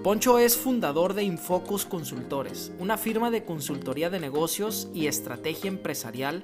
Poncho 0.03 0.37
es 0.37 0.57
fundador 0.57 1.13
de 1.13 1.23
Infocus 1.23 1.85
Consultores, 1.85 2.73
una 2.77 2.97
firma 2.97 3.31
de 3.31 3.45
consultoría 3.45 4.09
de 4.09 4.19
negocios 4.19 4.89
y 4.93 5.07
estrategia 5.07 5.69
empresarial 5.69 6.43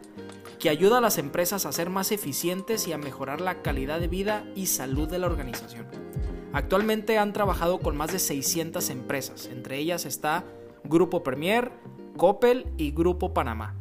que 0.60 0.70
ayuda 0.70 1.00
a 1.00 1.02
las 1.02 1.18
empresas 1.18 1.66
a 1.66 1.74
ser 1.74 1.90
más 1.90 2.14
eficientes 2.14 2.88
y 2.88 2.94
a 2.94 2.98
mejorar 2.98 3.42
la 3.42 3.62
calidad 3.62 4.00
de 4.00 4.08
vida 4.08 4.46
y 4.56 4.68
salud 4.68 5.10
de 5.10 5.20
la 5.20 5.28
organización. 5.28 6.07
Actualmente 6.54 7.18
han 7.18 7.34
trabajado 7.34 7.80
con 7.80 7.98
más 7.98 8.12
de 8.12 8.20
600 8.20 8.90
empresas, 8.90 9.48
entre 9.48 9.78
ellas 9.78 10.06
está 10.06 10.46
Grupo 10.84 11.24
Premier, 11.24 11.72
Coppel 12.16 12.68
y 12.78 12.92
Grupo 12.92 13.34
Panamá. 13.34 13.76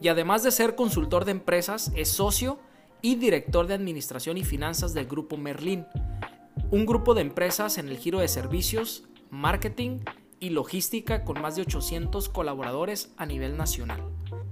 Y 0.00 0.08
además 0.08 0.42
de 0.42 0.50
ser 0.50 0.74
consultor 0.74 1.24
de 1.24 1.32
empresas, 1.32 1.92
es 1.94 2.08
socio 2.08 2.58
y 3.02 3.16
director 3.16 3.66
de 3.66 3.74
administración 3.74 4.36
y 4.36 4.44
finanzas 4.44 4.94
del 4.94 5.06
Grupo 5.06 5.36
Merlin, 5.36 5.86
un 6.70 6.86
grupo 6.86 7.14
de 7.14 7.20
empresas 7.20 7.78
en 7.78 7.88
el 7.88 7.98
giro 7.98 8.20
de 8.20 8.28
servicios, 8.28 9.04
marketing 9.30 10.00
y 10.40 10.50
logística 10.50 11.24
con 11.24 11.40
más 11.40 11.56
de 11.56 11.62
800 11.62 12.28
colaboradores 12.28 13.12
a 13.16 13.26
nivel 13.26 13.56
nacional. 13.56 14.02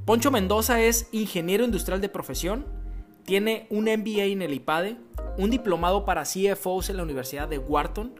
Poncho 0.05 0.31
Mendoza 0.31 0.81
es 0.81 1.09
ingeniero 1.13 1.65
industrial 1.65 2.01
de 2.01 2.09
profesión, 2.09 2.67
tiene 3.31 3.69
un 3.71 3.85
MBA 3.85 4.25
en 4.25 4.43
el 4.43 4.55
IPADE, 4.55 4.97
un 5.39 5.51
diplomado 5.51 6.05
para 6.05 6.25
CFOs 6.25 6.91
en 6.91 6.97
la 6.97 7.05
Universidad 7.05 7.47
de 7.47 7.59
Wharton. 7.59 8.13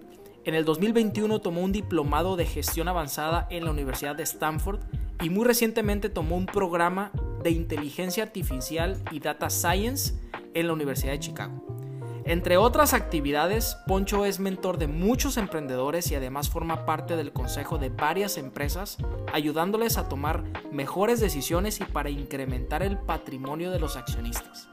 En 0.45 0.55
el 0.55 0.65
2021 0.65 1.41
tomó 1.41 1.63
un 1.63 1.73
diplomado 1.73 2.37
de 2.37 2.47
gestión 2.47 2.87
avanzada 2.87 3.49
en 3.51 3.65
la 3.65 3.73
Universidad 3.73 4.15
de 4.15 4.23
Stanford 4.23 4.79
y 5.21 5.29
muy 5.29 5.45
recientemente 5.45 6.11
tomó 6.11 6.37
un 6.37 6.47
programa 6.47 7.11
de 7.43 7.51
inteligencia 7.51 8.23
artificial 8.23 9.03
y 9.11 9.19
data 9.19 9.51
science 9.51 10.15
en 10.55 10.69
la 10.69 10.75
Universidad 10.75 11.11
de 11.11 11.19
Chicago. 11.19 11.80
Entre 12.25 12.57
otras 12.57 12.93
actividades, 12.93 13.77
Poncho 13.87 14.25
es 14.25 14.41
mentor 14.41 14.79
de 14.79 14.87
muchos 14.87 15.37
emprendedores 15.37 16.11
y 16.11 16.15
además 16.15 16.51
forma 16.51 16.85
parte 16.85 17.17
del 17.17 17.33
consejo 17.33 17.79
de 17.79 17.89
varias 17.89 18.37
empresas, 18.37 18.99
ayudándoles 19.33 19.97
a 19.97 20.09
tomar 20.09 20.45
mejores 20.71 21.21
decisiones 21.21 21.81
y 21.81 21.85
para 21.85 22.11
incrementar 22.11 22.83
el 22.83 22.99
patrimonio 22.99 23.71
de 23.71 23.81
los 23.81 23.97
accionistas. 23.97 24.69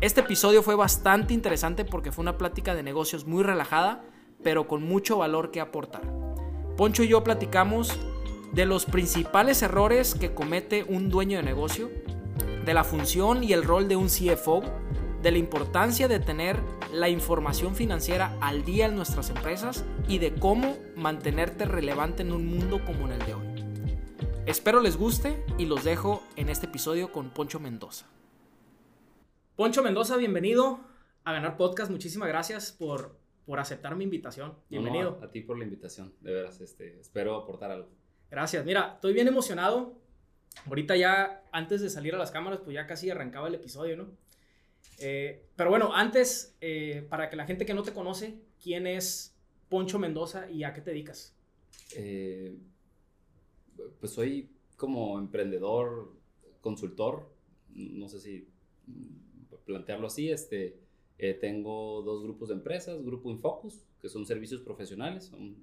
Este 0.00 0.20
episodio 0.20 0.62
fue 0.62 0.76
bastante 0.76 1.34
interesante 1.34 1.84
porque 1.84 2.12
fue 2.12 2.22
una 2.22 2.38
plática 2.38 2.74
de 2.74 2.84
negocios 2.84 3.26
muy 3.26 3.42
relajada, 3.42 4.04
pero 4.44 4.68
con 4.68 4.84
mucho 4.84 5.18
valor 5.18 5.50
que 5.50 5.60
aportar. 5.60 6.02
Poncho 6.76 7.02
y 7.02 7.08
yo 7.08 7.24
platicamos 7.24 7.98
de 8.52 8.66
los 8.66 8.86
principales 8.86 9.62
errores 9.62 10.14
que 10.14 10.32
comete 10.32 10.84
un 10.84 11.10
dueño 11.10 11.38
de 11.38 11.42
negocio, 11.42 11.90
de 12.64 12.74
la 12.74 12.84
función 12.84 13.42
y 13.42 13.52
el 13.52 13.64
rol 13.64 13.88
de 13.88 13.96
un 13.96 14.06
CFO, 14.06 14.62
de 15.22 15.32
la 15.32 15.38
importancia 15.38 16.06
de 16.06 16.20
tener 16.20 16.60
la 16.92 17.08
información 17.08 17.74
financiera 17.74 18.36
al 18.40 18.64
día 18.64 18.86
en 18.86 18.94
nuestras 18.94 19.30
empresas 19.30 19.84
y 20.06 20.18
de 20.18 20.34
cómo 20.34 20.76
mantenerte 20.96 21.64
relevante 21.64 22.22
en 22.22 22.32
un 22.32 22.46
mundo 22.46 22.80
como 22.84 23.06
en 23.06 23.12
el 23.12 23.26
de 23.26 23.34
hoy. 23.34 23.46
Espero 24.46 24.80
les 24.80 24.96
guste 24.96 25.44
y 25.58 25.66
los 25.66 25.84
dejo 25.84 26.22
en 26.36 26.48
este 26.48 26.66
episodio 26.66 27.12
con 27.12 27.30
Poncho 27.30 27.58
Mendoza. 27.58 28.06
Poncho 29.56 29.82
Mendoza, 29.82 30.16
bienvenido 30.16 30.80
a 31.24 31.32
Ganar 31.32 31.56
Podcast. 31.56 31.90
Muchísimas 31.90 32.28
gracias 32.28 32.72
por, 32.72 33.18
por 33.44 33.58
aceptar 33.58 33.96
mi 33.96 34.04
invitación. 34.04 34.54
Bienvenido. 34.70 35.18
a 35.22 35.30
ti 35.30 35.40
por 35.40 35.58
la 35.58 35.64
invitación, 35.64 36.14
de 36.20 36.32
veras. 36.32 36.60
Este, 36.60 37.00
espero 37.00 37.34
aportar 37.34 37.72
algo. 37.72 37.88
Gracias. 38.30 38.64
Mira, 38.64 38.92
estoy 38.94 39.14
bien 39.14 39.26
emocionado. 39.26 39.98
Ahorita 40.66 40.96
ya, 40.96 41.42
antes 41.52 41.80
de 41.80 41.90
salir 41.90 42.14
a 42.14 42.18
las 42.18 42.30
cámaras, 42.30 42.60
pues 42.60 42.74
ya 42.74 42.86
casi 42.86 43.10
arrancaba 43.10 43.48
el 43.48 43.56
episodio, 43.56 43.96
¿no? 43.96 44.27
Eh, 45.00 45.44
pero 45.56 45.70
bueno, 45.70 45.94
antes, 45.94 46.56
eh, 46.60 47.06
para 47.08 47.30
que 47.30 47.36
la 47.36 47.46
gente 47.46 47.64
que 47.64 47.74
no 47.74 47.82
te 47.82 47.92
conoce, 47.92 48.38
¿quién 48.62 48.86
es 48.86 49.34
Poncho 49.68 49.98
Mendoza 49.98 50.50
y 50.50 50.64
a 50.64 50.72
qué 50.72 50.80
te 50.80 50.90
dedicas? 50.90 51.34
Eh, 51.96 52.56
pues 54.00 54.12
soy 54.12 54.48
como 54.76 55.18
emprendedor, 55.18 56.12
consultor, 56.60 57.28
no 57.74 58.08
sé 58.08 58.20
si 58.20 58.48
plantearlo 59.64 60.06
así, 60.06 60.30
este, 60.30 60.76
tengo 61.40 62.02
dos 62.02 62.22
grupos 62.22 62.48
de 62.48 62.54
empresas, 62.54 63.04
Grupo 63.04 63.30
Infocus, 63.30 63.84
que 64.00 64.08
son 64.08 64.26
servicios 64.26 64.62
profesionales, 64.62 65.24
son 65.24 65.56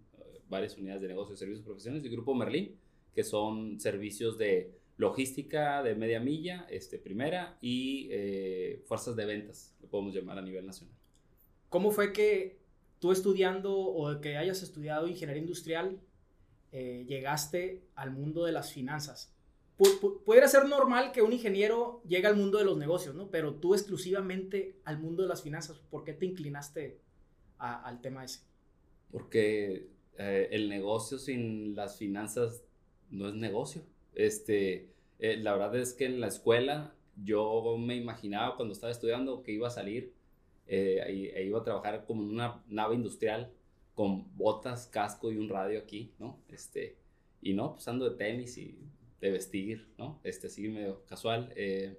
varias 0.49 0.77
unidades 0.77 1.01
de 1.01 1.07
negocio 1.07 1.31
de 1.31 1.37
servicios 1.37 1.65
profesionales, 1.65 2.05
y 2.05 2.09
Grupo 2.09 2.33
Merlin, 2.35 2.75
que 3.13 3.23
son 3.23 3.79
servicios 3.79 4.37
de 4.37 4.71
logística 4.97 5.83
de 5.83 5.95
media 5.95 6.19
milla, 6.19 6.65
este, 6.69 6.97
primera, 6.97 7.57
y 7.61 8.07
eh, 8.11 8.83
fuerzas 8.85 9.15
de 9.15 9.25
ventas, 9.25 9.75
lo 9.81 9.89
podemos 9.89 10.13
llamar 10.13 10.37
a 10.37 10.41
nivel 10.41 10.65
nacional. 10.65 10.95
¿Cómo 11.69 11.91
fue 11.91 12.13
que 12.13 12.59
tú 12.99 13.11
estudiando 13.11 13.77
o 13.77 14.21
que 14.21 14.37
hayas 14.37 14.63
estudiado 14.63 15.07
ingeniería 15.07 15.41
industrial 15.41 15.99
llegaste 16.71 17.83
al 17.95 18.11
mundo 18.11 18.43
de 18.43 18.51
las 18.51 18.73
finanzas? 18.73 19.35
pudiera 19.77 20.47
ser 20.47 20.67
normal 20.67 21.11
que 21.11 21.21
un 21.21 21.33
ingeniero 21.33 22.01
llegue 22.07 22.27
al 22.27 22.37
mundo 22.37 22.57
de 22.57 22.65
los 22.65 22.77
negocios, 22.77 23.13
¿no? 23.15 23.29
Pero 23.29 23.55
tú 23.55 23.73
exclusivamente 23.73 24.77
al 24.85 24.99
mundo 24.99 25.23
de 25.23 25.29
las 25.29 25.41
finanzas, 25.41 25.79
¿por 25.89 26.03
qué 26.03 26.13
te 26.13 26.25
inclinaste 26.25 26.99
al 27.57 28.01
tema 28.01 28.23
ese? 28.23 28.41
Porque 29.11 29.89
eh, 30.17 30.47
el 30.51 30.69
negocio 30.69 31.17
sin 31.17 31.75
las 31.75 31.97
finanzas 31.97 32.63
no 33.09 33.27
es 33.27 33.35
negocio. 33.35 33.81
Este, 34.15 34.89
eh, 35.19 35.37
la 35.37 35.53
verdad 35.53 35.75
es 35.75 35.93
que 35.93 36.05
en 36.05 36.19
la 36.19 36.27
escuela 36.27 36.95
yo 37.23 37.77
me 37.77 37.95
imaginaba 37.95 38.55
cuando 38.55 38.73
estaba 38.73 38.91
estudiando 38.91 39.43
que 39.43 39.51
iba 39.51 39.67
a 39.67 39.71
salir 39.71 40.13
eh, 40.67 41.31
e, 41.35 41.43
iba 41.43 41.59
a 41.59 41.63
trabajar 41.63 42.05
como 42.05 42.23
en 42.23 42.29
una 42.29 42.63
nave 42.67 42.95
industrial 42.95 43.51
con 43.93 44.35
botas, 44.35 44.87
casco 44.87 45.31
y 45.31 45.37
un 45.37 45.47
radio 45.47 45.79
aquí, 45.79 46.11
¿no? 46.19 46.39
Este, 46.49 46.97
y 47.41 47.53
no, 47.53 47.73
pues 47.73 47.87
ando 47.87 48.09
de 48.09 48.17
tenis 48.17 48.57
y 48.57 48.77
de 49.21 49.31
vestir, 49.31 49.87
¿no? 49.97 50.19
Este, 50.23 50.47
así 50.47 50.67
medio 50.67 51.05
casual. 51.05 51.53
Eh, 51.55 51.97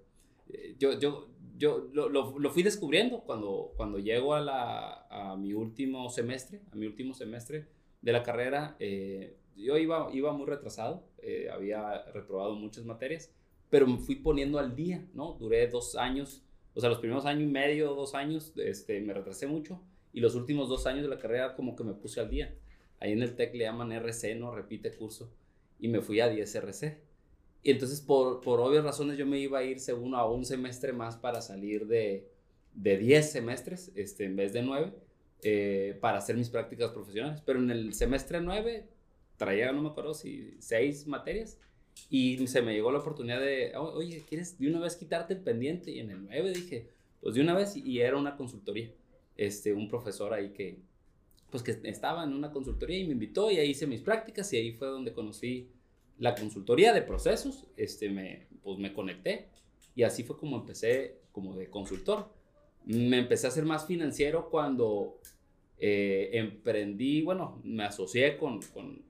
eh, 0.48 0.74
yo, 0.78 0.98
yo, 0.98 1.28
yo 1.56 1.88
lo, 1.92 2.08
lo, 2.08 2.50
fui 2.50 2.62
descubriendo 2.62 3.20
cuando, 3.20 3.72
cuando 3.76 3.98
llego 3.98 4.34
a, 4.34 4.40
la, 4.40 5.06
a 5.08 5.36
mi 5.36 5.54
último 5.54 6.10
semestre, 6.10 6.60
a 6.70 6.76
mi 6.76 6.86
último 6.86 7.14
semestre 7.14 7.66
de 8.02 8.12
la 8.12 8.22
carrera. 8.22 8.76
Eh, 8.78 9.36
yo 9.56 9.76
iba, 9.76 10.08
iba 10.12 10.32
muy 10.32 10.46
retrasado, 10.46 11.04
había 11.52 12.02
reprobado 12.12 12.54
muchas 12.54 12.84
materias, 12.84 13.32
pero 13.70 13.86
me 13.86 13.98
fui 13.98 14.16
poniendo 14.16 14.58
al 14.58 14.76
día, 14.76 15.06
¿no? 15.14 15.32
Duré 15.40 15.66
dos 15.68 15.96
años, 15.96 16.42
o 16.74 16.80
sea, 16.80 16.88
los 16.88 16.98
primeros 16.98 17.26
año 17.26 17.40
y 17.40 17.48
medio, 17.48 17.94
dos 17.94 18.14
años, 18.14 18.52
este, 18.56 19.00
me 19.00 19.12
retrasé 19.12 19.46
mucho, 19.46 19.80
y 20.16 20.20
los 20.20 20.34
últimos 20.34 20.70
dos 20.70 20.86
años 20.86 21.02
de 21.02 21.08
la 21.08 21.18
carrera 21.18 21.54
como 21.54 21.76
que 21.76 21.84
me 21.84 21.92
puse 21.92 22.20
al 22.20 22.30
día. 22.30 22.54
Ahí 23.00 23.12
en 23.12 23.22
el 23.22 23.36
TEC 23.36 23.54
le 23.54 23.64
llaman 23.64 23.92
RC, 23.92 24.34
¿no? 24.36 24.50
Repite 24.50 24.90
curso. 24.92 25.30
Y 25.78 25.88
me 25.88 26.00
fui 26.00 26.20
a 26.20 26.28
10 26.30 26.54
RC. 26.54 27.02
Y 27.62 27.70
entonces, 27.70 28.00
por, 28.00 28.40
por 28.40 28.58
obvias 28.60 28.82
razones, 28.82 29.18
yo 29.18 29.26
me 29.26 29.38
iba 29.38 29.58
a 29.58 29.62
ir 29.62 29.78
según 29.78 30.14
a 30.14 30.24
un 30.24 30.46
semestre 30.46 30.94
más 30.94 31.16
para 31.16 31.42
salir 31.42 31.86
de, 31.86 32.30
de 32.72 32.96
10 32.96 33.30
semestres, 33.30 33.92
este, 33.94 34.24
en 34.24 34.36
vez 34.36 34.54
de 34.54 34.62
9, 34.62 34.94
eh, 35.42 35.98
para 36.00 36.16
hacer 36.16 36.34
mis 36.34 36.48
prácticas 36.48 36.92
profesionales. 36.92 37.42
Pero 37.44 37.58
en 37.58 37.70
el 37.70 37.92
semestre 37.92 38.40
9 38.40 38.88
traía, 39.36 39.72
no 39.72 39.82
me 39.82 39.88
acuerdo 39.88 40.14
si 40.14 40.56
seis 40.58 41.06
materias. 41.06 41.58
Y 42.10 42.46
se 42.46 42.62
me 42.62 42.74
llegó 42.74 42.92
la 42.92 42.98
oportunidad 42.98 43.40
de, 43.40 43.74
oye, 43.76 44.22
¿quieres 44.28 44.58
de 44.58 44.68
una 44.68 44.80
vez 44.80 44.96
quitarte 44.96 45.34
el 45.34 45.40
pendiente? 45.40 45.90
Y 45.90 46.00
en 46.00 46.10
el 46.10 46.24
9 46.24 46.52
dije, 46.52 46.90
pues 47.20 47.34
de 47.34 47.40
una 47.40 47.54
vez, 47.54 47.76
y 47.76 48.00
era 48.00 48.16
una 48.16 48.36
consultoría. 48.36 48.90
Este, 49.36 49.72
un 49.72 49.88
profesor 49.88 50.32
ahí 50.32 50.50
que, 50.50 50.78
pues 51.50 51.62
que 51.62 51.78
estaba 51.84 52.24
en 52.24 52.32
una 52.32 52.50
consultoría 52.50 52.98
y 52.98 53.04
me 53.04 53.12
invitó 53.12 53.50
y 53.50 53.58
ahí 53.58 53.70
hice 53.70 53.86
mis 53.86 54.00
prácticas 54.00 54.52
y 54.52 54.56
ahí 54.56 54.72
fue 54.72 54.88
donde 54.88 55.12
conocí 55.12 55.68
la 56.18 56.34
consultoría 56.34 56.92
de 56.94 57.02
procesos, 57.02 57.66
este, 57.76 58.08
me, 58.08 58.46
pues 58.62 58.78
me 58.78 58.92
conecté 58.92 59.48
y 59.94 60.02
así 60.02 60.22
fue 60.22 60.38
como 60.38 60.56
empecé 60.56 61.18
como 61.32 61.54
de 61.54 61.68
consultor. 61.68 62.28
Me 62.84 63.18
empecé 63.18 63.46
a 63.46 63.50
ser 63.50 63.64
más 63.64 63.86
financiero 63.86 64.48
cuando 64.48 65.18
eh, 65.78 66.30
emprendí, 66.32 67.22
bueno, 67.22 67.60
me 67.64 67.84
asocié 67.84 68.36
con, 68.38 68.60
con 68.72 69.02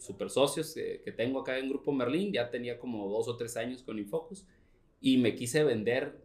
super 0.00 0.30
socios 0.30 0.74
que, 0.74 1.12
tengo 1.16 1.40
acá 1.40 1.58
en 1.58 1.68
Grupo 1.68 1.92
Merlín, 1.92 2.32
ya 2.32 2.50
tenía 2.50 2.78
como 2.78 3.08
dos 3.08 3.28
o 3.28 3.36
tres 3.36 3.56
años 3.56 3.82
con 3.82 3.98
Infocus 3.98 4.46
y 5.00 5.18
me 5.18 5.34
quise 5.34 5.64
vender 5.64 6.24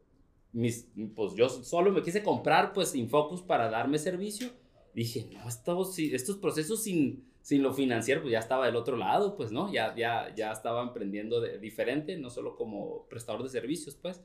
mis, 0.51 0.87
pues 1.15 1.33
yo 1.35 1.49
solo 1.49 1.91
me 1.91 2.01
quise 2.01 2.23
comprar 2.23 2.73
pues 2.73 2.95
Infocus 2.95 3.41
para 3.41 3.69
darme 3.69 3.97
servicio. 3.99 4.49
Dije, 4.93 5.27
no, 5.33 5.47
estos, 5.47 5.99
estos 5.99 6.37
procesos 6.37 6.81
sin, 6.81 7.25
sin 7.41 7.61
lo 7.61 7.73
financiero, 7.73 8.21
pues 8.21 8.31
ya 8.31 8.39
estaba 8.39 8.65
del 8.65 8.77
otro 8.77 8.95
lado, 8.95 9.35
pues, 9.35 9.51
¿no? 9.51 9.71
Ya, 9.71 9.93
ya, 9.93 10.33
ya 10.33 10.53
estaba 10.53 10.81
emprendiendo 10.81 11.41
de, 11.41 11.59
diferente, 11.59 12.17
no 12.17 12.29
solo 12.29 12.55
como 12.55 13.05
prestador 13.09 13.43
de 13.43 13.49
servicios, 13.49 13.95
pues. 13.95 14.21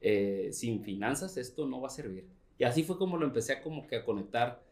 Eh, 0.00 0.50
sin 0.52 0.82
finanzas 0.82 1.36
esto 1.36 1.66
no 1.66 1.80
va 1.80 1.86
a 1.86 1.90
servir. 1.90 2.26
Y 2.58 2.64
así 2.64 2.82
fue 2.82 2.98
como 2.98 3.16
lo 3.16 3.26
empecé 3.26 3.52
a 3.54 3.62
como 3.62 3.86
que 3.86 3.96
a 3.96 4.04
conectar 4.04 4.62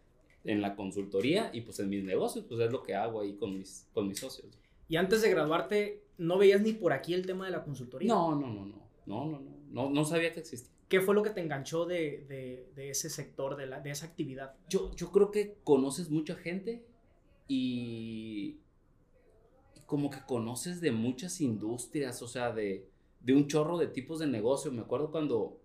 en 0.47 0.61
la 0.63 0.77
consultoría 0.77 1.51
y 1.53 1.63
pues 1.63 1.79
en 1.81 1.89
mis 1.89 2.05
negocios, 2.05 2.45
pues 2.49 2.61
es 2.61 2.71
lo 2.71 2.83
que 2.83 2.95
hago 2.95 3.21
ahí 3.21 3.35
con 3.35 3.59
mis, 3.59 3.89
con 3.93 4.09
mis 4.09 4.19
socios. 4.19 4.59
Y 4.89 4.97
antes 4.97 5.23
de 5.23 5.31
graduarte, 5.31 6.05
¿no 6.19 6.39
veías 6.39 6.61
ni 6.61 6.73
por 6.73 6.93
aquí 6.93 7.15
el 7.15 7.27
tema 7.27 7.47
de 7.47 7.53
la 7.53 7.65
consultoría? 7.65 8.09
No, 8.09 8.35
no, 8.35 8.47
no, 8.49 8.65
no, 8.65 8.77
no, 9.07 9.27
no, 9.27 9.41
no, 9.41 9.57
no, 9.71 9.91
no 9.91 10.05
sabía 10.05 10.33
que 10.33 10.41
existía. 10.41 10.73
¿Qué 10.89 11.01
fue 11.01 11.15
lo 11.17 11.23
que 11.25 11.31
te 11.31 11.41
enganchó 11.41 11.85
de, 11.85 12.25
de, 12.29 12.71
de 12.77 12.91
ese 12.91 13.11
sector, 13.11 13.57
de, 13.57 13.67
la, 13.67 13.81
de 13.81 13.91
esa 13.91 14.07
actividad? 14.07 14.55
Yo, 14.69 14.95
yo 14.95 15.11
creo 15.11 15.33
que 15.33 15.57
conoces 15.65 16.11
mucha 16.11 16.37
gente 16.37 16.87
y, 17.49 18.59
como 19.87 20.11
que 20.11 20.19
conoces 20.27 20.81
de 20.81 20.93
muchas 20.93 21.41
industrias, 21.41 22.21
o 22.23 22.29
sea, 22.29 22.53
de, 22.53 22.89
de 23.21 23.35
un 23.35 23.47
chorro 23.49 23.79
de 23.79 23.87
tipos 23.87 24.19
de 24.19 24.27
negocio. 24.27 24.71
Me 24.73 24.83
acuerdo 24.83 25.11
cuando 25.11 25.61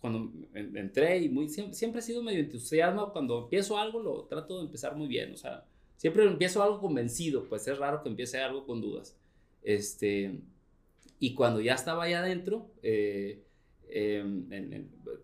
cuando 0.00 0.30
entré 0.54 1.18
y 1.18 1.28
muy, 1.28 1.48
siempre, 1.48 1.74
siempre 1.74 2.00
he 2.00 2.02
sido 2.02 2.22
medio 2.22 2.40
entusiasmado, 2.40 3.12
cuando 3.12 3.44
empiezo 3.44 3.78
algo 3.78 4.00
lo 4.00 4.24
trato 4.24 4.58
de 4.58 4.66
empezar 4.66 4.94
muy 4.94 5.08
bien, 5.08 5.32
o 5.32 5.36
sea, 5.36 5.64
siempre 5.96 6.24
empiezo 6.24 6.62
algo 6.62 6.80
convencido, 6.80 7.44
pues 7.44 7.66
es 7.66 7.78
raro 7.78 8.02
que 8.02 8.08
empiece 8.08 8.38
algo 8.38 8.66
con 8.66 8.80
dudas. 8.80 9.16
Este, 9.62 10.38
y 11.18 11.34
cuando 11.34 11.60
ya 11.60 11.74
estaba 11.74 12.04
allá 12.04 12.20
adentro, 12.20 12.70
eh, 12.82 13.42
em, 13.88 14.48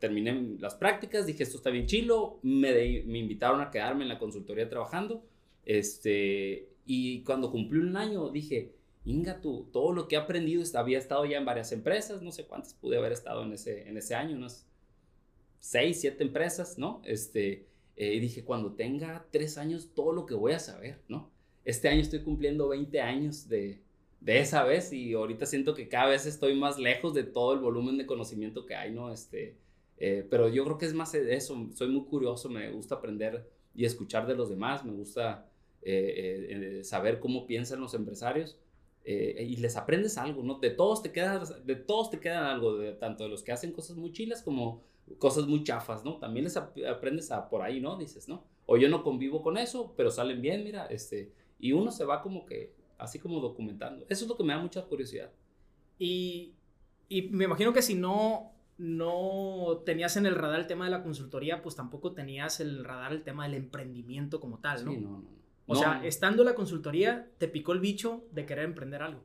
terminé 0.01 0.57
las 0.59 0.75
prácticas, 0.75 1.27
dije 1.27 1.43
esto 1.43 1.59
está 1.59 1.71
bien 1.71 1.87
chilo, 1.87 2.39
me, 2.43 3.03
me 3.07 3.19
invitaron 3.19 3.61
a 3.61 3.71
quedarme 3.71 4.05
en 4.05 4.09
la 4.09 4.19
consultoría 4.19 4.69
trabajando, 4.69 5.23
este, 5.65 6.69
y 6.87 7.23
cuando 7.23 7.51
cumplí 7.51 7.79
un 7.79 7.97
año 7.97 8.31
dije, 8.31 8.73
Inga, 9.05 9.41
tú, 9.41 9.69
todo 9.73 9.93
lo 9.93 10.07
que 10.07 10.15
he 10.15 10.19
aprendido, 10.19 10.63
había 10.75 10.99
estado 10.99 11.25
ya 11.25 11.39
en 11.39 11.45
varias 11.45 11.73
empresas, 11.73 12.23
no 12.23 12.31
sé 12.31 12.45
cuántas 12.47 12.75
pude 12.75 12.97
haber 12.97 13.13
estado 13.13 13.43
en 13.43 13.53
ese, 13.53 13.89
en 13.89 13.97
ese 13.97 14.15
año, 14.15 14.37
unas 14.37 14.67
seis, 15.59 16.01
siete 16.01 16.23
empresas, 16.23 16.79
¿no? 16.79 17.03
Este, 17.05 17.67
eh, 17.97 18.21
dije, 18.21 18.45
cuando 18.45 18.75
tenga 18.75 19.27
tres 19.31 19.59
años, 19.59 19.91
todo 19.95 20.13
lo 20.13 20.25
que 20.27 20.35
voy 20.35 20.53
a 20.53 20.61
saber, 20.61 21.01
¿no? 21.09 21.31
Este 21.65 21.89
año 21.89 22.01
estoy 22.01 22.21
cumpliendo 22.23 22.69
20 22.69 23.01
años 23.01 23.49
de, 23.49 23.81
de 24.21 24.41
esa 24.41 24.65
vez 24.65 24.93
y 24.93 25.15
ahorita 25.15 25.47
siento 25.47 25.75
que 25.75 25.89
cada 25.89 26.11
vez 26.11 26.27
estoy 26.27 26.57
más 26.57 26.79
lejos 26.79 27.15
de 27.15 27.25
todo 27.25 27.55
el 27.55 27.61
volumen 27.61 27.99
de 27.99 28.07
conocimiento 28.07 28.67
que 28.67 28.75
hay, 28.77 28.93
¿no? 28.93 29.13
Este, 29.13 29.57
eh, 29.99 30.27
pero 30.29 30.49
yo 30.49 30.65
creo 30.65 30.79
que 30.79 30.87
es 30.87 30.95
más 30.95 31.15
eso, 31.15 31.69
soy 31.75 31.89
muy 31.89 32.05
curioso, 32.05 32.49
me 32.49 32.71
gusta 32.71 32.97
aprender 32.97 33.49
y 33.75 33.85
escuchar 33.85 34.27
de 34.27 34.35
los 34.35 34.49
demás, 34.49 34.85
me 34.85 34.93
gusta 34.93 35.49
eh, 35.83 36.81
saber 36.85 37.21
cómo 37.21 37.47
piensan 37.47 37.81
los 37.81 37.95
empresarios. 37.95 38.59
Y 39.05 39.57
les 39.57 39.77
aprendes 39.77 40.17
algo, 40.19 40.43
¿no? 40.43 40.59
De 40.59 40.71
todos 40.71 41.03
te 41.03 41.13
quedan, 41.13 41.43
de 41.65 41.77
todos 41.77 42.11
te 42.11 42.21
quedan 42.21 42.45
algo, 42.45 42.77
de, 42.77 42.93
tanto 42.93 43.25
de 43.25 43.31
los 43.31 43.43
que 43.43 43.53
hacen 43.53 43.73
cosas 43.73 43.97
muy 43.97 44.13
chilas 44.13 44.43
como 44.43 44.83
cosas 45.19 45.47
muy 45.47 45.65
chafas, 45.65 46.05
¿no? 46.05 46.19
También 46.19 46.45
les 46.45 46.57
aprendes 46.57 47.31
a 47.31 47.49
por 47.49 47.63
ahí, 47.63 47.81
¿no? 47.81 47.97
Dices, 47.97 48.29
¿no? 48.29 48.45
O 48.67 48.77
yo 48.77 48.89
no 48.89 49.03
convivo 49.03 49.43
con 49.43 49.59
eso, 49.59 49.95
pero 49.97 50.11
salen 50.11 50.41
bien, 50.41 50.65
mira, 50.65 50.87
este, 50.87 51.33
y 51.59 51.73
uno 51.73 51.91
se 51.91 52.05
va 52.05 52.23
como 52.23 52.47
que, 52.47 52.75
así 52.99 53.19
como 53.19 53.41
documentando. 53.41 54.07
Eso 54.09 54.25
es 54.25 54.29
lo 54.29 54.37
que 54.37 54.45
me 54.45 54.53
da 54.53 54.61
mucha 54.61 54.83
curiosidad. 54.83 55.31
Y, 55.99 56.55
y 57.09 57.23
me 57.23 57.45
imagino 57.45 57.73
que 57.73 57.83
si 57.83 57.95
no, 57.95 58.53
no 58.79 59.83
tenías 59.85 60.17
en 60.17 60.27
el 60.27 60.35
radar 60.35 60.61
el 60.61 60.67
tema 60.67 60.85
de 60.85 60.93
la 60.93 61.03
consultoría, 61.03 61.63
pues 61.63 61.77
tampoco 61.77 62.13
tenías 62.13 62.61
el 62.61 62.85
radar 62.85 63.13
el 63.13 63.23
tema 63.23 63.45
del 63.45 63.55
emprendimiento 63.55 64.41
como 64.41 64.59
tal, 64.59 64.85
¿no? 64.85 64.93
Sí, 64.93 64.99
no, 64.99 65.11
no, 65.11 65.19
no. 65.19 65.42
O 65.67 65.75
sea, 65.75 66.05
estando 66.05 66.43
en 66.43 66.49
la 66.49 66.55
consultoría, 66.55 67.29
te 67.39 67.49
picó 67.49 67.73
el 67.73 67.81
bicho 67.81 68.25
de 68.33 68.47
querer 68.47 68.65
emprender 68.65 69.03
algo. 69.03 69.23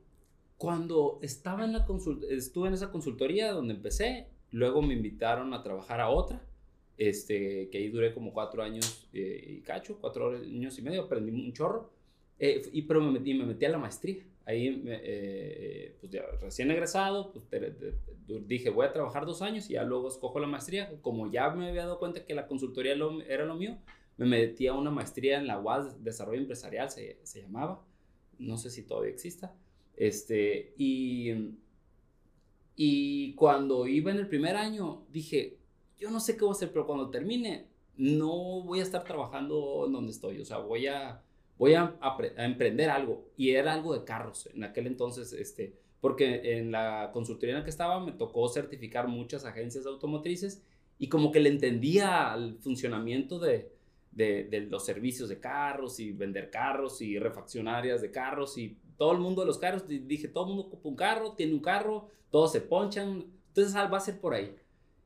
Cuando 0.56 1.18
estaba 1.22 1.64
en 1.64 1.72
la 1.72 1.86
estuve 2.30 2.68
en 2.68 2.74
esa 2.74 2.90
consultoría 2.90 3.52
donde 3.52 3.74
empecé, 3.74 4.28
Luego 4.50 4.80
me 4.80 4.94
invitaron 4.94 5.52
a 5.52 5.62
trabajar 5.62 6.00
a 6.00 6.08
otra, 6.08 6.42
este, 6.96 7.68
que 7.70 7.78
ahí 7.78 7.88
duré 7.88 8.14
como 8.14 8.32
cuatro 8.32 8.62
años 8.62 9.08
eh, 9.12 9.44
y 9.46 9.60
cacho, 9.60 9.98
cuatro 10.00 10.36
años 10.36 10.78
y 10.78 10.82
medio, 10.82 11.02
aprendí 11.02 11.30
un 11.30 11.52
chorro. 11.52 11.90
Eh, 12.38 12.62
y 12.72 12.82
pero 12.82 13.00
me 13.00 13.10
metí, 13.10 13.34
me 13.34 13.44
metí 13.44 13.66
a 13.66 13.70
la 13.70 13.78
maestría. 13.78 14.24
Ahí, 14.46 14.82
eh, 14.86 15.96
pues 16.00 16.10
ya 16.10 16.22
recién 16.40 16.70
egresado, 16.70 17.32
pues 17.32 17.44
dije, 18.46 18.70
voy 18.70 18.86
a 18.86 18.92
trabajar 18.92 19.26
dos 19.26 19.42
años 19.42 19.68
y 19.68 19.74
ya 19.74 19.84
luego 19.84 20.08
escojo 20.08 20.40
la 20.40 20.46
maestría. 20.46 20.90
Como 21.02 21.30
ya 21.30 21.50
me 21.50 21.68
había 21.68 21.82
dado 21.82 21.98
cuenta 21.98 22.24
que 22.24 22.34
la 22.34 22.46
consultoría 22.46 22.94
era 23.28 23.44
lo 23.44 23.54
mío, 23.54 23.76
me 24.18 24.26
metí 24.26 24.66
a 24.66 24.74
una 24.74 24.90
maestría 24.90 25.38
en 25.38 25.46
la 25.46 25.58
UAS 25.58 26.04
Desarrollo 26.04 26.40
Empresarial, 26.40 26.90
se, 26.90 27.18
se 27.22 27.42
llamaba. 27.42 27.82
No 28.38 28.58
sé 28.58 28.70
si 28.70 28.82
todavía 28.82 29.10
exista. 29.10 29.54
Este, 29.96 30.74
y 30.76 31.32
y 32.80 33.32
cuando 33.34 33.88
iba 33.88 34.12
en 34.12 34.18
el 34.18 34.28
primer 34.28 34.54
año, 34.54 35.02
dije, 35.10 35.58
yo 35.98 36.12
no 36.12 36.20
sé 36.20 36.36
qué 36.36 36.42
voy 36.42 36.50
a 36.50 36.52
hacer, 36.52 36.70
pero 36.70 36.86
cuando 36.86 37.10
termine, 37.10 37.66
no 37.96 38.62
voy 38.62 38.78
a 38.78 38.84
estar 38.84 39.02
trabajando 39.02 39.82
en 39.84 39.92
donde 39.94 40.12
estoy. 40.12 40.38
O 40.38 40.44
sea, 40.44 40.58
voy 40.58 40.86
a, 40.86 41.20
voy 41.58 41.74
a, 41.74 41.98
emprender 42.36 42.88
algo. 42.88 43.24
Y 43.36 43.50
era 43.50 43.74
algo 43.74 43.94
de 43.94 44.04
carros 44.04 44.48
en 44.54 44.62
aquel 44.62 44.86
entonces, 44.86 45.32
este, 45.32 45.74
porque 46.00 46.56
en 46.56 46.70
la 46.70 47.10
consultoría 47.12 47.56
en 47.56 47.58
la 47.58 47.64
que 47.64 47.70
estaba 47.70 47.98
me 47.98 48.12
tocó 48.12 48.48
certificar 48.48 49.08
muchas 49.08 49.44
agencias 49.44 49.84
automotrices 49.84 50.62
y 51.00 51.08
como 51.08 51.32
que 51.32 51.40
le 51.40 51.48
entendía 51.48 52.32
al 52.32 52.58
funcionamiento 52.60 53.40
de, 53.40 53.72
de, 54.18 54.66
los 54.68 54.84
servicios 54.84 55.28
de 55.28 55.38
carros 55.38 56.00
y 56.00 56.10
vender 56.12 56.50
carros 56.50 57.00
y 57.00 57.18
refaccionarias 57.18 58.02
de 58.02 58.10
carros 58.10 58.58
y 58.58 58.76
todo 58.96 59.12
el 59.12 59.18
mundo 59.18 59.42
de 59.42 59.46
los 59.46 59.58
carros. 59.58 59.86
Dije, 59.86 60.28
todo 60.28 60.44
el 60.44 60.48
mundo 60.48 60.64
ocupa 60.64 60.88
un 60.88 60.96
carro, 60.96 61.32
tiene 61.32 61.54
un 61.54 61.60
carro, 61.60 62.08
todos 62.30 62.52
se 62.52 62.60
ponchan, 62.60 63.26
entonces 63.48 63.74
va 63.74 63.96
a 63.96 64.00
ser 64.00 64.20
por 64.20 64.34
ahí. 64.34 64.54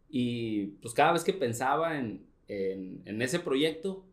Y 0.09 0.67
pues 0.81 0.95
cada 0.95 1.13
vez 1.13 1.25
que 1.25 1.33
pensaba 1.33 1.99
en, 1.99 2.27
en, 2.49 3.23
ese 3.23 3.39
proyecto, 3.39 4.05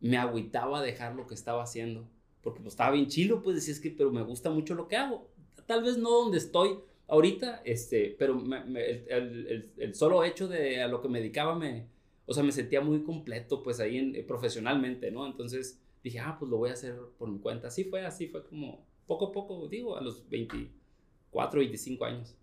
me 0.00 0.16
agüitaba 0.16 0.82
dejar 0.82 1.14
lo 1.14 1.26
que 1.26 1.34
estaba 1.34 1.62
haciendo, 1.62 2.08
porque 2.42 2.60
pues 2.60 2.74
estaba 2.74 2.90
bien 2.90 3.06
chilo, 3.06 3.42
pues 3.42 3.56
decía, 3.56 3.74
es 3.74 3.80
que, 3.80 3.90
pero 3.90 4.10
me 4.10 4.22
gusta 4.22 4.50
mucho 4.50 4.74
lo 4.74 4.88
que 4.88 4.96
hago. 4.96 5.28
Tal 5.66 5.84
vez 5.84 5.96
no 5.96 6.10
donde 6.10 6.38
estoy 6.38 6.78
ahorita, 7.06 7.62
este, 7.64 8.16
pero 8.18 8.42
el, 8.44 9.70
el, 9.76 9.94
solo 9.94 10.24
hecho 10.24 10.48
de 10.48 10.82
a 10.82 10.88
lo 10.88 11.00
que 11.00 11.08
me 11.08 11.20
dedicaba 11.20 11.54
me, 11.54 11.86
o 12.26 12.34
sea, 12.34 12.42
me 12.42 12.52
sentía 12.52 12.80
muy 12.80 13.02
completo, 13.02 13.62
pues 13.62 13.80
ahí 13.80 13.98
en, 13.98 14.26
profesionalmente, 14.26 15.10
¿no? 15.10 15.26
Entonces 15.26 15.80
dije, 16.02 16.20
ah, 16.20 16.36
pues 16.38 16.50
lo 16.50 16.58
voy 16.58 16.70
a 16.70 16.74
hacer 16.74 16.96
por 17.18 17.28
mi 17.28 17.38
cuenta. 17.38 17.68
Así 17.68 17.84
fue, 17.84 18.04
así 18.04 18.28
fue 18.28 18.44
como 18.44 18.86
poco 19.06 19.26
a 19.26 19.32
poco, 19.32 19.68
digo, 19.68 19.96
a 19.96 20.00
los 20.00 20.28
24, 20.28 21.60
25 21.60 22.04
años. 22.04 22.36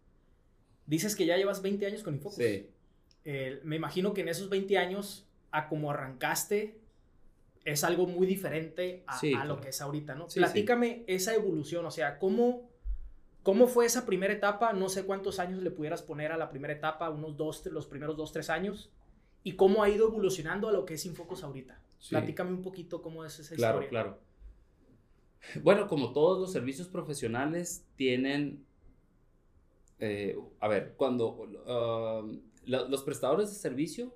Dices 0.86 1.16
que 1.16 1.26
ya 1.26 1.38
llevas 1.38 1.62
20 1.62 1.86
años 1.86 2.04
con 2.04 2.16
Infocus. 2.16 2.38
Sí. 2.38 2.70
me 3.64 3.76
imagino 3.76 4.14
que 4.14 4.22
en 4.22 4.30
esos 4.30 4.50
20 4.50 4.78
años, 4.78 5.28
a 5.52 5.70
como 5.70 5.92
arrancaste, 5.92 6.80
es 7.66 7.84
algo 7.84 8.08
muy 8.08 8.26
diferente 8.26 9.04
a, 9.06 9.46
lo 9.46 9.60
que 9.60 9.70
es 9.70 9.82
ahorita, 9.82 10.16
¿no? 10.16 10.28
Platícame 10.28 11.04
esa 11.08 11.34
evolución, 11.36 11.86
o 11.86 11.92
sea, 11.92 12.18
¿cómo, 12.18 12.70
¿cómo 13.44 13.68
fue 13.68 13.86
esa 13.86 14.06
primera 14.06 14.34
etapa? 14.34 14.74
No 14.74 14.90
sé 14.90 15.04
cuántos 15.06 15.40
años 15.40 15.62
le 15.62 15.72
pudieras 15.72 16.02
poner 16.02 16.32
a 16.32 16.38
la 16.38 16.50
primera 16.50 16.74
etapa, 16.74 17.10
unos 17.10 17.38
dos, 17.38 17.66
los 17.68 17.86
primeros 17.86 18.18
dos, 18.18 18.32
tres 18.32 18.50
años, 18.50 18.90
y 19.44 19.54
cómo 19.54 19.84
ha 19.84 19.90
ido 19.90 20.08
evolucionando 20.08 20.68
a 20.68 20.72
lo 20.72 20.86
que 20.86 20.96
es 20.96 21.06
Infocus 21.06 21.44
ahorita. 21.44 21.82
Platícame 22.10 22.52
un 22.52 22.62
poquito 22.62 23.02
cómo 23.02 23.26
es 23.26 23.40
esa 23.40 23.56
historia. 23.56 23.90
Claro, 23.90 23.90
claro. 23.90 24.20
Bueno, 25.64 25.88
como 25.88 26.12
todos 26.12 26.38
los 26.38 26.52
servicios 26.52 26.90
profesionales 26.90 27.86
tienen 27.96 28.66
eh, 30.00 30.38
a 30.60 30.68
ver, 30.68 30.94
cuando 30.96 31.34
um, 31.34 32.40
los 32.66 33.04
prestadores 33.04 33.50
de 33.50 33.56
servicio, 33.56 34.14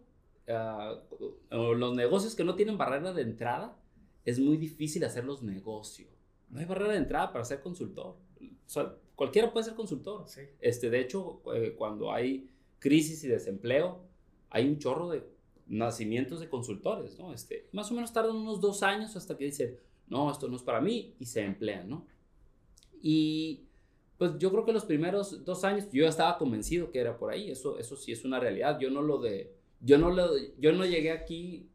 uh, 0.47 1.55
los 1.73 1.95
negocios 1.95 2.35
que 2.35 2.43
no 2.43 2.55
tienen 2.55 2.77
barrera 2.77 3.13
de 3.13 3.21
entrada, 3.21 3.77
es 4.25 4.39
muy 4.39 4.57
difícil 4.57 5.03
hacerlos 5.03 5.43
negocio. 5.43 6.07
no 6.49 6.59
hay 6.59 6.65
barrera 6.65 6.93
de 6.93 6.99
entrada 6.99 7.33
para 7.33 7.43
ser 7.43 7.61
consultor. 7.61 8.15
O 8.39 8.69
sea, 8.69 8.95
cualquiera 9.15 9.51
puede 9.51 9.65
ser 9.65 9.75
consultor. 9.75 10.25
Este, 10.61 10.89
de 10.89 10.99
hecho, 11.01 11.41
eh, 11.53 11.75
cuando 11.77 12.13
hay 12.13 12.49
crisis 12.79 13.23
y 13.25 13.27
desempleo, 13.27 14.05
hay 14.53 14.67
un 14.69 14.77
chorro 14.77 15.10
de 15.10 15.24
nacimientos 15.67 16.39
de 16.39 16.48
consultores, 16.48 17.17
¿no? 17.17 17.33
Este, 17.33 17.67
más 17.72 17.91
o 17.91 17.95
menos 17.95 18.13
tardan 18.13 18.36
unos 18.36 18.62
dos 18.62 18.83
años 18.83 19.15
hasta 19.15 19.36
que 19.36 19.45
dicen, 19.45 19.77
no, 20.07 20.31
esto 20.31 20.48
no 20.48 20.55
es 20.55 20.62
para 20.62 20.79
mí, 20.79 21.15
y 21.19 21.25
se 21.25 21.43
emplean, 21.43 21.89
¿no? 21.89 22.05
Y 23.01 23.65
pues 24.17 24.38
yo 24.38 24.51
creo 24.51 24.63
que 24.63 24.72
los 24.72 24.86
primeros 24.86 25.43
dos 25.43 25.63
años 25.63 25.89
yo 25.91 26.07
estaba 26.07 26.38
convencido 26.38 26.91
que 26.91 27.00
era 27.00 27.17
por 27.17 27.31
ahí, 27.31 27.50
eso, 27.50 27.79
eso 27.79 27.98
sí 27.98 28.12
es 28.12 28.24
una 28.24 28.39
realidad, 28.39 28.79
yo 28.79 28.91
no 28.91 29.01
lo 29.01 29.17
de, 29.17 29.55
yo 29.81 29.98
no 29.98 30.12
lo, 30.12 30.29
yo 30.60 30.72
no 30.72 30.86
llegué 30.86 31.12
aquí, 31.12 31.67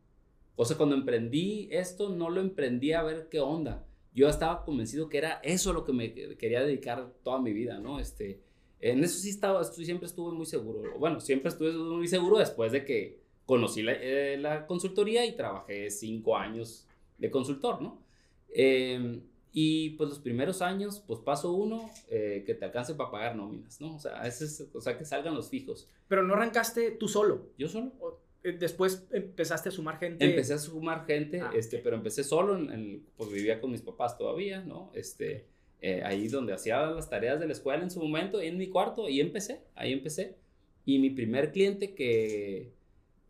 o 0.54 0.64
sea, 0.64 0.76
cuando 0.76 0.94
emprendí 0.94 1.68
esto, 1.72 2.10
no 2.10 2.30
lo 2.30 2.40
emprendí 2.40 2.92
a 2.92 3.02
ver 3.02 3.28
qué 3.28 3.40
onda, 3.40 3.84
yo 4.14 4.28
estaba 4.28 4.64
convencido 4.64 5.08
que 5.08 5.18
era 5.18 5.40
eso 5.42 5.72
lo 5.72 5.84
que 5.84 5.92
me 5.92 6.14
quería 6.14 6.62
dedicar 6.62 7.12
toda 7.24 7.40
mi 7.40 7.52
vida, 7.52 7.80
¿no? 7.80 7.98
Este, 7.98 8.40
en 8.80 9.02
eso 9.02 9.18
sí 9.18 9.30
estaba, 9.30 9.64
siempre 9.64 10.06
estuve 10.06 10.32
muy 10.32 10.46
seguro, 10.46 10.98
bueno, 10.98 11.20
siempre 11.20 11.48
estuve 11.48 11.72
muy 11.72 12.08
seguro 12.08 12.38
después 12.38 12.72
de 12.72 12.84
que 12.84 13.20
conocí 13.46 13.82
la, 13.82 13.92
eh, 13.92 14.36
la 14.38 14.66
consultoría 14.66 15.24
y 15.26 15.36
trabajé 15.36 15.90
cinco 15.90 16.36
años 16.36 16.86
de 17.18 17.30
consultor, 17.30 17.82
¿no? 17.82 18.02
Eh, 18.50 19.20
y 19.52 19.90
pues 19.90 20.10
los 20.10 20.18
primeros 20.18 20.62
años, 20.62 21.02
pues 21.06 21.20
paso 21.20 21.52
uno, 21.52 21.90
eh, 22.10 22.44
que 22.46 22.54
te 22.54 22.66
alcance 22.66 22.94
para 22.94 23.10
pagar 23.10 23.36
nóminas, 23.36 23.80
¿no? 23.80 23.96
O 23.96 23.98
sea, 23.98 24.26
ese 24.26 24.44
es, 24.44 24.68
o 24.72 24.80
sea, 24.80 24.96
que 24.98 25.04
salgan 25.04 25.34
los 25.34 25.48
fijos. 25.48 25.88
Pero 26.06 26.22
no 26.22 26.34
arrancaste 26.34 26.92
tú 26.92 27.08
solo. 27.08 27.48
Yo 27.56 27.68
solo. 27.68 28.20
Eh, 28.44 28.52
después 28.52 29.08
empezaste 29.10 29.70
a 29.70 29.72
sumar 29.72 29.98
gente. 29.98 30.24
Empecé 30.24 30.54
a 30.54 30.58
sumar 30.58 31.06
gente, 31.06 31.40
ah, 31.40 31.50
este, 31.54 31.78
pero 31.78 31.96
empecé 31.96 32.24
solo, 32.24 32.56
en, 32.56 33.06
pues 33.16 33.32
vivía 33.32 33.60
con 33.60 33.72
mis 33.72 33.82
papás 33.82 34.18
todavía, 34.18 34.60
¿no? 34.62 34.90
Este, 34.94 35.46
eh, 35.80 36.02
ahí 36.04 36.28
donde 36.28 36.52
hacía 36.52 36.86
las 36.86 37.08
tareas 37.08 37.38
de 37.38 37.46
la 37.46 37.52
escuela 37.52 37.82
en 37.82 37.90
su 37.90 38.00
momento, 38.00 38.40
en 38.40 38.58
mi 38.58 38.68
cuarto, 38.68 39.06
ahí 39.06 39.20
empecé, 39.20 39.62
ahí 39.74 39.92
empecé. 39.92 40.36
Y 40.84 40.98
mi 40.98 41.10
primer 41.10 41.52
cliente 41.52 41.94
que, 41.94 42.72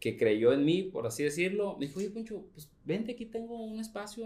que 0.01 0.17
creyó 0.17 0.53
en 0.53 0.65
mí, 0.65 0.83
por 0.83 1.07
así 1.07 1.25
decirlo, 1.25 1.77
me 1.77 1.87
dijo, 1.87 1.99
oye, 1.99 2.11
Poncho, 2.11 2.45
pues 2.55 2.71
vente, 2.85 3.13
aquí 3.13 3.27
tengo 3.27 3.63
un 3.63 3.81
espacio, 3.81 4.25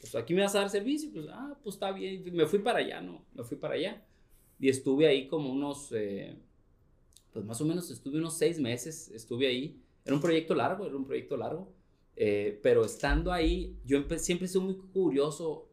pues 0.00 0.14
aquí 0.14 0.34
me 0.34 0.42
vas 0.42 0.54
a 0.54 0.60
dar 0.60 0.70
servicio, 0.70 1.10
pues, 1.12 1.26
ah, 1.30 1.58
pues 1.62 1.76
está 1.76 1.92
bien, 1.92 2.22
me 2.32 2.46
fui 2.46 2.58
para 2.58 2.78
allá, 2.78 3.00
¿no? 3.00 3.24
Me 3.34 3.42
fui 3.42 3.56
para 3.56 3.74
allá. 3.74 4.04
Y 4.60 4.68
estuve 4.68 5.06
ahí 5.06 5.26
como 5.26 5.50
unos, 5.50 5.90
eh, 5.92 6.36
pues 7.32 7.44
más 7.44 7.60
o 7.60 7.64
menos 7.64 7.90
estuve 7.90 8.18
unos 8.18 8.36
seis 8.36 8.60
meses, 8.60 9.10
estuve 9.10 9.46
ahí. 9.46 9.80
Era 10.04 10.14
un 10.14 10.20
proyecto 10.20 10.54
largo, 10.54 10.86
era 10.86 10.96
un 10.96 11.06
proyecto 11.06 11.36
largo, 11.36 11.72
eh, 12.16 12.60
pero 12.62 12.84
estando 12.84 13.32
ahí, 13.32 13.76
yo 13.84 14.04
siempre 14.18 14.46
soy 14.46 14.60
muy 14.62 14.76
curioso, 14.92 15.68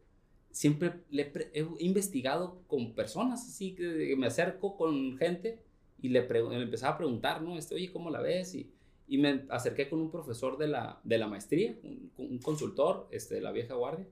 siempre 0.51 0.93
le 1.09 1.31
he 1.53 1.65
investigado 1.79 2.61
con 2.67 2.93
personas, 2.93 3.47
así 3.47 3.73
que 3.73 4.15
me 4.17 4.27
acerco 4.27 4.77
con 4.77 5.17
gente 5.17 5.59
y 6.01 6.09
le, 6.09 6.27
le 6.27 6.61
empezaba 6.61 6.95
a 6.95 6.97
preguntar, 6.97 7.41
¿no? 7.41 7.57
Este, 7.57 7.75
oye, 7.75 7.91
¿cómo 7.91 8.09
la 8.09 8.21
ves? 8.21 8.55
Y 8.55 8.71
y 9.11 9.17
me 9.17 9.43
acerqué 9.49 9.89
con 9.89 9.99
un 9.99 10.09
profesor 10.09 10.57
de 10.57 10.69
la, 10.69 11.01
de 11.03 11.17
la 11.17 11.27
maestría, 11.27 11.75
un, 12.17 12.39
consultor 12.39 13.09
este, 13.11 13.35
de 13.35 13.41
la 13.41 13.51
vieja 13.51 13.73
guardia, 13.73 14.07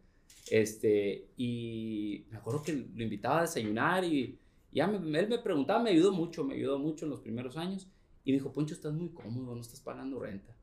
este, 0.51 1.29
y 1.37 2.25
me 2.29 2.37
acuerdo 2.37 2.61
que 2.63 2.73
lo 2.73 3.01
invitaba 3.01 3.39
a 3.39 3.41
desayunar 3.43 4.03
y 4.03 4.37
ya 4.73 4.87
me, 4.87 5.17
él 5.17 5.29
me 5.29 5.39
preguntaba, 5.39 5.81
me 5.81 5.91
ayudó 5.91 6.11
mucho, 6.11 6.43
me 6.43 6.55
ayudó 6.55 6.79
mucho 6.79 7.05
en 7.05 7.11
los 7.11 7.21
primeros 7.21 7.55
años, 7.55 7.87
y 8.25 8.31
me 8.31 8.39
dijo, 8.39 8.51
Poncho, 8.51 8.73
estás 8.73 8.91
muy 8.91 9.07
cómodo, 9.11 9.55
no 9.55 9.61
estás 9.61 9.79
pagando 9.79 10.19
renta. 10.19 10.53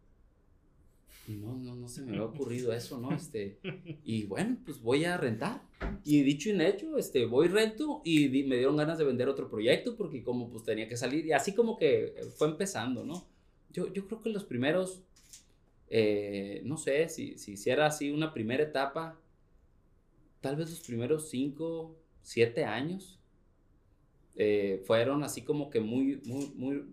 No, 1.28 1.56
no, 1.56 1.75
no 1.75 1.88
se 1.88 2.02
me 2.02 2.12
había 2.12 2.25
ocurrido 2.25 2.73
eso, 2.73 2.99
¿no? 2.99 3.12
Este, 3.12 3.59
y 4.04 4.25
bueno, 4.25 4.59
pues 4.64 4.80
voy 4.80 5.04
a 5.04 5.16
rentar. 5.16 5.62
Y 6.04 6.23
dicho 6.23 6.50
y 6.50 6.61
hecho, 6.61 6.97
este, 6.99 7.26
voy 7.26 7.49
rento 7.49 8.00
y 8.04 8.28
me 8.45 8.56
dieron 8.56 8.76
ganas 8.76 8.99
de 8.99 9.04
vender 9.04 9.28
otro 9.28 9.49
proyecto 9.49 9.97
porque 9.97 10.23
como 10.23 10.49
pues 10.49 10.64
tenía 10.64 10.88
que 10.88 10.97
salir 10.97 11.26
y 11.26 11.33
así 11.33 11.54
como 11.54 11.76
que 11.76 12.14
fue 12.37 12.49
empezando, 12.49 13.04
¿no? 13.04 13.26
yo, 13.76 13.92
yo 13.92 14.06
creo 14.06 14.23
que 14.23 14.30
los 14.30 14.45
primeros, 14.45 15.02
eh, 15.90 16.62
no 16.64 16.78
sé, 16.78 17.09
si, 17.11 17.37
si 17.37 17.52
hiciera 17.52 17.87
así 17.87 18.11
una 18.11 18.33
primera 18.33 18.62
etapa, 18.62 19.21
tal 20.40 20.56
vez 20.56 20.71
los 20.71 20.80
primeros 20.80 21.28
cinco, 21.28 21.95
siete 22.23 22.64
años, 22.64 23.21
eh, 24.37 24.83
fueron 24.87 25.23
así 25.25 25.42
como 25.42 25.68
que 25.68 25.80
muy, 25.80 26.23
muy, 26.25 26.52
muy, 26.56 26.85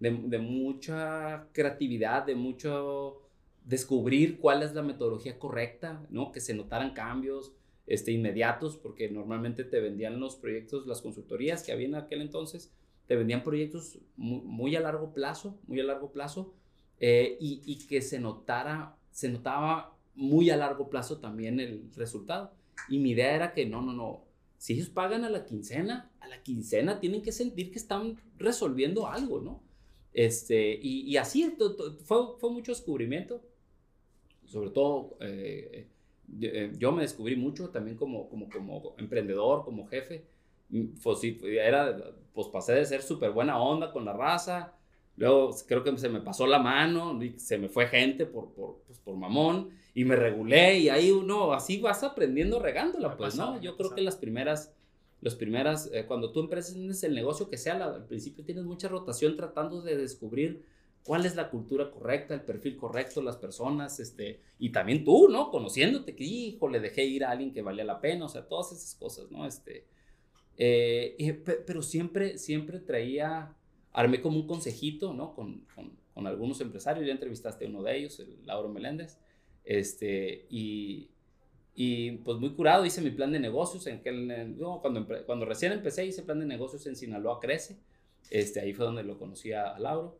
de, 0.00 0.10
de, 0.10 0.38
mucha 0.38 1.48
creatividad, 1.52 2.26
de 2.26 2.34
mucho 2.34 3.25
descubrir 3.66 4.38
cuál 4.38 4.62
es 4.62 4.74
la 4.74 4.82
metodología 4.82 5.38
correcta, 5.38 6.06
¿no? 6.08 6.32
Que 6.32 6.40
se 6.40 6.54
notaran 6.54 6.94
cambios 6.94 7.52
este, 7.86 8.12
inmediatos, 8.12 8.76
porque 8.76 9.10
normalmente 9.10 9.64
te 9.64 9.80
vendían 9.80 10.20
los 10.20 10.36
proyectos, 10.36 10.86
las 10.86 11.02
consultorías 11.02 11.62
que 11.62 11.72
había 11.72 11.86
en 11.86 11.96
aquel 11.96 12.22
entonces, 12.22 12.72
te 13.06 13.16
vendían 13.16 13.42
proyectos 13.42 13.98
muy, 14.16 14.74
a 14.76 14.80
largo 14.80 15.12
plazo, 15.12 15.58
muy 15.66 15.80
a 15.80 15.84
largo 15.84 16.12
plazo, 16.12 16.54
eh, 17.00 17.36
y, 17.40 17.76
que 17.86 18.00
se 18.02 18.18
notara, 18.20 18.96
se 19.10 19.28
notaba 19.28 19.96
muy 20.14 20.50
a 20.50 20.56
largo 20.56 20.88
plazo 20.88 21.18
también 21.18 21.60
el 21.60 21.90
resultado. 21.94 22.52
Y 22.88 22.98
mi 22.98 23.10
idea 23.10 23.34
era 23.34 23.52
que 23.52 23.66
no, 23.66 23.82
no, 23.82 23.92
no, 23.92 24.24
si 24.58 24.74
ellos 24.74 24.88
pagan 24.88 25.24
a 25.24 25.30
la 25.30 25.44
quincena, 25.44 26.10
a 26.20 26.28
la 26.28 26.42
quincena 26.42 27.00
tienen 27.00 27.22
que 27.22 27.32
sentir 27.32 27.70
que 27.70 27.78
están 27.78 28.16
resolviendo 28.38 29.08
algo, 29.08 29.40
¿no? 29.40 29.62
Este, 30.12 30.78
y, 30.80 31.16
así 31.16 31.56
fue, 32.04 32.18
fue 32.38 32.50
mucho 32.50 32.72
descubrimiento, 32.72 33.42
sobre 34.46 34.70
todo 34.70 35.16
eh, 35.20 35.88
eh, 36.40 36.72
yo, 36.78 36.92
me 36.92 37.02
descubrí 37.02 37.36
mucho 37.36 37.70
también 37.70 37.96
como, 37.96 38.28
como, 38.28 38.48
como 38.48 38.94
emprendedor, 38.98 39.64
como 39.64 39.86
jefe, 39.86 40.24
pues 41.02 41.20
sí, 41.20 41.38
era, 41.44 41.96
pues 42.34 42.48
pasé 42.48 42.74
de 42.74 42.84
ser 42.84 43.02
súper 43.02 43.30
buena 43.30 43.60
onda 43.60 43.92
con 43.92 44.04
la 44.04 44.12
raza, 44.12 44.74
luego 45.16 45.54
creo 45.66 45.84
que 45.84 45.96
se 45.98 46.08
me 46.08 46.20
pasó 46.20 46.46
la 46.46 46.58
mano, 46.58 47.22
y 47.22 47.38
se 47.38 47.58
me 47.58 47.68
fue 47.68 47.86
gente 47.86 48.26
por, 48.26 48.52
por, 48.52 48.82
pues, 48.86 48.98
por 48.98 49.16
mamón, 49.16 49.70
y 49.94 50.04
me 50.04 50.16
regulé, 50.16 50.78
y 50.78 50.88
ahí 50.88 51.10
uno, 51.12 51.52
así 51.52 51.80
vas 51.80 52.02
aprendiendo 52.02 52.58
regándola, 52.58 53.16
pues, 53.16 53.36
¿no? 53.36 53.60
Yo 53.60 53.76
creo 53.76 53.94
que 53.94 54.02
las 54.02 54.16
primeras, 54.16 54.74
las 55.20 55.36
primeras, 55.36 55.88
eh, 55.92 56.06
cuando 56.06 56.32
tú 56.32 56.40
emprendes 56.40 57.04
el 57.04 57.14
negocio 57.14 57.48
que 57.48 57.56
sea, 57.56 57.82
al 57.82 58.06
principio 58.06 58.44
tienes 58.44 58.64
mucha 58.64 58.88
rotación 58.88 59.36
tratando 59.36 59.80
de 59.80 59.96
descubrir 59.96 60.64
cuál 61.06 61.24
es 61.24 61.36
la 61.36 61.50
cultura 61.50 61.90
correcta, 61.90 62.34
el 62.34 62.42
perfil 62.42 62.76
correcto, 62.76 63.22
las 63.22 63.36
personas, 63.36 64.00
este, 64.00 64.40
y 64.58 64.70
también 64.70 65.04
tú, 65.04 65.28
¿no? 65.28 65.50
Conociéndote 65.50 66.16
que, 66.16 66.24
hijo, 66.24 66.68
le 66.68 66.80
dejé 66.80 67.04
ir 67.04 67.24
a 67.24 67.30
alguien 67.30 67.52
que 67.52 67.62
valía 67.62 67.84
la 67.84 68.00
pena, 68.00 68.24
o 68.24 68.28
sea, 68.28 68.48
todas 68.48 68.72
esas 68.72 68.96
cosas, 68.96 69.30
¿no? 69.30 69.46
Este, 69.46 69.86
eh, 70.58 71.42
pero 71.64 71.80
siempre, 71.82 72.38
siempre 72.38 72.80
traía, 72.80 73.54
armé 73.92 74.20
como 74.20 74.38
un 74.38 74.48
consejito, 74.48 75.14
¿no? 75.14 75.32
Con, 75.34 75.60
con, 75.74 75.96
con, 76.12 76.26
algunos 76.26 76.60
empresarios, 76.60 77.06
ya 77.06 77.12
entrevistaste 77.12 77.66
a 77.66 77.68
uno 77.68 77.82
de 77.84 77.96
ellos, 77.98 78.18
el 78.18 78.44
Lauro 78.44 78.68
Meléndez, 78.68 79.18
este, 79.64 80.46
y, 80.50 81.08
y 81.76 82.12
pues 82.18 82.38
muy 82.38 82.50
curado, 82.54 82.84
hice 82.84 83.00
mi 83.00 83.10
plan 83.10 83.30
de 83.30 83.38
negocios, 83.38 83.86
en 83.86 84.02
que, 84.02 84.10
no, 84.10 84.80
cuando, 84.80 85.06
cuando 85.24 85.44
recién 85.44 85.70
empecé 85.70 86.04
hice 86.04 86.24
plan 86.24 86.40
de 86.40 86.46
negocios 86.46 86.84
en 86.88 86.96
Sinaloa 86.96 87.38
Crece, 87.38 87.78
este, 88.28 88.58
ahí 88.58 88.72
fue 88.72 88.86
donde 88.86 89.04
lo 89.04 89.18
conocí 89.18 89.52
a 89.52 89.78
Lauro, 89.78 90.18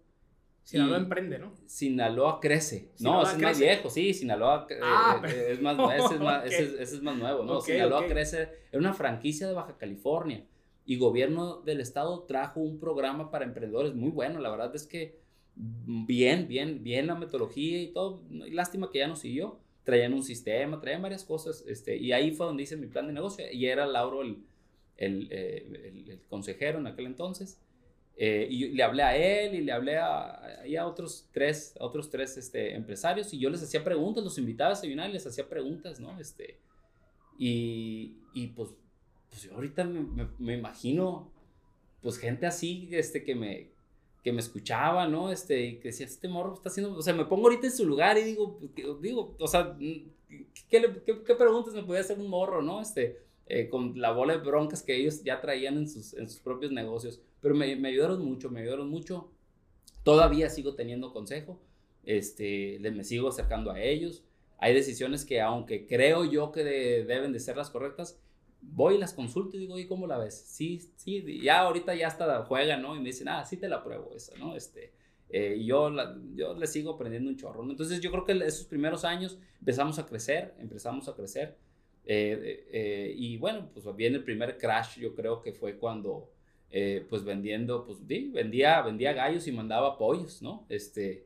Sinaloa 0.66 0.98
emprende, 0.98 1.38
¿no? 1.38 1.54
Sinaloa 1.66 2.40
crece. 2.40 2.90
no, 2.98 3.22
ese 3.22 3.36
es 3.36 3.38
más 3.38 3.58
viejo, 3.60 3.88
sí, 3.88 4.12
Sinaloa 4.12 4.66
eh, 4.68 4.80
ah, 4.82 5.22
eh, 5.24 5.48
es 5.52 5.62
más, 5.62 5.78
ese, 5.94 6.14
es 6.14 6.20
más, 6.20 6.44
ese, 6.44 6.82
es 6.82 7.02
más 7.02 7.16
nuevo, 7.16 7.44
¿no? 7.44 7.60
Sinaloa 7.60 8.04
crece, 8.08 8.48
es 8.72 8.76
una 8.76 8.92
franquicia 8.92 9.46
de 9.46 9.54
Baja 9.54 9.76
California 9.78 10.44
y 10.84 10.96
gobierno 10.96 11.60
del 11.60 11.80
estado 11.80 12.24
trajo 12.24 12.58
un 12.58 12.80
programa 12.80 13.30
para 13.30 13.44
emprendedores 13.44 13.94
muy 13.94 14.10
bueno, 14.10 14.40
la 14.40 14.50
verdad 14.50 14.74
es 14.74 14.88
que 14.88 15.20
bien, 15.54 16.48
bien, 16.48 16.82
bien 16.82 17.06
la 17.06 17.14
metodología 17.14 17.80
y 17.80 17.92
todo, 17.92 18.24
lástima 18.28 18.90
que 18.90 18.98
ya 18.98 19.06
no 19.06 19.14
siguió, 19.14 19.60
traían 19.84 20.14
un 20.14 20.24
sistema, 20.24 20.80
traían 20.80 21.00
varias 21.00 21.22
cosas, 21.22 21.64
este, 21.68 21.96
y 21.96 22.10
ahí 22.10 22.32
fue 22.32 22.44
donde 22.44 22.64
hice 22.64 22.76
mi 22.76 22.88
plan 22.88 23.06
de 23.06 23.12
negocio 23.12 23.44
y 23.52 23.66
era 23.66 23.86
Lauro 23.86 24.22
el, 24.22 24.42
el, 24.96 25.28
eh, 25.30 25.92
el 26.08 26.20
consejero 26.28 26.80
en 26.80 26.88
aquel 26.88 27.06
entonces. 27.06 27.60
Eh, 28.18 28.48
y 28.50 28.68
le 28.68 28.82
hablé 28.82 29.02
a 29.02 29.14
él 29.14 29.54
y 29.54 29.60
le 29.60 29.72
hablé 29.72 29.98
a, 29.98 30.30
a, 30.30 30.86
otros 30.86 31.28
tres, 31.32 31.74
otros 31.78 32.08
tres 32.08 32.38
este, 32.38 32.74
empresarios 32.74 33.34
y 33.34 33.38
yo 33.38 33.50
les 33.50 33.62
hacía 33.62 33.84
preguntas, 33.84 34.24
los 34.24 34.38
invitaba 34.38 34.70
a 34.70 34.74
desayunar 34.74 35.10
y 35.10 35.12
les 35.12 35.26
hacía 35.26 35.46
preguntas, 35.46 36.00
¿no? 36.00 36.18
Este, 36.18 36.58
y, 37.38 38.16
y 38.32 38.46
pues, 38.48 38.70
pues 39.28 39.42
yo 39.42 39.54
ahorita 39.54 39.84
me, 39.84 40.28
me, 40.38 40.54
imagino, 40.54 41.30
pues 42.00 42.16
gente 42.16 42.46
así, 42.46 42.88
este, 42.92 43.22
que 43.22 43.34
me, 43.34 43.72
que 44.24 44.32
me 44.32 44.40
escuchaba, 44.40 45.06
¿no? 45.06 45.30
Este, 45.30 45.66
y 45.66 45.78
que 45.78 45.88
decía, 45.88 46.06
este 46.06 46.26
morro 46.26 46.54
está 46.54 46.70
haciendo, 46.70 46.96
o 46.96 47.02
sea, 47.02 47.12
me 47.12 47.26
pongo 47.26 47.48
ahorita 47.48 47.66
en 47.66 47.72
su 47.72 47.84
lugar 47.84 48.16
y 48.16 48.24
digo, 48.24 48.58
pues, 48.58 48.72
digo, 49.02 49.36
o 49.38 49.46
sea, 49.46 49.76
¿qué, 49.78 50.06
qué, 50.70 51.22
qué 51.22 51.34
preguntas 51.34 51.74
me 51.74 51.82
podía 51.82 52.00
hacer 52.00 52.18
un 52.18 52.28
morro, 52.28 52.62
¿no? 52.62 52.80
Este, 52.80 53.25
eh, 53.46 53.68
con 53.68 54.00
la 54.00 54.10
bola 54.10 54.36
de 54.36 54.44
broncas 54.44 54.82
que 54.82 54.96
ellos 54.96 55.22
ya 55.22 55.40
traían 55.40 55.76
en 55.76 55.88
sus, 55.88 56.14
en 56.14 56.28
sus 56.28 56.40
propios 56.40 56.72
negocios. 56.72 57.20
Pero 57.40 57.54
me, 57.54 57.72
ayudaron 57.88 58.24
mucho, 58.24 58.50
me 58.50 58.60
ayudaron 58.60 58.88
mucho. 58.90 59.30
Todavía 60.02 60.50
sigo 60.50 60.74
teniendo 60.74 61.12
consejo, 61.12 61.60
este, 62.04 62.78
me 62.80 63.04
sigo 63.04 63.28
acercando 63.28 63.70
a 63.70 63.80
ellos. 63.80 64.24
Hay 64.58 64.74
decisiones 64.74 65.24
que 65.24 65.40
aunque 65.40 65.86
creo 65.86 66.24
yo 66.24 66.50
que 66.50 66.64
deben 66.64 67.32
de 67.32 67.40
ser 67.40 67.56
las 67.56 67.70
correctas, 67.70 68.18
voy 68.60 68.94
y 68.94 68.98
las 68.98 69.12
consulto 69.12 69.56
y 69.56 69.60
digo, 69.60 69.78
¿y 69.78 69.86
cómo 69.86 70.06
la 70.06 70.18
ves? 70.18 70.34
Sí, 70.34 70.80
sí, 70.96 71.40
ya 71.42 71.60
ahorita 71.60 71.94
ya 71.94 72.08
hasta 72.08 72.44
juega, 72.44 72.76
¿no? 72.76 72.96
Y 72.96 73.00
me 73.00 73.06
dicen, 73.06 73.28
ah, 73.28 73.44
sí 73.44 73.56
te 73.56 73.68
la 73.68 73.84
pruebo 73.84 74.14
esa, 74.14 74.36
¿no? 74.38 74.56
Este, 74.56 74.92
eh, 75.28 75.62
yo, 75.64 75.92
yo 76.34 76.54
le 76.54 76.66
sigo 76.66 76.94
aprendiendo 76.94 77.30
un 77.30 77.36
chorro. 77.36 77.62
Entonces 77.68 78.00
yo 78.00 78.10
creo 78.10 78.24
que 78.24 78.32
esos 78.44 78.66
primeros 78.66 79.04
años 79.04 79.38
empezamos 79.58 79.98
a 79.98 80.06
crecer, 80.06 80.54
empezamos 80.58 81.08
a 81.08 81.14
crecer. 81.14 81.56
Eh, 82.06 82.66
eh, 82.72 83.14
y 83.16 83.36
bueno, 83.36 83.68
pues 83.72 83.84
viene 83.96 84.16
el 84.16 84.24
primer 84.24 84.58
crash, 84.58 84.98
yo 84.98 85.14
creo 85.14 85.42
que 85.42 85.52
fue 85.52 85.76
cuando, 85.76 86.30
pues 87.08 87.24
vendiendo, 87.24 87.84
pues 87.84 87.98
sí, 88.06 88.30
vendía, 88.34 88.82
vendía 88.82 89.12
gallos 89.12 89.46
y 89.46 89.52
mandaba 89.52 89.98
pollos, 89.98 90.42
¿no? 90.42 90.66
Este, 90.68 91.24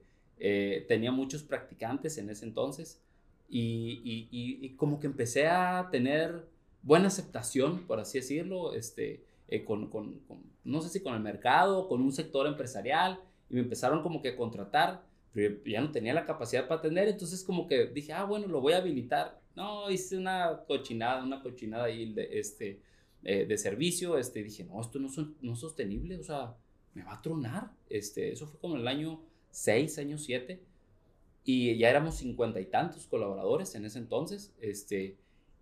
tenía 0.89 1.13
muchos 1.13 1.43
practicantes 1.43 2.17
en 2.19 2.31
ese 2.31 2.45
entonces 2.47 3.01
y, 3.49 4.01
y, 4.05 4.29
y, 4.31 4.65
y 4.65 4.71
como 4.77 5.01
que 5.01 5.09
empecé 5.09 5.49
a 5.49 5.89
tener 5.91 6.47
buena 6.83 7.09
aceptación, 7.09 7.87
por 7.87 7.99
así 7.99 8.19
decirlo, 8.19 8.73
este, 8.75 9.25
eh, 9.49 9.65
con, 9.65 9.89
con, 9.89 10.21
no 10.65 10.81
sé 10.81 10.89
si 10.89 11.01
con 11.01 11.15
el 11.15 11.21
mercado, 11.21 11.89
con 11.89 12.01
un 12.01 12.13
sector 12.13 12.47
empresarial, 12.47 13.21
y 13.51 13.55
me 13.55 13.61
empezaron 13.61 14.03
como 14.03 14.23
que 14.23 14.31
a 14.31 14.37
contratar, 14.37 15.03
pero 15.33 15.57
ya 15.65 15.81
no 15.81 15.91
tenía 15.91 16.15
la 16.15 16.25
capacidad 16.25 16.69
para 16.69 16.79
atender, 16.79 17.09
entonces 17.09 17.43
como 17.43 17.67
que 17.67 17.87
dije, 17.87 18.13
ah, 18.13 18.25
bueno, 18.25 18.47
lo 18.47 18.61
voy 18.61 18.73
a 18.75 18.79
habilitar. 18.79 19.40
No, 19.61 19.91
hice 19.91 20.17
una 20.17 20.65
cochinada, 20.67 21.23
una 21.23 21.43
cochinada 21.43 21.85
ahí 21.85 22.15
de, 22.15 22.39
este, 22.39 22.81
eh, 23.23 23.45
de 23.45 23.59
servicio, 23.59 24.17
este, 24.17 24.43
dije, 24.43 24.65
no, 24.65 24.81
esto 24.81 24.99
no, 24.99 25.11
no 25.43 25.53
es 25.53 25.59
sostenible, 25.59 26.19
o 26.19 26.23
sea, 26.23 26.57
me 26.95 27.05
va 27.05 27.13
a 27.13 27.21
tronar. 27.21 27.71
Este, 27.91 28.33
eso 28.33 28.47
fue 28.47 28.59
como 28.59 28.77
el 28.77 28.89
año 28.89 29.21
6, 29.51 29.99
año 29.99 30.17
7, 30.17 30.63
y 31.45 31.77
ya 31.77 31.91
éramos 31.91 32.15
cincuenta 32.15 32.59
y 32.59 32.65
tantos 32.65 33.07
colaboradores 33.07 33.75
en 33.75 33.85
ese 33.85 33.99
entonces, 33.99 34.55
este, 34.63 35.19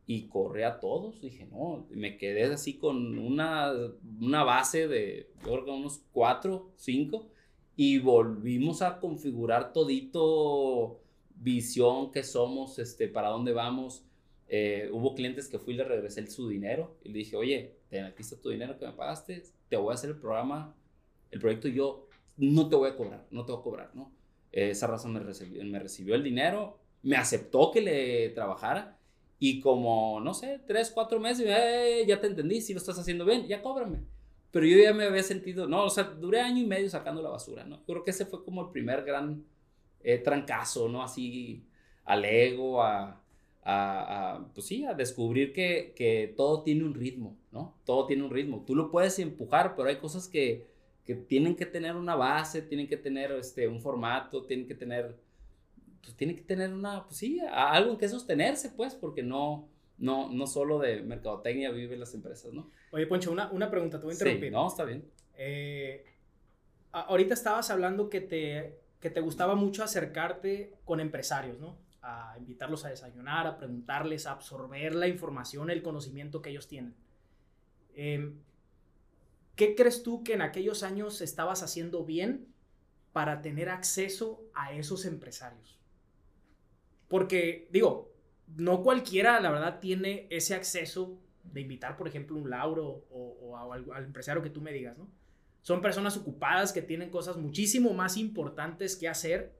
y 0.06 0.28
corré 0.28 0.64
a 0.64 0.78
todos. 0.78 1.20
Dije, 1.20 1.48
no, 1.50 1.84
me 1.90 2.18
quedé 2.18 2.44
así 2.44 2.74
con 2.74 3.18
una, 3.18 3.72
una 4.20 4.44
base 4.44 4.86
de, 4.86 5.28
yo 5.42 5.54
creo 5.54 5.64
que 5.64 5.70
unos 5.72 6.02
cuatro, 6.12 6.70
cinco, 6.76 7.26
y 7.74 7.98
volvimos 7.98 8.80
a 8.80 9.00
configurar 9.00 9.72
todito 9.72 11.00
visión 11.40 12.10
que 12.10 12.22
somos, 12.22 12.78
este, 12.78 13.08
para 13.08 13.28
dónde 13.28 13.52
vamos. 13.52 14.04
Eh, 14.48 14.88
hubo 14.92 15.14
clientes 15.14 15.48
que 15.48 15.58
fui 15.58 15.74
y 15.74 15.76
le 15.76 15.84
regresé 15.84 16.26
su 16.26 16.48
dinero 16.48 16.96
y 17.04 17.10
le 17.10 17.18
dije, 17.18 17.36
oye, 17.36 17.76
ten, 17.90 18.04
aquí 18.04 18.22
está 18.22 18.36
tu 18.40 18.48
dinero 18.48 18.78
que 18.78 18.86
me 18.86 18.92
pagaste, 18.92 19.42
te 19.68 19.76
voy 19.76 19.90
a 19.92 19.94
hacer 19.94 20.10
el 20.10 20.16
programa, 20.16 20.74
el 21.30 21.38
proyecto 21.38 21.68
y 21.68 21.74
yo 21.74 22.08
no 22.38 22.68
te 22.68 22.76
voy 22.76 22.90
a 22.90 22.96
cobrar, 22.96 23.26
no 23.30 23.44
te 23.44 23.52
voy 23.52 23.60
a 23.60 23.64
cobrar, 23.64 23.90
¿no? 23.94 24.12
esa 24.52 24.86
razón 24.86 25.12
me 25.12 25.20
recibió, 25.20 25.62
me 25.64 25.78
recibió 25.78 26.14
el 26.14 26.24
dinero, 26.24 26.78
me 27.02 27.16
aceptó 27.16 27.70
que 27.70 27.80
le 27.80 28.30
trabajara 28.30 28.98
y 29.38 29.60
como, 29.60 30.20
no 30.20 30.34
sé, 30.34 30.60
tres, 30.66 30.90
cuatro 30.90 31.20
meses, 31.20 31.46
ya 32.06 32.20
te 32.20 32.26
entendí, 32.26 32.60
si 32.60 32.72
lo 32.72 32.78
estás 32.78 32.98
haciendo 32.98 33.24
bien, 33.24 33.46
ya 33.46 33.62
cóbrame. 33.62 34.00
Pero 34.50 34.66
yo 34.66 34.78
ya 34.78 34.94
me 34.94 35.04
había 35.04 35.22
sentido, 35.22 35.68
no, 35.68 35.84
o 35.84 35.90
sea, 35.90 36.04
duré 36.04 36.40
año 36.40 36.62
y 36.62 36.66
medio 36.66 36.88
sacando 36.88 37.22
la 37.22 37.28
basura, 37.28 37.64
¿no? 37.64 37.84
Creo 37.84 38.02
que 38.02 38.10
ese 38.10 38.24
fue 38.24 38.42
como 38.44 38.62
el 38.62 38.70
primer 38.70 39.04
gran 39.04 39.44
eh, 40.02 40.18
trancazo, 40.18 40.88
¿no? 40.88 41.02
Así 41.02 41.64
al 42.04 42.24
ego, 42.24 42.82
a, 42.82 43.22
a, 43.62 44.34
a, 44.34 44.48
pues 44.54 44.66
sí, 44.66 44.84
a 44.84 44.94
descubrir 44.94 45.52
que, 45.52 45.92
que 45.94 46.32
todo 46.36 46.62
tiene 46.62 46.84
un 46.84 46.94
ritmo, 46.94 47.36
¿no? 47.52 47.74
Todo 47.84 48.06
tiene 48.06 48.24
un 48.24 48.30
ritmo. 48.30 48.64
Tú 48.66 48.74
lo 48.74 48.90
puedes 48.90 49.18
empujar, 49.18 49.76
pero 49.76 49.88
hay 49.88 49.96
cosas 49.96 50.28
que, 50.28 50.66
que 51.04 51.14
tienen 51.14 51.54
que 51.54 51.66
tener 51.66 51.96
una 51.96 52.14
base, 52.14 52.62
tienen 52.62 52.88
que 52.88 52.96
tener 52.96 53.32
este, 53.32 53.68
un 53.68 53.80
formato, 53.80 54.44
tienen 54.44 54.66
que 54.66 54.74
tener 54.74 55.16
pues 56.08 56.16
tiene 56.16 56.34
que 56.34 56.42
tener 56.42 56.72
una, 56.72 57.04
pues 57.04 57.18
sí, 57.18 57.38
algo 57.52 57.90
en 57.92 57.98
que 57.98 58.08
sostenerse, 58.08 58.70
pues, 58.70 58.94
porque 58.94 59.22
no, 59.22 59.68
no, 59.98 60.32
no 60.32 60.46
solo 60.46 60.78
de 60.78 61.02
mercadotecnia 61.02 61.70
viven 61.70 62.00
las 62.00 62.14
empresas, 62.14 62.52
¿no? 62.52 62.70
Oye, 62.92 63.06
Poncho, 63.06 63.30
una, 63.30 63.50
una 63.50 63.70
pregunta, 63.70 63.98
te 63.98 64.04
voy 64.04 64.12
a 64.12 64.14
interrumpir. 64.14 64.48
Sí, 64.48 64.54
no, 64.54 64.68
está 64.68 64.84
bien. 64.84 65.04
Eh, 65.36 66.04
ahorita 66.92 67.34
estabas 67.34 67.68
hablando 67.70 68.08
que 68.08 68.22
te, 68.22 68.78
que 69.00 69.10
te 69.10 69.20
gustaba 69.20 69.54
mucho 69.54 69.84
acercarte 69.84 70.74
con 70.84 71.00
empresarios, 71.00 71.58
¿no? 71.58 71.78
A 72.02 72.34
invitarlos 72.38 72.84
a 72.84 72.88
desayunar, 72.88 73.46
a 73.46 73.56
preguntarles, 73.56 74.26
a 74.26 74.32
absorber 74.32 74.94
la 74.94 75.08
información, 75.08 75.70
el 75.70 75.82
conocimiento 75.82 76.42
que 76.42 76.50
ellos 76.50 76.68
tienen. 76.68 76.94
Em, 77.94 78.38
¿Qué 79.56 79.74
crees 79.74 80.04
tú 80.04 80.22
que 80.22 80.34
en 80.34 80.42
aquellos 80.42 80.84
años 80.84 81.20
estabas 81.20 81.62
haciendo 81.62 82.04
bien 82.04 82.46
para 83.12 83.42
tener 83.42 83.68
acceso 83.68 84.44
a 84.54 84.72
esos 84.72 85.04
empresarios? 85.04 85.78
Porque, 87.08 87.68
digo, 87.72 88.12
no 88.56 88.82
cualquiera, 88.82 89.40
la 89.40 89.50
verdad, 89.50 89.80
tiene 89.80 90.26
ese 90.30 90.54
acceso 90.54 91.18
de 91.42 91.60
invitar, 91.62 91.96
por 91.96 92.06
ejemplo, 92.06 92.36
un 92.36 92.50
Lauro 92.50 93.04
o, 93.10 93.56
al, 93.56 94.04
empresario 94.04 94.42
que 94.42 94.50
tú 94.50 94.60
me 94.60 94.72
digas, 94.72 94.96
¿no? 94.96 95.08
Son 95.68 95.82
personas 95.82 96.16
ocupadas 96.16 96.72
que 96.72 96.80
tienen 96.80 97.10
cosas 97.10 97.36
muchísimo 97.36 97.92
más 97.92 98.16
importantes 98.16 98.96
que 98.96 99.06
hacer 99.06 99.52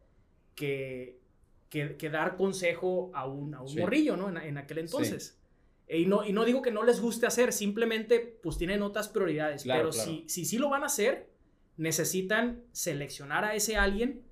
que, 0.54 1.20
que, 1.68 2.08
dar 2.10 2.38
consejo 2.38 3.10
a 3.12 3.26
un, 3.26 3.54
a 3.54 3.60
un 3.60 3.76
morrillo, 3.76 4.16
¿no? 4.16 4.30
En, 4.40 4.56
aquel 4.56 4.78
entonces. 4.78 5.38
y, 5.86 6.06
no, 6.06 6.24
y 6.24 6.32
no 6.32 6.46
digo 6.46 6.62
que 6.62 6.70
no 6.70 6.82
les 6.82 7.02
guste 7.02 7.26
hacer, 7.26 7.52
simplemente 7.52 8.20
pues 8.42 8.56
tienen 8.56 8.80
otras 8.80 9.06
prioridades. 9.10 9.64
pero 9.64 9.92
Si, 9.92 10.24
si 10.30 10.46
sí 10.46 10.56
lo 10.56 10.70
van 10.70 10.82
a 10.82 10.86
hacer, 10.86 11.28
necesitan 11.76 12.62
seleccionar 12.72 13.44
a 13.44 13.54
ese 13.54 13.76
alguien 13.76 14.22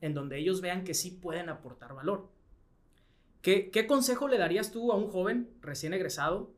en 0.00 0.14
donde 0.14 0.38
ellos 0.38 0.62
vean 0.62 0.84
que 0.84 0.94
sí 0.94 1.10
pueden 1.10 1.50
aportar 1.50 1.92
valor. 1.92 2.30
¿Qué, 3.42 3.86
consejo 3.86 4.26
le 4.26 4.38
darías 4.38 4.72
tú 4.72 4.90
a 4.90 4.96
un 4.96 5.08
joven 5.08 5.50
recién 5.60 5.92
egresado 5.92 6.54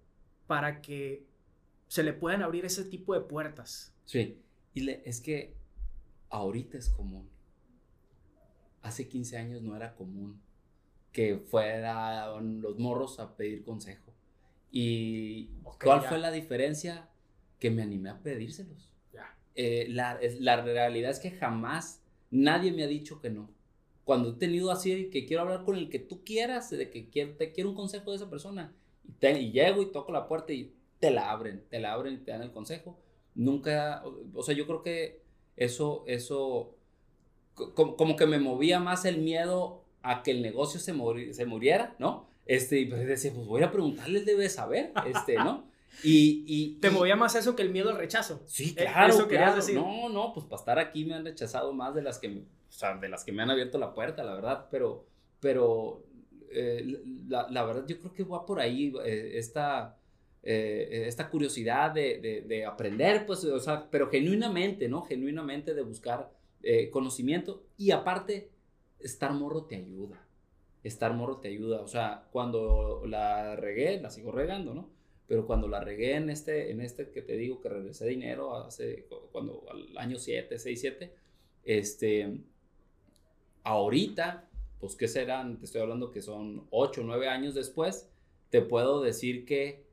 para 0.47 0.83
que 0.83 1.27
se 1.89 2.05
le 2.05 2.13
puedan 2.13 2.45
abrir 2.45 2.65
ese 2.65 2.85
tipo 2.85 3.13
de 3.13 3.23
puertas? 3.23 3.93
Sí, 4.05 4.41
y 4.75 4.89
es 4.91 5.21
que 5.21 5.55
ahorita 6.31 6.79
es 6.79 6.89
común. 6.89 7.29
Hace 8.83 9.09
15 9.09 9.37
años 9.39 9.63
no 9.63 9.77
era 9.77 9.95
común 9.95 10.41
que 11.13 11.39
fueran 11.39 12.61
los 12.61 12.79
morros 12.79 13.19
a 13.19 13.37
pedir 13.37 13.65
consejo. 13.65 14.13
¿Y 14.71 15.49
cuál 15.83 16.03
fue 16.03 16.19
la 16.19 16.31
diferencia? 16.31 17.09
Que 17.59 17.71
me 17.71 17.83
animé 17.83 18.11
a 18.11 18.23
pedírselos. 18.23 18.93
Eh, 19.55 19.87
la, 19.89 20.21
la 20.39 20.63
realidad 20.63 21.11
es 21.11 21.19
que 21.19 21.33
jamás 21.33 22.01
nadie 22.31 22.71
me 22.71 22.85
ha 22.85 22.87
dicho 22.87 23.21
que 23.21 23.31
no 23.31 23.51
cuando 24.09 24.31
he 24.31 24.33
tenido 24.33 24.71
así 24.71 25.11
que 25.11 25.27
quiero 25.27 25.43
hablar 25.43 25.67
con 25.67 25.77
el 25.77 25.91
que 25.91 25.99
tú 25.99 26.25
quieras, 26.25 26.71
de 26.71 26.89
que 26.89 27.11
quiero, 27.11 27.35
te 27.35 27.53
quiero 27.53 27.69
un 27.69 27.77
consejo 27.77 28.11
de 28.11 28.17
esa 28.17 28.31
persona, 28.31 28.73
y, 29.05 29.27
y, 29.27 29.53
llego 29.53 29.83
y 29.83 29.93
toco 29.93 30.13
la 30.13 30.27
puerta 30.27 30.55
y 30.55 30.73
te 30.99 31.11
la 31.11 31.31
abren, 31.31 31.63
te 31.69 31.79
la 31.79 31.93
abren 31.93 32.15
y 32.15 32.17
te 32.17 32.31
dan 32.31 32.41
el 32.41 32.51
consejo. 32.51 32.99
Nunca, 33.39 34.03
o 34.35 34.43
sea, 34.43 34.55
yo 34.55 34.67
creo 34.67 34.83
que 34.83 35.23
eso, 35.57 36.05
eso, 36.07 36.75
como, 37.55 38.17
que 38.17 38.27
me 38.27 38.39
movía 38.39 38.81
más 38.81 39.07
el 39.07 39.19
miedo 39.19 39.85
a 40.03 40.23
que 40.23 40.33
el 40.33 40.43
negocio 40.43 40.79
se, 40.79 40.93
se 41.33 41.47
muriera, 41.47 41.95
¿no? 41.99 42.29
Este, 42.45 42.81
y 42.81 42.87
pues 42.87 43.07
decía, 43.07 43.33
pues 43.35 43.47
voy 43.47 43.63
a 43.63 43.71
preguntarle, 43.71 44.19
él 44.19 44.25
debe 44.25 44.49
saber, 44.51 44.93
este, 45.07 45.37
¿no? 45.37 45.67
Y, 46.05 46.45
y, 46.47 46.75
¿Te 46.81 46.91
movía 46.91 47.17
más 47.17 47.35
eso 47.35 47.57
que 47.57 47.63
el 47.63 47.71
miedo 47.71 47.91
al 47.91 47.97
rechazo? 47.97 48.41
Sí, 48.47 48.73
eh, 48.77 48.85
claro, 48.85 49.13
¿Eso 49.13 49.27
claro. 49.27 49.57
Decir? 49.57 49.75
No, 49.75 50.09
no, 50.09 50.33
pues 50.33 50.47
para 50.47 50.61
estar 50.61 50.79
aquí 50.79 51.05
me 51.05 51.15
han 51.15 51.25
rechazado 51.25 51.73
más 51.73 51.93
de 51.93 52.03
las 52.03 52.21
que 52.21 52.45
o 52.69 52.73
sea, 52.73 52.97
de 52.97 53.09
las 53.09 53.25
que 53.25 53.33
me 53.33 53.43
han 53.43 53.51
abierto 53.51 53.79
la 53.79 53.95
puerta, 53.95 54.23
la 54.23 54.35
verdad, 54.35 54.69
pero, 54.71 55.07
pero 55.41 56.05
eh, 56.51 57.03
la, 57.27 57.49
la, 57.51 57.65
verdad 57.65 57.85
yo 57.87 57.99
creo 57.99 58.13
que 58.13 58.25
va 58.25 58.47
por 58.47 58.61
ahí 58.61 58.93
eh, 59.05 59.33
esta, 59.35 59.98
eh, 60.51 61.05
esta 61.07 61.29
curiosidad 61.29 61.91
de, 61.91 62.19
de, 62.21 62.41
de, 62.41 62.65
aprender, 62.65 63.27
pues, 63.27 63.45
o 63.45 63.61
sea, 63.61 63.91
pero 63.91 64.09
genuinamente, 64.09 64.89
¿no? 64.89 65.03
Genuinamente 65.03 65.75
de 65.75 65.83
buscar 65.83 66.31
conocimiento 66.91 67.63
y 67.77 67.93
aparte, 67.93 68.51
estar 68.99 69.33
morro 69.33 69.65
te 69.65 69.77
ayuda, 69.77 70.27
estar 70.83 71.15
morro 71.15 71.39
te 71.39 71.49
ayuda, 71.49 71.81
o 71.81 71.87
sea, 71.87 72.29
cuando 72.33 73.03
la 73.07 73.57
regué, 73.57 74.01
la 74.01 74.11
sigo 74.11 74.33
regando, 74.33 74.75
¿no? 74.75 74.91
Pero 75.27 75.47
cuando 75.47 75.69
la 75.69 75.81
regué 75.81 76.17
en 76.17 76.31
este, 76.31 76.71
en 76.71 76.81
este 76.81 77.11
que 77.11 77.21
te 77.21 77.37
digo 77.37 77.61
que 77.61 77.69
regresé 77.69 78.07
dinero 78.07 78.57
hace, 78.57 79.07
cuando 79.31 79.65
al 79.71 79.97
año 79.99 80.19
7, 80.19 80.59
6, 80.59 80.81
7, 80.81 81.15
este, 81.65 82.41
ahorita, 83.63 84.49
pues 84.81 84.97
qué 84.97 85.07
serán, 85.07 85.59
te 85.59 85.67
estoy 85.67 85.83
hablando 85.83 86.11
que 86.11 86.23
son 86.23 86.67
8 86.71 87.03
o 87.03 87.05
9 87.05 87.29
años 87.29 87.55
después, 87.55 88.09
te 88.49 88.63
puedo 88.63 89.03
decir 89.03 89.45
que 89.45 89.85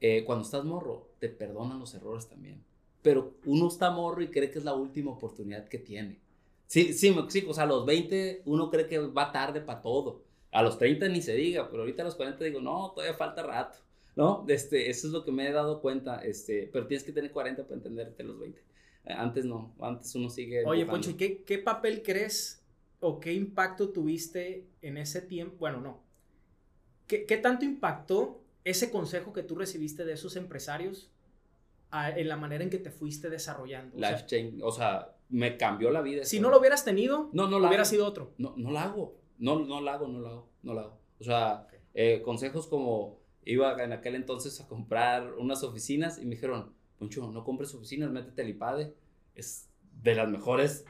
eh, 0.00 0.24
cuando 0.24 0.44
estás 0.44 0.64
morro, 0.64 1.08
te 1.18 1.28
perdonan 1.28 1.78
los 1.78 1.94
errores 1.94 2.28
también. 2.28 2.62
Pero 3.02 3.34
uno 3.44 3.68
está 3.68 3.90
morro 3.90 4.22
y 4.22 4.28
cree 4.28 4.50
que 4.50 4.58
es 4.58 4.64
la 4.64 4.74
última 4.74 5.12
oportunidad 5.12 5.68
que 5.68 5.78
tiene. 5.78 6.18
Sí, 6.66 6.92
sí, 6.92 7.14
sí, 7.28 7.44
o 7.48 7.54
sea, 7.54 7.64
a 7.64 7.66
los 7.66 7.86
20 7.86 8.42
uno 8.46 8.70
cree 8.70 8.86
que 8.86 8.98
va 8.98 9.32
tarde 9.32 9.60
para 9.60 9.80
todo. 9.80 10.22
A 10.50 10.62
los 10.62 10.78
30 10.78 11.08
ni 11.08 11.22
se 11.22 11.34
diga, 11.34 11.70
pero 11.70 11.82
ahorita 11.82 12.02
a 12.02 12.06
los 12.06 12.16
40 12.16 12.44
digo, 12.44 12.60
no, 12.60 12.92
todavía 12.92 13.14
falta 13.14 13.42
rato, 13.42 13.78
¿no? 14.16 14.44
Este, 14.48 14.90
eso 14.90 15.06
es 15.06 15.12
lo 15.12 15.24
que 15.24 15.32
me 15.32 15.48
he 15.48 15.52
dado 15.52 15.80
cuenta, 15.80 16.18
este, 16.24 16.68
pero 16.72 16.86
tienes 16.86 17.04
que 17.04 17.12
tener 17.12 17.30
40 17.30 17.62
para 17.64 17.76
entenderte 17.76 18.24
los 18.24 18.38
20. 18.38 18.60
Antes 19.04 19.44
no, 19.44 19.72
antes 19.80 20.12
uno 20.16 20.28
sigue. 20.28 20.64
Oye, 20.64 20.84
Poncho, 20.84 21.16
¿qué, 21.16 21.42
¿qué 21.42 21.58
papel 21.58 22.02
crees 22.02 22.64
o 23.00 23.20
qué 23.20 23.32
impacto 23.32 23.90
tuviste 23.90 24.66
en 24.82 24.96
ese 24.96 25.20
tiempo? 25.20 25.56
Bueno, 25.58 25.80
no. 25.80 26.06
¿Qué, 27.06 27.38
tanto 27.40 27.64
impactó 27.64 28.40
ese 28.66 28.90
consejo 28.90 29.32
que 29.32 29.44
tú 29.44 29.54
recibiste 29.54 30.04
de 30.04 30.14
esos 30.14 30.34
empresarios 30.34 31.08
en 31.92 32.28
la 32.28 32.36
manera 32.36 32.64
en 32.64 32.68
que 32.68 32.78
te 32.78 32.90
fuiste 32.90 33.30
desarrollando. 33.30 33.96
Life 33.96 34.24
o 34.24 34.26
change, 34.26 34.60
o 34.60 34.72
sea, 34.72 35.14
me 35.28 35.56
cambió 35.56 35.92
la 35.92 36.02
vida. 36.02 36.24
Si 36.24 36.40
no 36.40 36.50
lo 36.50 36.58
hubieras 36.58 36.84
tenido, 36.84 37.30
no, 37.32 37.46
no 37.46 37.58
hubiera 37.58 37.84
sido 37.84 38.04
otro. 38.04 38.34
No, 38.38 38.54
no 38.56 38.72
lo 38.72 38.78
hago, 38.80 39.16
no, 39.38 39.60
no 39.60 39.80
lo 39.80 39.90
hago, 39.90 40.08
no 40.08 40.18
lo 40.18 40.28
hago, 40.28 40.48
no 40.64 40.74
lo 40.74 40.80
hago. 40.80 40.98
O 41.20 41.24
sea, 41.24 41.68
eh, 41.94 42.22
consejos 42.24 42.66
como 42.66 43.20
iba 43.44 43.72
en 43.82 43.92
aquel 43.92 44.16
entonces 44.16 44.60
a 44.60 44.66
comprar 44.66 45.34
unas 45.34 45.62
oficinas 45.62 46.18
y 46.18 46.24
me 46.24 46.34
dijeron, 46.34 46.74
Poncho, 46.98 47.30
no 47.30 47.44
compres 47.44 47.72
oficinas, 47.72 48.10
métete 48.10 48.42
al 48.42 48.48
IPADE. 48.48 48.94
Es 49.36 49.68
de 50.02 50.16
las 50.16 50.28
mejores 50.28 50.84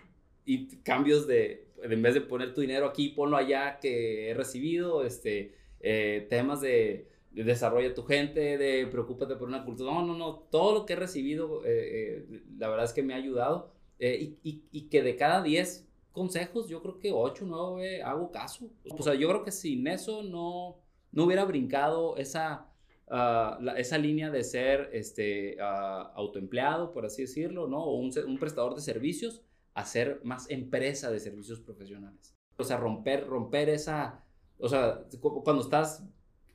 y 0.47 0.79
cambios 0.79 1.27
de, 1.27 1.69
en 1.83 2.01
vez 2.01 2.15
de 2.15 2.23
poner 2.23 2.55
tu 2.55 2.63
dinero 2.63 2.87
aquí, 2.87 3.11
ponlo 3.11 3.37
allá 3.37 3.79
que 3.81 4.31
he 4.31 4.35
recibido, 4.35 5.05
este, 5.05 5.55
eh, 5.81 6.27
temas 6.31 6.63
de, 6.63 7.11
desarrolla 7.45 7.95
tu 7.95 8.03
gente, 8.05 8.59
de 8.59 8.87
preocúpate 8.87 9.37
por 9.37 9.49
una 9.49 9.65
cultura. 9.65 9.93
No, 9.93 10.05
no, 10.05 10.17
no, 10.17 10.35
todo 10.51 10.75
lo 10.75 10.87
que 10.87 10.95
he 10.95 10.97
recibido, 10.97 11.65
eh, 11.65 12.25
eh, 12.29 12.43
la 12.59 12.69
verdad 12.69 12.85
es 12.85 12.93
que 12.93 13.03
me 13.03 13.15
ha 13.15 13.19
ayudado. 13.19 13.73
Y, 13.99 14.37
y, 14.43 14.63
y, 14.73 14.89
que 14.89 15.03
de 15.03 15.17
cada 15.17 15.43
10 15.43 15.89
consejos, 16.13 16.69
yo 16.69 16.83
creo 16.83 16.99
que 16.99 17.13
8, 17.13 17.45
9 17.47 18.03
hago 18.03 18.31
caso. 18.31 18.71
O 18.91 19.03
sea, 19.03 19.15
yo 19.15 19.29
creo 19.29 19.43
que 19.43 19.53
sin 19.53 19.87
eso 19.87 20.23
no, 20.23 20.77
no 21.13 21.25
hubiera 21.25 21.45
brincado 21.45 22.17
esa, 22.17 22.67
uh, 23.09 23.69
esa 23.77 23.99
línea 23.99 24.31
de 24.31 24.45
ser 24.45 24.91
este, 24.93 25.57
uh, 25.59 26.11
autoempleado, 26.15 26.93
por 26.93 27.07
así 27.07 27.23
decirlo, 27.23 27.69
¿no? 27.69 27.83
O 27.85 27.97
un, 27.97 28.13
un 28.27 28.39
prestador 28.39 28.75
de 28.75 28.83
servicios 28.83 29.43
a 29.75 29.85
ser 29.85 30.21
más 30.25 30.51
empresa 30.51 31.11
de 31.11 31.21
servicios 31.21 31.61
profesionales. 31.61 32.35
O 32.57 32.65
sea, 32.65 32.79
romper, 32.79 33.27
romper 33.27 33.69
esa, 33.69 34.25
o 34.59 34.69
sea, 34.69 35.05
cuando 35.21 35.63
estás, 35.63 36.03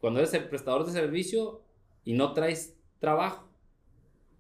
cuando 0.02 0.20
eres 0.20 0.34
el 0.34 0.50
prestador 0.50 0.86
de 0.86 0.92
servicio 0.92 1.62
y 2.04 2.14
no 2.14 2.34
traes 2.34 2.76
trabajo, 3.00 3.48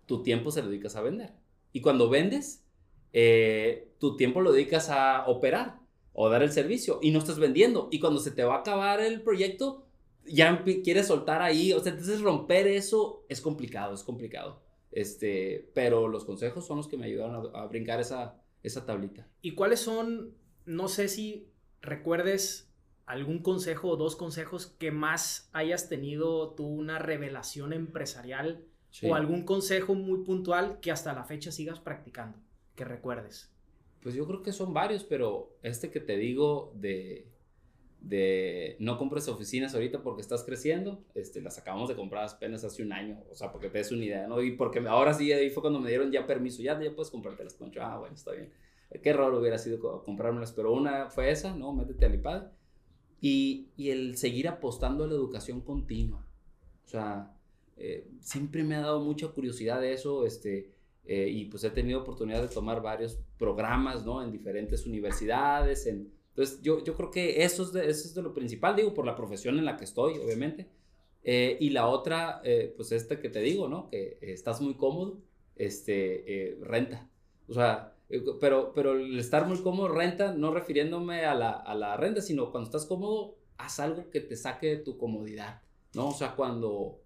tu 0.07 0.23
tiempo 0.23 0.51
se 0.51 0.61
lo 0.61 0.69
dedicas 0.69 0.95
a 0.95 1.01
vender. 1.01 1.33
Y 1.71 1.81
cuando 1.81 2.09
vendes, 2.09 2.65
eh, 3.13 3.93
tu 3.99 4.17
tiempo 4.17 4.41
lo 4.41 4.51
dedicas 4.51 4.89
a 4.89 5.25
operar 5.27 5.79
o 6.13 6.29
dar 6.29 6.43
el 6.43 6.51
servicio 6.51 6.99
y 7.01 7.11
no 7.11 7.19
estás 7.19 7.39
vendiendo. 7.39 7.87
Y 7.91 7.99
cuando 7.99 8.19
se 8.19 8.31
te 8.31 8.43
va 8.43 8.55
a 8.55 8.59
acabar 8.59 8.99
el 8.99 9.21
proyecto, 9.21 9.85
ya 10.25 10.63
quieres 10.83 11.07
soltar 11.07 11.41
ahí. 11.41 11.71
O 11.73 11.79
sea, 11.79 11.91
entonces 11.91 12.21
romper 12.21 12.67
eso 12.67 13.23
es 13.29 13.39
complicado, 13.39 13.93
es 13.93 14.03
complicado. 14.03 14.61
Este, 14.91 15.69
pero 15.73 16.07
los 16.07 16.25
consejos 16.25 16.65
son 16.65 16.77
los 16.77 16.87
que 16.87 16.97
me 16.97 17.05
ayudaron 17.05 17.55
a 17.55 17.65
brincar 17.67 18.01
esa, 18.01 18.41
esa 18.63 18.85
tablita. 18.85 19.27
¿Y 19.41 19.51
cuáles 19.51 19.79
son, 19.79 20.35
no 20.65 20.87
sé 20.87 21.07
si 21.07 21.47
recuerdes 21.81 22.70
algún 23.05 23.39
consejo 23.39 23.89
o 23.89 23.97
dos 23.97 24.15
consejos 24.15 24.67
que 24.67 24.91
más 24.91 25.49
hayas 25.53 25.89
tenido 25.89 26.51
tú 26.51 26.65
una 26.65 26.99
revelación 26.99 27.73
empresarial 27.73 28.63
o 29.03 29.15
algún 29.15 29.43
consejo 29.43 29.95
muy 29.95 30.23
puntual 30.23 30.79
que 30.81 30.91
hasta 30.91 31.13
la 31.13 31.23
fecha 31.23 31.51
sigas 31.51 31.79
practicando, 31.79 32.37
que 32.75 32.85
recuerdes? 32.85 33.51
Pues 34.01 34.15
yo 34.15 34.25
creo 34.27 34.41
que 34.41 34.51
son 34.51 34.73
varios, 34.73 35.03
pero 35.03 35.55
este 35.61 35.91
que 35.91 35.99
te 35.99 36.17
digo 36.17 36.73
de, 36.75 37.27
de 38.01 38.75
no 38.79 38.97
compres 38.97 39.27
oficinas 39.27 39.73
ahorita 39.73 40.01
porque 40.01 40.21
estás 40.21 40.43
creciendo, 40.43 41.03
este, 41.13 41.41
las 41.41 41.57
acabamos 41.57 41.87
de 41.89 41.95
comprar 41.95 42.27
apenas 42.27 42.63
hace 42.63 42.83
un 42.83 42.93
año, 42.93 43.23
o 43.31 43.35
sea, 43.35 43.51
porque 43.51 43.69
te 43.69 43.77
des 43.77 43.91
una 43.91 44.03
idea, 44.03 44.27
¿no? 44.27 44.41
Y 44.41 44.55
porque 44.55 44.79
ahora 44.79 45.13
sí, 45.13 45.31
ahí 45.31 45.49
fue 45.49 45.61
cuando 45.61 45.79
me 45.79 45.89
dieron 45.89 46.11
ya 46.11 46.25
permiso, 46.25 46.61
ya, 46.61 46.79
ya 46.81 46.93
puedes 46.93 47.11
comprártelas, 47.11 47.53
Poncho, 47.53 47.81
ah, 47.81 47.97
bueno, 47.97 48.15
está 48.15 48.31
bien. 48.31 48.51
Qué 49.01 49.13
raro 49.13 49.39
hubiera 49.39 49.57
sido 49.57 50.03
comprármelas, 50.03 50.51
pero 50.51 50.73
una 50.73 51.09
fue 51.09 51.31
esa, 51.31 51.55
¿no? 51.55 51.71
Métete 51.71 52.05
al 52.05 52.15
iPad. 52.15 52.47
Y, 53.21 53.67
y 53.77 53.91
el 53.91 54.17
seguir 54.17 54.47
apostando 54.47 55.03
a 55.03 55.07
la 55.07 55.13
educación 55.13 55.61
continua. 55.61 56.25
O 56.85 56.87
sea, 56.89 57.33
eh, 57.77 58.07
siempre 58.19 58.63
me 58.63 58.75
ha 58.75 58.81
dado 58.81 58.99
mucha 58.99 59.27
curiosidad 59.27 59.79
de 59.79 59.93
eso, 59.93 60.25
este, 60.25 60.71
eh, 61.05 61.29
y 61.29 61.45
pues 61.45 61.63
he 61.63 61.69
tenido 61.69 62.01
oportunidad 62.01 62.41
de 62.41 62.47
tomar 62.47 62.81
varios 62.81 63.19
programas, 63.37 64.03
¿no? 64.05 64.23
En 64.23 64.31
diferentes 64.31 64.85
universidades, 64.85 65.85
en 65.85 66.11
entonces, 66.31 66.61
yo, 66.61 66.83
yo 66.83 66.95
creo 66.95 67.11
que 67.11 67.43
eso 67.43 67.63
es, 67.63 67.73
de, 67.73 67.89
eso 67.89 68.07
es 68.07 68.13
de 68.13 68.21
lo 68.21 68.33
principal, 68.33 68.75
digo, 68.75 68.93
por 68.93 69.05
la 69.05 69.15
profesión 69.15 69.57
en 69.59 69.65
la 69.65 69.75
que 69.75 69.83
estoy, 69.83 70.17
obviamente. 70.17 70.67
Eh, 71.23 71.57
y 71.59 71.69
la 71.71 71.87
otra, 71.87 72.41
eh, 72.43 72.73
pues 72.75 72.91
esta 72.93 73.19
que 73.19 73.29
te 73.29 73.41
digo, 73.41 73.67
¿no? 73.67 73.89
Que 73.89 74.17
estás 74.21 74.61
muy 74.61 74.75
cómodo, 74.75 75.19
este, 75.57 76.51
eh, 76.51 76.57
renta. 76.61 77.09
O 77.47 77.53
sea, 77.53 77.93
pero, 78.39 78.73
pero 78.73 78.93
el 78.93 79.17
estar 79.19 79.47
muy 79.47 79.59
cómodo, 79.61 79.89
renta, 79.89 80.33
no 80.33 80.53
refiriéndome 80.53 81.25
a 81.25 81.35
la, 81.35 81.51
a 81.51 81.75
la 81.75 81.97
renta, 81.97 82.21
sino 82.21 82.51
cuando 82.51 82.67
estás 82.67 82.85
cómodo, 82.85 83.37
haz 83.57 83.79
algo 83.79 84.09
que 84.09 84.21
te 84.21 84.35
saque 84.35 84.67
de 84.67 84.77
tu 84.77 84.97
comodidad, 84.97 85.61
¿no? 85.93 86.09
O 86.09 86.13
sea, 86.13 86.35
cuando, 86.35 87.01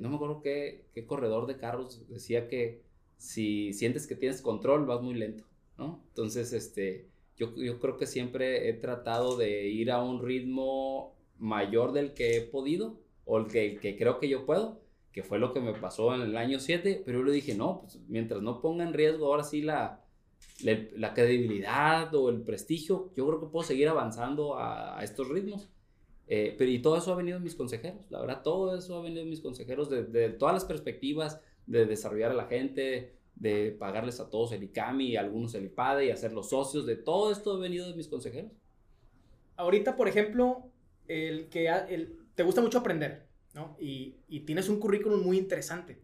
no 0.00 0.08
me 0.08 0.16
acuerdo 0.16 0.40
qué, 0.42 0.86
qué 0.94 1.06
corredor 1.06 1.46
de 1.46 1.56
carros 1.56 2.06
decía 2.08 2.48
que 2.48 2.82
si 3.16 3.72
sientes 3.72 4.06
que 4.06 4.16
tienes 4.16 4.42
control, 4.42 4.84
vas 4.84 5.00
muy 5.00 5.14
lento, 5.14 5.44
¿no? 5.78 6.02
Entonces, 6.08 6.52
este 6.52 7.12
yo, 7.36 7.54
yo 7.56 7.78
creo 7.80 7.96
que 7.96 8.06
siempre 8.06 8.68
he 8.68 8.74
tratado 8.74 9.36
de 9.36 9.68
ir 9.68 9.90
a 9.90 10.02
un 10.02 10.22
ritmo 10.22 11.16
mayor 11.38 11.92
del 11.92 12.14
que 12.14 12.36
he 12.36 12.40
podido 12.42 13.00
o 13.24 13.38
el 13.38 13.46
que, 13.46 13.78
que 13.78 13.96
creo 13.96 14.18
que 14.18 14.28
yo 14.28 14.44
puedo, 14.44 14.81
que 15.12 15.22
fue 15.22 15.38
lo 15.38 15.52
que 15.52 15.60
me 15.60 15.74
pasó 15.74 16.14
en 16.14 16.22
el 16.22 16.36
año 16.36 16.58
7, 16.58 17.02
pero 17.04 17.18
yo 17.18 17.24
le 17.24 17.32
dije, 17.32 17.54
no, 17.54 17.82
pues 17.82 17.98
mientras 18.08 18.42
no 18.42 18.60
ponga 18.60 18.84
en 18.84 18.94
riesgo 18.94 19.26
ahora 19.26 19.44
sí 19.44 19.62
la, 19.62 20.00
la, 20.62 21.14
credibilidad 21.14 22.14
o 22.14 22.30
el 22.30 22.42
prestigio, 22.42 23.10
yo 23.14 23.26
creo 23.26 23.40
que 23.40 23.46
puedo 23.46 23.64
seguir 23.64 23.88
avanzando 23.88 24.58
a, 24.58 25.02
estos 25.02 25.28
ritmos. 25.28 25.68
Eh, 26.28 26.54
pero 26.56 26.70
y 26.70 26.80
todo 26.80 26.96
eso 26.96 27.12
ha 27.12 27.16
venido 27.16 27.38
de 27.38 27.44
mis 27.44 27.54
consejeros, 27.54 28.00
la 28.08 28.20
verdad, 28.20 28.42
todo 28.42 28.76
eso 28.76 28.96
ha 28.96 29.02
venido 29.02 29.22
de 29.22 29.28
mis 29.28 29.40
consejeros, 29.40 29.90
de, 29.90 30.04
de 30.04 30.30
todas 30.30 30.54
las 30.54 30.64
perspectivas, 30.64 31.40
de 31.66 31.84
desarrollar 31.84 32.30
a 32.30 32.34
la 32.34 32.46
gente, 32.46 33.16
de 33.34 33.72
pagarles 33.72 34.20
a 34.20 34.30
todos 34.30 34.52
el 34.52 34.62
ICAMI, 34.62 35.16
algunos 35.16 35.54
el 35.54 35.64
IPADE 35.66 36.06
y 36.06 36.10
hacer 36.10 36.32
los 36.32 36.50
socios, 36.50 36.86
de 36.86 36.96
todo 36.96 37.32
esto 37.32 37.52
ha 37.52 37.58
venido 37.58 37.88
de 37.88 37.94
mis 37.94 38.08
consejeros. 38.08 38.52
Ahorita, 39.56 39.96
por 39.96 40.08
ejemplo, 40.08 40.70
el 41.08 41.48
que 41.48 41.68
el, 41.68 42.18
te 42.34 42.42
gusta 42.42 42.60
mucho 42.60 42.78
aprender, 42.78 43.26
¿no? 43.54 43.76
Y, 43.80 44.16
y 44.28 44.40
tienes 44.40 44.68
un 44.68 44.78
currículum 44.78 45.22
muy 45.22 45.38
interesante. 45.38 45.98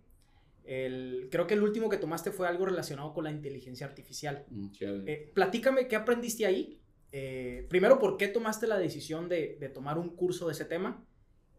El, 0.64 1.28
creo 1.30 1.46
que 1.46 1.54
el 1.54 1.62
último 1.62 1.88
que 1.88 1.96
tomaste 1.96 2.30
fue 2.30 2.46
algo 2.46 2.66
relacionado 2.66 3.14
con 3.14 3.24
la 3.24 3.30
inteligencia 3.30 3.87
artificial. 3.87 4.44
Mm, 4.50 4.66
eh, 4.80 5.30
platícame 5.32 5.88
qué 5.88 5.96
aprendiste 5.96 6.44
ahí. 6.44 6.78
Eh, 7.11 7.66
primero, 7.70 7.98
¿por 7.98 8.18
qué 8.18 8.28
tomaste 8.28 8.66
la 8.66 8.78
decisión 8.78 9.30
de, 9.30 9.56
de, 9.58 9.70
tomar 9.70 9.96
un 9.96 10.11
curso 10.11 10.46
de 10.46 10.52
ese 10.52 10.66
tema? 10.66 11.02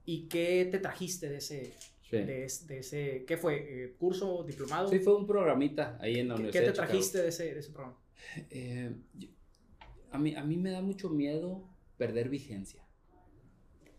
¿Y 0.06 0.28
qué 0.28 0.67
te 0.69 0.78
trajiste 0.78 1.28
de 1.28 1.38
ese, 1.38 1.73
de, 2.12 2.45
ese, 2.45 3.25
¿qué 3.28 3.38
fue? 3.38 3.84
Eh, 3.84 3.95
¿Curso, 3.97 4.43
diplomado? 4.43 4.89
Sí, 4.89 4.99
fue 4.99 5.15
un 5.15 5.25
programita 5.25 5.97
ahí 5.99 6.19
en 6.19 6.30
la 6.30 6.36
universidad. 6.36 6.63
¿Qué 6.63 6.69
te 6.69 6.75
trajiste 6.75 7.21
de 7.21 7.30
ese, 7.30 7.54
de 7.54 7.60
ese, 7.60 7.71
programa? 7.71 7.97
Eh, 8.49 8.91
a, 10.12 10.17
mí, 10.17 10.36
a 10.36 10.43
mí 10.43 10.58
me 10.58 10.71
da 10.71 10.82
mucho 10.82 11.10
miedo 11.10 11.67
perder 11.97 12.30
vigencia. 12.30 12.84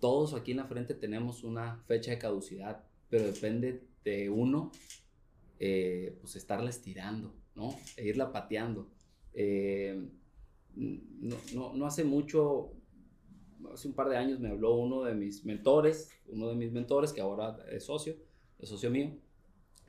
Todos 0.01 0.35
aquí 0.35 0.53
en 0.53 0.57
la 0.59 0.67
frente 0.67 0.95
tenemos 0.95 1.45
una 1.45 1.77
fecha 1.87 2.11
de 2.11 2.19
caducidad, 2.19 2.85
pero 3.09 3.27
depende 3.27 3.85
de 4.05 4.31
uno, 4.31 4.73
eh, 5.59 6.17
pues 6.21 6.37
estarla 6.37 6.71
estirando, 6.71 7.35
¿no? 7.55 7.77
E 7.97 8.07
irla 8.07 8.33
pateando. 8.33 8.91
no, 10.75 11.37
no, 11.55 11.75
no 11.75 11.87
hace 11.87 12.05
mucho, 12.05 12.73
hace 13.73 13.89
un 13.89 13.95
par 13.95 14.09
de 14.09 14.17
años 14.17 14.41
me 14.41 14.49
habló 14.49 14.75
uno 14.77 15.03
de 15.03 15.15
mis 15.15 15.45
mentores, 15.45 16.11
uno 16.29 16.49
de 16.49 16.55
mis 16.55 16.73
mentores 16.73 17.13
que 17.13 17.21
ahora 17.21 17.59
es 17.71 17.85
socio, 17.85 18.17
es 18.59 18.69
socio 18.69 18.91
mío, 18.91 19.11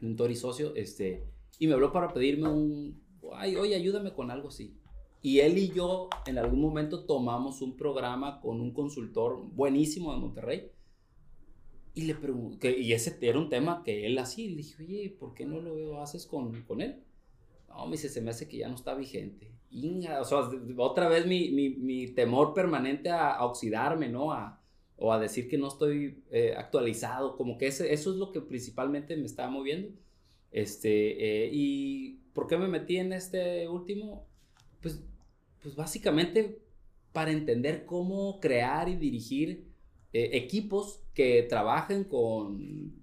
mentor 0.01 0.31
y 0.31 0.35
socio, 0.35 0.75
este, 0.75 1.23
y 1.59 1.67
me 1.67 1.73
habló 1.73 1.91
para 1.91 2.13
pedirme 2.13 2.49
un, 2.49 3.01
ay, 3.33 3.55
oye, 3.55 3.75
ayúdame 3.75 4.13
con 4.13 4.31
algo 4.31 4.49
así. 4.49 4.75
Y 5.21 5.39
él 5.39 5.57
y 5.57 5.69
yo 5.69 6.09
en 6.25 6.37
algún 6.37 6.61
momento 6.61 7.05
tomamos 7.05 7.61
un 7.61 7.77
programa 7.77 8.41
con 8.41 8.59
un 8.59 8.73
consultor 8.73 9.43
buenísimo 9.53 10.13
de 10.13 10.19
Monterrey. 10.19 10.71
Y 11.93 12.03
le 12.03 12.15
pregunté, 12.15 12.79
y 12.79 12.93
ese 12.93 13.17
era 13.21 13.37
un 13.37 13.49
tema 13.49 13.83
que 13.83 14.05
él 14.05 14.17
hacía. 14.17 14.49
Le 14.49 14.57
dije, 14.57 14.83
oye, 14.83 15.15
¿por 15.19 15.33
qué 15.33 15.45
no 15.45 15.59
lo 15.61 16.01
haces 16.01 16.25
con, 16.25 16.63
con 16.63 16.81
él? 16.81 17.03
No, 17.67 17.85
me 17.85 17.93
dice, 17.93 18.09
se 18.09 18.21
me 18.21 18.31
hace 18.31 18.47
que 18.47 18.57
ya 18.57 18.69
no 18.69 18.75
está 18.75 18.95
vigente 18.95 19.51
o 20.19 20.25
sea, 20.25 20.49
otra 20.77 21.07
vez 21.07 21.25
mi, 21.25 21.49
mi, 21.51 21.69
mi 21.69 22.07
temor 22.07 22.53
permanente 22.53 23.09
a, 23.09 23.43
oxidarme, 23.45 24.09
¿no? 24.09 24.33
A, 24.33 24.61
o 24.97 25.13
a 25.13 25.19
decir 25.19 25.47
que 25.47 25.57
no 25.57 25.67
estoy 25.67 26.23
eh, 26.29 26.53
actualizado, 26.57 27.37
como 27.37 27.57
que 27.57 27.67
ese, 27.67 27.93
eso 27.93 28.11
es 28.11 28.17
lo 28.17 28.31
que 28.31 28.41
principalmente 28.41 29.15
me 29.15 29.25
estaba 29.25 29.49
moviendo. 29.49 29.89
Este, 30.51 31.45
eh, 31.45 31.49
¿Y 31.51 32.17
por 32.33 32.47
qué 32.47 32.57
me 32.57 32.67
metí 32.67 32.97
en 32.97 33.13
este 33.13 33.67
último? 33.67 34.27
Pues, 34.81 35.01
pues 35.61 35.75
básicamente 35.75 36.61
para 37.11 37.31
entender 37.31 37.85
cómo 37.85 38.39
crear 38.39 38.89
y 38.89 38.95
dirigir 38.95 39.67
eh, 40.13 40.31
equipos 40.33 41.03
que 41.13 41.43
trabajen 41.43 42.03
con 42.03 42.93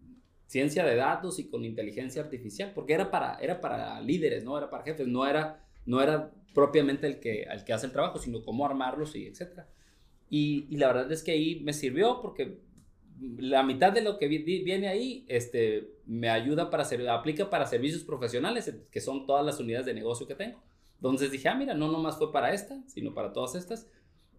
ciencia 0.46 0.84
de 0.84 0.96
datos 0.96 1.38
y 1.38 1.48
con 1.48 1.64
inteligencia 1.64 2.22
artificial, 2.22 2.72
porque 2.74 2.94
era 2.94 3.10
para, 3.10 3.36
era 3.36 3.60
para 3.60 4.00
líderes, 4.00 4.44
¿no? 4.44 4.56
Era 4.56 4.70
para 4.70 4.82
jefes, 4.82 5.06
no 5.06 5.26
era, 5.26 5.62
no 5.84 6.00
era 6.00 6.32
propiamente 6.54 7.06
el 7.06 7.20
que, 7.20 7.42
el 7.42 7.64
que 7.64 7.72
hace 7.72 7.86
el 7.86 7.92
trabajo, 7.92 8.18
sino 8.18 8.42
cómo 8.42 8.64
armarlos 8.64 9.14
y 9.14 9.26
etcétera. 9.26 9.68
Y, 10.30 10.76
la 10.76 10.88
verdad 10.88 11.12
es 11.12 11.22
que 11.22 11.32
ahí 11.32 11.60
me 11.60 11.72
sirvió 11.72 12.20
porque 12.20 12.58
la 13.38 13.62
mitad 13.62 13.92
de 13.92 14.02
lo 14.02 14.18
que 14.18 14.28
viene 14.28 14.88
ahí 14.88 15.24
este, 15.28 15.90
me 16.06 16.30
ayuda 16.30 16.70
para 16.70 16.82
hacer, 16.82 17.06
aplica 17.08 17.50
para 17.50 17.66
servicios 17.66 18.04
profesionales, 18.04 18.74
que 18.90 19.00
son 19.00 19.26
todas 19.26 19.44
las 19.44 19.60
unidades 19.60 19.86
de 19.86 19.94
negocio 19.94 20.26
que 20.26 20.34
tengo. 20.34 20.62
Entonces 20.98 21.30
dije, 21.30 21.48
ah, 21.48 21.54
mira, 21.54 21.74
no 21.74 21.90
nomás 21.90 22.18
fue 22.18 22.32
para 22.32 22.52
esta, 22.52 22.82
sino 22.86 23.14
para 23.14 23.32
todas 23.32 23.54
estas. 23.54 23.88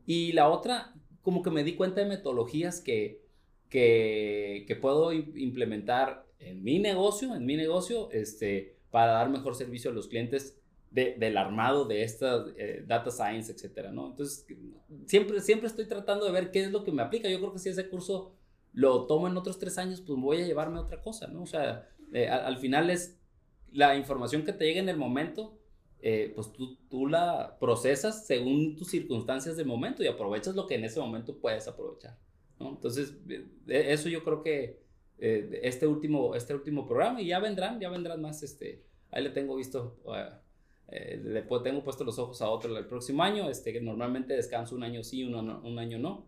Y 0.05 0.33
la 0.33 0.49
otra, 0.49 0.93
como 1.21 1.41
que 1.41 1.51
me 1.51 1.63
di 1.63 1.75
cuenta 1.75 2.01
de 2.01 2.07
metodologías 2.07 2.81
que, 2.81 3.23
que, 3.69 4.65
que 4.67 4.75
puedo 4.75 5.13
implementar 5.13 6.25
en 6.39 6.63
mi 6.63 6.79
negocio, 6.79 7.35
en 7.35 7.45
mi 7.45 7.55
negocio, 7.55 8.11
este, 8.11 8.77
para 8.91 9.13
dar 9.13 9.29
mejor 9.29 9.55
servicio 9.55 9.91
a 9.91 9.93
los 9.93 10.07
clientes 10.07 10.59
del 10.91 11.37
armado 11.37 11.85
de 11.85 12.01
esta 12.01 12.45
eh, 12.57 12.83
data 12.87 13.11
science, 13.11 13.51
etcétera, 13.51 13.91
¿no? 13.91 14.07
Entonces, 14.07 14.47
siempre, 15.05 15.39
siempre 15.39 15.67
estoy 15.67 15.85
tratando 15.85 16.25
de 16.25 16.31
ver 16.31 16.49
qué 16.49 16.63
es 16.63 16.71
lo 16.71 16.83
que 16.83 16.91
me 16.91 17.03
aplica. 17.03 17.29
Yo 17.29 17.39
creo 17.39 17.53
que 17.53 17.59
si 17.59 17.69
ese 17.69 17.87
curso 17.89 18.33
lo 18.73 19.05
tomo 19.05 19.27
en 19.27 19.37
otros 19.37 19.59
tres 19.59 19.77
años, 19.77 20.01
pues 20.01 20.19
voy 20.19 20.41
a 20.41 20.45
llevarme 20.45 20.79
a 20.79 20.81
otra 20.81 21.01
cosa, 21.01 21.27
¿no? 21.27 21.43
O 21.43 21.45
sea, 21.45 21.87
eh, 22.11 22.27
al, 22.27 22.57
final 22.57 22.89
es 22.89 23.19
la 23.71 23.95
información 23.95 24.43
que 24.43 24.53
te 24.53 24.65
llega 24.65 24.79
en 24.79 24.89
el 24.89 24.97
momento, 24.97 25.58
eh, 26.01 26.31
pues 26.35 26.51
tú, 26.51 26.77
tú 26.89 27.07
la 27.07 27.57
procesas 27.59 28.25
según 28.25 28.75
tus 28.75 28.89
circunstancias 28.89 29.57
de 29.57 29.65
momento 29.65 30.03
y 30.03 30.07
aprovechas 30.07 30.55
lo 30.55 30.67
que 30.67 30.75
en 30.75 30.85
ese 30.85 30.99
momento 30.99 31.37
puedes 31.37 31.67
aprovechar, 31.67 32.17
¿no? 32.59 32.69
Entonces, 32.69 33.15
eso 33.67 34.09
yo 34.09 34.23
creo 34.23 34.41
que 34.41 34.81
este, 35.17 35.85
último, 35.85 36.35
este 36.35 36.53
último 36.53 36.87
programa 36.87 37.21
y 37.21 37.27
ya 37.27 37.39
vendrán, 37.39 37.79
ya 37.79 37.89
vendrán 37.89 38.21
más, 38.21 38.41
este, 38.43 38.85
ahí 39.11 39.23
le 39.23 39.31
tengo 39.31 39.55
visto 39.55 39.97
eh, 40.91 41.21
le 41.23 41.41
tengo 41.41 41.83
puesto 41.83 42.03
los 42.03 42.17
ojos 42.17 42.41
a 42.41 42.49
otro 42.49 42.75
el 42.75 42.85
próximo 42.87 43.21
año, 43.21 43.49
este, 43.49 43.71
que 43.71 43.81
normalmente 43.81 44.33
descanso 44.33 44.75
un 44.75 44.83
año 44.83 45.03
sí, 45.03 45.23
uno 45.23 45.61
un 45.63 45.77
año 45.77 45.99
no. 45.99 46.27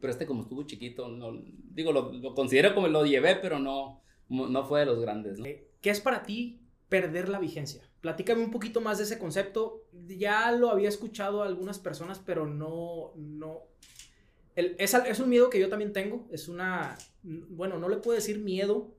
Pero 0.00 0.12
este 0.12 0.26
como 0.26 0.42
estuvo 0.42 0.62
chiquito, 0.64 1.08
no, 1.08 1.42
digo, 1.72 1.92
lo, 1.92 2.12
lo, 2.12 2.34
considero 2.34 2.74
como 2.74 2.88
lo 2.88 3.04
llevé, 3.04 3.36
pero 3.36 3.58
no, 3.58 4.02
no 4.28 4.64
fue 4.66 4.80
de 4.80 4.86
los 4.86 5.00
grandes. 5.00 5.38
¿no? 5.38 5.46
Eh, 5.46 5.68
¿Qué 5.80 5.90
es 5.90 6.00
para 6.00 6.22
ti 6.22 6.60
perder 6.88 7.28
la 7.28 7.38
vigencia? 7.38 7.87
Platícame 8.00 8.44
un 8.44 8.50
poquito 8.50 8.80
más 8.80 8.98
de 8.98 9.04
ese 9.04 9.18
concepto. 9.18 9.84
Ya 10.06 10.52
lo 10.52 10.70
había 10.70 10.88
escuchado 10.88 11.42
a 11.42 11.46
algunas 11.46 11.78
personas, 11.78 12.20
pero 12.24 12.46
no, 12.46 13.12
no. 13.16 13.62
Es, 14.54 14.94
es 14.94 15.20
un 15.20 15.28
miedo 15.28 15.50
que 15.50 15.60
yo 15.60 15.68
también 15.68 15.92
tengo. 15.92 16.26
Es 16.30 16.48
una, 16.48 16.96
bueno, 17.22 17.78
no 17.78 17.88
le 17.88 17.96
puedo 17.96 18.16
decir 18.16 18.38
miedo, 18.38 18.94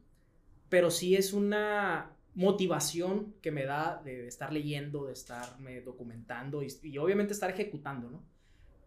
pero 0.70 0.92
sí 0.92 1.16
es 1.16 1.34
una 1.34 2.16
motivación 2.36 3.36
que 3.42 3.52
me 3.52 3.66
da 3.66 4.02
de 4.04 4.28
estar 4.28 4.54
leyendo, 4.54 5.08
de 5.08 5.14
estarme 5.14 5.82
documentando 5.82 6.62
y, 6.64 6.98
obviamente 6.98 7.34
estar 7.34 7.50
ejecutando, 7.50 8.10
¿no? 8.10 8.24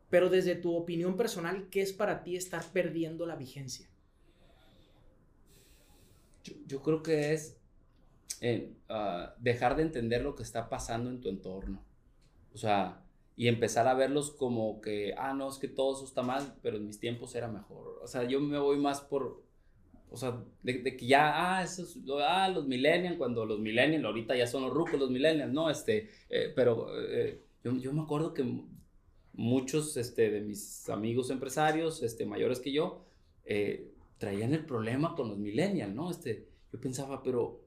Pero 0.09 0.29
desde 0.29 0.55
tu 0.55 0.75
opinión 0.75 1.16
personal, 1.16 1.68
¿qué 1.70 1.83
es 1.83 1.92
para 1.92 2.22
ti 2.22 2.37
estar 2.37 2.64
perdiendo 2.72 3.27
la 3.27 3.37
vigencia? 3.37 3.88
Yo, 6.66 6.83
creo 6.83 7.03
que 7.03 7.33
es 7.33 7.59
eh, 8.40 8.73
ah, 8.88 9.35
dejar 9.38 9.77
de 9.77 9.83
entender 9.83 10.23
lo 10.23 10.35
que 10.35 10.42
está 10.42 10.68
pasando 10.68 11.11
en 11.11 11.21
tu 11.21 11.29
entorno. 11.29 11.85
O 12.55 12.59
sea, 12.59 13.03
y 13.37 13.49
empezar 13.49 13.88
a 13.88 13.95
verlos 13.95 14.31
como 14.31 14.81
que, 14.81 15.14
ah, 15.16 15.35
no, 15.35 15.49
es 15.49 15.59
que 15.59 15.68
todo 15.68 15.95
eso 15.95 16.05
está 16.05 16.23
mal, 16.23 16.55
pero 16.62 16.77
en 16.77 16.87
mis 16.87 17.01
tiempos 17.01 17.35
era 17.35 17.49
mejor. 17.49 17.99
O 18.03 18.07
sea, 18.07 18.25
yo 18.25 18.40
me 18.40 18.59
voy 18.59 18.79
más 18.79 19.01
por, 19.01 19.42
o 20.11 20.16
sea, 20.16 20.45
de, 20.62 20.83
que 20.97 21.07
ya, 21.07 21.57
ah, 21.59 21.62
esos, 21.62 21.99
ah, 22.27 22.49
los 22.49 22.66
millennials, 22.66 23.16
cuando 23.16 23.47
los 23.47 23.59
millennials, 23.61 24.05
ahorita 24.05 24.37
ya 24.37 24.47
son 24.47 24.64
los 24.64 24.73
rucos 24.73 25.01
los 25.01 25.11
millennials, 25.11 25.53
¿no? 25.53 25.71
Este, 25.71 26.11
eh, 26.29 26.53
pero 26.55 26.88
eh, 27.09 27.42
yo, 27.64 27.77
yo, 27.79 27.92
me 27.95 28.03
acuerdo 28.03 28.35
que 28.35 28.45
muchos 29.33 29.97
este, 29.97 30.31
de 30.31 30.42
mis 30.42 30.88
amigos 30.90 31.31
empresarios, 31.31 32.03
este, 32.03 32.27
mayores 32.27 32.61
que 32.61 32.73
yo, 32.73 33.07
eh, 33.45 33.90
traían 34.18 34.53
el 34.53 34.66
problema 34.66 35.14
con 35.16 35.29
los 35.29 35.38
millennials, 35.38 35.95
¿no? 35.95 36.11
Este, 36.11 36.47
yo 36.73 36.81
pensaba, 36.81 37.23
pero, 37.23 37.62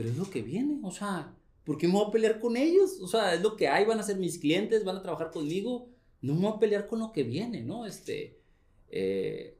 pero 0.00 0.12
es 0.12 0.16
lo 0.16 0.30
que 0.30 0.40
viene, 0.40 0.78
o 0.82 0.90
sea, 0.90 1.30
¿por 1.62 1.76
qué 1.76 1.86
me 1.86 1.92
voy 1.92 2.06
a 2.08 2.10
pelear 2.10 2.40
con 2.40 2.56
ellos? 2.56 2.98
O 3.02 3.06
sea, 3.06 3.34
es 3.34 3.42
lo 3.42 3.54
que 3.54 3.68
hay, 3.68 3.84
van 3.84 4.00
a 4.00 4.02
ser 4.02 4.16
mis 4.16 4.38
clientes, 4.38 4.82
van 4.82 4.96
a 4.96 5.02
trabajar 5.02 5.30
conmigo, 5.30 5.90
no 6.22 6.32
me 6.32 6.40
voy 6.40 6.52
a 6.56 6.58
pelear 6.58 6.86
con 6.86 7.00
lo 7.00 7.12
que 7.12 7.22
viene, 7.22 7.60
¿no? 7.60 7.84
Este, 7.84 8.40
eh, 8.88 9.58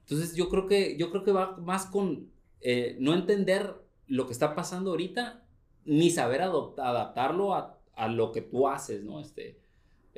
entonces 0.00 0.34
yo 0.34 0.48
creo 0.48 0.66
que, 0.66 0.96
yo 0.96 1.12
creo 1.12 1.22
que 1.22 1.30
va 1.30 1.56
más 1.58 1.86
con 1.86 2.32
eh, 2.62 2.96
no 2.98 3.14
entender 3.14 3.76
lo 4.08 4.26
que 4.26 4.32
está 4.32 4.56
pasando 4.56 4.90
ahorita, 4.90 5.44
ni 5.84 6.10
saber 6.10 6.42
adaptarlo 6.42 7.54
a, 7.54 7.78
a, 7.94 8.08
lo 8.08 8.32
que 8.32 8.42
tú 8.42 8.66
haces, 8.66 9.04
¿no? 9.04 9.20
Este, 9.20 9.60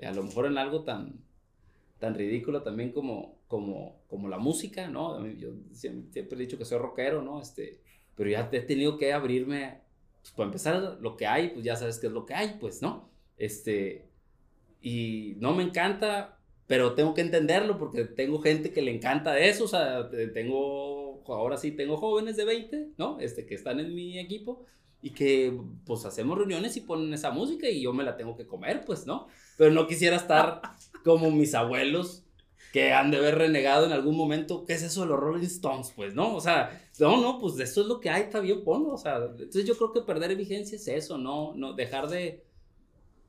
a 0.03 0.13
lo 0.13 0.23
mejor 0.23 0.47
en 0.47 0.57
algo 0.57 0.83
tan, 0.85 1.21
tan 1.99 2.15
ridículo 2.15 2.63
también 2.63 2.91
como, 2.91 3.37
como, 3.49 4.01
como 4.09 4.29
la 4.29 4.39
música, 4.39 4.89
¿no? 4.89 5.27
Yo 5.27 5.51
siempre, 5.73 6.27
he 6.27 6.37
dicho 6.37 6.57
que 6.57 6.65
soy 6.65 6.79
rockero, 6.79 7.21
¿no? 7.21 7.43
Este, 7.43 7.83
pero 8.19 8.31
ya 8.31 8.51
he 8.51 8.61
tenido 8.61 8.99
que 8.99 9.13
abrirme, 9.13 9.81
pues 10.21 10.33
para 10.33 10.49
empezar, 10.49 10.99
lo 11.01 11.17
que 11.17 11.29
hay, 11.29 11.51
pues 11.51 11.65
ya 11.65 11.77
sabes 11.77 12.01
qué 12.01 12.09
es 12.09 12.13
lo 12.13 12.27
que 12.27 12.35
hay, 12.35 12.57
pues, 12.59 12.83
¿no? 12.83 13.09
Este, 13.39 14.09
y 14.83 15.37
no 15.39 15.55
me 15.55 15.63
encanta, 15.63 16.37
pero 16.67 16.95
tengo 16.95 17.15
que 17.15 17.21
entenderlo 17.21 17.79
porque 17.79 18.05
tengo 18.05 18.41
gente 18.41 18.73
que 18.73 18.83
le 18.83 18.93
encanta 18.93 19.39
eso, 19.39 19.65
o 19.65 19.69
sea, 19.69 20.11
tengo, 20.35 21.23
ahora 21.29 21.57
sí 21.57 21.71
tengo 21.71 21.97
jóvenes 21.97 22.37
de 22.37 22.45
20, 22.45 22.89
¿no? 22.99 23.21
Este, 23.21 23.47
que 23.47 23.55
están 23.55 23.79
en 23.79 23.95
mi 23.95 24.19
equipo 24.19 24.67
y 25.01 25.11
que 25.11 25.57
pues 25.87 26.05
hacemos 26.05 26.37
reuniones 26.37 26.77
y 26.77 26.81
ponen 26.81 27.15
esa 27.15 27.31
música 27.31 27.69
y 27.69 27.83
yo 27.83 27.93
me 27.93 28.03
la 28.03 28.17
tengo 28.17 28.37
que 28.37 28.49
comer, 28.49 28.83
pues, 28.85 29.07
¿no? 29.07 29.29
Pero 29.57 29.71
no 29.71 29.87
quisiera 29.87 30.17
estar 30.17 30.61
como 31.05 31.31
mis 31.31 31.55
abuelos 31.55 32.25
que 32.79 32.93
han 32.93 33.11
de 33.11 33.17
haber 33.17 33.37
renegado 33.37 33.87
en 33.87 33.93
algún 33.93 34.17
momento, 34.17 34.65
¿qué 34.65 34.75
es 34.75 34.83
eso 34.83 35.01
de 35.01 35.09
los 35.09 35.19
Rolling 35.19 35.47
Stones? 35.47 35.93
Pues, 35.97 36.15
¿no? 36.15 36.37
O 36.37 36.41
sea, 36.41 36.81
no, 37.01 37.21
no, 37.21 37.41
pues 37.41 37.59
eso 37.59 37.81
es 37.81 37.89
lo 37.89 37.99
que 37.99 38.09
hay, 38.09 38.23
está 38.23 38.39
bien, 38.39 38.63
ponlo, 38.63 38.91
o 38.91 38.99
sea, 38.99 39.17
entonces 39.17 39.65
yo 39.65 39.77
creo 39.77 39.93
que 39.93 40.03
perder 40.03 40.37
vigencia 40.37 40.77
es 40.77 40.87
eso, 40.87 41.19
¿no? 41.19 41.55
no 41.55 41.73
dejar 41.73 42.09
de, 42.09 42.45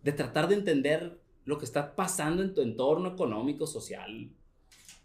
de 0.04 0.12
tratar 0.12 0.50
de 0.50 0.54
entender 0.54 1.20
lo 1.46 1.58
que 1.58 1.66
está 1.66 1.96
pasando 1.96 2.44
en 2.44 2.54
tu 2.54 2.62
entorno 2.62 3.10
económico, 3.10 3.66
social, 3.66 4.30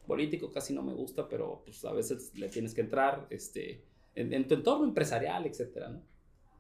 político, 0.07 0.53
casi 0.53 0.75
no 0.75 0.83
me 0.83 0.93
gusta, 0.93 1.27
pero 1.27 1.63
pues 1.65 1.83
a 1.87 1.93
veces 1.93 2.33
le 2.35 2.51
tienes 2.51 2.75
que 2.75 2.83
entrar 2.83 3.27
este, 3.31 3.83
en, 4.15 4.47
tu 4.47 4.57
entorno 4.57 4.85
empresarial, 4.85 5.47
etcétera, 5.47 5.89
¿no? 5.89 6.03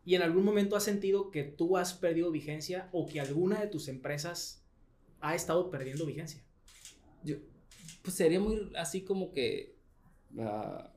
¿Y 0.06 0.14
en 0.14 0.22
algún 0.22 0.44
momento 0.44 0.74
has 0.74 0.84
sentido 0.84 1.30
que 1.30 1.44
tú 1.44 1.76
has 1.76 1.92
perdido 1.92 2.30
vigencia 2.30 2.88
o 2.92 3.04
que 3.04 3.20
alguna 3.20 3.60
de 3.60 3.66
tus 3.66 3.88
empresas 3.88 4.64
ha 5.20 5.34
estado 5.34 5.70
perdiendo 5.70 6.06
vigencia? 6.06 6.42
Yo, 7.22 7.36
pues 8.04 8.16
sería 8.16 8.38
muy 8.38 8.70
así 8.76 9.02
como 9.02 9.32
que... 9.32 9.74
Ah, 10.38 10.92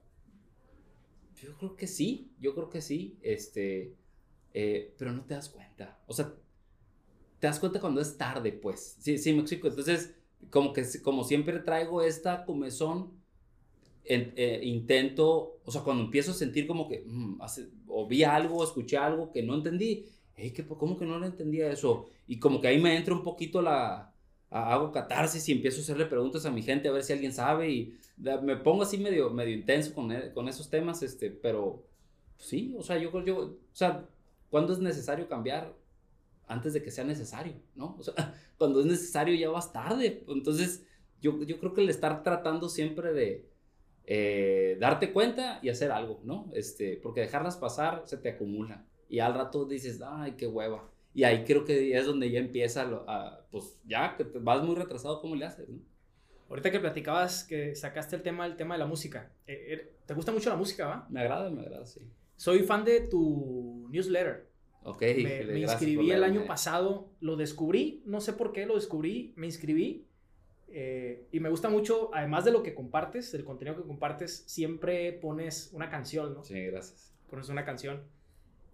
yo 1.41 1.56
creo 1.58 1.76
que 1.76 1.88
sí, 1.88 2.32
yo 2.39 2.54
creo 2.54 2.70
que 2.70 2.82
sí, 2.82 3.17
este, 3.22 3.96
eh, 4.54 4.93
pero 4.98 5.13
no 5.13 5.24
te 5.24 5.36
das 5.36 5.50
cuenta. 5.50 6.00
O 6.08 6.13
sea, 6.13 6.34
te 7.39 7.48
das 7.48 7.60
cuenta 7.60 7.80
cuando 7.80 8.02
es 8.02 8.17
tarde, 8.17 8.52
pues. 8.52 8.98
Sí, 9.00 9.17
sí, 9.17 9.34
me 9.34 9.41
explico. 9.41 9.67
Entonces, 9.67 10.15
como 10.50 10.74
que 10.74 10.84
como 11.02 11.24
siempre 11.24 11.60
traigo 11.60 12.02
esta 12.02 12.43
comezón, 12.43 13.13
eh, 14.04 14.62
intento, 14.63 15.60
o 15.63 15.72
sea, 15.72 15.82
cuando 15.84 16.04
empiezo 16.04 16.32
a 16.32 16.34
sentir 16.34 16.65
como 16.67 16.88
que, 16.88 17.04
mm, 17.06 17.39
o 17.88 18.08
vi 18.08 18.24
algo, 18.24 18.63
escuché 18.63 18.98
algo 18.98 19.32
que 19.32 19.43
no 19.43 19.56
entendí, 19.56 20.08
hey, 20.36 20.52
¿qué, 20.52 20.65
¿cómo 20.65 20.98
que 20.98 21.06
no 21.06 21.20
lo 21.20 21.26
entendía 21.26 21.72
eso? 21.72 22.10
Y 22.28 22.39
como 22.39 22.60
que 22.60 22.67
ahí 22.67 22.82
me 22.82 22.98
entra 22.98 23.13
un 23.13 23.24
poquito 23.24 23.62
la, 23.62 24.13
hago 24.49 24.91
catarsis 24.91 25.47
y 25.49 25.51
empiezo 25.51 25.79
a 25.79 25.83
hacerle 25.83 26.05
preguntas 26.05 26.45
a 26.45 26.51
mi 26.51 26.62
gente 26.62 26.88
a 26.88 26.91
ver 26.91 27.03
si 27.03 27.13
alguien 27.13 27.33
sabe 27.33 27.69
y 27.69 27.97
me 28.17 28.55
pongo 28.57 28.83
así 28.83 28.97
medio, 28.97 29.29
medio 29.29 29.53
intenso 29.53 29.93
con, 29.93 30.12
e, 30.12 30.31
con 30.33 30.47
esos 30.47 30.69
temas, 30.69 31.03
este, 31.03 31.29
pero 31.29 31.86
sí, 32.38 32.75
o 32.77 32.81
sea, 32.81 32.97
yo, 32.97 33.12
yo, 33.23 33.38
o 33.39 33.57
sea, 33.73 34.07
¿cuándo 34.49 34.73
es 34.73 34.79
necesario 34.79 35.27
cambiar? 35.27 35.73
antes 36.47 36.73
de 36.73 36.81
que 36.81 36.91
sea 36.91 37.03
necesario, 37.03 37.53
¿no? 37.75 37.95
O 37.99 38.03
sea, 38.03 38.13
cuando 38.57 38.79
es 38.79 38.86
necesario 38.86 39.36
ya 39.36 39.49
vas 39.49 39.71
tarde. 39.71 40.23
Entonces, 40.27 40.86
yo, 41.21 41.43
yo 41.43 41.60
creo 41.60 41.73
que 41.73 41.81
el 41.81 41.89
estar 41.89 42.23
tratando 42.23 42.69
siempre 42.69 43.13
de 43.13 43.49
eh, 44.05 44.77
darte 44.79 45.12
cuenta 45.12 45.60
y 45.62 45.69
hacer 45.69 45.91
algo, 45.91 46.21
¿no? 46.23 46.49
Este, 46.53 46.97
porque 46.97 47.21
dejarlas 47.21 47.57
pasar 47.57 48.03
se 48.05 48.17
te 48.17 48.29
acumula. 48.29 48.86
Y 49.10 49.19
al 49.19 49.33
rato 49.33 49.65
dices, 49.65 50.01
ay, 50.01 50.33
qué 50.33 50.47
hueva. 50.47 50.89
Y 51.17 51.23
ahí 51.23 51.45
creo 51.45 51.65
que 51.65 51.97
es 51.97 52.06
donde 52.06 52.30
ya 52.30 52.38
empieza, 52.38 52.88
a, 53.08 53.41
pues 53.49 53.82
ya 53.88 54.15
que 54.15 54.23
vas 54.39 54.62
muy 54.62 54.75
retrasado, 54.75 55.19
¿cómo 55.19 55.36
le 55.36 55.45
haces? 55.45 55.67
¿no? 55.67 55.80
Ahorita 56.47 56.69
que 56.69 56.80
platicabas, 56.80 57.43
que 57.43 57.73
sacaste 57.73 58.15
el 58.15 58.21
tema, 58.21 58.45
el 58.45 58.56
tema 58.56 58.75
de 58.75 58.80
la 58.82 58.86
música. 58.86 59.32
Eh, 59.47 59.65
eh, 59.67 59.93
¿Te 60.06 60.13
gusta 60.13 60.32
mucho 60.32 60.51
la 60.51 60.56
música, 60.56 60.86
va? 60.86 61.08
Me 61.10 61.21
agrada, 61.21 61.49
me 61.49 61.62
agrada, 61.62 61.88
sí. 61.88 62.01
Soy 62.36 62.60
fan 62.60 62.86
de 62.86 62.99
tu 62.99 63.88
newsletter. 63.89 64.47
Ok, 64.84 65.01
me, 65.01 65.60
inscribí 65.60 66.12
el 66.12 66.23
año 66.23 66.45
pasado, 66.45 67.10
lo 67.19 67.36
descubrí, 67.36 68.03
no 68.06 68.21
sé 68.21 68.34
por 68.34 68.53
qué 68.53 68.67
lo 68.67 68.75
descubrí, 68.75 69.34
me 69.38 69.47
inscribí 69.47 70.06
eh, 70.67 71.25
y 71.32 71.39
me 71.39 71.49
gusta 71.49 71.67
mucho, 71.67 72.12
además 72.13 72.45
de 72.45 72.51
lo 72.51 72.62
que 72.62 72.75
compartes, 72.75 73.34
el 73.34 73.43
contenido 73.43 73.75
que 73.75 73.88
compartes, 73.88 74.43
siempre 74.45 75.13
pones 75.13 75.71
una 75.73 75.89
canción, 75.89 76.36
¿no? 76.36 76.43
Sí, 76.43 76.63
gracias. 76.67 77.12
Pones 77.27 77.49
una 77.49 77.65
canción. 77.65 78.03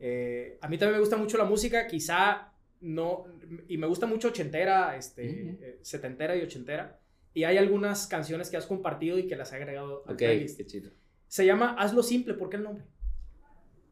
Eh, 0.06 0.58
a 0.60 0.68
mí 0.68 0.78
también 0.78 0.96
me 0.96 1.00
gusta 1.00 1.16
mucho 1.16 1.38
la 1.38 1.46
música, 1.46 1.88
quizá 1.88 2.52
no, 2.82 3.26
y 3.70 3.78
me 3.78 3.88
gusta 3.88 4.06
mucho 4.06 4.28
ochentera, 4.28 4.98
este, 4.98 5.52
eh, 5.52 5.80
setentera 5.82 6.36
y 6.36 6.42
ochentera. 6.42 7.00
Y 7.34 7.46
hay 7.46 7.56
algunas 7.58 8.06
canciones 8.08 8.50
que 8.50 8.58
has 8.58 8.66
compartido 8.66 9.18
y 9.18 9.28
que 9.28 9.38
las 9.38 9.54
he 9.54 9.56
agregado 9.56 10.04
al 10.06 10.18
playlist. 10.18 10.58
qué 10.58 10.66
chido. 10.66 10.92
Se 11.30 11.46
llama 11.46 11.78
Hazlo 11.80 12.04
Simple, 12.04 12.34
¿por 12.34 12.50
qué 12.50 12.58
el 12.58 12.64
nombre? 12.64 12.84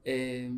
Eh, 0.04 0.52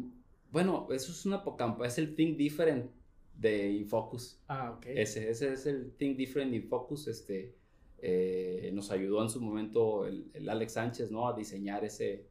bueno, 0.51 0.87
eso 0.89 1.11
es 1.11 1.23
una 1.23 1.43
pocampa, 1.43 1.85
es 1.85 1.99
el 1.99 2.15
Think 2.15 2.35
Different 2.35 2.89
de 3.37 3.73
Infocus. 3.73 4.41
Ah, 4.47 4.71
ok. 4.71 4.87
Ese, 4.87 5.29
ese 5.29 5.53
es 5.53 5.67
el 5.67 5.91
Think 5.97 6.17
Different 6.17 6.51
Infocus, 6.51 7.07
este, 7.07 7.53
eh, 7.99 8.71
nos 8.73 8.89
ayudó 8.89 9.21
en 9.21 9.29
su 9.29 9.39
momento 9.39 10.07
el, 10.07 10.31
el, 10.33 10.49
Alex 10.49 10.73
Sánchez, 10.73 11.11
¿no? 11.11 11.27
A 11.27 11.37
diseñar 11.37 11.85
ese, 11.85 12.25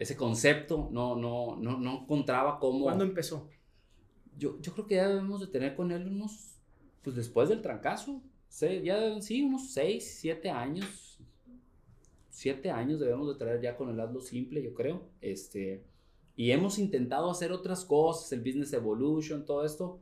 ese 0.00 0.16
concepto, 0.16 0.88
no, 0.90 1.14
no, 1.14 1.56
no, 1.56 1.78
no 1.78 2.00
encontraba 2.02 2.58
cómo... 2.58 2.84
¿Cuándo 2.84 3.04
empezó? 3.04 3.50
Yo, 4.38 4.58
yo 4.62 4.72
creo 4.72 4.86
que 4.86 4.94
ya 4.94 5.06
debemos 5.06 5.42
de 5.42 5.46
tener 5.46 5.76
con 5.76 5.92
él 5.92 6.06
unos, 6.06 6.56
pues 7.02 7.14
después 7.14 7.50
del 7.50 7.60
trancazo, 7.60 8.22
sí, 8.48 8.80
ya, 8.82 9.20
sí, 9.20 9.42
unos 9.42 9.72
6, 9.72 10.16
7 10.20 10.48
años, 10.48 11.18
7 12.30 12.70
años 12.70 12.98
debemos 12.98 13.28
de 13.28 13.34
traer 13.34 13.60
ya 13.60 13.76
con 13.76 13.90
el 13.90 14.00
Hazlo 14.00 14.22
Simple, 14.22 14.62
yo 14.62 14.72
creo, 14.72 15.10
este, 15.20 15.84
y 16.34 16.50
hemos 16.50 16.78
intentado 16.78 17.30
hacer 17.30 17.52
otras 17.52 17.84
cosas, 17.84 18.32
el 18.32 18.40
Business 18.40 18.72
Evolution, 18.72 19.44
todo 19.44 19.66
esto, 19.66 20.00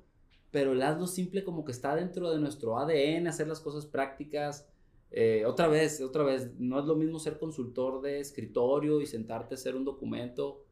pero 0.53 0.75
el 0.75 0.83
hazlo 0.83 1.09
simple 1.09 1.43
como 1.43 1.65
que 1.65 1.73
está 1.73 1.97
dentro 1.97 2.31
de 2.31 2.39
nuestro 2.39 2.79
ADN, 2.79 3.27
hacer 3.27 3.49
las 3.49 3.59
cosas 3.59 3.85
prácticas. 3.85 4.69
Eh, 5.11 5.45
otra 5.47 5.69
vez, 5.69 6.01
otra 6.01 6.23
vez, 6.23 6.53
no 6.59 6.79
es 6.79 6.85
lo 6.85 6.95
mismo 6.95 7.19
ser 7.19 7.39
consultor 7.39 8.03
de 8.03 8.21
escritorio 8.21 9.01
y 9.01 9.07
sentarte 9.07 9.55
a 9.55 9.57
hacer 9.57 9.75
un 9.75 9.85
documento 9.85 10.65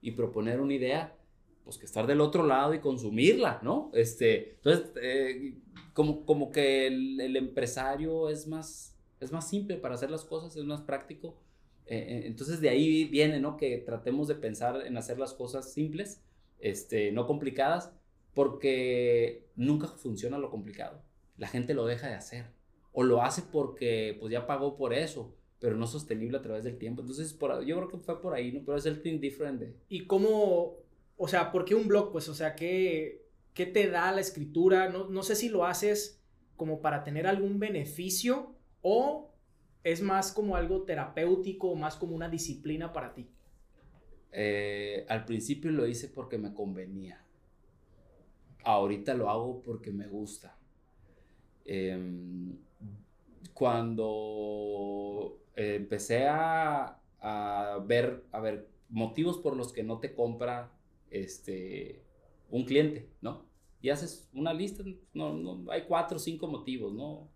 y 0.00 0.12
proponer 0.12 0.60
una 0.60 0.74
idea, 0.74 1.16
pues 1.64 1.78
que 1.78 1.86
estar 1.86 2.06
del 2.06 2.20
otro 2.20 2.46
lado 2.46 2.74
y 2.74 2.80
consumirla, 2.80 3.60
¿no? 3.62 3.90
Este, 3.94 4.54
entonces, 4.56 4.90
eh, 5.02 5.54
como, 5.94 6.24
como 6.24 6.50
que 6.50 6.86
el, 6.86 7.20
el, 7.20 7.36
empresario 7.36 8.28
es 8.28 8.46
más, 8.46 8.96
es 9.20 9.32
más 9.32 9.48
simple 9.48 9.76
para 9.76 9.94
hacer 9.94 10.10
las 10.10 10.24
cosas, 10.24 10.56
es 10.56 10.64
más 10.64 10.82
práctico 10.82 11.36
eh, 11.88 11.96
eh, 11.96 12.22
entonces 12.26 12.60
de 12.60 12.68
ahí 12.68 13.06
viene, 13.06 13.40
¿no? 13.40 13.56
Que 13.56 13.78
tratemos 13.78 14.28
de 14.28 14.34
pensar 14.34 14.86
en 14.86 14.96
hacer 14.98 15.18
las 15.18 15.32
cosas 15.32 15.72
simples, 15.72 16.22
este, 16.60 17.10
no 17.12 17.26
complicadas, 17.26 17.92
porque 18.34 19.46
nunca 19.56 19.88
funciona 19.88 20.38
lo 20.38 20.50
complicado. 20.50 21.02
La 21.38 21.48
gente 21.48 21.74
lo 21.74 21.86
deja 21.86 22.08
de 22.08 22.14
hacer 22.14 22.46
o 22.98 23.04
lo 23.04 23.22
hace 23.22 23.42
porque 23.42 24.16
pues 24.18 24.32
ya 24.32 24.44
pagó 24.44 24.76
por 24.76 24.92
eso, 24.92 25.32
pero 25.60 25.76
no 25.76 25.86
sostenible 25.86 26.36
a 26.36 26.42
través 26.42 26.64
del 26.64 26.78
tiempo. 26.78 27.02
Entonces, 27.02 27.32
por, 27.32 27.64
yo 27.64 27.76
creo 27.76 27.88
que 27.88 27.98
fue 27.98 28.20
por 28.20 28.34
ahí, 28.34 28.50
¿no? 28.50 28.64
Pero 28.66 28.76
es 28.76 28.86
el 28.86 29.02
thing 29.02 29.20
different. 29.20 29.62
¿Y 29.88 30.04
cómo, 30.06 30.78
o 31.16 31.28
sea, 31.28 31.52
por 31.52 31.64
qué 31.64 31.76
un 31.76 31.86
blog? 31.86 32.10
Pues, 32.10 32.28
o 32.28 32.34
sea, 32.34 32.56
¿qué, 32.56 33.24
qué 33.54 33.66
te 33.66 33.88
da 33.88 34.10
la 34.10 34.20
escritura? 34.20 34.88
No, 34.88 35.08
no 35.08 35.22
sé 35.22 35.36
si 35.36 35.48
lo 35.48 35.64
haces 35.64 36.20
como 36.56 36.80
para 36.80 37.04
tener 37.04 37.28
algún 37.28 37.60
beneficio 37.60 38.56
o 38.82 39.30
es 39.84 40.02
más 40.02 40.32
como 40.32 40.56
algo 40.56 40.82
terapéutico, 40.82 41.76
más 41.76 41.94
como 41.94 42.16
una 42.16 42.28
disciplina 42.28 42.92
para 42.92 43.14
ti? 43.14 43.28
Eh, 44.32 45.06
al 45.08 45.24
principio 45.24 45.70
lo 45.70 45.86
hice 45.86 46.08
porque 46.08 46.36
me 46.36 46.52
convenía. 46.52 47.22
Ahorita 48.64 49.14
lo 49.14 49.30
hago 49.30 49.62
porque 49.62 49.92
me 49.92 50.08
gusta. 50.08 50.56
Em, 51.64 52.58
cuando 53.54 55.38
empecé 55.56 56.26
a, 56.28 57.00
ver, 57.86 58.24
a 58.32 58.40
ver 58.40 58.68
motivos 58.88 59.38
por 59.38 59.56
los 59.56 59.72
que 59.72 59.82
no 59.82 59.98
te 59.98 60.14
compra 60.14 60.70
este, 61.10 62.02
un 62.50 62.64
cliente, 62.64 63.08
¿no? 63.20 63.46
Y 63.80 63.90
haces 63.90 64.28
una 64.32 64.52
lista, 64.52 64.82
no, 65.14 65.32
no, 65.32 65.70
hay 65.70 65.82
cuatro 65.82 66.16
o 66.16 66.20
cinco 66.20 66.48
motivos, 66.48 66.92
¿no? 66.92 67.28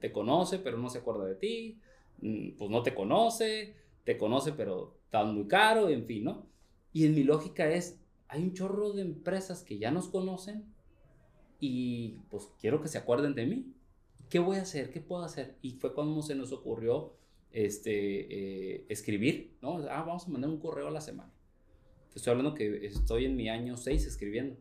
te 0.00 0.12
conoce, 0.12 0.58
pero 0.58 0.78
no 0.78 0.88
se 0.88 0.98
acuerda 0.98 1.26
de 1.26 1.34
ti, 1.34 1.78
mm, 2.20 2.52
pues 2.56 2.70
no 2.70 2.82
te 2.82 2.94
conoce, 2.94 3.74
te 4.04 4.16
conoce, 4.16 4.52
pero 4.52 4.96
está 5.04 5.24
muy 5.24 5.46
caro, 5.46 5.88
en 5.88 6.06
fin, 6.06 6.24
¿no? 6.24 6.46
Y 6.92 7.06
en 7.06 7.14
mi 7.14 7.24
lógica 7.24 7.70
es, 7.70 8.00
hay 8.28 8.42
un 8.42 8.54
chorro 8.54 8.92
de 8.92 9.02
empresas 9.02 9.62
que 9.62 9.78
ya 9.78 9.90
nos 9.90 10.08
conocen 10.08 10.64
y 11.58 12.16
pues 12.30 12.48
quiero 12.58 12.80
que 12.80 12.88
se 12.88 12.98
acuerden 12.98 13.34
de 13.34 13.46
mí. 13.46 13.74
¿Qué 14.30 14.38
voy 14.38 14.58
a 14.58 14.62
hacer? 14.62 14.90
¿Qué 14.90 15.00
puedo 15.00 15.24
hacer? 15.24 15.56
Y 15.60 15.72
fue 15.72 15.92
cuando 15.92 16.22
se 16.22 16.36
nos 16.36 16.52
ocurrió 16.52 17.16
este, 17.50 18.74
eh, 18.74 18.86
escribir, 18.88 19.56
¿no? 19.60 19.78
Ah, 19.90 20.04
vamos 20.06 20.24
a 20.24 20.30
mandar 20.30 20.50
un 20.50 20.60
correo 20.60 20.86
a 20.86 20.92
la 20.92 21.00
semana. 21.00 21.32
Te 22.12 22.18
estoy 22.18 22.30
hablando 22.30 22.54
que 22.54 22.86
estoy 22.86 23.24
en 23.24 23.34
mi 23.34 23.48
año 23.48 23.76
6 23.76 24.06
escribiendo. 24.06 24.56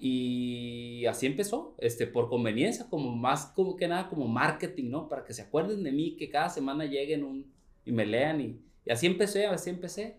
Y 0.00 1.06
así 1.06 1.26
empezó, 1.26 1.76
este, 1.78 2.08
por 2.08 2.28
conveniencia, 2.28 2.90
como 2.90 3.14
más 3.14 3.46
como 3.54 3.76
que 3.76 3.86
nada 3.86 4.08
como 4.08 4.26
marketing, 4.26 4.90
¿no? 4.90 5.08
Para 5.08 5.24
que 5.24 5.32
se 5.32 5.42
acuerden 5.42 5.84
de 5.84 5.92
mí, 5.92 6.16
que 6.16 6.28
cada 6.28 6.48
semana 6.48 6.84
lleguen 6.84 7.22
un, 7.22 7.52
y 7.84 7.92
me 7.92 8.04
lean. 8.04 8.40
Y, 8.40 8.60
y 8.84 8.90
así 8.90 9.06
empecé, 9.06 9.46
así 9.46 9.70
empecé. 9.70 10.16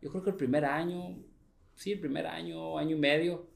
Yo 0.00 0.10
creo 0.10 0.22
que 0.22 0.30
el 0.30 0.36
primer 0.36 0.64
año, 0.64 1.18
sí, 1.74 1.90
el 1.90 1.98
primer 1.98 2.28
año, 2.28 2.78
año 2.78 2.94
y 2.94 3.00
medio, 3.00 3.48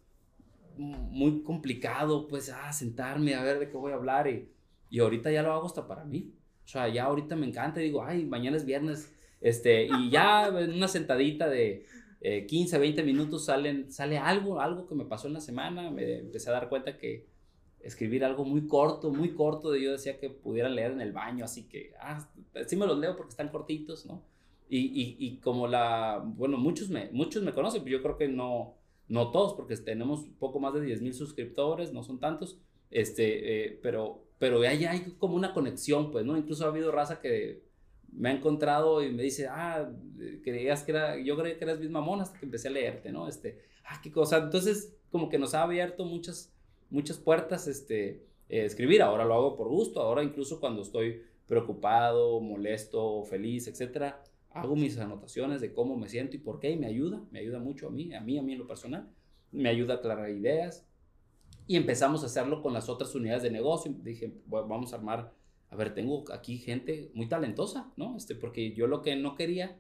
muy 0.79 1.43
complicado, 1.43 2.29
pues, 2.29 2.51
ah, 2.51 2.73
sentarme 2.73 3.35
a 3.35 3.43
ver 3.43 3.59
de 3.59 3.69
qué 3.69 3.77
voy 3.77 3.93
a 3.93 3.97
hablar. 3.97 4.29
Y, 4.29 4.49
y 4.91 5.01
ahorita 5.01 5.31
ya 5.31 5.43
lo 5.43 5.53
hago 5.53 5.67
hasta 5.67 5.87
para 5.87 6.05
mí. 6.05 6.33
O 6.65 6.69
sea, 6.69 6.89
ya 6.89 7.05
ahorita 7.05 7.37
me 7.37 7.47
encanta, 7.47 7.81
digo, 7.81 8.05
ay, 8.05 8.25
mañana 8.25 8.57
es 8.57 8.67
viernes, 8.67 9.13
este, 9.41 9.87
y 9.87 10.11
ya 10.11 10.51
una 10.51 10.89
sentadita 10.89 11.49
de, 11.49 11.87
15, 12.21 12.77
eh, 12.77 12.79
20 12.79 13.03
minutos 13.05 13.45
salen, 13.45 13.93
sale 13.93 14.19
algo, 14.19 14.61
algo 14.61 14.87
que 14.87 14.95
me 14.95 15.05
pasó 15.05 15.29
en 15.29 15.35
la 15.35 15.41
semana, 15.41 15.91
me 15.91 16.19
empecé 16.19 16.51
a 16.51 16.55
dar 16.55 16.69
cuenta 16.69 16.99
que 16.99 17.27
escribir 17.81 18.25
algo 18.25 18.45
muy 18.45 18.67
corto, 18.67 19.11
muy 19.11 19.31
corto, 19.31 19.71
de 19.71 19.83
yo 19.83 19.93
decía 19.93 20.19
que 20.19 20.29
pudiera 20.31 20.69
leer 20.69 20.93
en 20.93 21.01
el 21.01 21.13
baño, 21.13 21.45
así 21.45 21.69
que, 21.69 21.93
ah, 22.01 22.29
sí 22.67 22.77
me 22.77 22.87
los 22.87 22.99
leo 22.99 23.17
porque 23.17 23.31
están 23.31 23.49
cortitos, 23.49 24.05
¿no? 24.05 24.23
Y, 24.69 24.79
y, 24.79 25.17
y 25.19 25.37
como 25.39 25.69
la, 25.69 26.23
bueno, 26.23 26.59
muchos 26.59 26.91
me, 26.91 27.09
muchos 27.13 27.43
me 27.43 27.53
conocen, 27.55 27.85
pero 27.85 27.99
yo 27.99 28.03
creo 28.03 28.19
que 28.19 28.29
no, 28.29 28.75
no 29.09 29.31
todos, 29.31 29.55
porque 29.55 29.77
tenemos 29.77 30.27
poco 30.39 30.61
más 30.61 30.75
de 30.75 30.83
10 30.83 31.03
mil 31.03 31.15
suscriptores, 31.15 31.93
no 31.93 32.03
son 32.03 32.21
tantos, 32.21 32.59
este, 32.91 33.67
eh, 33.67 33.79
pero, 33.83 34.25
pero 34.39 34.61
ahí 34.63 34.85
hay 34.85 35.17
como 35.19 35.35
una 35.35 35.53
conexión, 35.53 36.11
pues, 36.11 36.25
¿no? 36.25 36.37
Incluso 36.37 36.65
ha 36.65 36.69
habido 36.69 36.93
raza 36.93 37.21
que 37.21 37.63
me 38.13 38.31
ha 38.31 38.33
encontrado 38.33 39.03
y 39.03 39.13
me 39.13 39.23
dice, 39.23 39.47
ah, 39.49 39.91
creías 40.43 40.83
que 40.83 40.93
era, 40.93 41.19
yo 41.19 41.37
creía 41.37 41.59
que 41.59 41.65
eras 41.65 41.79
misma 41.79 42.01
mona 42.01 42.23
hasta 42.23 42.39
que 42.39 42.47
empecé 42.47 42.69
a 42.69 42.73
leerte, 42.73 43.13
¿no? 43.13 43.29
Este, 43.29 43.61
ah, 43.85 44.01
qué 44.03 44.11
cosa. 44.11 44.39
Entonces, 44.39 44.95
como 45.11 45.29
que 45.29 45.39
nos 45.39 45.55
ha 45.55 45.63
abierto 45.63 46.05
muchas, 46.05 46.53
muchas 46.91 47.19
puertas, 47.19 47.67
este, 47.67 48.27
eh, 48.49 48.65
escribir. 48.65 49.03
Ahora 49.03 49.25
lo 49.25 49.35
hago 49.35 49.57
por 49.57 49.69
gusto, 49.69 50.01
ahora 50.01 50.23
incluso 50.23 50.61
cuando 50.61 50.83
estoy 50.83 51.23
preocupado, 51.47 52.41
molesto, 52.41 53.25
feliz, 53.25 53.69
etcétera, 53.69 54.23
hago 54.51 54.77
mis 54.77 54.99
anotaciones 54.99 55.61
de 55.61 55.73
cómo 55.73 55.97
me 55.97 56.09
siento 56.09 56.37
y 56.37 56.41
por 56.41 56.61
qué 56.61 56.71
y 56.71 56.77
me 56.77 56.87
ayuda, 56.87 57.23
me 57.31 57.41
ayuda 57.41 57.59
mucho 57.59 57.89
a 57.89 57.91
mí, 57.91 58.15
a 58.15 58.21
mí, 58.21 58.39
a 58.39 58.43
mí 58.43 58.53
en 58.53 58.59
lo 58.59 58.67
personal, 58.67 59.09
me 59.53 59.69
ayuda 59.69 59.95
a 59.95 59.97
aclarar 59.99 60.31
ideas. 60.31 60.87
Y 61.67 61.77
empezamos 61.77 62.23
a 62.23 62.27
hacerlo 62.27 62.63
con 62.63 62.73
las 62.73 62.89
otras 62.89 63.15
unidades 63.15 63.43
de 63.43 63.51
negocio. 63.51 63.95
Dije, 64.03 64.33
vamos 64.47 64.93
a 64.93 64.97
armar 64.97 65.33
a 65.71 65.77
ver, 65.77 65.95
tengo 65.95 66.25
aquí 66.33 66.59
gente 66.59 67.11
muy 67.15 67.29
talentosa, 67.29 67.93
¿no? 67.97 68.17
Este, 68.17 68.35
porque 68.35 68.73
yo 68.73 68.87
lo 68.87 69.03
que 69.03 69.17
no 69.17 69.35
quería 69.35 69.79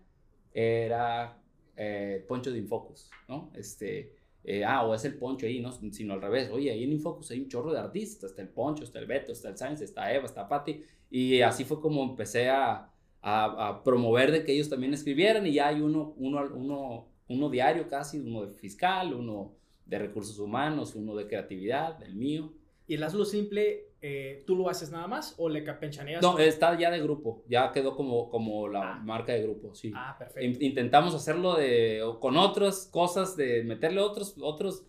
era 0.53 1.41
eh, 1.77 2.25
Poncho 2.29 2.51
de 2.51 2.59
Infocus, 2.59 3.11
¿no? 3.27 3.51
Este, 3.55 4.15
eh, 4.45 4.65
ah, 4.65 4.85
o 4.85 4.95
es 4.95 5.05
el 5.05 5.15
Poncho 5.15 5.47
ahí, 5.47 5.61
¿no? 5.61 5.73
Sino 5.73 6.13
al 6.13 6.21
revés, 6.21 6.51
oye, 6.51 6.71
ahí 6.71 6.85
en 6.85 6.93
Infocus 6.93 7.31
hay 7.31 7.41
un 7.41 7.49
chorro 7.49 7.73
de 7.73 7.79
artistas, 7.79 8.31
está 8.31 8.43
el 8.43 8.49
Poncho, 8.49 8.85
está 8.85 8.99
el 8.99 9.07
Beto, 9.07 9.33
está 9.33 9.49
el 9.49 9.57
Science, 9.57 9.85
está 9.85 10.13
Eva, 10.13 10.27
está 10.27 10.47
Patti, 10.47 10.83
y 11.11 11.41
así 11.41 11.65
fue 11.65 11.81
como 11.81 12.03
empecé 12.03 12.51
a, 12.51 12.91
a, 13.21 13.69
a, 13.69 13.83
promover 13.83 14.33
de 14.33 14.45
que 14.45 14.53
ellos 14.53 14.69
también 14.69 14.95
escribieran, 14.95 15.47
y 15.47 15.55
ya 15.55 15.69
hay 15.69 15.81
uno, 15.81 16.15
uno, 16.17 16.45
uno, 16.55 17.09
uno 17.29 17.51
diario 17.51 17.89
casi, 17.89 18.19
uno 18.19 18.47
de 18.47 18.55
fiscal, 18.55 19.15
uno 19.15 19.55
de 19.87 19.99
recursos 19.99 20.39
humanos, 20.39 20.95
uno 20.95 21.15
de 21.15 21.27
creatividad, 21.27 22.03
el 22.03 22.15
mío. 22.15 22.53
Y 22.87 22.95
el 22.95 23.03
hazlo 23.03 23.25
simple 23.25 23.89
eh, 24.01 24.45
¿tú 24.47 24.55
lo 24.55 24.69
haces 24.69 24.93
nada 24.93 25.09
más 25.09 25.35
o 25.39 25.49
le 25.49 25.65
capenchaneas? 25.65 26.23
No, 26.23 26.39
está 26.39 26.79
ya 26.79 26.89
de 26.91 27.01
grupo, 27.01 27.43
ya 27.49 27.73
quedó 27.73 27.97
como, 27.97 28.31
como 28.31 28.69
la 28.69 28.93
ah. 28.93 29.01
marca 29.01 29.33
de 29.33 29.43
grupo, 29.43 29.75
sí. 29.75 29.91
Ah, 29.93 30.15
perfecto. 30.17 30.65
intentamos 30.65 31.15
hacerlo 31.17 31.57
de, 31.57 32.01
con 32.21 32.37
otras 32.37 32.89
cosas, 32.93 33.37
de 33.37 33.65
meterle 33.65 34.01
otros, 34.01 34.37
otros, 34.41 34.85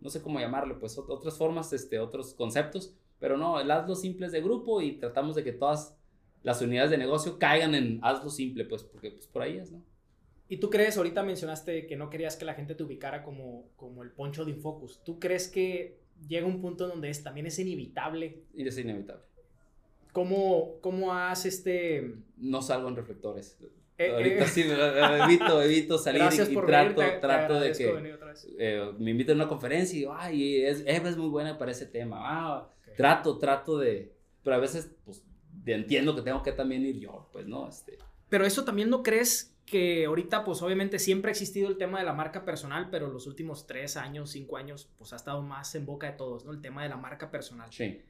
no 0.00 0.10
sé 0.10 0.20
cómo 0.20 0.40
llamarle, 0.40 0.74
pues 0.74 0.98
otras 0.98 1.38
formas, 1.38 1.72
este, 1.72 1.98
otros 1.98 2.34
conceptos, 2.34 2.94
pero 3.18 3.38
no, 3.38 3.58
el 3.58 3.70
hazlo 3.70 3.94
simple 3.94 4.26
es 4.26 4.32
de 4.32 4.42
grupo 4.42 4.82
y 4.82 4.98
tratamos 4.98 5.36
de 5.36 5.44
que 5.44 5.52
todas 5.52 5.96
las 6.42 6.62
unidades 6.62 6.90
de 6.90 6.98
negocio 6.98 7.38
caigan 7.38 7.74
en 7.74 8.00
hazlo 8.02 8.30
simple, 8.30 8.64
pues, 8.64 8.82
porque 8.84 9.10
pues 9.10 9.26
por 9.26 9.42
ahí 9.42 9.58
es, 9.58 9.72
¿no? 9.72 9.82
¿Y 10.48 10.56
tú 10.56 10.68
crees, 10.68 10.96
ahorita 10.96 11.22
mencionaste 11.22 11.86
que 11.86 11.96
no 11.96 12.10
querías 12.10 12.36
que 12.36 12.44
la 12.44 12.54
gente 12.54 12.74
te 12.74 12.82
ubicara 12.82 13.22
como, 13.22 13.68
como 13.76 14.02
el 14.02 14.10
poncho 14.10 14.44
de 14.44 14.50
Infocus, 14.50 15.02
¿tú 15.04 15.20
crees 15.20 15.48
que 15.48 16.00
llega 16.28 16.46
un 16.46 16.60
punto 16.60 16.88
donde 16.88 17.10
es, 17.10 17.22
también 17.22 17.46
es 17.46 17.58
inevitable. 17.58 18.42
Y 18.54 18.66
es 18.66 18.78
inevitable. 18.78 19.22
¿Cómo, 20.12 20.80
cómo 20.80 21.14
has 21.14 21.46
este...? 21.46 22.14
No 22.36 22.62
salgo 22.62 22.88
en 22.88 22.96
reflectores. 22.96 23.58
Eh, 23.96 24.10
Ahorita 24.12 24.44
eh. 24.44 24.48
sí, 24.48 24.62
evito, 24.62 25.62
evito 25.62 25.98
salir 25.98 26.22
y, 26.22 26.56
trato, 26.56 27.02
trato 27.20 27.60
de 27.60 27.72
que 27.72 28.16
eh, 28.58 28.92
me 28.98 29.10
inviten 29.10 29.34
a 29.34 29.44
una 29.44 29.48
conferencia 29.48 29.98
y 29.98 30.06
ay, 30.10 30.64
es, 30.64 30.82
Eva 30.86 31.10
es 31.10 31.16
muy 31.16 31.28
buena 31.28 31.58
para 31.58 31.70
ese 31.70 31.86
tema. 31.86 32.16
Ah, 32.20 32.70
Trato, 32.96 33.38
trato 33.38 33.78
de... 33.78 34.12
Pero 34.42 34.56
a 34.56 34.58
veces, 34.58 34.90
pues, 35.04 35.22
entiendo 35.66 36.14
que 36.14 36.22
tengo 36.22 36.42
que 36.42 36.52
también 36.52 36.84
ir 36.84 36.98
yo, 36.98 37.28
pues, 37.32 37.46
¿no? 37.46 37.68
Este. 37.68 37.98
Pero 38.28 38.44
eso 38.46 38.64
también 38.64 38.90
no 38.90 39.02
crees 39.02 39.56
que 39.66 40.06
ahorita, 40.06 40.44
pues 40.44 40.62
obviamente 40.62 40.98
siempre 40.98 41.30
ha 41.30 41.32
existido 41.32 41.68
el 41.68 41.76
tema 41.76 42.00
de 42.00 42.04
la 42.04 42.12
marca 42.12 42.44
personal, 42.44 42.88
pero 42.90 43.08
los 43.08 43.26
últimos 43.26 43.66
tres 43.66 43.96
años, 43.96 44.30
cinco 44.30 44.56
años, 44.56 44.90
pues 44.98 45.12
ha 45.12 45.16
estado 45.16 45.42
más 45.42 45.74
en 45.74 45.86
boca 45.86 46.10
de 46.10 46.16
todos, 46.16 46.44
¿no? 46.44 46.52
El 46.52 46.60
tema 46.60 46.82
de 46.82 46.88
la 46.88 46.96
marca 46.96 47.30
personal. 47.30 47.72
Sí. 47.72 48.00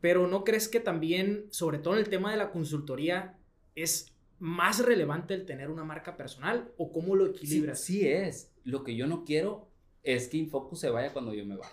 Pero 0.00 0.26
¿no 0.28 0.44
crees 0.44 0.68
que 0.68 0.80
también, 0.80 1.46
sobre 1.50 1.78
todo 1.78 1.94
en 1.94 2.00
el 2.00 2.08
tema 2.08 2.30
de 2.30 2.36
la 2.36 2.52
consultoría, 2.52 3.36
es 3.74 4.14
más 4.38 4.84
relevante 4.84 5.34
el 5.34 5.44
tener 5.44 5.70
una 5.70 5.84
marca 5.84 6.16
personal 6.16 6.72
o 6.76 6.92
cómo 6.92 7.16
lo 7.16 7.26
equilibras? 7.26 7.80
Sí, 7.80 8.00
sí 8.00 8.08
es. 8.08 8.52
Lo 8.64 8.84
que 8.84 8.94
yo 8.94 9.06
no 9.06 9.24
quiero 9.24 9.68
es 10.02 10.28
que 10.28 10.38
Infocus 10.38 10.80
se 10.80 10.90
vaya 10.90 11.12
cuando 11.12 11.34
yo 11.34 11.44
me 11.44 11.56
vaya. 11.56 11.72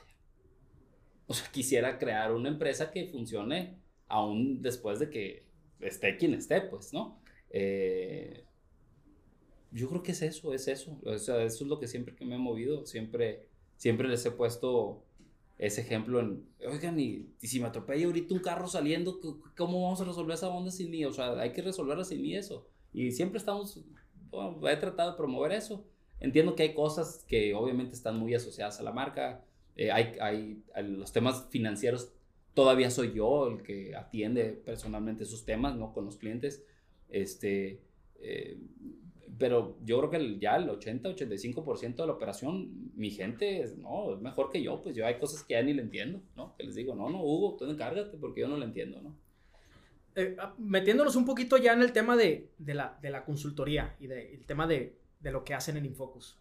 O 1.28 1.34
sea, 1.34 1.50
quisiera 1.52 1.98
crear 1.98 2.34
una 2.34 2.50
empresa 2.50 2.92
que 2.92 3.08
funcione 3.08 3.78
aún 4.08 4.62
después 4.62 5.00
de 5.00 5.10
que 5.10 5.44
esté 5.80 6.18
quien 6.18 6.34
esté, 6.34 6.62
pues, 6.62 6.94
¿no? 6.94 7.20
Eh, 7.50 8.44
yo 9.72 9.90
creo 9.90 10.04
que 10.04 10.12
es 10.12 10.22
eso, 10.22 10.54
es 10.54 10.68
eso. 10.68 11.00
O 11.06 11.18
sea, 11.18 11.44
eso 11.44 11.64
es 11.64 11.70
lo 11.70 11.80
que 11.80 11.88
siempre 11.88 12.16
que 12.16 12.26
me 12.26 12.36
he 12.36 12.40
movido, 12.40 12.86
siempre, 12.86 13.48
siempre 13.76 14.08
les 14.08 14.26
he 14.26 14.32
puesto 14.32 15.04
ese 15.58 15.82
ejemplo 15.82 16.20
en, 16.20 16.48
oigan, 16.68 17.00
y, 17.00 17.30
si 17.42 17.60
me 17.60 17.68
atropella 17.68 18.06
ahorita 18.06 18.34
un 18.34 18.42
carro 18.42 18.68
saliendo, 18.68 19.20
¿cómo 19.56 19.84
vamos 19.84 20.02
a 20.02 20.06
resolver 20.06 20.36
esa 20.36 20.50
onda 20.50 20.72
sin 20.72 20.92
mí? 20.92 21.04
O 21.06 21.12
sea, 21.12 21.40
hay 21.40 21.52
que 21.52 21.62
resolverla 21.62 22.04
sin 22.04 22.22
mí 22.22 22.36
eso. 22.36 22.68
Y 22.94 23.12
siempre 23.12 23.40
estamos, 23.40 23.84
bueno, 24.30 24.68
he 24.68 24.78
tratado 24.78 25.12
de 25.12 25.18
promover 25.18 25.52
eso. 25.52 25.86
Entiendo 26.20 26.56
que 26.56 26.64
hay 26.64 26.74
cosas 26.74 27.26
que 27.28 27.54
obviamente 27.54 27.96
están 27.96 28.18
muy 28.18 28.34
asociadas 28.34 28.80
a 28.80 28.84
la 28.84 28.92
marca. 28.92 29.44
Eh, 29.76 29.92
hay, 29.92 30.14
hay, 30.20 30.64
los 30.84 31.12
temas 31.12 31.48
financieros, 31.50 32.12
todavía 32.58 32.90
soy 32.90 33.14
yo 33.14 33.50
el 33.50 33.62
que 33.62 33.96
atiende 33.96 34.46
personalmente 34.46 35.26
esos 35.26 35.46
temas, 35.46 35.76
¿no? 35.76 35.94
Con 35.94 36.06
los 36.06 36.18
clientes. 36.18 36.66
Este, 37.08 37.84
eh, 38.16 38.58
pero 39.38 39.78
yo 39.86 40.00
creo 40.00 40.10
que 40.10 40.40
ya 40.40 40.56
el 40.56 40.68
80, 40.68 41.08
85% 41.08 41.98
de 41.98 42.08
la 42.08 42.14
operación, 42.14 42.92
mi 42.96 43.12
gente, 43.12 43.62
es, 43.62 43.78
no, 43.78 44.16
es 44.16 44.22
mejor 44.22 44.50
que 44.50 44.64
yo, 44.64 44.82
pues 44.82 44.96
yo 44.96 45.06
hay 45.06 45.20
cosas 45.20 45.44
que 45.44 45.54
ya 45.54 45.62
ni 45.62 45.72
le 45.76 45.84
entiendo, 45.84 46.20
¿no? 46.36 46.56
Que 46.58 46.64
les 46.64 46.74
digo, 46.74 46.96
no, 46.96 47.12
no, 47.12 47.24
Hugo, 47.24 47.58
tú 47.58 47.66
encárgate 47.66 48.18
porque 48.18 48.42
yo 48.42 48.48
no 48.48 48.58
le 48.58 48.66
entiendo, 48.66 49.04
¿no? 49.04 49.16
Eh, 50.16 50.36
ah, 50.40 50.56
metiéndonos 50.58 51.16
un 51.16 51.26
poquito 51.26 51.58
ya 51.58 51.74
en 51.74 51.84
el 51.84 51.94
tema 51.94 52.18
de, 52.18 52.50
de, 52.58 52.74
la, 52.74 52.98
de 53.04 53.12
la, 53.12 53.24
consultoría 53.24 53.96
y 54.00 54.08
del 54.08 54.46
tema 54.46 54.66
de, 54.66 54.98
de, 55.20 55.32
lo 55.32 55.44
que 55.44 55.54
hacen 55.54 55.78
en 55.78 55.86
Infocus. 55.86 56.40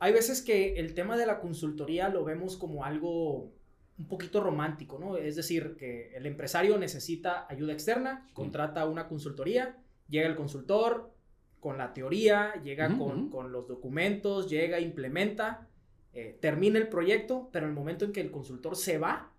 Hay 0.00 0.12
veces 0.12 0.42
que 0.42 0.80
el 0.80 0.94
tema 0.94 1.16
de 1.16 1.26
la 1.26 1.38
consultoría 1.38 2.08
lo 2.08 2.24
vemos 2.24 2.56
como 2.56 2.84
algo 2.84 3.52
un 3.98 4.06
poquito 4.06 4.40
romántico, 4.40 4.98
¿no? 4.98 5.16
Es 5.16 5.36
decir, 5.36 5.76
que 5.76 6.14
el 6.16 6.26
empresario 6.26 6.78
necesita 6.78 7.46
ayuda 7.48 7.72
externa, 7.72 8.28
contrata 8.32 8.86
una 8.86 9.08
consultoría, 9.08 9.76
llega 10.08 10.28
el 10.28 10.36
consultor, 10.36 11.12
con 11.60 11.76
la 11.76 11.92
teoría, 11.92 12.54
llega 12.62 12.96
con, 12.96 13.30
con, 13.30 13.50
los 13.50 13.66
documentos, 13.66 14.48
llega, 14.48 14.78
implementa, 14.78 15.68
eh, 16.12 16.38
termina 16.40 16.78
el 16.78 16.88
proyecto, 16.88 17.48
pero 17.52 17.66
en 17.66 17.70
el 17.70 17.76
momento 17.76 18.04
en 18.04 18.12
que 18.12 18.20
el 18.20 18.30
consultor 18.30 18.76
se 18.76 18.98
va, 18.98 19.32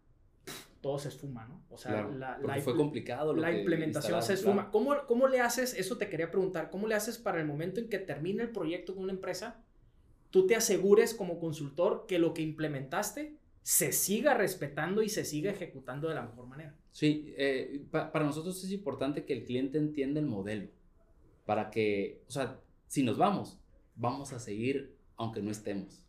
todo 0.82 1.00
se 1.00 1.08
esfuma, 1.08 1.46
¿no? 1.46 1.64
O 1.70 1.78
sea, 1.78 2.08
la, 2.08 2.38
la, 2.38 2.62
fue 2.62 2.76
complicado. 2.76 3.34
la 3.34 3.58
implementación 3.58 4.22
se 4.22 4.34
esfuma. 4.34 4.70
¿Cómo, 4.72 4.96
¿Cómo 5.08 5.28
le 5.28 5.40
haces, 5.40 5.74
eso 5.74 5.98
te 5.98 6.10
quería 6.10 6.32
preguntar, 6.32 6.70
cómo 6.70 6.88
le 6.88 6.96
haces 6.96 7.18
para 7.18 7.40
el 7.40 7.48
momento 7.48 7.80
en 7.80 7.88
que 7.88 8.00
termine 8.00 8.44
el 8.44 8.50
proyecto 8.50 8.94
con 8.96 9.04
una 9.04 9.14
empresa, 9.14 9.64
tú 10.30 10.46
te 10.46 10.56
asegures 10.56 11.14
como 11.14 11.40
consultor 11.40 12.06
que 12.08 12.20
lo 12.20 12.34
que 12.34 12.42
implementaste 12.42 13.39
se 13.62 13.92
siga 13.92 14.34
respetando 14.34 15.02
y 15.02 15.10
se 15.10 15.26
siga 15.26 15.52
ejecutando 15.52 16.08
de 16.10 16.16
la 16.16 16.24
mejor 16.24 16.48
manera? 16.48 16.76
Sí, 16.92 17.34
eh, 17.38 17.84
para 17.92 18.26
nosotros 18.26 18.64
es 18.64 18.72
importante 18.72 19.26
que 19.26 19.34
el 19.34 19.46
cliente 19.46 19.78
entienda 19.78 20.20
el 20.20 20.26
modelo 20.26 20.70
para 21.50 21.72
que, 21.72 22.22
o 22.28 22.32
sea, 22.32 22.60
si 22.88 23.02
nos 23.02 23.18
vamos, 23.18 23.58
vamos 23.96 24.34
a 24.34 24.40
seguir 24.40 24.96
aunque 25.18 25.42
no 25.42 25.50
estemos. 25.50 26.04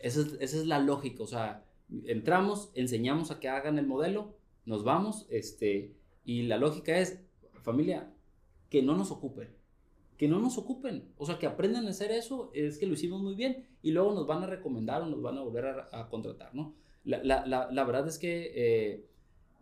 Esa 0.00 0.22
es, 0.22 0.36
esa 0.40 0.56
es 0.56 0.66
la 0.66 0.80
lógica, 0.80 1.22
o 1.22 1.26
sea, 1.28 1.64
entramos, 2.04 2.72
enseñamos 2.74 3.30
a 3.30 3.38
que 3.38 3.48
hagan 3.48 3.78
el 3.78 3.86
modelo, 3.86 4.36
nos 4.64 4.82
vamos, 4.82 5.26
este, 5.30 5.94
y 6.24 6.42
la 6.42 6.58
lógica 6.58 6.98
es, 6.98 7.20
familia, 7.62 8.12
que 8.70 8.82
no 8.82 8.96
nos 8.96 9.12
ocupen, 9.12 9.54
que 10.22 10.28
no 10.28 10.38
nos 10.38 10.56
ocupen, 10.56 11.02
o 11.18 11.26
sea, 11.26 11.40
que 11.40 11.48
aprendan 11.48 11.84
a 11.88 11.90
hacer 11.90 12.12
eso, 12.12 12.52
es 12.54 12.78
que 12.78 12.86
lo 12.86 12.92
hicimos 12.92 13.20
muy 13.20 13.34
bien, 13.34 13.66
y 13.82 13.90
luego 13.90 14.14
nos 14.14 14.24
van 14.24 14.44
a 14.44 14.46
recomendar 14.46 15.02
o 15.02 15.06
nos 15.06 15.20
van 15.20 15.36
a 15.36 15.40
volver 15.40 15.66
a, 15.90 16.08
contratar, 16.10 16.54
¿no? 16.54 16.76
La, 17.02 17.20
la, 17.24 17.44
la, 17.44 17.68
la, 17.72 17.82
verdad 17.82 18.06
es 18.06 18.20
que 18.20 18.52
eh, 18.54 19.04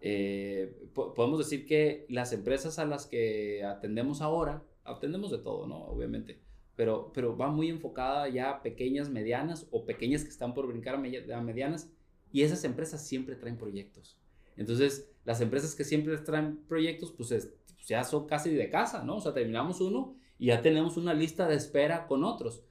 eh, 0.02 0.86
podemos 0.92 1.38
decir 1.38 1.64
que 1.64 2.04
las 2.11 2.34
empresas 2.34 2.78
a 2.78 2.84
las 2.84 3.06
que 3.06 3.64
atendemos 3.64 4.20
ahora, 4.20 4.62
atendemos 4.84 5.30
de 5.30 5.38
todo, 5.38 5.66
¿no? 5.66 5.78
Obviamente. 5.84 6.38
Pero, 6.76 7.11
pero 7.14 7.34
va 7.38 7.48
muy 7.48 7.70
enfocada 7.70 8.28
ya 8.28 8.50
a 8.50 8.62
pequeñas, 8.62 9.08
medianas 9.08 9.66
o 9.70 9.86
pequeñas 9.86 10.24
que 10.24 10.28
están 10.28 10.52
por 10.52 10.66
brincar 10.66 10.96
a, 10.96 11.40
medianas. 11.40 11.90
Y 12.34 12.42
esas 12.42 12.64
empresas 12.64 13.02
siempre 13.08 13.34
traen 13.34 13.56
proyectos. 13.56 14.18
Entonces, 14.58 15.11
las 15.24 15.40
empresas 15.40 15.74
que 15.74 15.84
siempre 15.84 16.18
traen 16.18 16.58
proyectos, 16.68 17.12
pues, 17.12 17.30
pues, 17.30 17.86
ya 17.86 18.04
son 18.04 18.26
casi 18.26 18.50
de 18.54 18.68
casa, 18.68 19.02
¿no? 19.02 19.16
O 19.16 19.20
sea, 19.22 19.32
terminamos 19.32 19.80
uno 19.80 20.20
y 20.41 20.47
ya 20.47 20.62
tenemos 20.62 20.97
una 20.97 21.12
lista 21.12 21.47
de 21.47 21.55
espera 21.55 22.07
con 22.07 22.24
otros. 22.24 22.64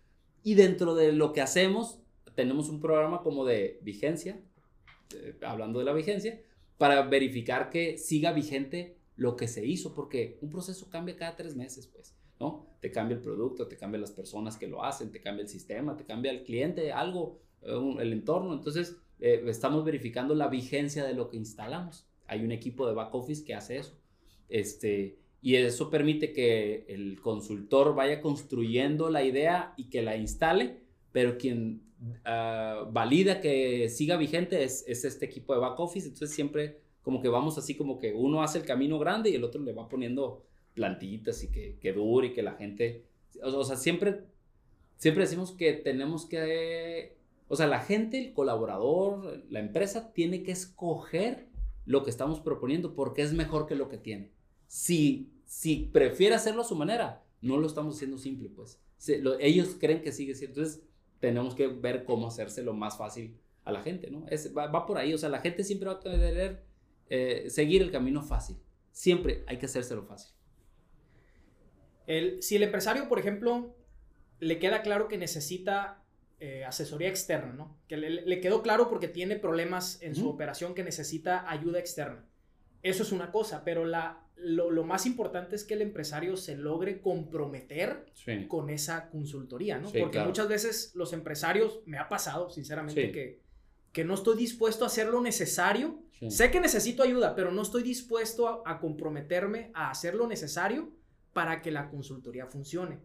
Y 0.43 0.55
dentro 0.55 0.95
de 0.95 1.13
lo 1.13 1.33
que 1.33 1.41
hacemos, 1.41 1.99
tenemos 2.33 2.67
un 2.67 2.81
programa 2.81 3.21
como 3.21 3.45
de 3.45 3.79
vigencia, 3.83 4.41
eh, 5.15 5.37
hablando 5.43 5.77
de 5.77 5.85
la 5.85 5.93
vigencia, 5.93 6.41
para 6.79 7.03
verificar 7.03 7.69
que 7.69 7.99
siga 7.99 8.31
vigente 8.31 8.97
lo 9.15 9.35
que 9.35 9.47
se 9.47 9.67
hizo, 9.67 9.93
porque 9.93 10.39
un 10.41 10.49
proceso 10.49 10.89
cambia 10.89 11.15
cada 11.15 11.35
tres 11.35 11.55
meses, 11.55 11.85
pues, 11.85 12.15
¿no? 12.39 12.65
Te 12.79 12.91
cambia 12.91 13.15
el 13.15 13.21
producto, 13.21 13.67
te 13.67 13.77
cambia 13.77 14.01
las 14.01 14.11
personas 14.11 14.57
que 14.57 14.67
lo 14.67 14.83
hacen, 14.83 15.11
te 15.11 15.21
cambia 15.21 15.43
el 15.43 15.49
sistema, 15.49 15.95
te 15.95 16.05
cambia 16.05 16.31
el 16.31 16.41
cliente, 16.41 16.91
algo, 16.91 17.39
eh, 17.61 17.95
el 17.99 18.13
entorno. 18.13 18.51
Entonces, 18.53 18.97
eh, 19.19 19.43
estamos 19.45 19.85
verificando 19.85 20.33
la 20.33 20.47
vigencia 20.47 21.03
de 21.03 21.13
lo 21.13 21.29
que 21.29 21.37
instalamos. 21.37 22.07
Hay 22.25 22.43
un 22.43 22.51
equipo 22.51 22.87
de 22.87 22.95
back 22.95 23.13
office 23.13 23.43
que 23.43 23.53
hace 23.53 23.77
eso. 23.77 23.95
Este, 24.47 25.19
y 25.41 25.55
eso 25.55 25.89
permite 25.89 26.33
que 26.33 26.85
el 26.89 27.21
consultor 27.21 27.95
vaya 27.95 28.21
construyendo 28.21 29.09
la 29.09 29.23
idea 29.23 29.73
y 29.77 29.85
que 29.85 30.01
la 30.01 30.17
instale, 30.17 30.79
pero 31.11 31.37
quien 31.37 31.81
ah, 32.25 32.85
valida 32.91 33.39
que 33.39 33.89
siga 33.89 34.17
vigente 34.17 34.63
es, 34.63 34.83
es, 34.87 35.05
este 35.05 35.25
equipo 35.25 35.53
de 35.53 35.59
back 35.59 35.79
office. 35.79 36.07
Entonces 36.07 36.31
siempre 36.35 36.79
como 37.01 37.21
que 37.21 37.29
vamos 37.29 37.57
así 37.57 37.75
como 37.75 37.97
que 37.99 38.13
uno 38.13 38.43
hace 38.43 38.59
el 38.59 38.65
camino 38.65 38.99
grande 38.99 39.29
y 39.29 39.35
el 39.35 39.43
otro 39.43 39.61
le 39.61 39.73
va 39.73 39.87
poniendo 39.87 40.45
plantitas 40.73 41.43
y 41.43 41.51
que, 41.51 41.77
que 41.79 41.93
dure 41.93 42.27
y 42.27 42.33
que 42.33 42.43
la 42.43 42.53
gente, 42.53 43.05
o, 43.41 43.63
sea, 43.63 43.77
siempre, 43.77 44.21
siempre 44.97 45.23
decimos 45.23 45.51
que 45.51 45.73
tenemos 45.73 46.25
que, 46.25 47.17
o 47.47 47.55
sea, 47.55 47.67
la 47.67 47.79
gente, 47.79 48.19
el 48.19 48.33
colaborador, 48.33 49.43
la 49.49 49.59
empresa 49.59 50.13
tiene 50.13 50.43
que 50.43 50.51
escoger 50.51 51.47
lo 51.85 52.03
que 52.03 52.09
estamos 52.09 52.39
proponiendo 52.41 52.93
porque 52.93 53.21
es 53.21 53.33
mejor 53.33 53.65
que 53.65 53.75
lo 53.75 53.89
que 53.89 53.97
tiene. 53.97 54.31
Si, 54.69 55.33
si 55.45 55.89
prefiere 55.91 56.35
hacerlo 56.35 56.61
a 56.61 56.65
su 56.65 56.75
manera, 56.75 57.25
no 57.41 57.57
lo 57.57 57.65
estamos 57.65 57.95
haciendo 57.95 58.19
simple, 58.19 58.49
pues. 58.49 58.79
ellos 59.39 59.75
creen 59.79 60.03
que 60.03 60.11
sigue 60.11 60.35
siendo. 60.35 60.59
Entonces, 60.61 60.83
tenemos 61.19 61.55
que 61.55 61.67
ver 61.67 62.05
cómo 62.05 62.27
hacérselo 62.27 62.73
más 62.73 62.97
fácil 62.97 63.35
a 63.65 63.71
la 63.71 63.81
gente, 63.81 64.11
¿no? 64.11 64.27
Es, 64.27 64.55
va, 64.55 64.67
va, 64.67 64.85
por 64.85 64.99
ahí, 64.99 65.11
o 65.13 65.17
sea, 65.17 65.29
la 65.29 65.39
gente 65.39 65.63
siempre 65.63 65.89
va 65.89 65.95
a 65.95 65.99
querer 65.99 66.63
eh, 67.09 67.47
seguir 67.49 67.81
el 67.81 67.91
camino 67.91 68.21
fácil. 68.21 68.57
Siempre 68.91 69.43
hay 69.47 69.57
que 69.57 69.65
hacérselo 69.65 70.03
fácil. 70.03 70.33
El, 72.05 72.43
si 72.43 72.55
el 72.55 72.63
empresario, 72.63 73.09
por 73.09 73.17
ejemplo, 73.17 73.75
le 74.39 74.59
queda 74.59 74.83
claro 74.83 75.07
que 75.07 75.17
necesita 75.17 76.03
eh, 76.39 76.63
asesoría 76.63 77.09
externa, 77.09 77.53
¿no? 77.53 77.75
Que 77.87 77.97
le, 77.97 78.39
quedó 78.39 78.61
claro 78.61 78.87
porque 78.87 79.07
tiene 79.07 79.35
problemas 79.35 80.01
en 80.01 80.15
su 80.15 80.29
operación 80.29 80.75
que 80.75 80.83
necesita 80.83 81.49
ayuda 81.49 81.79
externa. 81.79 82.25
Eso 82.81 83.03
es 83.03 83.11
una 83.11 83.31
cosa, 83.31 83.63
pero 83.65 83.83
la, 83.83 84.23
lo, 84.41 84.83
más 84.83 85.05
importante 85.05 85.55
es 85.55 85.63
que 85.63 85.73
el 85.73 85.81
empresario 85.81 86.37
se 86.37 86.55
logre 86.55 87.01
comprometer 87.01 88.05
con 88.47 88.69
esa 88.69 89.09
consultoría, 89.09 89.79
¿no? 89.79 89.91
porque 89.91 90.19
muchas 90.19 90.47
veces 90.47 90.91
los 90.95 91.13
empresarios, 91.13 91.81
me 91.85 91.97
ha 91.97 92.09
pasado, 92.09 92.49
sinceramente, 92.49 93.11
que, 93.11 93.39
que 93.91 94.03
no 94.03 94.13
estoy 94.13 94.37
dispuesto 94.37 94.83
a 94.83 94.87
hacer 94.87 95.07
lo 95.07 95.21
necesario 95.21 96.03
Sé 96.27 96.51
que 96.51 96.59
necesito 96.59 97.01
ayuda, 97.01 97.33
pero 97.33 97.51
no 97.51 97.61
estoy 97.61 97.81
dispuesto 97.81 98.63
a, 98.65 98.79
comprometerme 98.79 99.71
a 99.73 99.89
hacer 99.89 100.15
lo 100.15 100.27
necesario 100.27 100.91
para 101.31 101.61
que 101.61 101.71
la 101.71 101.89
consultoría 101.89 102.45
funcione. 102.45 102.99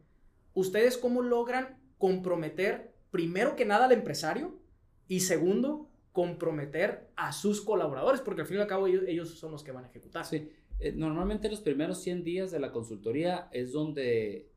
¿Ustedes 0.52 0.98
cómo 0.98 1.22
logran 1.22 1.78
comprometer, 1.96 2.92
primero 3.12 3.54
que 3.54 3.64
nada, 3.64 3.84
al 3.84 3.92
empresario 3.92 4.58
y 5.06 5.20
segundo, 5.20 5.88
comprometer 6.10 7.08
a 7.14 7.32
sus 7.32 7.60
colaboradores? 7.60 8.20
Porque 8.20 8.40
al 8.40 8.48
fin 8.48 8.56
y 8.56 8.60
al 8.60 8.66
cabo 8.66 8.88
ellos, 8.88 9.38
son 9.38 9.52
los 9.52 9.62
que 9.62 9.70
van 9.70 9.84
a 9.84 9.88
ejecutar. 9.88 10.24
Sí, 10.24 10.50
eh, 10.84 10.92
normalmente 10.92 11.48
los 11.48 11.62
primeros 11.62 12.02
100 12.02 12.24
días 12.24 12.50
de 12.50 12.60
la 12.60 12.70
consultoría 12.70 13.48
es 13.52 13.72
donde 13.72 14.50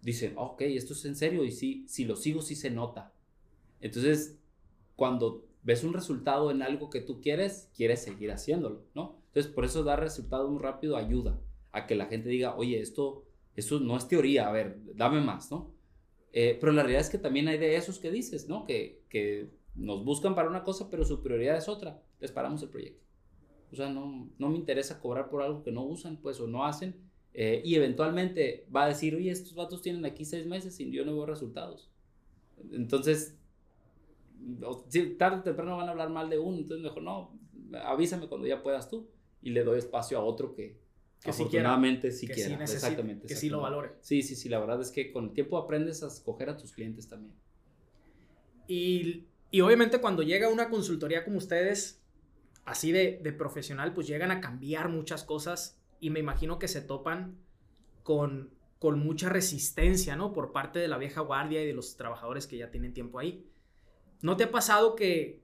dicen, 0.00 0.32
ok, 0.36 0.62
esto 0.62 0.94
es 0.94 1.04
en 1.04 1.14
serio 1.14 1.44
y 1.44 1.52
sí, 1.52 1.84
si 1.86 2.06
lo 2.06 2.16
sigo, 2.16 2.40
sí 2.40 2.54
se 2.54 2.70
nota. 2.70 3.12
Entonces, 3.82 4.38
cuando 4.96 5.44
ves 5.62 5.84
un 5.84 5.92
resultado 5.92 6.50
en 6.50 6.62
algo 6.62 6.88
que 6.88 7.02
tú 7.02 7.20
quieres, 7.20 7.70
quieres 7.76 8.00
seguir 8.00 8.32
haciéndolo, 8.32 8.86
¿no? 8.94 9.20
Entonces, 9.26 9.52
por 9.52 9.66
eso 9.66 9.84
dar 9.84 10.00
resultados 10.00 10.50
muy 10.50 10.62
rápido 10.62 10.96
ayuda 10.96 11.38
a 11.72 11.86
que 11.86 11.96
la 11.96 12.06
gente 12.06 12.30
diga, 12.30 12.56
oye, 12.56 12.80
esto, 12.80 13.26
esto 13.54 13.78
no 13.78 13.98
es 13.98 14.08
teoría, 14.08 14.48
a 14.48 14.52
ver, 14.52 14.80
dame 14.94 15.20
más, 15.20 15.50
¿no? 15.50 15.74
Eh, 16.32 16.56
pero 16.58 16.72
la 16.72 16.82
realidad 16.82 17.02
es 17.02 17.10
que 17.10 17.18
también 17.18 17.46
hay 17.46 17.58
de 17.58 17.76
esos 17.76 17.98
que 17.98 18.10
dices, 18.10 18.48
¿no? 18.48 18.64
Que, 18.64 19.02
que 19.10 19.50
nos 19.74 20.02
buscan 20.02 20.34
para 20.34 20.48
una 20.48 20.64
cosa, 20.64 20.88
pero 20.88 21.04
su 21.04 21.22
prioridad 21.22 21.58
es 21.58 21.68
otra. 21.68 22.02
Les 22.20 22.32
paramos 22.32 22.62
el 22.62 22.70
proyecto. 22.70 23.07
O 23.72 23.76
sea, 23.76 23.88
no, 23.88 24.30
no 24.38 24.48
me 24.48 24.56
interesa 24.56 25.00
cobrar 25.00 25.28
por 25.28 25.42
algo 25.42 25.62
que 25.62 25.72
no 25.72 25.84
usan, 25.84 26.16
pues, 26.16 26.40
o 26.40 26.46
no 26.46 26.64
hacen. 26.64 26.96
Eh, 27.34 27.62
y 27.64 27.74
eventualmente 27.74 28.66
va 28.74 28.84
a 28.84 28.88
decir, 28.88 29.14
oye, 29.14 29.30
estos 29.30 29.54
vatos 29.54 29.82
tienen 29.82 30.04
aquí 30.04 30.24
seis 30.24 30.46
meses 30.46 30.78
y 30.80 30.90
yo 30.90 31.04
no 31.04 31.14
veo 31.14 31.26
resultados. 31.26 31.90
Entonces, 32.72 33.36
tarde 35.18 35.40
o 35.40 35.42
temprano 35.42 35.76
van 35.76 35.88
a 35.88 35.92
hablar 35.92 36.10
mal 36.10 36.30
de 36.30 36.38
uno. 36.38 36.58
Entonces, 36.58 36.82
mejor 36.82 37.02
no, 37.02 37.38
avísame 37.84 38.28
cuando 38.28 38.46
ya 38.46 38.62
puedas 38.62 38.88
tú. 38.88 39.08
Y 39.40 39.50
le 39.50 39.62
doy 39.62 39.78
espacio 39.78 40.18
a 40.18 40.24
otro 40.24 40.52
que, 40.52 40.80
que 41.22 41.30
afortunadamente 41.30 42.10
sí 42.10 42.26
quiera. 42.26 42.66
Sí 42.66 42.74
exactamente. 42.74 43.28
Que 43.28 43.36
sí 43.36 43.48
lo 43.48 43.60
valore. 43.60 43.92
Sí, 44.00 44.22
sí, 44.22 44.34
sí. 44.34 44.48
La 44.48 44.58
verdad 44.58 44.80
es 44.80 44.90
que 44.90 45.12
con 45.12 45.26
el 45.26 45.32
tiempo 45.32 45.58
aprendes 45.58 46.02
a 46.02 46.08
escoger 46.08 46.50
a 46.50 46.56
tus 46.56 46.72
clientes 46.72 47.08
también. 47.08 47.34
Y, 48.66 49.26
y 49.50 49.60
obviamente 49.60 50.00
cuando 50.00 50.22
llega 50.22 50.48
una 50.48 50.68
consultoría 50.68 51.24
como 51.24 51.38
ustedes, 51.38 52.02
así 52.68 52.92
de, 52.92 53.34
profesional, 53.36 53.92
pues 53.94 54.06
llegan 54.06 54.30
a 54.30 54.40
cambiar 54.40 54.88
muchas 54.88 55.24
cosas 55.24 55.80
y 56.00 56.10
me 56.10 56.20
imagino 56.20 56.58
que 56.58 56.68
se 56.68 56.80
topan 56.80 57.38
con, 58.02 58.50
con 58.78 58.98
mucha 58.98 59.28
resistencia, 59.28 60.16
¿no? 60.16 60.32
Por 60.32 60.52
parte 60.52 60.78
de 60.78 60.88
la 60.88 60.98
vieja 60.98 61.20
guardia 61.22 61.62
y 61.62 61.66
de 61.66 61.72
los 61.72 61.96
trabajadores 61.96 62.46
que 62.46 62.58
ya 62.58 62.70
tienen 62.70 62.94
tiempo 62.94 63.18
ahí. 63.18 63.46
¿No 64.20 64.36
te 64.36 64.44
ha 64.44 64.50
pasado 64.50 64.96
que, 64.96 65.42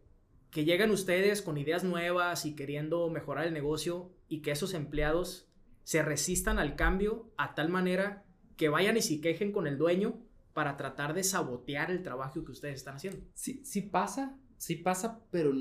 que 0.51 0.65
llegan 0.65 0.91
ustedes 0.91 1.43
con 1.43 1.59
ideas 1.59 1.83
nuevas 1.83 2.47
y 2.47 2.55
queriendo 2.55 3.09
mejorar 3.09 3.47
el 3.47 3.55
negocio 3.55 4.13
y 4.29 4.43
que 4.43 4.51
esos 4.51 4.75
empleados 4.75 5.49
se 5.83 6.03
resistan 6.03 6.59
al 6.59 6.77
cambio 6.77 7.31
a 7.37 7.55
tal 7.55 7.69
manera 7.69 8.25
que 8.57 8.69
vayan 8.69 8.97
y 8.97 9.03
se 9.03 9.21
quejen 9.21 9.53
con 9.53 9.67
el 9.67 9.79
dueño 9.79 10.21
para 10.53 10.77
tratar 10.77 11.15
de 11.15 11.25
sabotear 11.25 11.91
el 11.91 12.03
trabajo 12.03 12.45
que 12.45 12.53
ustedes 12.53 12.77
están 12.77 12.97
haciendo? 12.97 13.21
Sí, 13.35 13.61
sí 13.65 13.83
pasa, 13.83 14.39
sí 14.57 14.77
pasa, 14.77 15.21
pero 15.31 15.53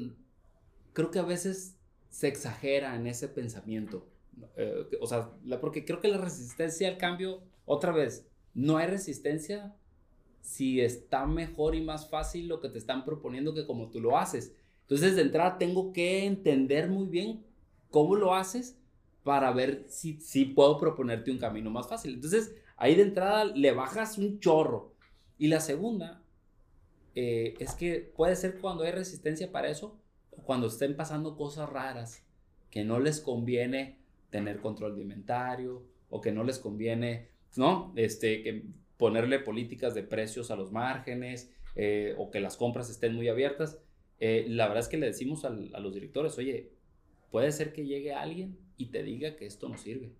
creo 0.94 1.12
que 1.12 1.20
a 1.20 1.24
veces 1.24 1.78
se 2.10 2.28
exagera 2.28 2.96
en 2.96 3.08
ese 3.08 3.28
pensamiento. 3.28 4.08
Eh, 4.56 4.88
o 5.02 5.08
sea, 5.08 5.32
porque 5.60 5.86
creo 5.86 6.00
que 6.00 6.08
la 6.08 6.18
resistencia 6.18 6.88
al 6.88 6.98
cambio, 6.98 7.42
otra 7.66 7.92
vez, 7.92 8.28
no 8.54 8.78
hay 8.78 8.88
resistencia 8.88 9.76
si 10.42 10.82
está 10.82 11.26
mejor 11.26 11.76
y 11.76 11.82
más 11.82 12.10
fácil 12.10 12.48
lo 12.48 12.60
que 12.60 12.70
te 12.70 12.78
están 12.78 13.06
proponiendo 13.06 13.54
que 13.54 13.66
como 13.66 13.90
tú 13.90 14.00
lo 14.00 14.18
haces. 14.18 14.54
Entonces, 14.82 15.16
de 15.16 15.24
entrada, 15.24 15.58
tengo 15.58 15.94
que 15.94 16.26
entender 16.26 16.90
muy 16.90 17.08
bien 17.08 17.44
cómo 17.90 18.16
lo 18.16 18.36
haces 18.36 18.78
para 19.24 19.52
ver 19.52 19.86
si, 19.88 20.20
si 20.20 20.46
puedo 20.46 20.78
proponerte 20.78 21.32
un 21.32 21.38
camino 21.38 21.70
más 21.70 21.88
fácil. 21.88 22.14
Entonces, 22.14 22.54
ahí 22.76 22.96
de 22.96 23.04
entrada 23.04 23.46
le 23.46 23.72
bajas 23.72 24.18
un 24.18 24.40
chorro. 24.40 24.94
Y 25.38 25.48
la 25.48 25.62
segunda 25.62 26.22
eh, 27.16 27.56
es 27.60 27.74
que 27.74 28.12
puede 28.16 28.36
ser 28.36 28.60
cuando 28.60 28.84
hay 28.84 28.92
resistencia 28.92 29.52
para 29.52 29.70
eso, 29.70 29.98
cuando 30.44 30.68
estén 30.68 30.96
pasando 30.96 31.36
cosas 31.36 31.70
raras 31.70 32.24
que 32.70 32.84
no 32.84 33.00
les 33.00 33.20
conviene 33.20 34.00
tener 34.30 34.60
control 34.60 34.96
de 34.96 35.04
inventario 35.04 35.84
o 36.10 36.22
que 36.22 36.32
no 36.32 36.44
les 36.44 36.60
conviene, 36.60 37.30
¿no? 37.56 37.94
Este, 37.96 38.42
que 38.42 38.66
ponerle 38.98 39.40
políticas 39.40 39.94
de 39.94 40.04
precios 40.04 40.50
a 40.52 40.56
los 40.56 40.72
márgenes 40.72 41.54
eh, 41.76 42.16
o 42.18 42.32
que 42.32 42.40
las 42.40 42.58
compras 42.58 42.90
estén 42.90 43.16
muy 43.16 43.28
abiertas. 43.28 43.80
Eh, 44.20 44.46
la 44.48 44.68
verdad 44.68 44.84
es 44.84 44.90
que 44.90 44.98
le 44.98 45.08
decimos 45.08 45.46
a 45.46 45.50
los 45.50 45.94
directores, 45.94 46.38
oye, 46.38 46.72
puede 47.32 47.52
ser 47.52 47.74
que 47.74 47.86
llegue 47.86 48.14
alguien 48.14 48.58
y 48.78 48.88
te 48.88 49.04
diga 49.04 49.36
que 49.36 49.46
esto 49.46 49.70
no 49.70 49.78
sirve. 49.78 50.12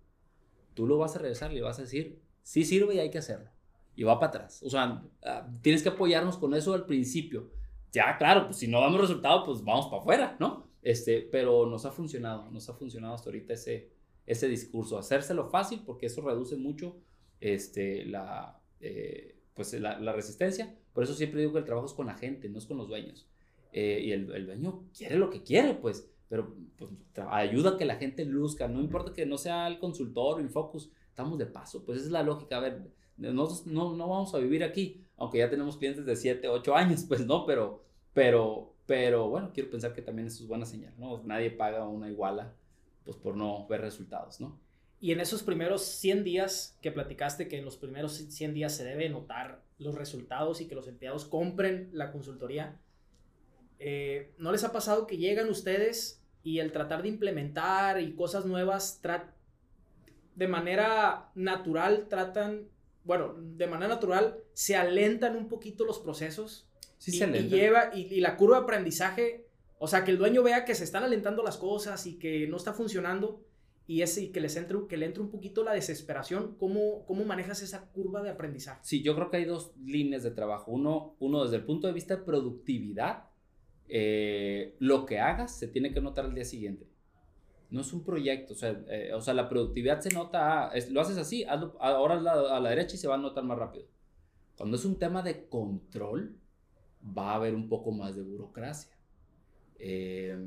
Tú 0.74 0.86
lo 0.86 0.98
vas 0.98 1.16
a 1.16 1.20
regresar 1.20 1.52
y 1.52 1.56
le 1.56 1.62
vas 1.62 1.78
a 1.78 1.82
decir, 1.82 2.20
sí 2.42 2.64
sirve 2.64 2.96
y 2.96 2.98
hay 2.98 3.10
que 3.10 3.18
hacerlo. 3.18 3.50
Y 3.96 4.02
va 4.02 4.18
para 4.18 4.28
atrás. 4.28 4.62
O 4.62 4.70
sea, 4.70 5.04
ah, 5.24 5.48
tienes 5.62 5.82
que 5.82 5.88
apoyarnos 5.88 6.38
con 6.38 6.54
eso 6.54 6.74
al 6.74 6.86
principio 6.86 7.50
ya, 7.94 8.18
claro, 8.18 8.46
pues 8.46 8.58
si 8.58 8.66
no 8.66 8.80
damos 8.80 9.00
resultado, 9.00 9.44
pues 9.44 9.62
vamos 9.62 9.86
para 9.86 10.02
afuera, 10.02 10.36
¿no? 10.40 10.66
Este, 10.82 11.20
pero 11.22 11.64
nos 11.66 11.86
ha 11.86 11.92
funcionado, 11.92 12.50
nos 12.50 12.68
ha 12.68 12.74
funcionado 12.74 13.14
hasta 13.14 13.30
ahorita 13.30 13.54
ese, 13.54 13.90
ese 14.26 14.48
discurso, 14.48 14.98
hacérselo 14.98 15.48
fácil 15.48 15.82
porque 15.86 16.06
eso 16.06 16.20
reduce 16.20 16.56
mucho 16.56 16.96
este, 17.40 18.04
la, 18.04 18.60
eh, 18.80 19.38
pues 19.54 19.72
la, 19.74 19.98
la, 20.00 20.12
resistencia. 20.12 20.74
Por 20.92 21.04
eso 21.04 21.14
siempre 21.14 21.40
digo 21.40 21.52
que 21.52 21.60
el 21.60 21.64
trabajo 21.64 21.86
es 21.86 21.92
con 21.92 22.06
la 22.06 22.14
gente, 22.14 22.48
no 22.48 22.58
es 22.58 22.66
con 22.66 22.76
los 22.76 22.88
dueños. 22.88 23.28
Eh, 23.72 24.02
y 24.04 24.12
el, 24.12 24.30
el, 24.32 24.46
dueño 24.46 24.84
quiere 24.96 25.16
lo 25.16 25.30
que 25.30 25.42
quiere, 25.42 25.74
pues, 25.74 26.10
pero 26.28 26.54
pues, 26.76 26.90
ayuda 27.28 27.70
a 27.70 27.76
que 27.76 27.84
la 27.84 27.96
gente 27.96 28.24
luzca, 28.24 28.68
no 28.68 28.80
importa 28.80 29.12
que 29.12 29.24
no 29.24 29.38
sea 29.38 29.66
el 29.68 29.78
consultor 29.78 30.38
o 30.38 30.40
Infocus, 30.40 30.90
estamos 31.08 31.38
de 31.38 31.46
paso, 31.46 31.84
pues 31.84 31.98
esa 31.98 32.06
es 32.06 32.12
la 32.12 32.22
lógica, 32.22 32.56
a 32.56 32.60
ver, 32.60 32.82
nosotros 33.16 33.66
no, 33.66 33.96
no 33.96 34.08
vamos 34.08 34.34
a 34.34 34.38
vivir 34.38 34.62
aquí, 34.64 35.03
aunque 35.16 35.38
ya 35.38 35.50
tenemos 35.50 35.76
clientes 35.76 36.04
de 36.04 36.16
7, 36.16 36.48
8 36.48 36.76
años, 36.76 37.04
pues 37.06 37.24
no, 37.26 37.46
pero, 37.46 37.84
pero, 38.12 38.74
pero 38.86 39.28
bueno, 39.28 39.50
quiero 39.54 39.70
pensar 39.70 39.94
que 39.94 40.02
también 40.02 40.28
eso 40.28 40.42
es 40.42 40.48
buena 40.48 40.66
señal, 40.66 40.94
¿no? 40.98 41.22
Nadie 41.24 41.50
paga 41.50 41.86
una 41.86 42.08
iguala, 42.08 42.54
pues 43.04 43.16
por 43.16 43.36
no 43.36 43.66
ver 43.66 43.80
resultados, 43.80 44.40
¿no? 44.40 44.58
Y 45.00 45.12
en 45.12 45.20
esos 45.20 45.42
primeros 45.42 45.82
100 45.82 46.24
días 46.24 46.78
que 46.80 46.90
platicaste, 46.90 47.48
que 47.48 47.58
en 47.58 47.64
los 47.64 47.76
primeros 47.76 48.14
100 48.14 48.54
días 48.54 48.74
se 48.74 48.84
debe 48.84 49.08
notar 49.08 49.62
los 49.78 49.94
resultados 49.94 50.60
y 50.60 50.66
que 50.66 50.74
los 50.74 50.88
empleados 50.88 51.26
compren 51.26 51.90
la 51.92 52.10
consultoría, 52.10 52.80
eh, 53.78 54.32
¿no 54.38 54.50
les 54.50 54.64
ha 54.64 54.72
pasado 54.72 55.06
que 55.06 55.18
llegan 55.18 55.48
ustedes 55.50 56.22
y 56.42 56.60
el 56.60 56.72
tratar 56.72 57.02
de 57.02 57.08
implementar 57.08 58.00
y 58.00 58.14
cosas 58.14 58.46
nuevas, 58.46 59.00
de 60.34 60.48
manera 60.48 61.30
natural 61.34 62.06
tratan 62.08 62.68
bueno, 63.04 63.34
de 63.38 63.66
manera 63.66 63.94
natural, 63.94 64.38
se 64.54 64.76
alentan 64.76 65.36
un 65.36 65.48
poquito 65.48 65.84
los 65.84 65.98
procesos. 65.98 66.68
Sí, 66.98 67.12
y, 67.12 67.18
se 67.18 67.24
alentan. 67.24 67.46
Y, 67.46 67.50
lleva, 67.50 67.90
y, 67.94 68.20
la 68.20 68.36
curva 68.36 68.58
de 68.58 68.62
aprendizaje, 68.64 69.46
o 69.78 69.86
sea, 69.86 70.04
que 70.04 70.10
el 70.10 70.18
dueño 70.18 70.42
vea 70.42 70.64
que 70.64 70.74
se 70.74 70.84
están 70.84 71.04
alentando 71.04 71.42
las 71.42 71.58
cosas 71.58 72.06
y 72.06 72.18
que 72.18 72.46
no 72.48 72.56
está 72.56 72.72
funcionando 72.72 73.44
y, 73.86 74.00
ese, 74.00 74.32
que, 74.32 74.40
les 74.40 74.56
entre, 74.56 74.78
que 74.88 74.96
le 74.96 75.06
entre 75.06 75.22
un 75.22 75.30
poquito 75.30 75.62
la 75.62 75.72
desesperación. 75.72 76.56
¿Cómo, 76.58 77.04
¿Cómo 77.06 77.24
manejas 77.24 77.62
esa 77.62 77.90
curva 77.90 78.22
de 78.22 78.30
aprendizaje? 78.30 78.80
Sí, 78.82 79.02
yo 79.02 79.14
creo 79.14 79.30
que 79.30 79.36
hay 79.36 79.44
dos 79.44 79.72
líneas 79.84 80.22
de 80.22 80.30
trabajo. 80.30 80.72
Uno, 80.72 81.14
uno 81.20 81.44
desde 81.44 81.56
el 81.56 81.64
punto 81.64 81.86
de 81.86 81.92
vista 81.92 82.16
de 82.16 82.22
productividad, 82.22 83.24
eh, 83.86 84.76
lo 84.78 85.04
que 85.04 85.20
hagas 85.20 85.58
se 85.58 85.68
tiene 85.68 85.92
que 85.92 86.00
notar 86.00 86.24
al 86.24 86.34
día 86.34 86.46
siguiente 86.46 86.93
no 87.70 87.80
es 87.80 87.92
un 87.92 88.04
proyecto, 88.04 88.54
o 88.54 88.56
sea, 88.56 88.70
eh, 88.88 89.12
o 89.14 89.20
sea 89.20 89.34
la 89.34 89.48
productividad 89.48 90.00
se 90.00 90.10
nota, 90.10 90.70
lo 90.90 91.00
haces 91.00 91.18
así, 91.18 91.44
ahora 91.44 92.14
a 92.14 92.20
la, 92.20 92.32
a 92.56 92.60
la, 92.60 92.70
derecha 92.70 92.94
y 92.94 92.98
se 92.98 93.08
va 93.08 93.14
a 93.14 93.18
notar 93.18 93.44
más 93.44 93.58
rápido. 93.58 93.86
Cuando 94.56 94.76
es 94.76 94.84
un 94.84 94.98
tema 94.98 95.22
de 95.22 95.48
control, 95.48 96.36
va 97.06 97.32
a 97.32 97.34
haber 97.36 97.54
un 97.54 97.68
poco 97.68 97.90
más 97.90 98.14
de 98.14 98.22
burocracia. 98.22 98.96
Eh, 99.78 100.38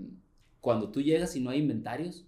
cuando 0.62 0.90
tú 0.90 1.02
llegas 1.02 1.36
y 1.36 1.42
no 1.42 1.50
hay 1.50 1.60
inventarios, 1.60 2.26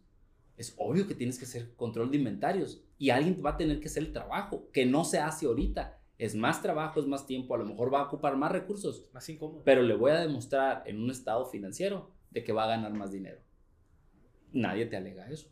es 0.57 0.75
obvio 0.77 1.07
que 1.07 1.15
tienes 1.15 1.39
que 1.39 1.45
hacer 1.45 1.73
control 1.75 2.11
de 2.11 2.17
inventarios 2.17 2.83
y 2.97 3.11
alguien 3.11 3.41
va 3.43 3.51
a 3.51 3.57
tener 3.57 3.79
que 3.79 3.87
hacer 3.87 4.03
el 4.03 4.11
trabajo, 4.11 4.67
que 4.73 4.85
no 4.85 5.05
se 5.05 5.19
hace 5.19 5.45
ahorita. 5.45 5.97
Es 6.17 6.35
más 6.35 6.61
trabajo, 6.61 6.99
es 6.99 7.07
más 7.07 7.25
tiempo, 7.25 7.55
a 7.55 7.57
lo 7.57 7.65
mejor 7.65 7.93
va 7.93 8.01
a 8.01 8.07
ocupar 8.07 8.35
más 8.35 8.51
recursos. 8.51 9.07
Más 9.13 9.29
incómodo. 9.29 9.61
Pero 9.63 9.81
le 9.81 9.95
voy 9.95 10.11
a 10.11 10.19
demostrar 10.19 10.83
en 10.85 11.01
un 11.01 11.09
estado 11.09 11.45
financiero 11.45 12.11
de 12.31 12.43
que 12.43 12.51
va 12.51 12.65
a 12.65 12.67
ganar 12.67 12.93
más 12.93 13.11
dinero 13.11 13.39
nadie 14.53 14.85
te 14.85 14.97
alega 14.97 15.29
eso. 15.29 15.49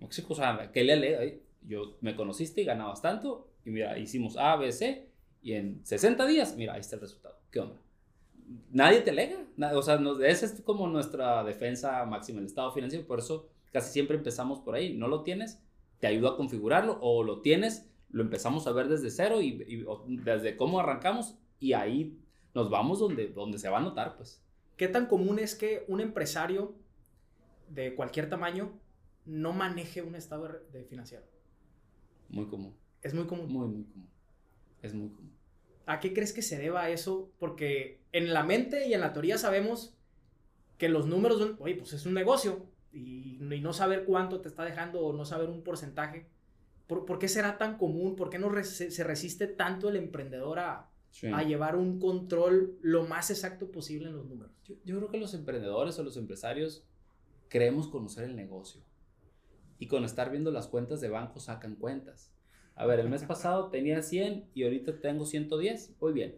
O 0.00 0.34
sea, 0.34 0.70
¿qué 0.72 0.84
le 0.84 0.92
alega? 0.92 1.20
Yo 1.62 1.96
me 2.00 2.14
conociste 2.14 2.60
y 2.60 2.64
ganabas 2.64 3.00
tanto, 3.00 3.48
y 3.64 3.70
mira, 3.70 3.98
hicimos 3.98 4.36
A, 4.36 4.56
B, 4.56 4.70
C, 4.70 5.08
y 5.42 5.52
en 5.52 5.84
60 5.84 6.26
días, 6.26 6.56
mira, 6.56 6.74
ahí 6.74 6.80
está 6.80 6.96
el 6.96 7.02
resultado. 7.02 7.38
¿Qué 7.50 7.60
onda? 7.60 7.76
Nadie 8.70 9.00
te 9.00 9.10
alega. 9.10 9.38
O 9.74 9.82
sea, 9.82 10.00
esa 10.26 10.46
es 10.46 10.60
como 10.62 10.86
nuestra 10.88 11.44
defensa 11.44 12.04
máxima, 12.04 12.40
el 12.40 12.46
estado 12.46 12.72
financiero. 12.72 13.06
Por 13.06 13.18
eso 13.18 13.48
casi 13.72 13.92
siempre 13.92 14.16
empezamos 14.16 14.60
por 14.60 14.74
ahí. 14.74 14.94
No 14.94 15.08
lo 15.08 15.22
tienes, 15.22 15.60
te 16.00 16.06
ayudo 16.06 16.28
a 16.28 16.36
configurarlo, 16.36 16.98
o 17.00 17.22
lo 17.22 17.40
tienes, 17.40 17.90
lo 18.10 18.22
empezamos 18.22 18.66
a 18.66 18.72
ver 18.72 18.88
desde 18.88 19.10
cero 19.10 19.40
y, 19.40 19.84
desde 20.08 20.56
cómo 20.56 20.80
arrancamos, 20.80 21.36
y 21.60 21.72
ahí 21.72 22.18
nos 22.54 22.70
vamos 22.70 22.98
donde, 22.98 23.28
donde 23.28 23.58
se 23.58 23.68
va 23.68 23.78
a 23.78 23.82
notar, 23.82 24.16
pues. 24.16 24.42
¿Qué 24.76 24.88
tan 24.88 25.06
común 25.06 25.38
es 25.38 25.54
que 25.54 25.84
un 25.88 26.00
empresario 26.00 26.74
de 27.74 27.94
cualquier 27.94 28.28
tamaño 28.28 28.72
no 29.24 29.52
maneje 29.52 30.02
un 30.02 30.14
estado 30.14 30.48
de 30.72 30.84
financiero. 30.84 31.24
Muy 32.28 32.46
común. 32.46 32.74
Es 33.02 33.14
muy 33.14 33.26
común. 33.26 33.50
Muy, 33.50 33.68
muy 33.68 33.84
común. 33.84 34.08
Es 34.82 34.94
muy 34.94 35.08
común. 35.10 35.32
¿A 35.86 36.00
qué 36.00 36.12
crees 36.12 36.32
que 36.32 36.42
se 36.42 36.58
deba 36.58 36.88
eso? 36.88 37.30
Porque 37.38 38.00
en 38.12 38.32
la 38.32 38.42
mente 38.42 38.86
y 38.86 38.94
en 38.94 39.00
la 39.00 39.12
teoría 39.12 39.38
sabemos 39.38 39.94
que 40.78 40.88
los 40.88 41.06
números, 41.06 41.56
oye, 41.58 41.74
pues 41.74 41.92
es 41.92 42.06
un 42.06 42.14
negocio 42.14 42.66
y, 42.92 43.38
no 43.40 43.72
saber 43.72 44.04
cuánto 44.04 44.40
te 44.40 44.48
está 44.48 44.64
dejando 44.64 45.00
o 45.00 45.12
no 45.12 45.24
saber 45.24 45.48
un 45.48 45.62
porcentaje. 45.62 46.26
¿Por, 46.86 47.18
qué 47.18 47.28
será 47.28 47.56
tan 47.56 47.78
común? 47.78 48.14
¿Por 48.14 48.30
qué 48.30 48.38
no 48.38 48.50
se 48.62 49.04
resiste 49.04 49.46
tanto 49.46 49.88
el 49.88 49.96
emprendedor 49.96 50.58
a, 50.58 50.90
a, 51.32 51.42
llevar 51.42 51.76
un 51.76 51.98
control 51.98 52.76
lo 52.82 53.06
más 53.06 53.30
exacto 53.30 53.70
posible 53.70 54.08
en 54.08 54.16
los 54.16 54.26
números? 54.26 54.52
yo 54.84 54.96
creo 54.96 55.10
que 55.10 55.18
los 55.18 55.34
emprendedores 55.34 55.98
o 55.98 56.02
los 56.02 56.16
empresarios 56.16 56.84
creemos 57.54 57.86
conocer 57.86 58.24
el 58.24 58.34
negocio. 58.34 58.80
y 59.78 59.86
con 59.86 60.04
estar 60.04 60.28
viendo 60.32 60.50
las 60.50 60.66
cuentas 60.66 61.00
de 61.00 61.08
banco 61.08 61.38
sacan 61.38 61.76
cuentas. 61.76 62.32
A 62.74 62.84
ver, 62.84 62.98
el 62.98 63.08
mes 63.08 63.22
pasado 63.32 63.70
tenía 63.70 64.02
100 64.02 64.50
y 64.54 64.64
ahorita 64.64 65.00
tengo 65.00 65.24
110, 65.24 65.94
muy 66.00 66.12
bien. 66.12 66.34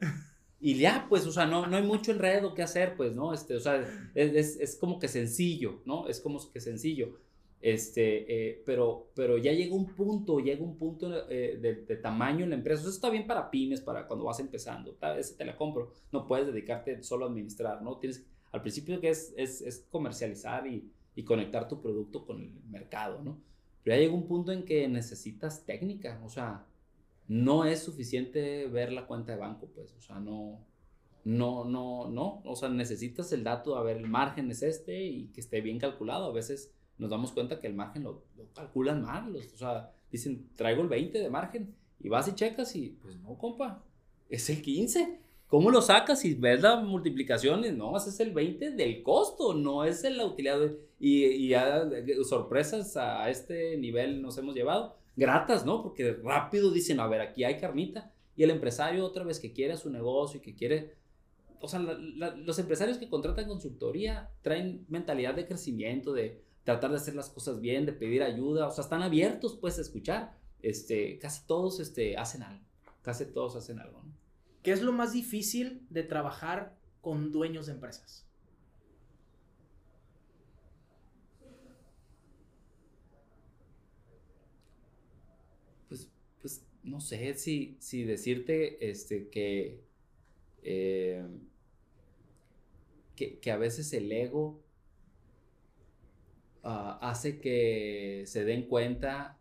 Y 0.61 0.75
ya, 0.75 1.07
pues, 1.09 1.27
o 1.27 1.33
sea, 1.33 1.47
no, 1.47 1.67
no 1.67 1.77
hay 1.79 1.83
mucho 1.83 2.13
enredo 2.13 2.53
que 2.53 2.63
hacer, 2.63 2.97
pues, 2.97 3.15
¿no? 3.15 3.33
Este, 3.33 3.57
o 3.57 3.61
sea, 3.61 3.83
es, 4.15 4.59
es, 4.59 4.77
como 4.77 4.99
que 4.99 5.09
sencillo, 5.09 5.81
¿no? 5.87 6.07
Es 6.07 6.21
como 6.21 6.39
que 6.53 6.61
sencillo. 6.61 7.19
Este, 7.63 8.49
eh, 8.51 8.63
pero, 8.67 9.09
pero 9.15 9.39
ya 9.39 9.53
llega 9.53 9.75
un 9.75 9.87
punto, 9.87 10.41
llega 10.41 10.63
un 10.63 10.77
punto 10.77 11.31
eh, 11.31 11.59
de, 11.89 11.97
tamaño 11.97 12.45
en 12.45 12.51
la 12.51 12.57
empresa. 12.57 12.83
Eso 12.83 12.91
está 12.91 13.09
bien 13.09 13.27
para 13.27 13.51
pymes, 13.51 13.81
para 13.81 14.07
cuando 14.07 14.27
vas 14.27 14.41
empezando. 14.41 14.99
Ese 15.17 15.35
te 15.35 15.47
la 15.47 15.57
compro. 15.57 15.93
No 16.13 16.27
puedes 16.27 16.47
dedicarte 16.47 17.03
solo 17.03 17.25
a 17.25 17.29
administrar, 17.29 17.81
¿no? 17.81 17.97
Tienes, 17.97 18.27
al 18.53 18.61
principio 18.61 19.01
que 19.01 19.09
es, 19.09 19.33
es, 19.39 19.63
es 19.63 19.87
comercializar 19.91 20.67
y, 20.67 20.91
y, 21.17 21.25
conectar 21.25 21.67
tu 21.67 21.81
producto 21.81 22.25
con 22.25 22.41
el 22.41 22.53
mercado, 22.71 23.23
¿no? 23.25 23.41
Pero 23.83 23.97
ya 23.97 24.03
llega 24.03 24.15
un 24.15 24.29
punto 24.29 24.53
en 24.53 24.65
que 24.65 24.87
necesitas 24.87 25.65
técnica, 25.65 26.21
o 26.25 26.29
sea, 26.29 26.67
no 27.27 27.65
es 27.65 27.83
suficiente 27.83 28.67
ver 28.69 28.93
la 28.93 29.07
cuenta 29.07 29.33
de 29.33 29.39
banco, 29.39 29.69
pues, 29.75 29.93
o 29.95 30.01
sea, 30.01 30.21
no, 30.21 30.61
no, 31.25 31.65
no, 31.65 32.09
no, 32.09 32.41
o 32.45 32.55
sea, 32.55 32.69
necesitas 32.69 33.33
el 33.33 33.43
dato, 33.43 33.77
a 33.77 33.83
ver, 33.83 33.97
el 33.97 34.09
margen 34.09 34.49
es 34.51 34.63
este 34.63 35.05
y 35.05 35.27
que 35.29 35.41
esté 35.41 35.61
bien 35.61 35.81
calculado. 35.81 36.27
A 36.27 36.33
veces 36.33 36.73
nos 36.99 37.11
damos 37.11 37.33
cuenta 37.33 37.59
que 37.61 37.67
el 37.67 37.75
margen 37.75 38.05
lo, 38.05 38.23
calculan 38.55 39.03
mal, 39.03 39.35
o 39.35 39.57
sea, 39.57 39.93
dicen, 40.13 40.49
traigo 40.55 40.83
el 40.83 40.89
20 40.89 41.19
de 41.19 41.29
margen 41.29 41.75
y 41.99 42.09
vas 42.09 42.29
y 42.29 42.35
checas 42.37 42.77
y, 42.77 42.91
pues 43.03 43.17
no, 43.17 43.37
compa, 43.37 43.83
es 44.29 44.49
el 44.51 44.63
15. 44.63 45.21
¿Cómo 45.57 45.71
lo 45.71 45.81
sacas 45.81 46.21
si 46.21 46.35
ves 46.35 46.61
las 46.61 46.85
multiplicaciones? 46.85 47.75
No, 47.75 47.97
ese 47.97 48.11
es 48.11 48.21
el 48.21 48.35
20 48.35 48.73
del 48.73 49.03
costo, 49.03 49.55
no 49.55 49.87
es 49.87 50.03
la 50.03 50.27
utilidad. 50.27 50.71
Y, 51.01 51.25
y 51.25 51.49
ya 51.49 51.83
sorpresas 52.29 52.95
a 52.99 53.31
este 53.31 53.79
nivel 53.79 54.21
nos 54.21 54.37
hemos 54.37 54.55
llevado 54.55 54.99
gratas, 55.17 55.65
¿no? 55.65 55.83
Porque 55.83 56.13
rápido 56.23 56.71
dicen, 56.71 57.01
a 57.01 57.07
ver, 57.07 57.23
aquí 57.23 57.43
hay 57.43 57.57
carnita. 57.57 58.13
Y 58.37 58.43
el 58.43 58.51
empresario 58.51 59.03
otra 59.03 59.25
vez 59.25 59.41
que 59.41 59.55
quiere 59.55 59.79
su 59.79 59.89
negocio 59.89 60.41
y 60.41 60.43
que 60.43 60.55
quiere... 60.55 60.93
O 61.63 61.69
sea, 61.69 61.81
los 61.81 62.59
empresarios 62.59 62.99
que 62.99 63.09
contratan 63.09 63.49
consultoría 63.49 64.29
traen 64.43 64.85
mentalidad 64.91 65.33
de 65.33 65.47
crecimiento, 65.47 66.13
de 66.13 66.43
tratar 66.65 66.91
de 66.91 66.99
hacer 66.99 67.15
las 67.15 67.31
cosas 67.31 67.63
bien, 67.63 67.87
de 67.87 67.95
pedir 67.95 68.23
ayuda, 68.23 68.67
o 68.69 68.71
sea, 68.71 68.85
están 68.85 69.01
abiertos 69.03 69.57
pues 69.59 69.79
a 69.79 69.81
escuchar. 69.81 70.37
Este, 70.61 71.19
casi 71.19 71.47
todos 71.47 71.81
este, 71.81 72.19
hacen 72.19 72.43
algo, 72.43 72.63
casi 73.01 73.25
todos 73.25 73.57
hacen 73.57 73.79
algo. 73.79 74.03
¿no? 74.03 74.26
¿Qué 74.67 74.73
es 74.73 74.83
lo 74.83 74.91
más 74.91 75.13
difícil 75.13 75.87
de 75.91 76.03
trabajar 76.03 76.77
con 77.01 77.31
dueños 77.31 77.67
de 77.67 77.75
empresas? 77.75 78.27
no 86.83 87.01
sé 87.01 87.35
si, 87.35 87.77
si 87.79 88.03
decirte 88.03 88.91
este, 88.91 89.29
que, 89.29 89.85
eh, 90.65 91.25
que, 93.15 93.53
a 93.53 93.57
veces 93.57 93.93
el 93.93 94.11
ego 94.11 94.65
ah, 96.65 96.99
hace 97.03 97.39
que 97.39 98.25
se 98.27 98.45
den 98.45 98.67
cuenta 98.67 99.39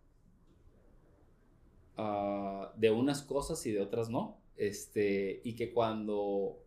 ah, 1.98 2.72
de 2.78 2.92
unas 2.92 3.24
cosas 3.24 3.66
y 3.66 3.72
de 3.72 3.82
otras 3.82 4.12
no. 4.12 4.35
Este, 4.58 5.42
y 5.44 5.56
que 5.56 5.74
cuando 5.74 6.60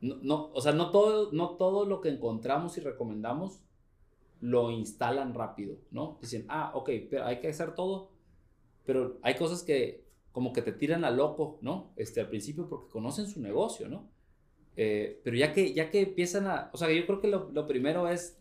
no, 0.00 0.50
o 0.52 0.60
sea, 0.62 0.72
no 0.72 0.90
todo, 0.90 1.30
no 1.32 1.56
todo 1.56 1.84
lo 1.84 2.00
que 2.00 2.08
encontramos 2.08 2.78
y 2.78 2.80
recomendamos 2.80 3.60
lo 4.40 4.70
instalan 4.70 5.34
rápido, 5.34 5.76
¿no? 5.90 6.18
Dicen, 6.22 6.46
ah, 6.48 6.72
ok, 6.74 6.90
pero 7.10 7.26
hay 7.26 7.40
que 7.40 7.48
hacer 7.48 7.74
todo 7.74 8.10
pero 8.90 9.18
hay 9.22 9.36
cosas 9.36 9.62
que 9.62 10.04
como 10.32 10.52
que 10.52 10.62
te 10.62 10.72
tiran 10.72 11.04
a 11.04 11.12
loco, 11.12 11.58
¿no? 11.60 11.92
Este, 11.94 12.20
al 12.20 12.28
principio 12.28 12.68
porque 12.68 12.90
conocen 12.90 13.28
su 13.28 13.40
negocio, 13.40 13.88
¿no? 13.88 14.08
Eh, 14.76 15.20
pero 15.22 15.36
ya 15.36 15.52
que, 15.52 15.72
ya 15.72 15.90
que 15.90 16.00
empiezan 16.00 16.48
a, 16.48 16.70
o 16.72 16.76
sea, 16.76 16.90
yo 16.92 17.06
creo 17.06 17.20
que 17.20 17.28
lo, 17.28 17.50
lo, 17.52 17.68
primero 17.68 18.08
es, 18.08 18.36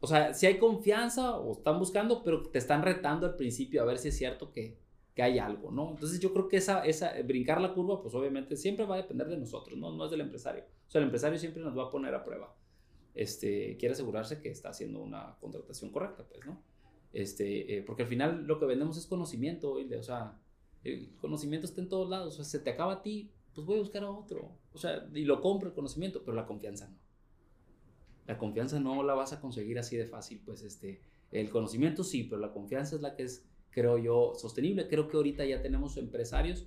o 0.00 0.06
sea, 0.06 0.32
si 0.32 0.46
hay 0.46 0.58
confianza 0.58 1.36
o 1.36 1.52
están 1.52 1.78
buscando, 1.78 2.22
pero 2.22 2.42
te 2.42 2.58
están 2.58 2.82
retando 2.82 3.26
al 3.26 3.36
principio 3.36 3.82
a 3.82 3.84
ver 3.84 3.98
si 3.98 4.08
es 4.08 4.16
cierto 4.16 4.50
que, 4.50 4.78
que 5.16 5.22
hay 5.22 5.38
algo, 5.38 5.72
¿no? 5.72 5.92
Entonces 5.92 6.20
yo 6.20 6.30
creo 6.34 6.46
que 6.46 6.58
esa, 6.58 6.84
esa, 6.84 7.14
brincar 7.22 7.58
la 7.58 7.72
curva, 7.72 8.02
pues 8.02 8.14
obviamente 8.14 8.54
siempre 8.54 8.84
va 8.84 8.96
a 8.96 8.98
depender 8.98 9.26
de 9.28 9.38
nosotros, 9.38 9.78
¿no? 9.78 9.90
No 9.90 10.04
es 10.04 10.10
del 10.10 10.20
empresario. 10.20 10.64
O 10.86 10.90
sea, 10.90 10.98
el 10.98 11.06
empresario 11.06 11.38
siempre 11.38 11.62
nos 11.62 11.76
va 11.76 11.84
a 11.84 11.90
poner 11.90 12.14
a 12.14 12.22
prueba. 12.22 12.54
Este, 13.14 13.78
quiere 13.78 13.94
asegurarse 13.94 14.42
que 14.42 14.50
está 14.50 14.68
haciendo 14.68 15.02
una 15.02 15.36
contratación 15.40 15.90
correcta, 15.90 16.22
pues, 16.28 16.44
¿no? 16.44 16.60
Este, 17.14 17.78
eh, 17.78 17.82
porque 17.82 18.02
al 18.02 18.08
final 18.08 18.46
lo 18.46 18.58
que 18.58 18.66
vendemos 18.66 18.98
es 18.98 19.06
conocimiento, 19.06 19.72
o 19.72 20.02
sea, 20.02 20.38
el 20.84 21.08
conocimiento 21.18 21.66
está 21.66 21.80
en 21.80 21.88
todos 21.88 22.10
lados, 22.10 22.34
o 22.34 22.36
sea, 22.36 22.44
se 22.44 22.58
te 22.58 22.68
acaba 22.68 22.92
a 22.92 23.02
ti, 23.02 23.30
pues 23.54 23.66
voy 23.66 23.76
a 23.76 23.80
buscar 23.80 24.04
a 24.04 24.10
otro, 24.10 24.50
o 24.74 24.78
sea, 24.78 25.08
y 25.14 25.24
lo 25.24 25.40
compro 25.40 25.70
el 25.70 25.74
conocimiento, 25.74 26.20
pero 26.26 26.36
la 26.36 26.44
confianza 26.44 26.88
no. 26.88 26.98
La 28.26 28.36
confianza 28.36 28.78
no 28.80 29.02
la 29.02 29.14
vas 29.14 29.32
a 29.32 29.40
conseguir 29.40 29.78
así 29.78 29.96
de 29.96 30.04
fácil, 30.04 30.42
pues 30.44 30.60
este, 30.60 31.00
el 31.30 31.48
conocimiento 31.48 32.04
sí, 32.04 32.24
pero 32.24 32.38
la 32.38 32.52
confianza 32.52 32.96
es 32.96 33.00
la 33.00 33.16
que 33.16 33.22
es, 33.22 33.46
creo 33.76 33.98
yo, 33.98 34.32
sostenible. 34.36 34.88
Creo 34.88 35.06
que 35.06 35.18
ahorita 35.18 35.44
ya 35.44 35.60
tenemos 35.60 35.98
empresarios 35.98 36.66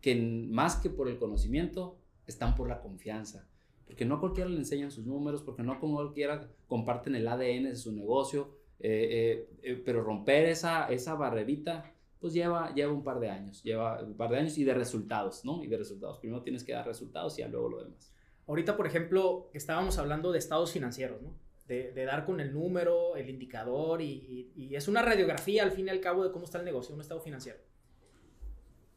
que 0.00 0.16
más 0.16 0.76
que 0.76 0.88
por 0.88 1.06
el 1.06 1.18
conocimiento, 1.18 1.98
están 2.26 2.54
por 2.54 2.66
la 2.66 2.80
confianza. 2.80 3.46
Porque 3.86 4.06
no 4.06 4.14
a 4.14 4.20
cualquiera 4.20 4.48
le 4.48 4.56
enseñan 4.56 4.90
sus 4.90 5.04
números, 5.04 5.42
porque 5.42 5.62
no 5.62 5.72
a 5.72 5.78
cualquiera 5.78 6.50
comparten 6.66 7.14
el 7.14 7.28
ADN 7.28 7.64
de 7.64 7.76
su 7.76 7.92
negocio, 7.92 8.56
eh, 8.80 8.88
eh, 9.10 9.50
eh, 9.62 9.82
pero 9.84 10.02
romper 10.02 10.46
esa, 10.46 10.86
esa 10.86 11.14
barrerita, 11.14 11.92
pues 12.20 12.32
lleva, 12.32 12.72
lleva 12.72 12.90
un 12.90 13.04
par 13.04 13.20
de 13.20 13.28
años, 13.28 13.62
lleva 13.62 14.02
un 14.02 14.16
par 14.16 14.30
de 14.30 14.38
años 14.38 14.56
y 14.56 14.64
de 14.64 14.72
resultados, 14.72 15.44
¿no? 15.44 15.62
Y 15.62 15.66
de 15.66 15.76
resultados. 15.76 16.20
Primero 16.20 16.42
tienes 16.42 16.64
que 16.64 16.72
dar 16.72 16.86
resultados 16.86 17.38
y 17.38 17.42
ya 17.42 17.48
luego 17.48 17.68
lo 17.68 17.84
demás. 17.84 18.14
Ahorita, 18.46 18.78
por 18.78 18.86
ejemplo, 18.86 19.50
estábamos 19.52 19.98
hablando 19.98 20.32
de 20.32 20.38
estados 20.38 20.72
financieros, 20.72 21.20
¿no? 21.20 21.34
De, 21.68 21.92
de 21.92 22.04
dar 22.06 22.24
con 22.24 22.40
el 22.40 22.54
número, 22.54 23.14
el 23.14 23.28
indicador 23.28 24.00
y, 24.00 24.50
y, 24.56 24.74
es 24.74 24.88
una 24.88 25.02
radiografía 25.02 25.62
al 25.62 25.70
fin 25.70 25.86
y 25.86 25.90
al 25.90 26.00
cabo 26.00 26.24
de 26.24 26.32
cómo 26.32 26.46
está 26.46 26.58
el 26.58 26.64
negocio, 26.64 26.94
un 26.94 27.02
estado 27.02 27.20
financiero. 27.20 27.58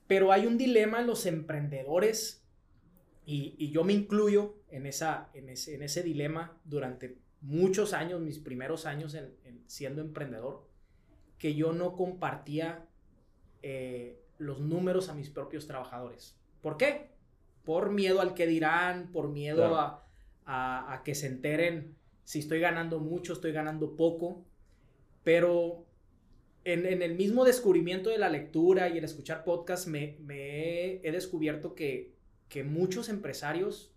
Pero 0.07 0.31
hay 0.31 0.45
un 0.45 0.57
dilema 0.57 1.01
en 1.01 1.07
los 1.07 1.25
emprendedores 1.25 2.47
y, 3.25 3.55
y 3.57 3.71
yo 3.71 3.83
me 3.83 3.91
incluyo 3.91 4.55
en, 4.69 4.85
esa, 4.85 5.29
en, 5.33 5.49
ese, 5.49 5.75
en 5.75 5.83
ese 5.83 6.01
dilema 6.01 6.57
durante 6.63 7.17
muchos 7.41 7.93
años, 7.93 8.21
mis 8.21 8.39
primeros 8.39 8.85
años 8.85 9.15
en, 9.15 9.63
siendo 9.67 10.01
emprendedor, 10.01 10.67
que 11.37 11.55
yo 11.55 11.73
no 11.73 11.95
compartía 11.95 12.87
eh, 13.63 14.23
los 14.37 14.59
números 14.59 15.09
a 15.09 15.13
mis 15.13 15.29
propios 15.29 15.67
trabajadores. 15.67 16.37
¿Por 16.61 16.77
qué? 16.77 17.11
Por 17.65 17.91
miedo 17.91 18.21
al 18.21 18.33
que 18.33 18.47
dirán, 18.47 19.11
por 19.11 19.29
miedo 19.29 19.75
a, 19.75 20.07
a, 20.45 21.01
que 21.03 21.15
se 21.15 21.27
enteren 21.27 21.95
si 22.23 22.39
estoy 22.39 22.59
ganando 22.59 22.99
mucho, 22.99 23.33
estoy 23.33 23.51
ganando 23.51 23.95
poco. 23.95 24.43
Pero 25.23 25.85
en, 26.63 26.85
en, 26.85 27.01
el 27.01 27.15
mismo 27.15 27.45
descubrimiento 27.45 28.09
de 28.09 28.17
la 28.17 28.29
lectura 28.29 28.89
y 28.89 28.97
el 28.97 29.03
escuchar 29.03 29.43
podcast 29.43 29.87
me, 29.87 30.17
me 30.19 30.95
he 31.05 31.11
descubierto 31.11 31.75
que, 31.75 32.13
que 32.49 32.63
muchos 32.63 33.09
empresarios 33.09 33.91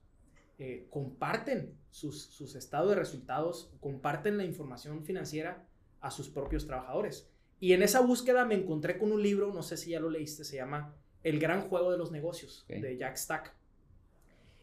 eh, 0.61 0.87
comparten 0.91 1.77
sus, 1.91 2.55
estados 2.55 2.91
de 2.91 2.95
resultados, 2.95 3.73
comparten 3.81 4.37
la 4.37 4.45
información 4.45 5.05
financiera 5.05 5.67
a 6.01 6.13
sus 6.13 6.29
propios 6.29 6.67
trabajadores. 6.67 7.29
Y 7.59 7.73
en 7.73 7.83
esa 7.83 8.01
búsqueda 8.01 8.45
me 8.45 8.55
encontré 8.55 8.97
con 8.97 9.11
un 9.11 9.21
libro, 9.21 9.53
no 9.53 9.63
sé 9.65 9.77
si 9.77 9.91
ya 9.91 10.01
lo 10.01 10.11
leíste, 10.11 10.45
se 10.45 10.57
llama 10.57 10.95
El 11.25 11.41
gran 11.41 11.63
juego 11.63 11.91
de 11.91 11.99
los 11.99 12.13
negocios, 12.13 12.65
de 12.69 12.97
Jack 12.97 13.17
Stack. 13.17 13.53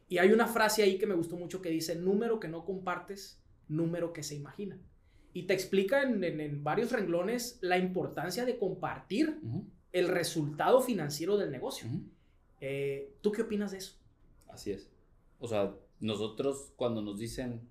Y 0.07 0.19
hay 0.19 0.31
una 0.31 0.47
frase 0.47 0.83
ahí 0.83 0.97
que 0.97 1.07
me 1.07 1.15
gustó 1.15 1.35
mucho 1.35 1.61
que 1.61 1.69
dice, 1.69 1.95
número 1.95 2.39
que 2.39 2.47
no 2.47 2.63
compartes, 2.63 3.40
número 3.71 4.13
que 4.13 4.23
se 4.23 4.35
imagina. 4.35 4.79
Y 5.33 5.43
te 5.43 5.53
explica 5.53 6.03
en, 6.03 6.63
varios 6.63 6.91
renglones 6.91 7.57
la 7.61 7.77
importancia 7.77 8.45
de 8.45 8.57
compartir 8.57 9.39
el 9.91 10.07
resultado 10.07 10.81
financiero 10.81 11.37
del 11.37 11.51
negocio. 11.51 11.87
Eh, 12.59 13.15
¿Tú 13.21 13.31
qué 13.31 13.43
opinas 13.43 13.71
de 13.71 13.77
eso? 13.77 13.93
Así 14.49 14.71
es. 14.71 14.91
O 15.39 15.47
sea, 15.47 15.73
nosotros 15.99 16.73
cuando 16.75 17.01
nos 17.01 17.17
dicen, 17.17 17.61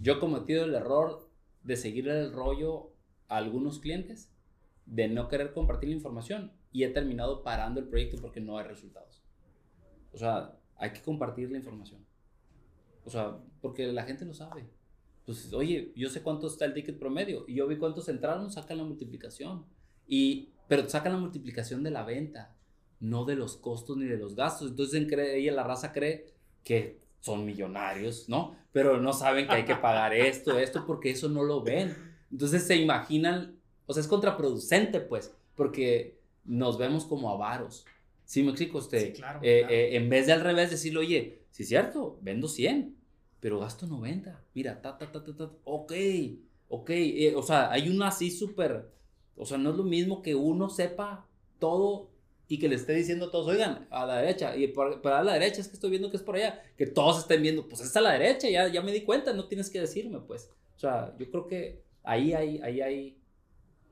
yo 0.00 0.14
he 0.14 0.18
cometido 0.18 0.64
el 0.64 0.74
error 0.74 1.30
de 1.62 1.76
seguir 1.76 2.08
el 2.08 2.32
rollo 2.32 2.92
a 3.28 3.36
algunos 3.36 3.78
clientes, 3.78 4.32
de 4.86 5.08
no 5.08 5.28
querer 5.28 5.52
compartir 5.52 5.90
la 5.90 5.94
información 5.94 6.52
y 6.72 6.84
he 6.84 6.88
terminado 6.88 7.42
parando 7.42 7.80
el 7.80 7.86
proyecto 7.86 8.20
porque 8.20 8.40
no 8.40 8.58
hay 8.58 8.66
resultados. 8.66 9.22
O 10.12 10.18
sea, 10.18 10.58
hay 10.76 10.92
que 10.92 11.02
compartir 11.02 11.50
la 11.50 11.58
información. 11.58 12.04
O 13.04 13.10
sea, 13.10 13.38
porque 13.60 13.86
la 13.92 14.02
gente 14.04 14.24
lo 14.24 14.34
sabe. 14.34 14.68
Pues, 15.26 15.52
oye, 15.52 15.92
yo 15.94 16.08
sé 16.08 16.22
cuánto 16.22 16.46
está 16.48 16.64
el 16.64 16.74
ticket 16.74 16.98
promedio 16.98 17.44
y 17.46 17.54
yo 17.54 17.66
vi 17.66 17.76
cuántos 17.76 18.08
entraron, 18.08 18.50
sacan 18.50 18.78
la 18.78 18.84
multiplicación. 18.84 19.64
Y, 20.06 20.50
pero 20.68 20.88
sacan 20.88 21.12
la 21.12 21.18
multiplicación 21.18 21.82
de 21.82 21.90
la 21.90 22.04
venta, 22.04 22.56
no 22.98 23.24
de 23.24 23.36
los 23.36 23.56
costos 23.56 23.96
ni 23.96 24.06
de 24.06 24.16
los 24.16 24.34
gastos. 24.34 24.70
Entonces, 24.70 25.06
ella, 25.12 25.52
la 25.52 25.62
raza 25.64 25.92
cree 25.92 26.34
que 26.64 26.98
son 27.20 27.44
millonarios, 27.44 28.28
¿no? 28.28 28.56
Pero 28.72 29.00
no 29.00 29.12
saben 29.12 29.46
que 29.46 29.54
hay 29.54 29.64
que 29.64 29.76
pagar 29.76 30.14
esto, 30.14 30.58
esto, 30.58 30.84
porque 30.86 31.10
eso 31.10 31.28
no 31.28 31.42
lo 31.42 31.62
ven. 31.62 31.96
Entonces 32.32 32.66
se 32.66 32.76
imaginan, 32.76 33.56
o 33.86 33.92
sea, 33.92 34.00
es 34.00 34.08
contraproducente, 34.08 35.00
pues, 35.00 35.34
porque 35.54 36.18
nos 36.44 36.78
vemos 36.78 37.04
como 37.04 37.30
avaros. 37.30 37.84
¿Sí 38.24 38.42
me 38.42 38.50
explico 38.50 38.78
usted? 38.78 39.06
Sí, 39.08 39.12
claro, 39.12 39.40
Eh, 39.42 39.60
claro. 39.60 39.74
eh, 39.74 39.96
en 39.96 40.08
vez 40.08 40.26
de 40.26 40.32
al 40.32 40.40
revés 40.40 40.70
decirle, 40.70 41.00
oye, 41.00 41.42
sí 41.50 41.64
es 41.64 41.68
cierto, 41.68 42.18
vendo 42.22 42.46
100, 42.48 42.96
pero 43.40 43.58
gasto 43.58 43.86
90. 43.86 44.44
Mira, 44.54 44.80
ta, 44.80 44.98
ta, 44.98 45.10
ta, 45.10 45.24
ta, 45.24 45.36
ta. 45.36 45.50
Ok, 45.64 45.92
ok. 46.68 46.90
eh, 46.90 47.34
o 47.34 47.42
sea, 47.42 47.70
hay 47.70 47.88
una 47.88 48.08
así 48.08 48.30
súper, 48.30 48.90
o 49.36 49.46
sea, 49.46 49.58
no 49.58 49.70
es 49.70 49.76
lo 49.76 49.84
mismo 49.84 50.22
que 50.22 50.34
uno 50.34 50.68
sepa 50.68 51.26
todo 51.58 52.10
y 52.48 52.58
que 52.58 52.68
le 52.68 52.74
esté 52.74 52.94
diciendo 52.94 53.26
a 53.26 53.30
todos, 53.30 53.46
oigan, 53.46 53.86
a 53.90 54.04
la 54.06 54.18
derecha, 54.18 54.56
y 54.56 54.66
para 54.68 55.22
la 55.22 55.34
derecha 55.34 55.60
es 55.60 55.68
que 55.68 55.74
estoy 55.74 55.90
viendo 55.90 56.10
que 56.10 56.16
es 56.16 56.22
por 56.22 56.34
allá, 56.34 56.60
que 56.76 56.86
todos 56.86 57.20
estén 57.20 57.42
viendo, 57.42 57.68
pues 57.68 57.80
es 57.80 57.96
a 57.96 58.00
la 58.00 58.12
derecha, 58.12 58.50
ya, 58.50 58.66
ya 58.68 58.82
me 58.82 58.92
di 58.92 59.02
cuenta, 59.02 59.32
no 59.32 59.46
tienes 59.46 59.70
que 59.70 59.80
decirme, 59.80 60.18
pues. 60.20 60.50
O 60.76 60.78
sea, 60.80 61.14
yo 61.16 61.30
creo 61.30 61.46
que 61.46 61.82
ahí 62.02 62.32
hay, 62.32 62.58
ahí 62.58 62.80
hay, 62.80 63.18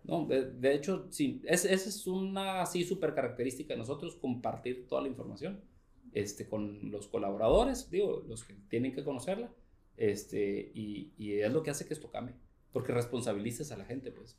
no, 0.02 0.26
de, 0.26 0.50
de 0.50 0.74
hecho, 0.74 1.06
sí, 1.10 1.40
es, 1.44 1.64
esa 1.64 1.88
es 1.88 2.06
una 2.08 2.62
así 2.62 2.84
súper 2.84 3.14
característica 3.14 3.74
de 3.74 3.78
nosotros, 3.78 4.16
compartir 4.16 4.88
toda 4.88 5.02
la 5.02 5.08
información 5.08 5.60
este, 6.12 6.48
con 6.48 6.90
los 6.90 7.08
colaboradores, 7.08 7.90
digo, 7.90 8.24
los 8.28 8.44
que 8.44 8.54
tienen 8.68 8.92
que 8.94 9.04
conocerla, 9.04 9.50
este, 9.96 10.70
y, 10.74 11.12
y 11.18 11.32
es 11.40 11.52
lo 11.52 11.62
que 11.62 11.70
hace 11.70 11.86
que 11.86 11.94
esto 11.94 12.10
cambie, 12.10 12.34
porque 12.72 12.92
responsabilizas 12.92 13.72
a 13.72 13.76
la 13.76 13.84
gente, 13.84 14.10
pues. 14.12 14.36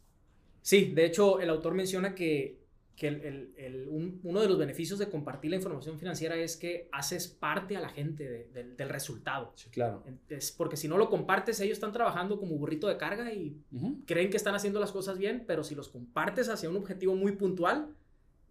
Sí, 0.62 0.92
de 0.94 1.06
hecho, 1.06 1.40
el 1.40 1.50
autor 1.50 1.74
menciona 1.74 2.16
que, 2.16 2.60
que 2.96 3.08
el- 3.08 3.22
el- 3.22 3.54
el- 3.56 3.88
un- 3.88 4.20
uno 4.24 4.42
de 4.42 4.48
los 4.50 4.58
beneficios 4.58 5.00
de 5.00 5.08
compartir 5.10 5.52
la 5.52 5.56
información 5.56 5.98
financiera 5.98 6.36
es 6.36 6.58
que 6.58 6.90
haces 6.92 7.30
parte 7.30 7.78
a 7.78 7.80
la 7.80 7.88
gente 7.88 8.30
de- 8.30 8.46
del- 8.50 8.76
del 8.76 8.90
resultado. 8.90 9.54
Sí, 9.56 9.70
claro. 9.70 10.04
Es 10.28 10.52
porque 10.52 10.76
si 10.76 10.90
no 10.90 10.98
lo 10.98 11.10
compartes, 11.10 11.62
ellos 11.62 11.78
están 11.78 11.94
trabajando 11.94 12.38
como 12.38 12.58
burrito 12.58 12.88
de 12.90 12.98
carga 12.98 13.32
y 13.34 13.56
creen 14.06 14.30
que 14.30 14.36
están 14.36 14.54
haciendo 14.54 14.82
las 14.82 14.92
cosas 14.92 15.18
bien, 15.18 15.46
pero 15.48 15.64
si 15.64 15.76
los 15.76 15.88
compartes 15.88 16.50
hacia 16.50 16.70
un 16.70 16.76
objetivo 16.76 17.16
muy 17.16 17.32
puntual, 17.34 17.96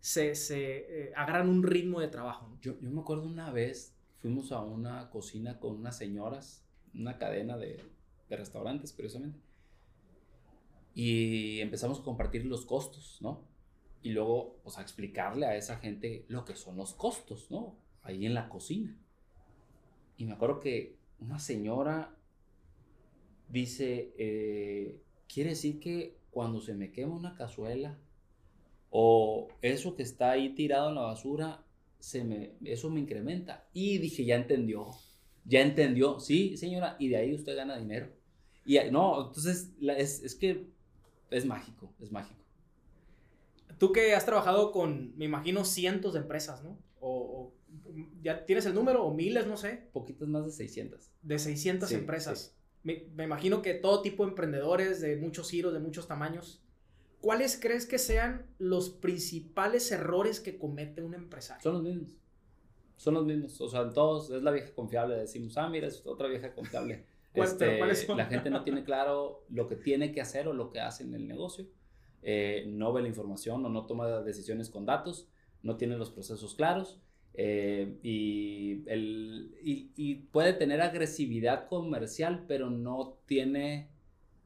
se, 0.01 0.35
se 0.35 1.09
eh, 1.09 1.13
agarran 1.17 1.49
un 1.49 1.63
ritmo 1.63 2.01
de 2.01 2.09
trabajo. 2.09 2.57
Yo, 2.61 2.79
yo 2.81 2.91
me 2.91 3.01
acuerdo 3.01 3.25
una 3.25 3.51
vez, 3.51 3.95
fuimos 4.19 4.53
a 4.53 4.61
una 4.61 5.11
cocina 5.11 5.59
con 5.59 5.77
unas 5.77 5.97
señoras, 5.97 6.65
una 6.95 7.19
cadena 7.19 7.57
de, 7.57 7.85
de 8.29 8.37
restaurantes, 8.37 8.93
curiosamente, 8.93 9.41
y 10.95 11.61
empezamos 11.61 12.01
a 12.01 12.03
compartir 12.03 12.45
los 12.45 12.67
costos, 12.67 13.19
¿no? 13.21 13.47
Y 14.03 14.11
luego, 14.11 14.59
pues, 14.63 14.79
a 14.79 14.83
explicarle 14.83 15.47
a 15.47 15.57
esa 15.57 15.77
gente 15.79 16.25
lo 16.29 16.45
que 16.45 16.57
son 16.57 16.77
los 16.77 16.95
costos, 16.95 17.51
¿no? 17.51 17.77
Ahí 18.03 18.27
en 18.27 18.35
la 18.35 18.49
cocina. 18.49 18.97
Y 20.17 20.25
me 20.25 20.33
acuerdo 20.33 20.61
que 20.61 20.99
una 21.21 21.39
señora 21.39 22.17
dice, 23.49 24.15
eh, 24.19 25.01
quiere 25.29 25.51
decir 25.51 25.81
que 25.81 26.19
cuando 26.31 26.61
se 26.61 26.75
me 26.75 26.91
quema 26.91 27.15
una 27.15 27.35
cazuela 27.35 27.99
o 28.91 29.49
eso 29.63 29.95
que 29.97 30.03
está 30.03 30.31
ahí 30.33 30.55
tirado 30.55 30.89
en 30.91 30.95
la 30.97 31.03
basura, 31.03 31.65
se 31.99 32.25
me, 32.25 32.53
eso 32.65 32.91
me 32.91 33.01
incrementa. 33.01 33.69
Y 33.73 33.99
dije, 33.99 34.25
ya 34.25 34.37
entendió, 34.37 34.87
ya 35.45 35.61
entendió, 35.63 36.21
sí, 36.21 36.57
señora, 36.57 36.97
y 36.99 37.09
de 37.09 37.17
ahí 37.17 37.35
usted 37.35 37.57
gana 37.57 37.77
dinero. 37.79 38.09
Y 38.65 38.79
no, 38.91 39.29
entonces 39.29 39.73
la- 39.81 39.97
es, 39.97 40.23
es 40.23 40.35
que 40.35 40.67
es 41.31 41.45
mágico, 41.47 41.93
es 42.01 42.13
mágico. 42.13 42.41
Tú 43.79 43.93
que 43.93 44.15
has 44.15 44.27
trabajado 44.27 44.73
con, 44.73 45.17
me 45.17 45.25
imagino, 45.25 45.65
cientos 45.65 46.15
de 46.15 46.21
empresas, 46.21 46.63
¿no? 46.65 46.79
O, 47.01 47.11
o- 47.11 47.55
ya 48.23 48.45
tienes 48.45 48.67
el 48.67 48.75
número 48.75 49.05
o 49.05 49.15
miles, 49.15 49.47
no 49.47 49.57
sé, 49.57 49.89
Poquitas 49.93 50.27
más 50.29 50.45
de 50.47 50.51
600. 50.53 51.11
de 51.23 51.39
600 51.39 51.89
Sí, 51.91 51.95
empresas. 51.95 52.57
Me, 52.83 53.05
me 53.15 53.25
imagino 53.25 53.61
que 53.63 53.75
todo 53.75 54.03
tipo 54.03 54.25
de 54.25 54.31
emprendedores 54.31 55.01
de 55.01 55.17
muchos 55.17 55.51
giros, 55.51 55.73
de 55.73 55.81
muchos 55.81 56.09
tamaños. 56.09 56.63
¿Cuáles 57.21 57.59
crees 57.61 57.87
que 57.87 57.99
sean 57.99 58.47
los 58.59 58.91
principales 58.91 59.91
errores 59.93 60.41
que 60.41 60.59
comete 60.59 61.03
un 61.03 61.15
empresario? 61.15 61.63
Son 61.63 61.75
los 61.75 61.83
mismos. 61.83 62.17
Son 62.97 63.15
los 63.15 63.25
mismos. 63.27 63.61
O 63.61 63.69
sea, 63.69 63.83
en 63.83 63.93
todos 63.93 64.31
es 64.31 64.43
la 64.43 64.51
vieja 64.51 64.73
confiable. 64.75 65.17
Decimos, 65.17 65.57
ah, 65.57 65.69
mira, 65.69 65.87
es 65.89 66.05
otra 66.07 66.29
vieja 66.29 66.55
confiable. 66.55 67.05
¿Cuál- 67.35 67.57
pero 67.59 67.87
Este, 67.91 68.15
la 68.15 68.27
gente 68.27 68.51
no 68.51 68.65
tiene 68.65 68.85
claro 68.85 69.45
lo 69.51 69.69
que 69.69 69.77
tiene 69.77 70.13
que 70.13 70.21
hacer 70.21 70.49
o 70.49 70.53
lo 70.53 70.71
que 70.71 70.81
hace 70.81 71.05
en 71.05 71.15
el 71.15 71.27
negocio. 71.29 71.67
Eh, 72.23 72.65
no 72.69 72.93
ve 72.93 73.03
la 73.03 73.09
información 73.09 73.65
o 73.65 73.69
no 73.69 73.87
toma 73.87 74.21
decisiones 74.23 74.71
con 74.71 74.87
datos. 74.87 75.29
No 75.63 75.77
tiene 75.77 75.97
los 75.97 76.11
procesos 76.11 76.55
claros. 76.55 77.01
eh, 77.35 77.99
y, 78.03 78.83
el, 78.89 79.55
y, 79.63 79.93
y 79.95 80.15
puede 80.17 80.53
tener 80.55 80.81
agresividad 80.81 81.69
comercial, 81.69 82.45
pero 82.49 82.69
no 82.71 83.19
tiene 83.27 83.91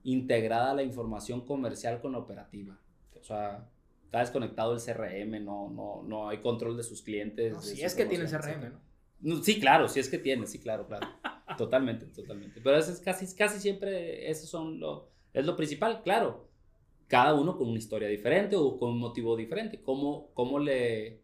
integrada 0.04 0.74
la 0.74 0.82
información 0.82 1.44
comercial 1.46 2.00
con 2.00 2.12
la 2.12 2.18
operativa. 2.18 2.78
O 3.20 3.24
sea, 3.24 3.68
está 4.04 4.20
desconectado 4.20 4.74
el 4.74 4.80
CRM, 4.80 5.44
no, 5.44 5.70
no, 5.70 6.02
no 6.02 6.28
hay 6.28 6.38
control 6.38 6.76
de 6.76 6.82
sus 6.82 7.02
clientes. 7.02 7.52
No, 7.52 7.60
de 7.60 7.76
si 7.76 7.82
es 7.82 7.94
que 7.94 8.04
promoción, 8.04 8.40
CRM. 8.40 8.72
¿no? 8.72 8.80
No, 9.36 9.42
Sí, 9.42 9.60
claro, 9.60 9.88
sí 9.88 10.00
es 10.00 10.08
que 10.08 10.18
tiene, 10.18 10.46
sí, 10.46 10.58
claro, 10.58 10.86
claro. 10.86 11.06
totalmente, 11.56 12.06
totalmente. 12.06 12.60
Pero 12.62 12.76
eso 12.76 12.92
es 12.92 13.00
casi, 13.00 13.32
casi 13.34 13.60
siempre, 13.60 14.30
eso 14.30 14.46
son 14.46 14.80
lo, 14.80 15.08
es 15.32 15.46
lo 15.46 15.56
principal, 15.56 16.02
claro. 16.02 16.48
Cada 17.06 17.34
uno 17.34 17.56
con 17.56 17.68
una 17.68 17.78
historia 17.78 18.08
diferente 18.08 18.56
o 18.56 18.78
con 18.78 18.90
un 18.90 18.98
motivo 18.98 19.36
diferente. 19.36 19.80
¿Cómo, 19.82 20.30
cómo, 20.34 20.58
le, 20.58 21.20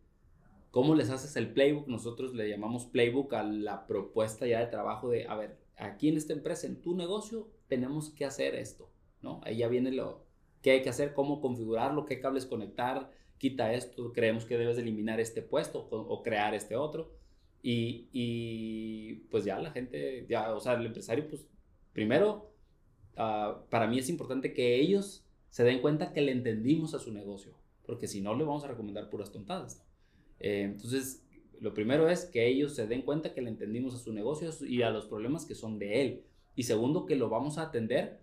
¿Cómo 0.71 0.95
les 0.95 1.11
haces 1.11 1.35
el 1.37 1.53
playbook? 1.53 1.89
Nosotros 1.89 2.35
le 2.35 2.49
llamamos 2.49 2.87
playbook 2.87 3.33
a 3.35 3.43
la 3.43 3.87
propuesta 3.87 4.47
ya 4.47 4.61
de 4.61 4.67
trabajo 4.67 5.09
de, 5.09 5.27
a 5.27 5.35
ver, 5.35 5.59
aquí 5.79 6.09
en 6.09 6.17
esta 6.17 6.33
empresa, 6.33 6.67
en 6.67 6.81
tu 6.81 6.95
negocio, 6.97 7.49
tenemos 7.69 8.11
que 8.11 8.25
hacer 8.25 8.55
esto, 8.55 8.91
¿no? 9.23 9.41
Ahí 9.45 9.59
ya 9.59 9.69
viene 9.69 9.93
lo 9.93 10.27
que 10.63 10.73
hay 10.73 10.83
que 10.83 10.91
hacer, 10.91 11.15
cómo 11.15 11.41
configurarlo, 11.41 12.05
qué 12.05 12.21
cables 12.21 12.47
conectar, 12.47 13.11
quita 13.39 13.73
esto, 13.73 14.13
creemos 14.13 14.45
que 14.45 14.59
debes 14.59 14.77
de 14.77 14.83
eliminar 14.83 15.21
este 15.21 15.43
puesto 15.43 15.89
o, 15.91 16.23
crear 16.23 16.55
este 16.55 16.77
otro. 16.77 17.17
Y, 17.63 18.09
y, 18.13 19.15
pues 19.31 19.45
ya 19.45 19.59
la 19.59 19.71
gente, 19.71 20.27
ya, 20.29 20.55
o 20.55 20.61
sea, 20.61 20.75
el 20.75 20.87
empresario, 20.87 21.29
pues 21.29 21.47
primero, 21.93 22.53
ah, 23.17 23.65
para 23.71 23.87
mí 23.87 23.99
es 23.99 24.09
importante 24.09 24.53
que 24.53 24.77
ellos 24.77 25.25
se 25.49 25.65
den 25.65 25.81
cuenta 25.81 26.13
que 26.13 26.21
le 26.21 26.33
entendimos 26.33 26.95
a 26.95 26.99
su 26.99 27.13
negocio, 27.13 27.53
porque 27.87 28.07
si 28.07 28.21
no 28.21 28.35
le 28.35 28.45
vamos 28.45 28.65
a 28.65 28.69
recomendar 28.69 29.11
puras 29.11 29.33
tontadas. 29.33 29.79
¿no? 29.79 29.85
Eh, 30.41 30.63
entonces, 30.63 31.25
lo 31.61 31.75
primero 31.75 32.09
es 32.09 32.25
que 32.25 32.47
ellos 32.47 32.75
se 32.75 32.87
den 32.87 33.03
cuenta 33.03 33.35
que 33.35 33.43
le 33.43 33.49
entendimos 33.49 33.95
a 33.95 33.99
su 33.99 34.13
negocio 34.13 34.51
y 34.67 34.83
a 34.83 34.91
los 34.91 35.07
problemas 35.07 35.45
que 35.45 35.55
son 35.55 35.79
de 35.79 36.03
él. 36.03 36.25
Y 36.55 36.65
segundo, 36.65 37.07
que 37.07 37.17
lo 37.17 37.29
vamos 37.29 37.59
a 37.59 37.63
atender 37.63 38.21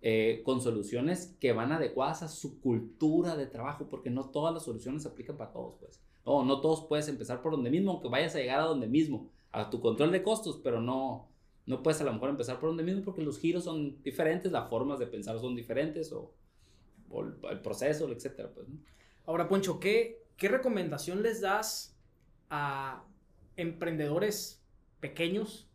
eh, 0.00 0.42
con 0.44 0.60
soluciones 0.60 1.36
que 1.40 1.52
van 1.52 1.72
adecuadas 1.72 2.22
a 2.22 2.28
su 2.28 2.60
cultura 2.60 3.36
de 3.36 3.46
trabajo, 3.46 3.88
porque 3.88 4.10
no 4.10 4.30
todas 4.30 4.54
las 4.54 4.64
soluciones 4.64 5.02
se 5.02 5.08
aplican 5.08 5.36
para 5.36 5.52
todos, 5.52 5.74
pues. 5.80 6.00
No, 6.24 6.44
no 6.44 6.60
todos 6.60 6.84
puedes 6.86 7.08
empezar 7.08 7.42
por 7.42 7.52
donde 7.52 7.70
mismo, 7.70 7.92
aunque 7.92 8.08
vayas 8.08 8.34
a 8.34 8.38
llegar 8.38 8.60
a 8.60 8.64
donde 8.64 8.86
mismo, 8.86 9.30
a 9.50 9.70
tu 9.70 9.80
control 9.80 10.12
de 10.12 10.22
costos, 10.22 10.60
pero 10.62 10.80
no, 10.80 11.28
no 11.66 11.82
puedes 11.82 12.00
a 12.00 12.04
lo 12.04 12.12
mejor 12.12 12.30
empezar 12.30 12.60
por 12.60 12.68
donde 12.68 12.82
mismo 12.82 13.02
porque 13.02 13.22
los 13.22 13.38
giros 13.38 13.64
son 13.64 14.02
diferentes, 14.02 14.52
las 14.52 14.68
formas 14.68 14.98
de 14.98 15.06
pensar 15.06 15.38
son 15.40 15.56
diferentes 15.56 16.12
o, 16.12 16.32
el, 17.50 17.60
proceso, 17.60 18.08
etcétera, 18.10 18.52
pues. 18.54 18.68
Ahora, 19.26 19.48
Poncho, 19.48 19.80
¿qué, 19.80 20.22
¿qué 20.36 20.48
recomendación 20.48 21.22
les 21.22 21.40
das 21.40 21.97
a 22.50 23.04
emprendedores 23.56 24.62
pequeños 25.00 25.68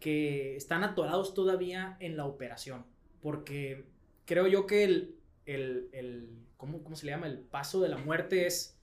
que 0.00 0.56
están 0.56 0.84
atorados 0.84 1.34
todavía 1.34 1.96
en 2.00 2.16
la 2.16 2.24
operación? 2.26 2.84
Porque 3.20 3.84
creo 4.24 4.46
yo 4.46 4.66
que 4.66 4.84
el, 4.84 5.16
el, 5.46 5.88
el 5.92 6.28
¿cómo, 6.56 6.82
¿cómo 6.82 6.96
se 6.96 7.06
le 7.06 7.12
llama? 7.12 7.26
El 7.26 7.38
paso 7.40 7.80
de 7.80 7.88
la 7.88 7.98
muerte 7.98 8.46
es 8.46 8.78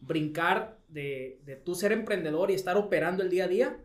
brincar 0.00 0.78
de, 0.88 1.40
de 1.44 1.56
tú 1.56 1.74
ser 1.74 1.92
emprendedor 1.92 2.50
y 2.50 2.54
estar 2.54 2.76
operando 2.76 3.22
el 3.22 3.30
día 3.30 3.44
a 3.44 3.48
día 3.48 3.78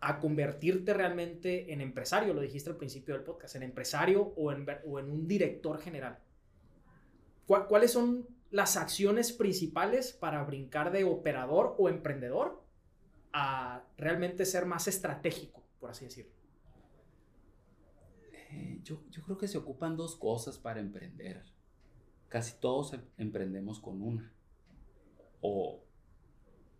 a 0.00 0.20
convertirte 0.20 0.94
realmente 0.94 1.72
en 1.72 1.80
empresario, 1.80 2.32
lo 2.32 2.40
dijiste 2.40 2.70
al 2.70 2.76
principio 2.76 3.14
del 3.14 3.24
podcast, 3.24 3.56
en 3.56 3.64
empresario 3.64 4.32
o 4.36 4.52
en, 4.52 4.64
o 4.86 4.98
en 5.00 5.10
un 5.10 5.26
director 5.26 5.78
general. 5.80 6.18
¿Cuá- 7.46 7.66
¿Cuáles 7.66 7.90
son 7.92 8.26
las 8.50 8.76
acciones 8.76 9.32
principales 9.32 10.12
para 10.12 10.42
brincar 10.44 10.92
de 10.92 11.04
operador 11.04 11.74
o 11.78 11.88
emprendedor 11.88 12.62
a 13.32 13.84
realmente 13.96 14.46
ser 14.46 14.66
más 14.66 14.88
estratégico, 14.88 15.62
por 15.80 15.90
así 15.90 16.06
decirlo? 16.06 16.32
Eh, 18.50 18.80
yo, 18.82 19.02
yo 19.10 19.22
creo 19.22 19.38
que 19.38 19.48
se 19.48 19.58
ocupan 19.58 19.96
dos 19.96 20.16
cosas 20.16 20.58
para 20.58 20.80
emprender. 20.80 21.44
Casi 22.28 22.58
todos 22.60 22.92
em- 22.94 23.04
emprendemos 23.18 23.80
con 23.80 24.02
una. 24.02 24.32
O 25.40 25.84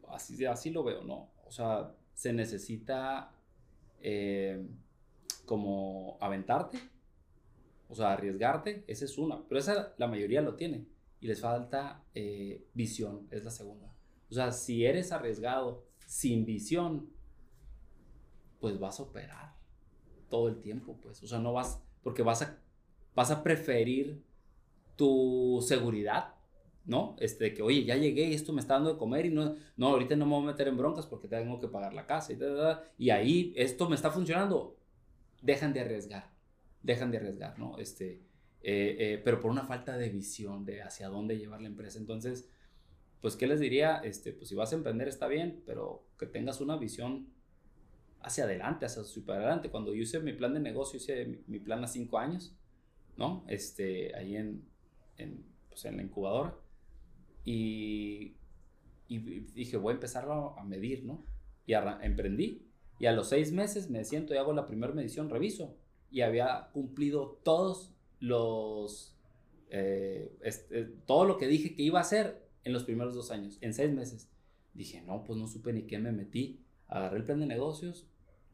así, 0.09 0.45
así 0.47 0.71
lo 0.71 0.85
veo, 0.85 1.05
¿no? 1.05 1.31
O 1.47 1.51
sea, 1.51 1.95
se 2.15 2.33
necesita 2.33 3.33
eh, 4.01 4.67
como 5.45 6.19
aventarte, 6.21 6.79
o 7.89 7.95
sea, 7.95 8.13
arriesgarte, 8.13 8.85
esa 8.87 9.05
es 9.05 9.19
una. 9.19 9.43
Pero 9.49 9.59
esa 9.61 9.95
la 9.99 10.07
mayoría 10.07 10.43
lo 10.43 10.57
tiene. 10.57 10.87
Y 11.21 11.27
les 11.27 11.41
falta 11.41 12.05
eh, 12.15 12.67
visión, 12.75 13.27
es 13.31 13.45
la 13.45 13.51
segunda. 13.51 13.93
O 14.31 14.35
sea, 14.35 14.53
si 14.53 14.85
eres 14.85 15.11
arriesgado 15.13 15.85
sin 16.07 16.45
visión, 16.45 17.11
pues 18.61 18.79
vas 18.79 19.01
a 19.01 19.05
operar 19.05 19.55
todo 20.29 20.49
el 20.49 20.61
tiempo, 20.61 20.99
pues. 21.03 21.23
O 21.23 21.27
sea, 21.27 21.39
no 21.39 21.53
vas, 21.53 21.83
porque 22.03 22.23
vas 22.23 22.43
a, 22.43 22.59
vas 23.15 23.31
a 23.31 23.43
preferir 23.43 24.23
tu 24.97 25.65
seguridad, 25.67 26.35
¿no? 26.85 27.17
Este, 27.21 27.55
que, 27.55 27.63
oye, 27.63 27.85
ya 27.85 27.97
llegué 27.97 28.29
y 28.29 28.35
esto 28.35 28.53
me 28.53 28.61
está 28.61 28.75
dando 28.75 28.93
de 28.93 28.99
comer 28.99 29.27
y 29.27 29.31
no, 29.31 29.55
no, 29.77 29.89
ahorita 29.89 30.17
no 30.17 30.27
me 30.27 30.33
voy 30.33 30.45
a 30.45 30.47
meter 30.53 30.69
en 30.69 30.77
broncas 30.77 31.07
porque 31.07 31.29
tengo 31.29 31.59
que 31.61 31.69
pagar 31.69 31.95
la 31.95 32.07
casa 32.07 32.33
y, 32.33 33.05
y 33.05 33.11
ahí 33.11 33.53
esto 33.57 33.89
me 33.89 33.95
está 33.97 34.11
funcionando. 34.11 34.77
Dejan 35.41 35.73
de 35.73 35.81
arriesgar, 35.81 36.31
dejan 36.83 37.11
de 37.11 37.19
arriesgar, 37.19 37.59
¿no? 37.59 37.79
Este, 37.79 38.21
eh, 38.63 38.97
eh, 38.99 39.23
pero 39.25 39.41
por 39.41 39.51
una 39.51 39.65
falta 39.65 39.97
de 39.97 40.09
visión 40.09 40.65
de 40.65 40.83
hacia 40.83 41.09
dónde 41.09 41.39
llevar 41.39 41.61
la 41.61 41.69
empresa. 41.69 41.99
Entonces, 41.99 42.51
pues, 43.21 43.37
¿qué 43.37 43.47
les 43.47 43.61
diría? 43.61 43.99
Este, 43.99 44.33
pues, 44.33 44.49
si 44.49 44.55
vas 44.55 44.73
a 44.73 44.77
emprender 44.77 45.09
está 45.09 45.29
bien, 45.29 45.63
pero 45.67 46.05
que 46.19 46.27
tengas 46.27 46.61
una 46.61 46.77
visión 46.77 47.29
hacia 48.21 48.45
adelante, 48.45 48.87
hacia 48.87 49.05
super 49.05 49.37
adelante. 49.37 49.71
Cuando 49.71 49.95
yo 49.95 50.03
hice 50.03 50.21
mi 50.21 50.33
plan 50.33 50.55
de 50.55 50.61
negocio, 50.61 50.99
hice 50.99 51.43
mi, 51.47 51.59
plan 51.61 51.83
a 51.85 51.87
cinco 51.87 52.19
años, 52.19 52.57
¿no? 53.17 53.45
Este, 53.49 54.15
ahí 54.17 54.37
en, 54.37 54.65
en, 55.17 55.45
pues, 55.69 55.85
en 55.85 55.97
la 55.97 56.03
incubadora. 56.03 56.57
Y, 57.45 58.37
y, 59.09 59.19
dije, 59.19 59.77
voy 59.77 59.93
a 59.93 59.95
empezarlo 59.95 60.59
a 60.59 60.65
medir, 60.65 61.05
¿no? 61.05 61.25
Y 61.67 61.75
emprendí. 61.75 62.65
Y 62.99 63.07
a 63.07 63.13
los 63.13 63.29
seis 63.29 63.53
meses 63.53 63.89
me 63.89 64.05
siento 64.05 64.35
y 64.35 64.39
hago 64.39 64.53
la 64.53 64.67
primera 64.67 64.93
medición, 64.93 65.31
reviso. 65.31 65.77
Y 66.11 66.23
había 66.23 66.71
cumplido 66.73 67.41
todos 67.45 67.95
los... 68.21 69.15
Eh, 69.71 70.33
este, 70.43 70.85
todo 71.07 71.25
lo 71.25 71.37
que 71.37 71.47
dije 71.47 71.75
que 71.75 71.83
iba 71.83 71.99
a 71.99 72.03
hacer 72.03 72.43
en 72.65 72.73
los 72.73 72.85
primeros 72.85 73.15
dos 73.15 73.31
años, 73.31 73.59
en 73.61 73.75
seis 73.75 73.93
meses. 73.93 74.29
Dije, 74.75 75.03
no, 75.03 75.25
pues 75.25 75.39
no 75.39 75.47
supe 75.47 75.73
ni 75.73 75.83
qué 75.83 75.99
me 75.99 76.13
metí. 76.13 76.61
Agarré 76.87 77.19
el 77.19 77.25
plan 77.25 77.41
de 77.41 77.47
negocios, 77.47 78.07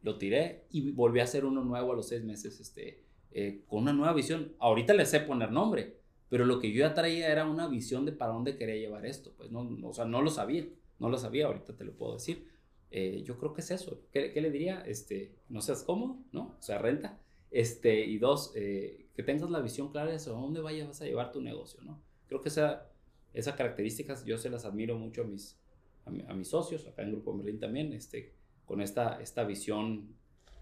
lo 0.03 0.19
tiré 0.19 0.65
y 0.71 0.91
volví 0.91 1.21
a 1.21 1.25
hacer 1.25 1.45
uno 1.45 1.63
nuevo 1.63 1.93
a 1.93 1.97
los 1.97 2.09
seis 2.09 2.25
meses, 2.25 2.61
este, 2.61 3.03
eh, 3.33 3.63
con 3.69 3.83
una 3.83 3.93
nueva 3.93 4.13
visión. 4.13 4.53
Ahorita 4.59 4.95
le 4.95 5.07
sé 5.07 5.21
poner 5.21 5.51
nombre, 5.51 5.97
pero 6.29 6.45
lo 6.45 6.59
que 6.59 6.73
yo 6.73 6.81
ya 6.81 6.95
traía 6.95 7.31
era 7.31 7.47
una 7.47 7.69
visión 7.69 8.05
de 8.05 8.13
para 8.13 8.33
dónde 8.33 8.57
quería 8.57 8.77
llevar 8.77 9.07
esto. 9.07 9.33
Pues 9.37 9.51
no, 9.51 9.69
o 9.83 9.93
sea, 9.93 10.05
no 10.05 10.23
lo 10.23 10.31
sabía, 10.31 10.67
no 10.99 11.09
lo 11.09 11.19
sabía, 11.19 11.47
ahorita 11.47 11.77
te 11.77 11.85
lo 11.85 11.93
puedo 11.93 12.15
decir. 12.15 12.49
Eh, 12.91 13.23
yo 13.25 13.39
creo 13.39 13.53
que 13.53 13.61
es 13.61 13.71
eso. 13.71 14.01
¿Qué, 14.13 14.33
¿Qué, 14.33 14.41
le 14.41 14.51
diría? 14.51 14.81
Este, 14.87 15.35
no 15.49 15.61
seas 15.61 15.83
cómodo, 15.83 16.19
¿no? 16.33 16.55
O 16.59 16.63
sea, 16.63 16.79
renta. 16.79 17.19
Este, 17.51 18.05
y 18.05 18.19
dos, 18.19 18.53
eh, 18.55 19.04
que 19.15 19.23
tengas 19.23 19.51
la 19.51 19.61
visión 19.61 19.91
clara 19.91 20.11
de 20.11 20.17
eso, 20.17 20.37
a 20.37 20.41
dónde 20.41 20.61
vayas 20.61 20.89
vas 20.89 21.01
a 21.01 21.05
llevar 21.05 21.33
tu 21.33 21.41
negocio, 21.41 21.81
¿no? 21.83 22.01
Creo 22.27 22.41
que 22.41 22.49
esa, 22.49 22.91
esas 23.33 23.55
características 23.55 24.25
yo 24.25 24.39
se 24.39 24.51
las 24.51 24.65
admiro 24.65 24.99
mucho 24.99 25.23
a 25.23 25.25
mis, 25.25 25.59
a, 26.05 26.35
mis 26.35 26.49
socios, 26.49 26.87
acá 26.87 27.03
en 27.03 27.13
Grupo 27.13 27.33
Merlin 27.33 27.59
también, 27.59 27.93
este, 27.93 28.33
con 28.65 28.81
esta, 28.81 29.21
esta 29.21 29.45
visión 29.45 30.09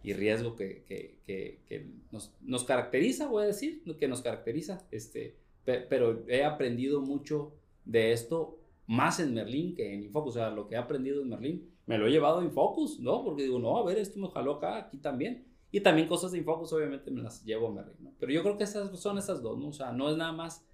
y 0.03 0.13
riesgo 0.13 0.57
que, 0.57 0.83
que, 0.85 1.21
que, 1.67 1.89
nos, 2.11 2.35
nos, 2.41 2.65
caracteriza, 2.65 3.29
voy 3.29 3.45
a 3.45 3.47
decir, 3.47 3.83
que 3.99 4.09
nos 4.09 4.21
caracteriza, 4.21 4.87
este, 4.91 5.37
pero 5.65 6.25
he 6.29 6.45
aprendido 6.45 7.01
mucho 7.01 7.53
de 7.85 8.13
esto 8.13 8.59
más 8.87 9.21
en 9.21 9.33
Merlin 9.33 9.75
que 9.75 9.95
en 9.95 10.03
Infocus, 10.03 10.37
o 10.37 10.39
sea, 10.39 10.51
lo 10.51 10.67
que 10.67 10.75
he 10.75 10.79
aprendido 10.79 11.23
en 11.23 11.29
Merlin 11.29 11.71
me 11.87 11.99
lo 11.99 12.07
he 12.07 12.11
llevado 12.11 12.41
a 12.41 12.45
Infocus, 12.45 13.01
¿no? 13.01 13.25
Porque 13.25 13.45
digo, 13.45 13.59
no, 13.59 13.77
a 13.77 13.85
ver, 13.85 13.99
esto 13.99 14.19
me 14.19 14.29
jaló 14.29 14.55
acá, 14.55 14.79
aquí 14.79 14.99
también. 14.99 15.45
Y 15.75 15.81
también 15.81 16.07
cosas 16.07 16.33
de 16.33 16.39
Infocus 16.39 16.73
obviamente 16.75 17.11
me 17.11 17.23
las 17.23 17.43
llevo 17.45 17.69
a 17.69 17.73
Merlin, 17.73 17.97
¿no? 18.01 18.15
Pero 18.21 18.31
yo 18.31 18.43
creo 18.43 18.59
que 18.59 18.65
esas 18.65 19.01
son 19.01 19.17
esas 19.17 19.43
dos, 19.43 19.59
¿no? 19.59 19.69
O 19.69 19.73
sea, 19.73 19.91
no 19.91 20.11
es 20.11 20.19
nada 20.19 20.33
más 20.33 20.67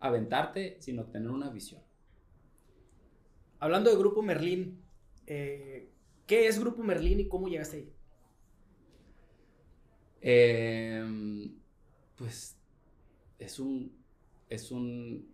aventarte, 0.00 0.78
sino 0.80 1.04
tener 1.04 1.30
una 1.30 1.50
visión. 1.50 1.82
Hablando 3.58 3.90
de 3.90 3.98
Grupo 3.98 4.22
Merlin, 4.22 4.82
eh, 5.26 5.90
¿qué 6.26 6.46
es 6.46 6.58
Grupo 6.58 6.82
Merlin 6.82 7.20
y 7.20 7.28
cómo 7.28 7.48
llegaste 7.48 7.76
ahí? 7.76 7.92
Em, 10.22 11.54
pues 12.16 12.58
es 13.38 13.60
un, 13.60 13.92
es 14.48 14.70
un, 14.70 15.30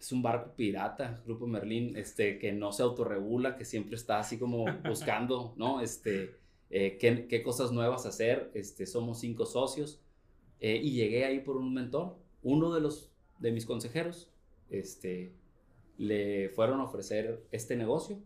es 0.00 0.10
un 0.10 0.22
barco 0.22 0.54
pirata, 0.56 1.22
Grupo 1.26 1.46
Merlin, 1.46 1.96
este, 1.96 2.38
que 2.38 2.52
no 2.52 2.72
se 2.72 2.82
autorregula, 2.82 3.56
que 3.56 3.66
siempre 3.66 3.96
está 3.96 4.20
así 4.20 4.38
como 4.38 4.64
buscando, 4.88 5.54
¿no? 5.58 5.82
Este, 5.82 6.45
eh, 6.70 6.98
qué, 6.98 7.42
cosas 7.42 7.72
nuevas 7.72 8.06
hacer. 8.06 8.50
Este, 8.54 8.86
somos 8.86 9.20
cinco 9.20 9.46
socios 9.46 10.00
eh, 10.60 10.80
y 10.82 10.92
llegué 10.92 11.24
ahí 11.24 11.40
por 11.40 11.56
un 11.56 11.72
mentor, 11.74 12.16
uno 12.42 12.74
de 12.74 12.80
los 12.80 13.10
de 13.38 13.52
mis 13.52 13.66
consejeros, 13.66 14.30
este, 14.70 15.32
le 15.98 16.48
fueron 16.50 16.80
a 16.80 16.84
ofrecer 16.84 17.44
este 17.50 17.76
negocio 17.76 18.18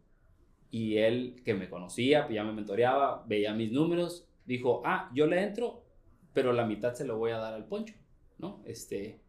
y 0.70 0.98
él 0.98 1.42
que 1.44 1.54
me 1.54 1.68
conocía, 1.68 2.28
ya 2.30 2.44
me 2.44 2.52
mentoreaba, 2.52 3.24
veía 3.26 3.52
mis 3.54 3.72
números, 3.72 4.28
dijo, 4.46 4.82
ah, 4.84 5.10
yo 5.14 5.26
le 5.26 5.42
entro, 5.42 5.82
pero 6.32 6.52
la 6.52 6.64
mitad 6.64 6.94
se 6.94 7.04
lo 7.04 7.18
voy 7.18 7.32
a 7.32 7.38
dar 7.38 7.54
al 7.54 7.66
poncho, 7.66 7.94
¿no? 8.38 8.62
Este, 8.64 9.20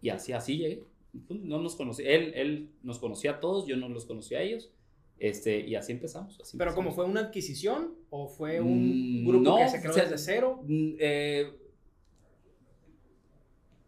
y 0.00 0.08
así, 0.08 0.32
así 0.32 0.58
llegué. 0.58 0.82
No 1.28 1.60
nos 1.60 1.76
conocía, 1.76 2.10
él, 2.10 2.32
él 2.34 2.70
nos 2.82 2.98
conocía 2.98 3.32
a 3.32 3.40
todos, 3.40 3.66
yo 3.66 3.76
no 3.76 3.88
los 3.88 4.06
conocía 4.06 4.38
a 4.38 4.42
ellos. 4.42 4.72
Este, 5.18 5.60
y 5.60 5.74
así 5.74 5.92
empezamos. 5.92 6.38
¿Pero 6.58 6.74
como 6.74 6.92
fue 6.92 7.04
una 7.04 7.20
adquisición 7.20 7.94
o 8.10 8.28
fue 8.28 8.60
un 8.60 9.22
mm, 9.22 9.26
grupo 9.26 9.58
que 9.58 9.68
se 9.68 9.80
creó 9.80 9.94
desde 9.94 10.18
cero? 10.18 10.60
Mm, 10.66 10.94
eh, 10.98 11.58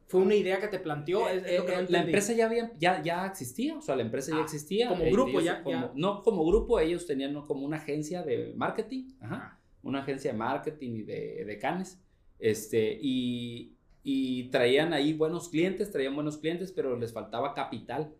fue 0.07 0.21
una 0.21 0.35
idea 0.35 0.61
que 0.61 0.69
te 0.69 0.79
planteó. 0.79 1.29
Eh, 1.29 1.43
eh, 1.45 1.87
la 1.89 2.03
empresa 2.03 2.33
ya, 2.33 2.47
había, 2.47 2.73
ya, 2.79 3.03
ya 3.03 3.27
existía, 3.27 3.77
o 3.77 3.83
sea, 3.83 3.97
la 3.97 4.03
empresa 4.03 4.31
ya 4.31 4.39
ah, 4.39 4.45
existía. 4.45 4.89
Como 4.89 5.05
grupo 5.11 5.41
ya, 5.41 5.63
No 5.95 6.23
como 6.23 6.47
grupo, 6.47 6.79
ellos 6.79 7.07
tenían 7.07 7.35
como 7.43 7.67
una 7.67 7.79
agencia 7.79 8.23
de 8.23 8.53
marketing, 8.57 9.11
ajá, 9.21 9.59
una 9.83 10.01
agencia 10.01 10.33
de 10.33 10.39
marketing 10.39 10.91
y 10.93 11.03
de, 11.03 11.45
de 11.45 11.59
canes, 11.59 12.01
este, 12.39 12.99
y, 13.03 13.75
y, 14.05 14.45
traían 14.51 14.93
ahí 14.93 15.13
buenos 15.13 15.49
clientes, 15.49 15.91
traían 15.91 16.15
buenos 16.15 16.39
clientes, 16.39 16.71
pero 16.71 16.97
les 16.97 17.13
faltaba 17.13 17.53
capital 17.55 18.15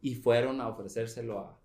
y 0.00 0.16
fueron 0.16 0.60
a 0.60 0.68
ofrecérselo 0.68 1.38
a, 1.38 1.60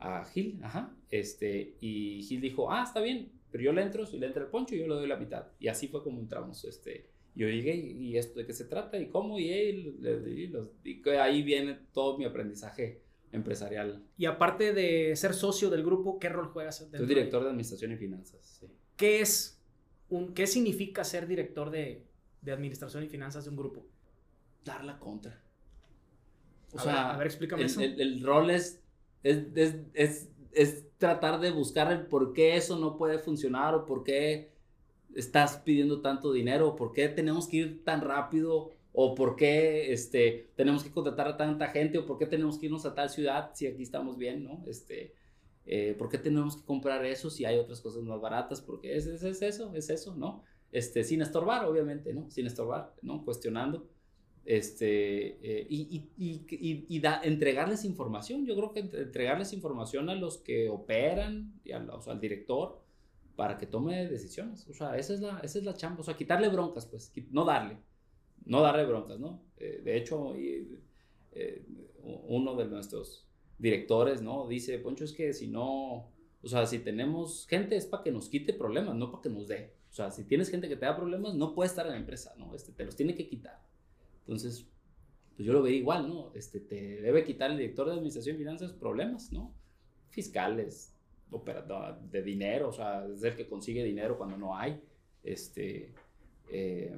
a 0.00 0.24
Gil, 0.24 0.58
ajá, 0.62 0.96
este, 1.10 1.76
y 1.80 2.22
Gil 2.22 2.40
dijo, 2.40 2.72
ah, 2.72 2.82
está 2.84 3.00
bien, 3.00 3.30
pero 3.50 3.64
yo 3.64 3.72
le 3.72 3.82
entro, 3.82 4.06
si 4.06 4.18
le 4.18 4.26
entra 4.26 4.42
el 4.42 4.48
poncho, 4.48 4.74
yo 4.74 4.88
le 4.88 4.94
doy 4.94 5.06
la 5.06 5.16
mitad, 5.16 5.46
y 5.58 5.68
así 5.68 5.88
fue 5.88 6.02
como 6.02 6.18
entramos, 6.20 6.64
este, 6.64 7.10
yo 7.34 7.48
llegué 7.48 7.76
y 7.76 8.16
esto 8.16 8.38
de 8.38 8.46
qué 8.46 8.52
se 8.52 8.64
trata 8.64 8.98
y 8.98 9.08
cómo 9.08 9.38
y, 9.38 9.50
y, 9.50 11.08
ahí 11.18 11.42
viene 11.42 11.78
todo 11.92 12.18
mi 12.18 12.24
aprendizaje 12.24 13.02
empresarial. 13.32 14.04
Y 14.16 14.26
aparte 14.26 14.72
de 14.72 15.14
ser 15.16 15.34
socio 15.34 15.70
del 15.70 15.84
grupo, 15.84 16.18
¿qué 16.18 16.28
rol 16.28 16.48
juegas? 16.48 16.78
Soy 16.78 17.06
director 17.06 17.42
de 17.42 17.50
administración 17.50 17.92
y 17.92 17.96
finanzas. 17.96 18.64
¿Qué 18.96 19.20
es 19.20 19.62
un, 20.08 20.34
qué 20.34 20.46
significa 20.46 21.04
ser 21.04 21.26
director 21.26 21.70
de, 21.70 22.04
de, 22.42 22.52
administración 22.52 23.04
y 23.04 23.08
finanzas 23.08 23.44
de 23.44 23.50
un 23.50 23.56
grupo? 23.56 23.86
Dar 24.64 24.84
la 24.84 24.98
contra. 24.98 25.42
O 26.72 26.78
sea, 26.78 27.14
a 27.14 27.16
ver, 27.16 27.28
explícame 27.28 27.62
el, 27.62 27.66
eso. 27.66 27.80
El, 27.80 28.22
rol 28.22 28.50
es 28.50 28.82
es, 29.22 29.46
es, 29.54 29.76
es, 29.94 30.28
es 30.52 30.86
tratar 30.98 31.40
de 31.40 31.50
buscar 31.50 31.92
el 31.92 32.06
por 32.06 32.32
qué 32.32 32.56
eso 32.56 32.78
no 32.78 32.96
puede 32.96 33.18
funcionar 33.18 33.74
o 33.74 33.86
por 33.86 34.04
qué 34.04 34.52
estás 35.14 35.58
pidiendo 35.58 36.00
tanto 36.00 36.32
dinero? 36.32 36.76
¿Por 36.76 36.92
qué 36.92 37.08
tenemos 37.08 37.48
que 37.48 37.56
ir 37.58 37.84
tan 37.84 38.00
rápido? 38.00 38.70
¿O 38.92 39.14
por 39.14 39.36
qué 39.36 39.92
este, 39.92 40.50
tenemos 40.56 40.82
que 40.82 40.90
contratar 40.90 41.28
a 41.28 41.36
tanta 41.36 41.68
gente? 41.68 41.98
¿O 41.98 42.06
por 42.06 42.18
qué 42.18 42.26
tenemos 42.26 42.58
que 42.58 42.66
irnos 42.66 42.86
a 42.86 42.94
tal 42.94 43.08
ciudad 43.08 43.50
si 43.54 43.66
aquí 43.66 43.82
estamos 43.82 44.16
bien? 44.16 44.44
¿no? 44.44 44.64
Este, 44.66 45.14
eh, 45.66 45.94
¿Por 45.98 46.08
qué 46.08 46.18
tenemos 46.18 46.56
que 46.56 46.64
comprar 46.64 47.04
eso 47.04 47.30
si 47.30 47.44
hay 47.44 47.58
otras 47.58 47.80
cosas 47.80 48.02
más 48.02 48.20
baratas? 48.20 48.60
Porque 48.60 48.96
es, 48.96 49.06
es, 49.06 49.22
es, 49.22 49.42
eso, 49.42 49.74
es 49.74 49.90
eso, 49.90 50.14
¿no? 50.16 50.42
Este, 50.72 51.04
sin 51.04 51.22
estorbar, 51.22 51.64
obviamente, 51.64 52.12
¿no? 52.12 52.30
Sin 52.30 52.46
estorbar, 52.46 52.94
¿no? 53.02 53.24
Cuestionando. 53.24 53.88
Este, 54.44 55.36
eh, 55.42 55.66
y, 55.68 56.08
y, 56.16 56.44
y, 56.48 56.86
y 56.88 57.00
da, 57.00 57.20
entregarles 57.22 57.84
información. 57.84 58.46
Yo 58.46 58.56
creo 58.56 58.72
que 58.72 58.80
entregarles 58.80 59.52
información 59.52 60.08
a 60.10 60.14
los 60.14 60.38
que 60.38 60.68
operan, 60.68 61.60
y 61.64 61.72
o 61.72 62.00
sea, 62.00 62.14
al 62.14 62.20
director, 62.20 62.80
para 63.36 63.58
que 63.58 63.66
tome 63.66 64.08
decisiones. 64.08 64.66
O 64.68 64.74
sea, 64.74 64.96
esa 64.96 65.14
es 65.14 65.20
la, 65.20 65.40
esa 65.40 65.58
es 65.58 65.64
la 65.64 65.74
chamba. 65.74 66.00
O 66.00 66.04
sea, 66.04 66.16
quitarle 66.16 66.48
broncas, 66.48 66.86
pues, 66.86 67.12
no 67.30 67.44
darle. 67.44 67.78
No 68.44 68.62
darle 68.62 68.84
broncas, 68.84 69.20
¿no? 69.20 69.42
Eh, 69.58 69.82
de 69.84 69.96
hecho, 69.96 70.34
eh, 70.36 71.64
uno 72.02 72.56
de 72.56 72.66
nuestros 72.66 73.26
directores, 73.58 74.22
¿no? 74.22 74.48
Dice, 74.48 74.78
Poncho, 74.78 75.04
es 75.04 75.12
que 75.12 75.32
si 75.32 75.46
no, 75.46 76.10
o 76.42 76.48
sea, 76.48 76.66
si 76.66 76.78
tenemos 76.78 77.46
gente 77.46 77.76
es 77.76 77.86
para 77.86 78.02
que 78.02 78.10
nos 78.10 78.28
quite 78.28 78.52
problemas, 78.54 78.94
no 78.96 79.10
para 79.10 79.22
que 79.22 79.28
nos 79.28 79.46
dé. 79.46 79.74
O 79.90 79.92
sea, 79.92 80.10
si 80.10 80.24
tienes 80.24 80.48
gente 80.50 80.68
que 80.68 80.76
te 80.76 80.86
da 80.86 80.96
problemas, 80.96 81.34
no 81.34 81.54
puede 81.54 81.68
estar 81.68 81.86
en 81.86 81.92
la 81.92 81.98
empresa, 81.98 82.34
¿no? 82.38 82.54
Este, 82.54 82.72
te 82.72 82.84
los 82.84 82.96
tiene 82.96 83.14
que 83.14 83.28
quitar. 83.28 83.60
Entonces, 84.30 84.64
pues 85.34 85.44
yo 85.44 85.52
lo 85.52 85.60
veo 85.60 85.72
igual, 85.72 86.08
¿no? 86.08 86.30
Este, 86.36 86.60
te 86.60 87.00
debe 87.00 87.24
quitar 87.24 87.50
el 87.50 87.58
director 87.58 87.88
de 87.88 87.94
administración 87.94 88.36
y 88.36 88.38
finanzas 88.38 88.72
problemas, 88.72 89.32
¿no? 89.32 89.52
Fiscales, 90.08 90.96
de 92.12 92.22
dinero, 92.22 92.68
o 92.68 92.72
sea, 92.72 93.04
es 93.12 93.24
el 93.24 93.34
que 93.34 93.48
consigue 93.48 93.82
dinero 93.82 94.16
cuando 94.16 94.36
no 94.36 94.56
hay. 94.56 94.80
Este, 95.24 95.92
eh, 96.48 96.96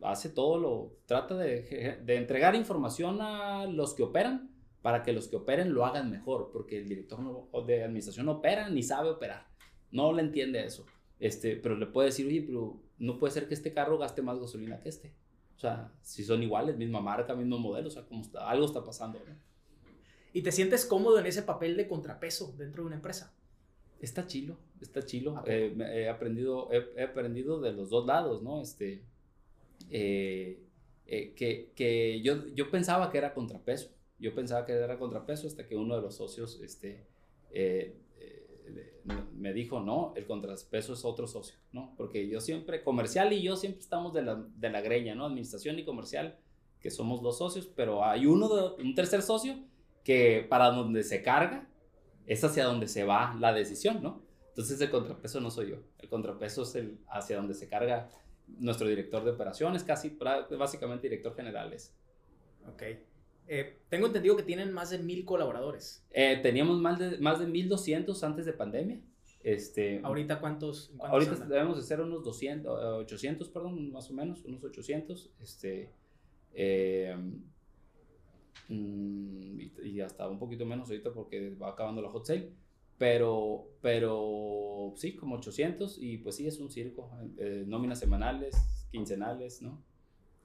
hace 0.00 0.28
todo 0.28 0.60
lo, 0.60 0.96
trata 1.06 1.36
de, 1.36 1.98
de, 2.04 2.16
entregar 2.16 2.54
información 2.54 3.20
a 3.20 3.66
los 3.66 3.94
que 3.94 4.04
operan 4.04 4.52
para 4.80 5.02
que 5.02 5.12
los 5.12 5.26
que 5.26 5.34
operen 5.34 5.74
lo 5.74 5.84
hagan 5.84 6.08
mejor, 6.08 6.50
porque 6.52 6.78
el 6.78 6.88
director 6.88 7.18
de 7.66 7.82
administración 7.82 8.26
no 8.26 8.34
opera 8.34 8.70
ni 8.70 8.84
sabe 8.84 9.10
operar, 9.10 9.48
no 9.90 10.12
le 10.12 10.22
entiende 10.22 10.64
eso. 10.64 10.86
Este, 11.18 11.56
pero 11.56 11.74
le 11.76 11.86
puede 11.86 12.10
decir, 12.10 12.28
oye, 12.28 12.44
pero 12.46 12.80
no 12.98 13.18
puede 13.18 13.32
ser 13.32 13.48
que 13.48 13.54
este 13.54 13.72
carro 13.72 13.98
gaste 13.98 14.22
más 14.22 14.38
gasolina 14.38 14.78
que 14.78 14.88
este. 14.88 15.12
O 15.60 15.62
sea, 15.62 15.92
si 16.00 16.24
son 16.24 16.42
iguales, 16.42 16.78
misma 16.78 17.02
marca, 17.02 17.34
mismo 17.34 17.58
modelo, 17.58 17.88
o 17.88 17.90
sea, 17.90 18.02
como 18.06 18.22
está, 18.22 18.48
algo 18.48 18.64
está 18.64 18.82
pasando. 18.82 19.18
¿Y 20.32 20.40
te 20.40 20.52
sientes 20.52 20.86
cómodo 20.86 21.18
en 21.18 21.26
ese 21.26 21.42
papel 21.42 21.76
de 21.76 21.86
contrapeso 21.86 22.54
dentro 22.56 22.82
de 22.82 22.86
una 22.86 22.96
empresa? 22.96 23.34
Está 24.00 24.26
chilo, 24.26 24.56
está 24.80 25.04
chilo. 25.04 25.42
Eh, 25.44 25.76
he, 25.92 26.08
aprendido, 26.08 26.70
he, 26.72 27.02
aprendido 27.02 27.60
de 27.60 27.74
los 27.74 27.90
dos 27.90 28.06
lados, 28.06 28.42
¿no? 28.42 28.62
Este, 28.62 29.02
eh, 29.90 30.62
eh, 31.04 31.34
que, 31.34 31.72
que 31.76 32.22
yo, 32.22 32.46
yo 32.54 32.70
pensaba 32.70 33.10
que 33.10 33.18
era 33.18 33.34
contrapeso. 33.34 33.90
Yo 34.18 34.34
pensaba 34.34 34.64
que 34.64 34.72
era 34.72 34.98
contrapeso 34.98 35.46
hasta 35.46 35.66
que 35.66 35.76
uno 35.76 35.94
de 35.94 36.00
los 36.00 36.14
socios 36.14 36.58
este, 36.62 37.04
me 39.34 39.52
dijo, 39.52 39.80
no, 39.80 40.12
el 40.16 40.26
contrapeso 40.26 40.92
es 40.92 41.04
otro 41.04 41.26
socio, 41.26 41.56
¿no? 41.72 41.94
Porque 41.96 42.28
yo 42.28 42.40
siempre, 42.40 42.82
comercial 42.82 43.32
y 43.32 43.42
yo 43.42 43.56
siempre 43.56 43.80
estamos 43.80 44.12
de 44.12 44.22
la, 44.22 44.44
de 44.56 44.70
la 44.70 44.80
greña, 44.80 45.14
¿no? 45.14 45.26
Administración 45.26 45.78
y 45.78 45.84
comercial, 45.84 46.38
que 46.80 46.90
somos 46.90 47.22
dos 47.22 47.38
socios, 47.38 47.66
pero 47.66 48.04
hay 48.04 48.26
uno, 48.26 48.48
de, 48.48 48.82
un 48.82 48.94
tercer 48.94 49.22
socio 49.22 49.58
que 50.04 50.46
para 50.48 50.70
donde 50.70 51.02
se 51.02 51.22
carga 51.22 51.68
es 52.26 52.42
hacia 52.44 52.64
donde 52.64 52.88
se 52.88 53.04
va 53.04 53.36
la 53.38 53.52
decisión, 53.52 54.02
¿no? 54.02 54.22
Entonces 54.48 54.80
el 54.80 54.90
contrapeso 54.90 55.40
no 55.40 55.50
soy 55.50 55.70
yo, 55.70 55.76
el 55.98 56.08
contrapeso 56.08 56.62
es 56.62 56.74
el 56.74 56.98
hacia 57.08 57.36
donde 57.36 57.54
se 57.54 57.68
carga 57.68 58.10
nuestro 58.58 58.88
director 58.88 59.24
de 59.24 59.30
operaciones, 59.30 59.84
casi 59.84 60.18
básicamente 60.58 61.08
director 61.08 61.34
general 61.34 61.72
es. 61.72 61.94
Ok. 62.68 62.82
Eh, 63.52 63.80
tengo 63.88 64.06
entendido 64.06 64.36
que 64.36 64.44
tienen 64.44 64.72
más 64.72 64.90
de 64.90 64.98
mil 65.00 65.24
colaboradores. 65.24 66.06
Eh, 66.12 66.38
teníamos 66.40 66.80
más 66.80 67.00
de, 67.00 67.18
más 67.18 67.40
de 67.40 67.48
1200 67.48 68.22
antes 68.22 68.46
de 68.46 68.52
pandemia. 68.52 69.00
Este, 69.42 70.00
¿Ahorita 70.04 70.38
cuántos? 70.38 70.92
ahorita 71.00 71.34
debemos 71.46 71.76
de 71.76 71.82
ser 71.82 72.00
unos 72.00 72.22
200, 72.22 73.00
800, 73.00 73.48
perdón, 73.48 73.90
más 73.90 74.08
o 74.08 74.14
menos, 74.14 74.44
unos 74.44 74.62
800. 74.62 75.32
Este, 75.40 75.90
eh, 76.54 77.16
mm, 78.68 79.60
y, 79.82 80.00
hasta 80.00 80.28
un 80.28 80.38
poquito 80.38 80.64
menos 80.64 80.88
ahorita 80.88 81.12
porque 81.12 81.50
va 81.50 81.70
acabando 81.70 82.00
la 82.00 82.08
hot 82.08 82.26
sale. 82.26 82.52
Pero, 82.98 83.66
pero 83.82 84.92
sí, 84.94 85.16
como 85.16 85.34
800 85.34 85.98
y 86.00 86.18
pues 86.18 86.36
sí, 86.36 86.46
es 86.46 86.60
un 86.60 86.70
circo. 86.70 87.10
nóminas 87.66 87.98
semanales, 87.98 88.86
quincenales, 88.92 89.60
¿no? 89.60 89.82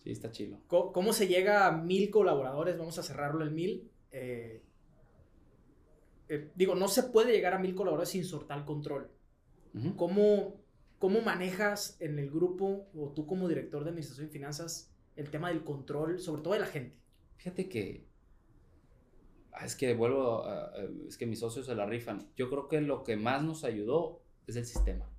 Sí, 0.06 0.12
está 0.12 0.30
chido. 0.30 0.60
¿Cómo, 0.68 1.14
se 1.14 1.28
llega 1.28 1.66
a 1.66 1.72
mil 1.72 2.12
colaboradores? 2.12 2.78
Vamos 2.78 2.99
a 2.99 3.03
cerrarlo 3.03 3.43
el 3.43 3.49
mil. 3.49 3.89
Eh, 4.12 4.62
eh, 6.30 6.51
digo, 6.53 6.76
no 6.76 6.88
se 6.88 7.01
puede 7.01 7.32
llegar 7.32 7.56
a 7.56 7.58
mil 7.58 7.74
colaboradores 7.74 8.10
sin 8.10 8.24
soltar 8.24 8.66
control. 8.66 9.10
¿Cómo, 9.97 10.62
¿Cómo 10.99 11.22
manejas 11.22 11.97
en 11.99 12.20
el 12.20 12.30
grupo 12.30 12.88
o 12.93 13.14
tú 13.14 13.26
como 13.26 13.47
director 13.47 13.84
de 13.84 13.89
administración 13.89 14.28
y 14.28 14.30
finanzas 14.30 14.93
el 15.16 15.32
tema 15.32 15.49
del 15.49 15.64
control, 15.64 16.20
sobre 16.20 16.43
todo 16.43 16.53
de 16.53 16.60
la 16.60 16.68
gente? 16.68 16.95
Fíjate 17.38 17.68
que 17.68 18.06
ah, 19.53 19.66
es 19.66 19.76
que 19.76 19.95
vuelvo, 19.95 20.45
es 21.10 21.18
que 21.18 21.26
mis 21.26 21.39
socios 21.39 21.66
se 21.66 21.74
la 21.74 21.88
rifan. 21.88 22.30
Yo 22.36 22.51
creo 22.51 22.68
que 22.68 22.80
lo 22.80 23.03
que 23.03 23.18
más 23.18 23.43
nos 23.43 23.64
ayudó 23.64 24.22
es 24.45 24.56
el 24.56 24.68
sistema 24.68 25.10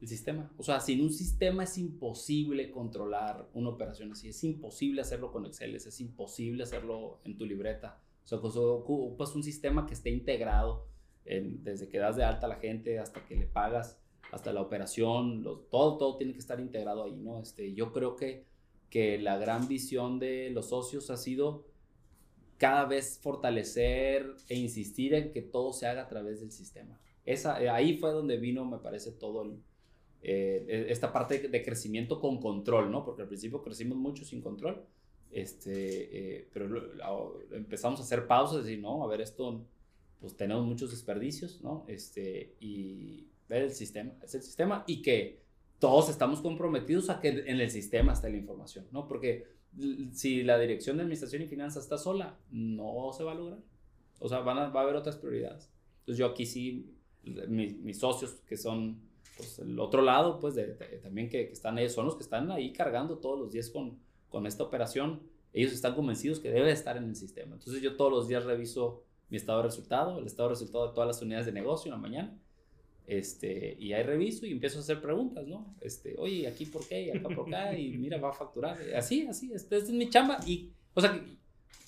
el 0.00 0.08
sistema. 0.08 0.50
O 0.56 0.62
sea, 0.62 0.80
sin 0.80 1.00
un 1.00 1.12
sistema 1.12 1.64
es 1.64 1.76
imposible 1.78 2.70
controlar 2.70 3.48
una 3.54 3.70
operación 3.70 4.12
así. 4.12 4.28
Es 4.28 4.44
imposible 4.44 5.00
hacerlo 5.00 5.32
con 5.32 5.46
Excel, 5.46 5.74
es 5.74 6.00
imposible 6.00 6.62
hacerlo 6.62 7.20
en 7.24 7.36
tu 7.36 7.44
libreta. 7.44 8.00
O 8.24 8.28
sea, 8.28 8.40
pues, 8.40 8.56
ocupas 8.56 9.34
un 9.34 9.42
sistema 9.42 9.86
que 9.86 9.94
esté 9.94 10.10
integrado 10.10 10.86
desde 11.24 11.88
que 11.88 11.98
das 11.98 12.16
de 12.16 12.24
alta 12.24 12.46
a 12.46 12.48
la 12.48 12.56
gente 12.56 12.98
hasta 12.98 13.24
que 13.26 13.36
le 13.36 13.46
pagas, 13.46 14.00
hasta 14.32 14.52
la 14.52 14.62
operación, 14.62 15.42
todo, 15.70 15.98
todo 15.98 16.16
tiene 16.16 16.32
que 16.32 16.38
estar 16.38 16.58
integrado 16.58 17.04
ahí, 17.04 17.16
¿no? 17.16 17.42
Este, 17.42 17.74
yo 17.74 17.92
creo 17.92 18.16
que, 18.16 18.46
que 18.88 19.18
la 19.18 19.36
gran 19.36 19.68
visión 19.68 20.18
de 20.18 20.50
los 20.50 20.70
socios 20.70 21.10
ha 21.10 21.16
sido 21.16 21.66
cada 22.56 22.86
vez 22.86 23.18
fortalecer 23.22 24.34
e 24.48 24.56
insistir 24.56 25.14
en 25.14 25.32
que 25.32 25.42
todo 25.42 25.72
se 25.72 25.86
haga 25.86 26.02
a 26.02 26.08
través 26.08 26.40
del 26.40 26.50
sistema. 26.50 26.98
Esa, 27.24 27.56
ahí 27.74 27.98
fue 27.98 28.10
donde 28.10 28.38
vino, 28.38 28.64
me 28.64 28.78
parece, 28.78 29.12
todo 29.12 29.42
el, 29.42 29.62
eh, 30.22 30.64
e, 30.68 30.92
esta 30.92 31.12
parte 31.12 31.48
de 31.48 31.62
crecimiento 31.62 32.20
con 32.20 32.40
control, 32.40 32.90
¿no? 32.90 33.04
Porque 33.04 33.22
al 33.22 33.28
principio 33.28 33.62
crecimos 33.62 33.96
mucho 33.96 34.24
sin 34.24 34.40
control, 34.40 34.82
este, 35.30 36.38
eh, 36.38 36.48
pero 36.52 37.40
empezamos 37.52 38.00
a 38.00 38.02
hacer 38.02 38.26
pausas 38.26 38.68
y 38.68 38.76
no, 38.76 39.04
a 39.04 39.06
ver, 39.06 39.20
esto, 39.20 39.64
pues 40.20 40.36
tenemos 40.36 40.66
muchos 40.66 40.90
desperdicios, 40.90 41.60
¿no? 41.62 41.84
Este, 41.86 42.54
y 42.60 43.26
ver 43.48 43.62
el 43.62 43.70
sistema, 43.72 44.12
es 44.22 44.34
el 44.34 44.42
sistema 44.42 44.84
y 44.86 45.02
que 45.02 45.40
todos 45.78 46.08
estamos 46.08 46.40
comprometidos 46.40 47.08
a 47.10 47.20
que 47.20 47.28
en 47.28 47.60
el 47.60 47.70
sistema 47.70 48.12
está 48.12 48.28
la 48.28 48.36
información, 48.36 48.86
¿no? 48.90 49.06
Porque 49.06 49.46
si 50.12 50.42
la 50.42 50.58
dirección 50.58 50.96
de 50.96 51.02
administración 51.02 51.42
y 51.42 51.46
finanzas 51.46 51.84
está 51.84 51.98
sola, 51.98 52.36
no 52.50 53.12
se 53.12 53.22
va 53.22 53.32
a 53.32 53.34
lograr. 53.34 53.58
O 54.18 54.28
sea, 54.28 54.40
van 54.40 54.58
a, 54.58 54.68
va 54.70 54.80
a 54.80 54.82
haber 54.82 54.96
otras 54.96 55.16
prioridades. 55.16 55.70
Entonces 56.00 56.18
yo 56.18 56.26
aquí 56.26 56.46
sí, 56.46 56.90
mis 57.48 57.98
socios 57.98 58.32
que 58.46 58.56
son 58.56 59.07
pues 59.38 59.60
el 59.60 59.78
otro 59.78 60.02
lado, 60.02 60.40
pues 60.40 60.56
también 61.02 61.30
que, 61.30 61.42
están 61.52 61.78
ellos, 61.78 61.92
son 61.92 62.04
los 62.04 62.16
que 62.16 62.24
están 62.24 62.50
ahí 62.50 62.72
cargando 62.72 63.18
todos 63.18 63.38
los 63.38 63.52
días 63.52 63.70
con, 63.70 63.96
con 64.28 64.46
esta 64.46 64.64
operación. 64.64 65.22
Ellos 65.52 65.72
están 65.72 65.94
convencidos 65.94 66.40
que 66.40 66.50
debe 66.50 66.72
estar 66.72 66.96
en 66.96 67.04
el 67.04 67.16
sistema. 67.16 67.54
Entonces 67.54 67.80
yo 67.80 67.96
todos 67.96 68.12
los 68.12 68.28
días 68.28 68.44
reviso 68.44 69.04
mi 69.30 69.36
estado 69.36 69.58
de 69.58 69.64
resultado, 69.64 70.18
el 70.18 70.26
estado 70.26 70.48
de 70.48 70.54
resultado 70.54 70.88
de 70.88 70.94
todas 70.94 71.06
las 71.06 71.22
unidades 71.22 71.46
de 71.46 71.52
negocio 71.52 71.88
en 71.88 71.92
la 71.92 72.02
mañana. 72.02 72.38
Este, 73.06 73.76
y 73.78 73.92
ahí 73.92 74.02
reviso 74.02 74.44
y 74.44 74.52
empiezo 74.52 74.78
a 74.78 74.80
hacer 74.82 75.00
preguntas, 75.00 75.46
¿no? 75.46 75.74
Este, 75.80 76.14
oye, 76.18 76.46
aquí 76.46 76.66
por 76.66 76.86
qué, 76.86 77.04
y 77.04 77.10
acá 77.10 77.28
por 77.34 77.48
acá, 77.48 77.78
y 77.78 77.96
mira, 77.96 78.18
va 78.18 78.30
a 78.30 78.34
facturar. 78.34 78.76
Así, 78.94 79.26
así, 79.26 79.50
esta 79.54 79.76
es 79.76 79.88
mi 79.88 80.10
chamba. 80.10 80.40
Y, 80.46 80.72
o 80.92 81.00
sea, 81.00 81.24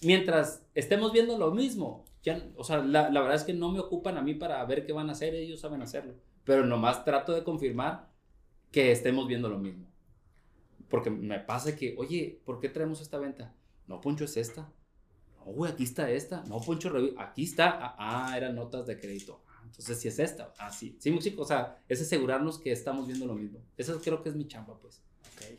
mientras 0.02 0.64
estemos 0.74 1.12
viendo 1.12 1.36
lo 1.36 1.50
mismo, 1.50 2.06
ya, 2.22 2.42
o 2.56 2.64
sea, 2.64 2.78
la, 2.78 3.10
la 3.10 3.20
verdad 3.20 3.36
es 3.36 3.44
que 3.44 3.54
no 3.54 3.70
me 3.70 3.80
ocupan 3.80 4.16
a 4.18 4.22
mí 4.22 4.34
para 4.34 4.64
ver 4.64 4.84
qué 4.84 4.92
van 4.92 5.08
a 5.08 5.12
hacer, 5.12 5.34
ellos 5.34 5.60
saben 5.60 5.82
hacerlo 5.82 6.14
pero 6.44 6.66
nomás 6.66 7.04
trato 7.04 7.32
de 7.32 7.44
confirmar 7.44 8.10
que 8.70 8.92
estemos 8.92 9.26
viendo 9.28 9.48
lo 9.48 9.58
mismo. 9.58 9.86
Porque 10.88 11.10
me 11.10 11.38
pasa 11.38 11.76
que, 11.76 11.94
oye, 11.96 12.40
¿por 12.44 12.58
qué 12.58 12.68
traemos 12.68 13.00
esta 13.00 13.18
venta? 13.18 13.54
No, 13.86 14.00
Poncho, 14.00 14.24
es 14.24 14.36
esta. 14.36 14.72
No, 15.38 15.44
güey, 15.52 15.70
aquí 15.70 15.84
está 15.84 16.10
esta. 16.10 16.42
No, 16.46 16.60
Poncho, 16.60 16.92
aquí 17.18 17.44
está. 17.44 17.70
Ah, 17.70 17.96
ah, 17.98 18.36
eran 18.36 18.56
notas 18.56 18.86
de 18.86 18.98
crédito. 18.98 19.44
Ah, 19.48 19.62
entonces, 19.64 20.00
sí 20.00 20.08
es 20.08 20.18
esta. 20.18 20.52
Ah, 20.58 20.72
sí. 20.72 20.96
Sí, 20.98 21.12
músico, 21.12 21.42
o 21.42 21.44
sea, 21.44 21.82
es 21.88 22.02
asegurarnos 22.02 22.58
que 22.58 22.72
estamos 22.72 23.06
viendo 23.06 23.26
lo 23.26 23.34
mismo. 23.34 23.60
Eso 23.76 24.00
creo 24.00 24.22
que 24.22 24.30
es 24.30 24.34
mi 24.34 24.48
chamba, 24.48 24.76
pues. 24.80 25.02
Ok. 25.36 25.58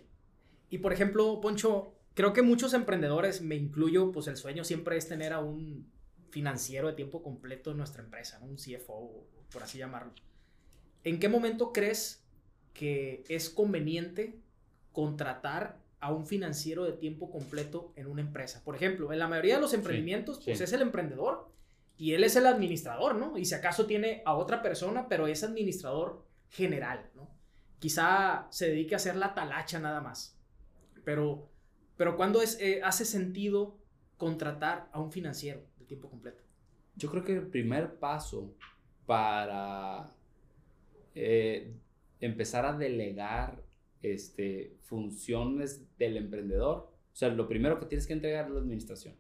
Y 0.70 0.80
por 0.80 0.92
ejemplo, 0.92 1.40
Poncho, 1.40 1.94
creo 2.14 2.34
que 2.34 2.42
muchos 2.42 2.74
emprendedores, 2.74 3.42
me 3.42 3.56
incluyo, 3.56 4.12
pues 4.12 4.28
el 4.28 4.36
sueño 4.36 4.66
siempre 4.66 4.98
es 4.98 5.08
tener 5.08 5.32
a 5.32 5.40
un 5.40 5.90
financiero 6.32 6.88
de 6.88 6.94
tiempo 6.94 7.22
completo 7.22 7.72
en 7.72 7.78
nuestra 7.78 8.02
empresa, 8.02 8.40
un 8.42 8.56
CFO, 8.56 9.28
por 9.52 9.64
así 9.64 9.78
llamarlo. 9.78 10.14
¿En 11.04 11.20
qué 11.20 11.30
momento 11.30 11.74
crees 11.74 12.24
que 12.74 13.24
es 13.28 13.50
conveniente 13.50 14.40
contratar 14.94 15.80
a 16.00 16.12
un 16.12 16.26
financiero 16.26 16.86
de 16.86 16.94
tiempo 16.94 17.30
completo 17.30 17.92
en 17.96 18.08
una 18.08 18.22
empresa? 18.22 18.64
Por 18.64 18.76
ejemplo, 18.76 19.12
en 19.12 19.20
la 19.20 19.28
mayoría 19.28 19.56
de 19.56 19.62
los 19.62 19.74
emprendimientos, 19.74 20.40
pues 20.44 20.62
es 20.62 20.72
el 20.74 20.82
emprendedor 20.82 21.52
y 21.98 22.14
él 22.14 22.24
es 22.24 22.36
el 22.36 22.48
administrador, 22.48 23.16
¿no? 23.16 23.38
Y 23.38 23.46
si 23.46 23.54
acaso 23.54 23.86
tiene 23.86 24.24
a 24.26 24.34
otra 24.34 24.62
persona, 24.62 25.08
pero 25.08 25.28
es 25.28 25.44
administrador 25.44 26.26
general, 26.50 27.10
¿no? 27.14 27.30
Quizá 27.80 28.48
se 28.52 28.68
dedique 28.68 28.96
a 28.96 28.98
hacer 28.98 29.16
la 29.16 29.34
talacha 29.34 29.80
nada 29.80 30.02
más. 30.02 30.38
Pero, 31.04 31.50
pero 31.98 32.16
¿cuándo 32.16 32.42
es, 32.42 32.60
eh, 32.62 32.82
hace 32.84 33.06
sentido 33.06 33.78
contratar 34.18 34.88
a 34.94 35.00
un 35.00 35.12
financiero 35.12 35.71
tiempo 35.92 36.10
completo? 36.10 36.42
Yo 36.96 37.10
creo 37.10 37.24
que 37.24 37.34
el 37.34 37.48
primer 37.48 38.00
paso 38.00 38.54
para 39.06 40.14
eh, 41.14 41.74
empezar 42.22 42.66
a 42.66 42.78
delegar 42.78 43.62
este, 44.02 44.78
funciones 44.84 45.86
del 45.98 46.16
emprendedor. 46.16 46.92
O 47.12 47.16
sea, 47.16 47.30
lo 47.30 47.48
primero 47.48 47.78
que 47.80 47.88
tienes 47.88 48.08
que 48.08 48.14
entregar 48.14 48.46
es 48.46 48.52
la 48.52 48.60
administración. 48.60 49.16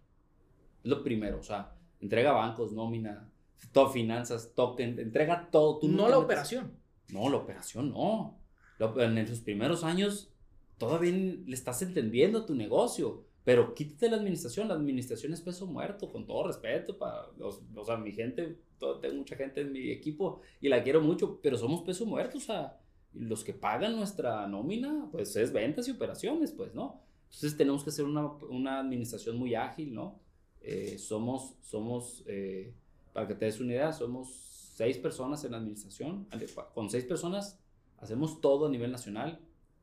Es 0.83 0.89
lo 0.89 1.03
primero, 1.03 1.39
o 1.39 1.43
sea, 1.43 1.75
entrega 1.99 2.31
bancos, 2.31 2.71
nómina, 2.71 3.29
todo 3.73 3.89
finanzas, 3.89 4.53
token, 4.55 4.97
entrega 4.97 5.49
todo. 5.51 5.79
Tú 5.79 5.89
no 5.89 6.07
la 6.07 6.17
operación. 6.17 6.71
No, 7.09 7.29
la 7.29 7.37
operación 7.37 7.91
no. 7.91 8.39
En 8.79 9.27
sus 9.27 9.41
primeros 9.41 9.83
años 9.83 10.33
todavía 10.77 11.11
le 11.11 11.53
estás 11.53 11.81
entendiendo 11.81 12.45
tu 12.45 12.55
negocio. 12.55 13.25
Pero 13.43 13.73
quítate 13.73 14.09
la 14.09 14.17
administración, 14.17 14.67
la 14.67 14.75
administración 14.75 15.33
es 15.33 15.41
peso 15.41 15.65
muerto, 15.65 16.11
con 16.11 16.27
todo 16.27 16.47
respeto 16.47 16.97
para 16.97 17.27
los, 17.37 17.61
o 17.75 17.83
sea, 17.83 17.97
mi 17.97 18.11
gente, 18.11 18.59
tengo 19.01 19.15
mucha 19.15 19.35
gente 19.35 19.61
en 19.61 19.71
mi 19.71 19.89
equipo 19.89 20.41
y 20.59 20.69
la 20.69 20.83
quiero 20.83 21.01
mucho, 21.01 21.39
pero 21.41 21.57
somos 21.57 21.81
peso 21.81 22.05
muerto, 22.05 22.37
o 22.37 22.41
sea, 22.41 22.79
los 23.13 23.43
que 23.43 23.53
pagan 23.53 23.95
nuestra 23.95 24.47
nómina, 24.47 25.09
pues 25.11 25.35
es 25.35 25.51
ventas 25.51 25.87
y 25.87 25.91
operaciones, 25.91 26.51
pues, 26.51 26.73
¿no? 26.75 27.01
Entonces 27.25 27.57
tenemos 27.57 27.83
que 27.83 27.89
hacer 27.89 28.05
una, 28.05 28.27
una 28.27 28.79
administración 28.79 29.37
muy 29.37 29.55
ágil, 29.55 29.93
¿no? 29.93 30.19
Eh, 30.61 30.97
somos, 30.99 31.55
somos 31.61 32.23
eh, 32.27 32.73
para 33.13 33.27
que 33.27 33.35
te 33.35 33.45
des 33.45 33.59
una 33.59 33.73
idea, 33.73 33.91
somos 33.91 34.29
seis 34.75 34.97
personas 34.97 35.43
en 35.43 35.51
la 35.51 35.57
administración, 35.57 36.27
con 36.73 36.89
seis 36.89 37.05
personas 37.05 37.59
hacemos 37.97 38.41
todo 38.41 38.67
a 38.67 38.69
nivel 38.69 38.91
nacional, 38.91 39.39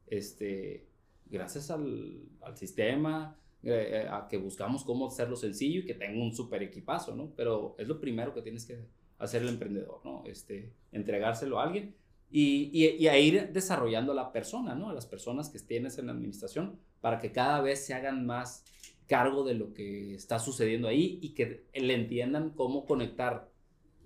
este, 0.06 0.86
gracias 1.26 1.70
al, 1.70 2.22
al 2.40 2.56
sistema, 2.56 3.36
eh, 3.62 4.06
a 4.10 4.28
que 4.28 4.36
buscamos 4.36 4.84
cómo 4.84 5.08
hacerlo 5.08 5.36
sencillo 5.36 5.80
y 5.80 5.86
que 5.86 5.94
tenga 5.94 6.22
un 6.22 6.32
super 6.32 6.62
equipazo, 6.62 7.14
¿no? 7.16 7.32
Pero 7.36 7.74
es 7.78 7.88
lo 7.88 8.00
primero 8.00 8.32
que 8.34 8.42
tienes 8.42 8.64
que 8.64 8.84
hacer 9.18 9.42
el 9.42 9.48
emprendedor, 9.48 10.00
¿no? 10.04 10.22
Este, 10.26 10.72
entregárselo 10.92 11.58
a 11.58 11.64
alguien 11.64 11.94
y, 12.30 12.70
y, 12.72 12.96
y, 12.96 13.08
a 13.08 13.18
ir 13.18 13.52
desarrollando 13.52 14.12
a 14.12 14.14
la 14.14 14.32
persona, 14.32 14.74
¿no? 14.74 14.90
A 14.90 14.92
las 14.92 15.06
personas 15.06 15.48
que 15.48 15.58
tienes 15.58 15.98
en 15.98 16.06
la 16.06 16.12
administración 16.12 16.78
para 17.00 17.18
que 17.18 17.32
cada 17.32 17.60
vez 17.60 17.84
se 17.84 17.94
hagan 17.94 18.26
más 18.26 18.64
cargo 19.06 19.42
de 19.42 19.54
lo 19.54 19.72
que 19.72 20.14
está 20.14 20.38
sucediendo 20.38 20.86
ahí 20.86 21.18
y 21.22 21.30
que 21.30 21.64
le 21.72 21.94
entiendan 21.94 22.50
cómo 22.50 22.84
conectar 22.84 23.50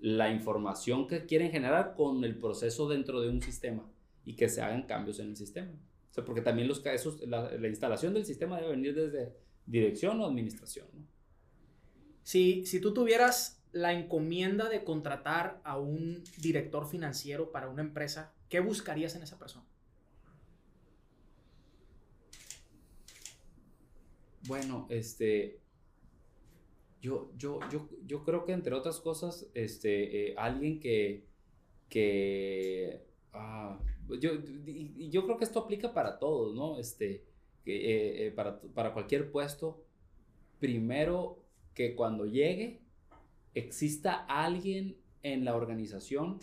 la 0.00 0.32
información 0.32 1.07
que 1.07 1.26
quieren 1.26 1.50
generar 1.50 1.94
con 1.94 2.24
el 2.24 2.38
proceso 2.38 2.88
dentro 2.88 3.20
de 3.20 3.28
un 3.28 3.42
sistema 3.42 3.84
y 4.24 4.34
que 4.34 4.48
se 4.48 4.62
hagan 4.62 4.82
cambios 4.82 5.18
en 5.18 5.28
el 5.28 5.36
sistema. 5.36 5.72
O 6.13 6.15
sea, 6.15 6.27
porque 6.27 6.43
también 6.43 6.69
los 6.69 6.81
casos, 6.81 7.27
la, 7.27 7.51
la 7.51 7.69
instalación 7.69 8.13
del 8.13 8.27
sistema 8.27 8.59
debe 8.59 8.73
venir 8.73 8.95
desde 8.95 9.33
dirección 9.65 10.21
o 10.21 10.27
administración. 10.27 10.87
¿no? 10.93 11.07
Si, 12.23 12.67
si 12.67 12.81
tú 12.83 12.93
tuvieras 12.93 13.65
la 13.73 13.95
encomienda 13.95 14.69
de 14.69 14.85
contratar 14.85 15.63
a 15.65 15.79
un 15.79 16.23
director 16.37 16.87
financiero 16.87 17.51
para 17.51 17.71
una 17.71 17.81
empresa, 17.81 18.35
¿qué 18.51 18.61
buscarías 18.61 19.17
en 19.17 19.23
esa 19.23 19.39
persona? 19.39 19.65
Bueno, 24.47 24.87
este, 24.91 25.61
yo, 27.01 27.33
yo, 27.39 27.59
yo, 27.71 27.89
yo 28.05 28.23
creo 28.23 28.45
que 28.45 28.53
entre 28.53 28.75
otras 28.75 29.01
cosas, 29.01 29.47
este, 29.55 30.33
eh, 30.33 30.35
alguien 30.37 30.79
que, 30.79 31.25
que, 31.89 33.07
ah, 33.33 33.79
yo, 34.15 34.33
y 34.67 35.11
yo 35.11 35.25
creo 35.25 35.37
que 35.37 35.45
esto 35.45 35.61
aplica 35.61 35.93
para 35.93 36.19
todos, 36.19 36.55
¿no? 36.55 36.79
Este, 36.79 37.25
que, 37.65 38.27
eh, 38.27 38.31
para, 38.33 38.61
para 38.61 38.93
cualquier 38.93 39.31
puesto, 39.31 39.85
primero 40.59 41.45
que 41.75 41.95
cuando 41.95 42.27
llegue 42.27 42.83
exista 43.55 44.25
alguien 44.27 44.97
en 45.23 45.45
la 45.45 45.55
organización 45.55 46.41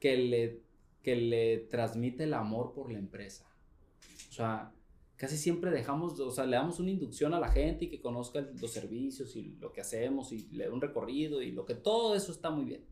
que 0.00 0.16
le, 0.16 0.62
que 1.02 1.16
le 1.16 1.58
transmite 1.58 2.24
el 2.24 2.34
amor 2.34 2.72
por 2.72 2.90
la 2.90 2.98
empresa. 2.98 3.46
O 4.28 4.32
sea, 4.32 4.72
casi 5.16 5.36
siempre 5.36 5.70
dejamos, 5.70 6.18
o 6.20 6.30
sea, 6.30 6.46
le 6.46 6.56
damos 6.56 6.78
una 6.78 6.90
inducción 6.90 7.34
a 7.34 7.40
la 7.40 7.48
gente 7.48 7.86
y 7.86 7.88
que 7.88 8.00
conozca 8.00 8.40
los 8.40 8.72
servicios 8.72 9.34
y 9.36 9.56
lo 9.60 9.72
que 9.72 9.80
hacemos 9.80 10.32
y 10.32 10.48
le 10.50 10.66
da 10.66 10.72
un 10.72 10.80
recorrido 10.80 11.42
y 11.42 11.52
lo 11.52 11.64
que 11.64 11.74
todo 11.74 12.14
eso 12.14 12.32
está 12.32 12.50
muy 12.50 12.64
bien. 12.64 12.84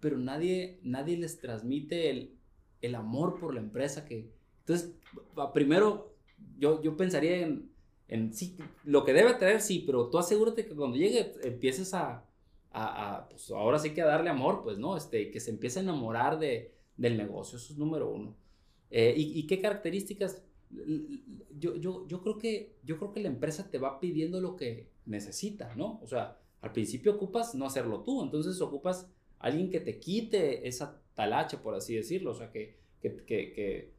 Pero 0.00 0.18
nadie, 0.18 0.80
nadie 0.82 1.16
les 1.16 1.38
transmite 1.38 2.10
el, 2.10 2.36
el 2.82 2.94
amor 2.94 3.40
por 3.40 3.54
la 3.54 3.60
empresa 3.60 4.04
que... 4.04 4.30
Entonces, 4.60 4.94
primero, 5.54 6.14
yo, 6.58 6.82
yo 6.82 6.96
pensaría 6.96 7.38
en, 7.38 7.70
en 8.08 8.32
sí, 8.34 8.56
lo 8.84 9.04
que 9.04 9.12
debe 9.12 9.34
traer, 9.34 9.60
sí, 9.60 9.82
pero 9.86 10.10
tú 10.10 10.18
asegúrate 10.18 10.66
que 10.66 10.74
cuando 10.74 10.96
llegue 10.96 11.32
empieces 11.42 11.94
a, 11.94 12.24
a, 12.70 13.16
a 13.16 13.28
pues 13.28 13.50
ahora 13.50 13.78
sí 13.78 13.90
que 13.90 14.02
a 14.02 14.06
darle 14.06 14.30
amor, 14.30 14.62
pues, 14.62 14.78
¿no? 14.78 14.96
Este, 14.96 15.30
que 15.30 15.40
se 15.40 15.50
empiece 15.50 15.78
a 15.78 15.82
enamorar 15.82 16.38
de, 16.38 16.74
del 16.96 17.16
negocio, 17.16 17.58
eso 17.58 17.72
es 17.72 17.78
número 17.78 18.10
uno. 18.10 18.36
Eh, 18.90 19.14
y, 19.16 19.38
y, 19.38 19.46
qué 19.46 19.60
características? 19.60 20.42
yo, 21.58 21.76
yo, 21.76 22.06
yo, 22.06 22.22
creo 22.22 22.38
que, 22.38 22.76
yo 22.82 22.98
creo 22.98 23.12
que 23.12 23.20
la 23.20 23.28
empresa 23.28 23.70
te 23.70 23.78
va 23.78 24.00
pidiendo 24.00 24.40
lo 24.40 24.56
que 24.56 24.88
necesita, 25.06 25.74
¿no? 25.74 26.00
O 26.02 26.06
sea, 26.06 26.38
al 26.60 26.72
principio 26.72 27.14
ocupas 27.14 27.54
no 27.54 27.66
hacerlo 27.66 28.02
tú, 28.02 28.22
entonces 28.22 28.60
ocupas 28.60 29.10
alguien 29.38 29.70
que 29.70 29.80
te 29.80 29.98
quite 29.98 30.66
esa 30.66 31.01
talacha, 31.14 31.62
por 31.62 31.74
así 31.74 31.94
decirlo, 31.94 32.32
o 32.32 32.34
sea, 32.34 32.50
que, 32.50 32.76
que, 33.00 33.16
que, 33.24 33.52
que 33.52 33.92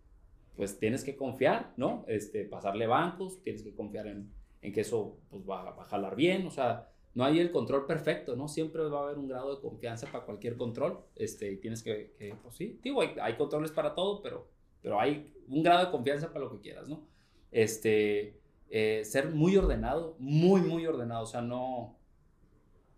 pues 0.55 0.79
tienes 0.79 1.03
que 1.03 1.15
confiar, 1.15 1.73
¿no? 1.77 2.05
Este, 2.07 2.45
pasarle 2.45 2.87
bancos, 2.87 3.41
tienes 3.43 3.63
que 3.63 3.73
confiar 3.73 4.07
en, 4.07 4.31
en 4.61 4.73
que 4.73 4.81
eso 4.81 5.17
pues, 5.29 5.43
va, 5.43 5.63
va, 5.71 5.83
a 5.83 5.87
jalar 5.87 6.15
bien, 6.15 6.45
o 6.45 6.51
sea, 6.51 6.89
no 7.15 7.23
hay 7.25 7.39
el 7.39 7.51
control 7.51 7.85
perfecto, 7.85 8.35
¿no? 8.35 8.47
Siempre 8.47 8.83
va 8.83 9.01
a 9.01 9.03
haber 9.03 9.17
un 9.17 9.27
grado 9.27 9.55
de 9.55 9.61
confianza 9.61 10.11
para 10.11 10.25
cualquier 10.25 10.57
control, 10.57 10.99
este, 11.15 11.51
y 11.51 11.57
tienes 11.57 11.83
que, 11.83 12.13
que 12.17 12.35
pues 12.41 12.55
sí, 12.55 12.79
digo, 12.83 13.01
hay, 13.01 13.15
hay 13.21 13.35
controles 13.35 13.71
para 13.71 13.93
todo, 13.93 14.21
pero 14.21 14.53
pero 14.83 14.99
hay 14.99 15.33
un 15.47 15.63
grado 15.63 15.85
de 15.85 15.91
confianza 15.91 16.27
para 16.31 16.45
lo 16.45 16.51
que 16.51 16.59
quieras, 16.59 16.87
¿no? 16.87 17.07
Este, 17.51 18.37
eh, 18.69 19.03
ser 19.05 19.29
muy 19.29 19.55
ordenado, 19.55 20.15
muy, 20.19 20.61
muy 20.61 20.85
ordenado, 20.85 21.23
o 21.23 21.27
sea, 21.27 21.41
no, 21.41 21.95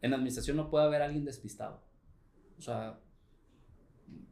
en 0.02 0.14
administración 0.14 0.58
no 0.58 0.70
puede 0.70 0.86
haber 0.86 1.04
alguien 1.04 1.24
despistado, 1.24 1.80
o 2.58 2.62
sea, 2.62 3.00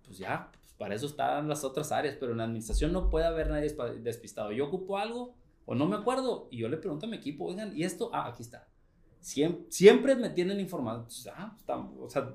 pues 0.06 0.18
ya, 0.18 0.50
pues 0.52 0.74
para 0.78 0.96
eso 0.96 1.06
están 1.06 1.48
las 1.48 1.64
otras 1.64 1.92
áreas, 1.92 2.16
pero 2.20 2.32
en 2.32 2.40
la 2.40 2.46
administración 2.46 2.92
no 2.92 3.10
puede 3.10 3.26
haber 3.26 3.50
nadie 3.50 3.76
despistado. 4.02 4.52
Yo 4.52 4.68
ocupo 4.68 4.98
algo 4.98 5.36
o 5.66 5.76
no 5.76 5.88
me 5.88 5.96
acuerdo 5.96 6.48
y 6.52 6.58
yo 6.58 6.70
le 6.70 6.78
pregunto 6.78 7.06
a 7.06 7.10
mi 7.10 7.18
equipo, 7.18 7.46
oigan, 7.46 7.76
¿y 7.76 7.84
esto? 7.84 8.10
Ah, 8.14 8.28
aquí 8.28 8.44
está. 8.44 8.68
Siempre, 9.20 9.66
siempre 9.70 10.16
me 10.16 10.30
tienen 10.30 10.60
informado. 10.60 11.04
Pues, 11.04 11.28
ah, 11.34 11.56
está, 11.58 11.78
o 11.78 12.10
sea, 12.10 12.34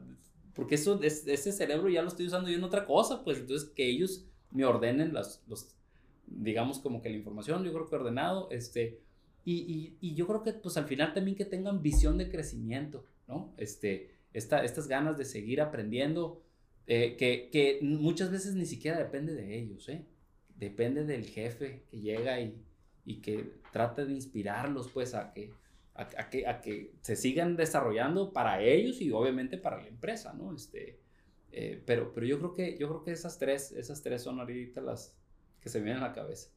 porque 0.55 0.77
eso, 0.77 1.01
ese 1.03 1.53
cerebro 1.53 1.89
ya 1.89 2.03
lo 2.03 2.09
estoy 2.09 2.27
usando 2.27 2.49
yo 2.49 2.57
en 2.57 2.65
otra 2.65 2.85
cosa, 2.85 3.23
pues 3.23 3.39
entonces 3.39 3.69
que 3.71 3.89
ellos 3.89 4.25
me 4.51 4.65
ordenen 4.65 5.13
las, 5.13 5.43
los, 5.47 5.75
digamos 6.27 6.79
como 6.79 7.03
que 7.03 7.11
la 7.11 7.17
información, 7.17 7.63
yo 7.65 7.73
creo 7.73 7.89
que 7.89 7.97
ordenado, 7.97 8.51
este, 8.51 9.01
y, 9.45 9.55
y, 9.55 9.97
y, 10.01 10.15
yo 10.15 10.27
creo 10.27 10.43
que 10.43 10.53
pues 10.55 10.77
al 10.77 10.87
final 10.87 11.15
también 11.15 11.37
que 11.37 11.45
tengan 11.45 11.81
visión 11.81 12.19
de 12.19 12.29
crecimiento, 12.29 13.05
¿no? 13.29 13.53
Este, 13.57 14.11
esta, 14.33 14.65
estas 14.65 14.89
ganas 14.89 15.17
de 15.17 15.25
seguir 15.25 15.61
aprendiendo, 15.61 16.43
eh, 16.89 17.17
que, 17.17 17.51
que 17.53 17.79
muchas 17.83 18.31
veces 18.33 18.55
ni 18.55 18.67
siquiera 18.67 18.99
depende 18.99 19.35
de 19.35 19.59
ellos, 19.59 19.89
¿eh? 19.89 20.07
Depende 20.57 21.05
del 21.05 21.25
jefe 21.25 21.85
que 21.91 22.01
llega 22.01 22.41
y, 22.41 22.65
y 23.05 23.21
que 23.21 23.53
trata 23.73 24.05
de 24.05 24.15
inspirarlos 24.15 24.89
pues 24.89 25.15
a 25.15 25.33
que, 25.33 25.53
a, 25.95 26.09
a, 26.17 26.31
que, 26.31 26.47
a 26.47 26.61
que 26.61 26.95
se 27.03 27.15
sigan 27.15 27.57
desarrollando 27.57 28.33
para 28.33 28.63
ellos 28.63 29.01
y 29.01 29.13
obviamente 29.13 29.59
para 29.59 29.81
la 29.81 29.89
empresa, 29.89 30.33
¿no? 30.33 30.55
Este, 30.55 30.99
eh, 31.53 31.83
pero, 31.85 32.13
pero 32.13 32.27
yo 32.27 32.39
creo 32.39 32.55
que, 32.55 32.79
yo 32.79 32.89
creo 32.89 33.05
que 33.05 33.13
esas 33.13 33.39
tres, 33.39 33.71
esas 33.73 34.03
tres 34.03 34.23
son 34.23 34.41
ahorita 34.41 34.81
las 34.81 35.15
que 35.61 35.69
se 35.69 35.81
vienen 35.81 36.03
a 36.03 36.09
la 36.09 36.15
cabeza. 36.15 36.51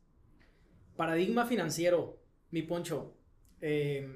Paradigma 0.95 1.45
financiero, 1.45 2.19
mi 2.51 2.61
poncho. 2.61 3.17
Eh, 3.59 4.07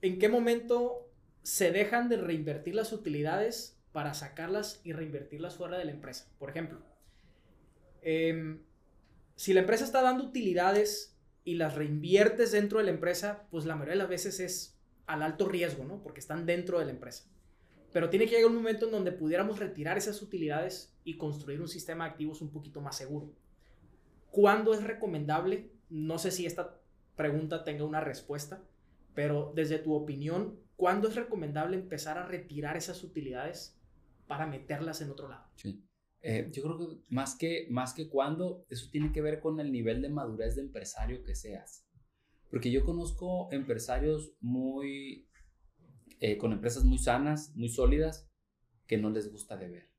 ¿En 0.00 0.18
qué 0.18 0.28
momento 0.28 1.10
se 1.42 1.70
dejan 1.70 2.08
de 2.08 2.16
reinvertir 2.16 2.74
las 2.74 2.92
utilidades 2.92 3.81
para 3.92 4.14
sacarlas 4.14 4.80
y 4.84 4.92
reinvertirlas 4.92 5.56
fuera 5.56 5.78
de 5.78 5.84
la 5.84 5.92
empresa? 5.92 6.26
Por 6.38 6.50
ejemplo, 6.50 6.80
eh, 8.02 8.58
si 9.36 9.52
la 9.52 9.60
empresa 9.60 9.84
está 9.84 10.02
dando 10.02 10.24
utilidades 10.24 11.16
y 11.44 11.54
las 11.54 11.74
reinviertes 11.74 12.52
dentro 12.52 12.78
de 12.78 12.84
la 12.84 12.90
empresa, 12.90 13.46
pues 13.50 13.64
la 13.64 13.74
mayoría 13.74 13.94
de 13.94 13.98
las 13.98 14.08
veces 14.08 14.40
es 14.40 14.78
al 15.06 15.22
alto 15.22 15.48
riesgo, 15.48 15.84
¿no? 15.84 16.02
Porque 16.02 16.20
están 16.20 16.46
dentro 16.46 16.78
de 16.78 16.84
la 16.84 16.92
empresa. 16.92 17.24
Pero 17.92 18.08
tiene 18.08 18.26
que 18.26 18.36
llegar 18.36 18.50
un 18.50 18.56
momento 18.56 18.86
en 18.86 18.92
donde 18.92 19.12
pudiéramos 19.12 19.58
retirar 19.58 19.98
esas 19.98 20.22
utilidades 20.22 20.94
y 21.04 21.16
construir 21.16 21.60
un 21.60 21.68
sistema 21.68 22.04
de 22.04 22.10
activos 22.10 22.40
un 22.40 22.50
poquito 22.50 22.80
más 22.80 22.96
seguro. 22.96 23.32
¿Cuándo 24.30 24.72
es 24.72 24.82
recomendable? 24.82 25.70
No 25.90 26.18
sé 26.18 26.30
si 26.30 26.46
esta 26.46 26.78
pregunta 27.16 27.64
tenga 27.64 27.84
una 27.84 28.00
respuesta, 28.00 28.62
pero 29.14 29.52
desde 29.54 29.78
tu 29.78 29.92
opinión, 29.94 30.58
¿cuándo 30.76 31.08
es 31.08 31.16
recomendable 31.16 31.76
empezar 31.76 32.16
a 32.16 32.26
retirar 32.26 32.76
esas 32.76 33.02
utilidades 33.04 33.78
para 34.32 34.46
meterlas 34.46 35.02
en 35.02 35.10
otro 35.10 35.28
lado? 35.28 35.44
Sí. 35.56 35.84
Eh, 36.22 36.48
yo 36.52 36.62
creo 36.62 36.78
que 36.78 37.04
más 37.10 37.34
que, 37.34 37.66
más 37.68 37.92
que 37.92 38.08
cuándo, 38.08 38.64
eso 38.70 38.88
tiene 38.90 39.12
que 39.12 39.20
ver 39.20 39.40
con 39.40 39.60
el 39.60 39.70
nivel 39.70 40.00
de 40.00 40.08
madurez 40.08 40.56
de 40.56 40.62
empresario 40.62 41.22
que 41.22 41.34
seas. 41.34 41.86
Porque 42.50 42.70
yo 42.70 42.82
conozco 42.82 43.52
empresarios 43.52 44.32
muy 44.40 45.28
eh, 46.18 46.38
con 46.38 46.52
empresas 46.52 46.82
muy 46.86 46.96
sanas, 46.96 47.54
muy 47.56 47.68
sólidas, 47.68 48.26
que 48.86 48.96
no 48.96 49.10
les 49.10 49.30
gusta 49.30 49.58
deber, 49.58 49.90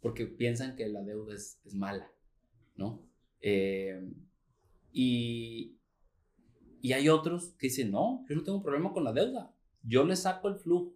porque 0.00 0.26
piensan 0.26 0.74
que 0.74 0.88
la 0.88 1.04
deuda 1.04 1.36
es, 1.36 1.60
es 1.64 1.74
mala, 1.74 2.10
¿no? 2.74 3.08
Eh, 3.40 4.12
y, 4.90 5.78
y 6.80 6.92
hay 6.92 7.08
otros 7.08 7.54
que 7.56 7.68
dicen, 7.68 7.92
no, 7.92 8.24
yo 8.28 8.34
no 8.34 8.42
tengo 8.42 8.64
problema 8.64 8.92
con 8.92 9.04
la 9.04 9.12
deuda, 9.12 9.54
yo 9.84 10.04
le 10.04 10.16
saco 10.16 10.48
el 10.48 10.56
flujo 10.56 10.95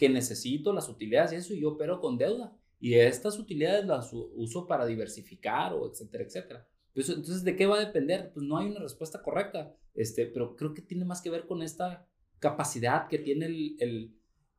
que 0.00 0.08
necesito, 0.08 0.72
las 0.72 0.88
utilidades 0.88 1.34
y 1.34 1.36
eso, 1.36 1.52
y 1.52 1.60
yo 1.60 1.72
opero 1.72 2.00
con 2.00 2.16
deuda. 2.16 2.56
Y 2.80 2.94
estas 2.94 3.38
utilidades 3.38 3.84
las 3.84 4.10
uso 4.14 4.66
para 4.66 4.86
diversificar 4.86 5.74
o 5.74 5.90
etcétera, 5.90 6.24
etcétera. 6.24 6.68
Pues, 6.94 7.10
entonces, 7.10 7.44
¿de 7.44 7.54
qué 7.54 7.66
va 7.66 7.76
a 7.76 7.84
depender? 7.84 8.30
Pues 8.32 8.46
no 8.46 8.56
hay 8.56 8.68
una 8.68 8.80
respuesta 8.80 9.22
correcta, 9.22 9.76
este, 9.94 10.24
pero 10.24 10.56
creo 10.56 10.72
que 10.72 10.80
tiene 10.80 11.04
más 11.04 11.20
que 11.20 11.28
ver 11.28 11.46
con 11.46 11.60
esta 11.60 12.08
capacidad 12.38 13.08
que 13.08 13.18
tiene 13.18 13.44
el, 13.44 13.76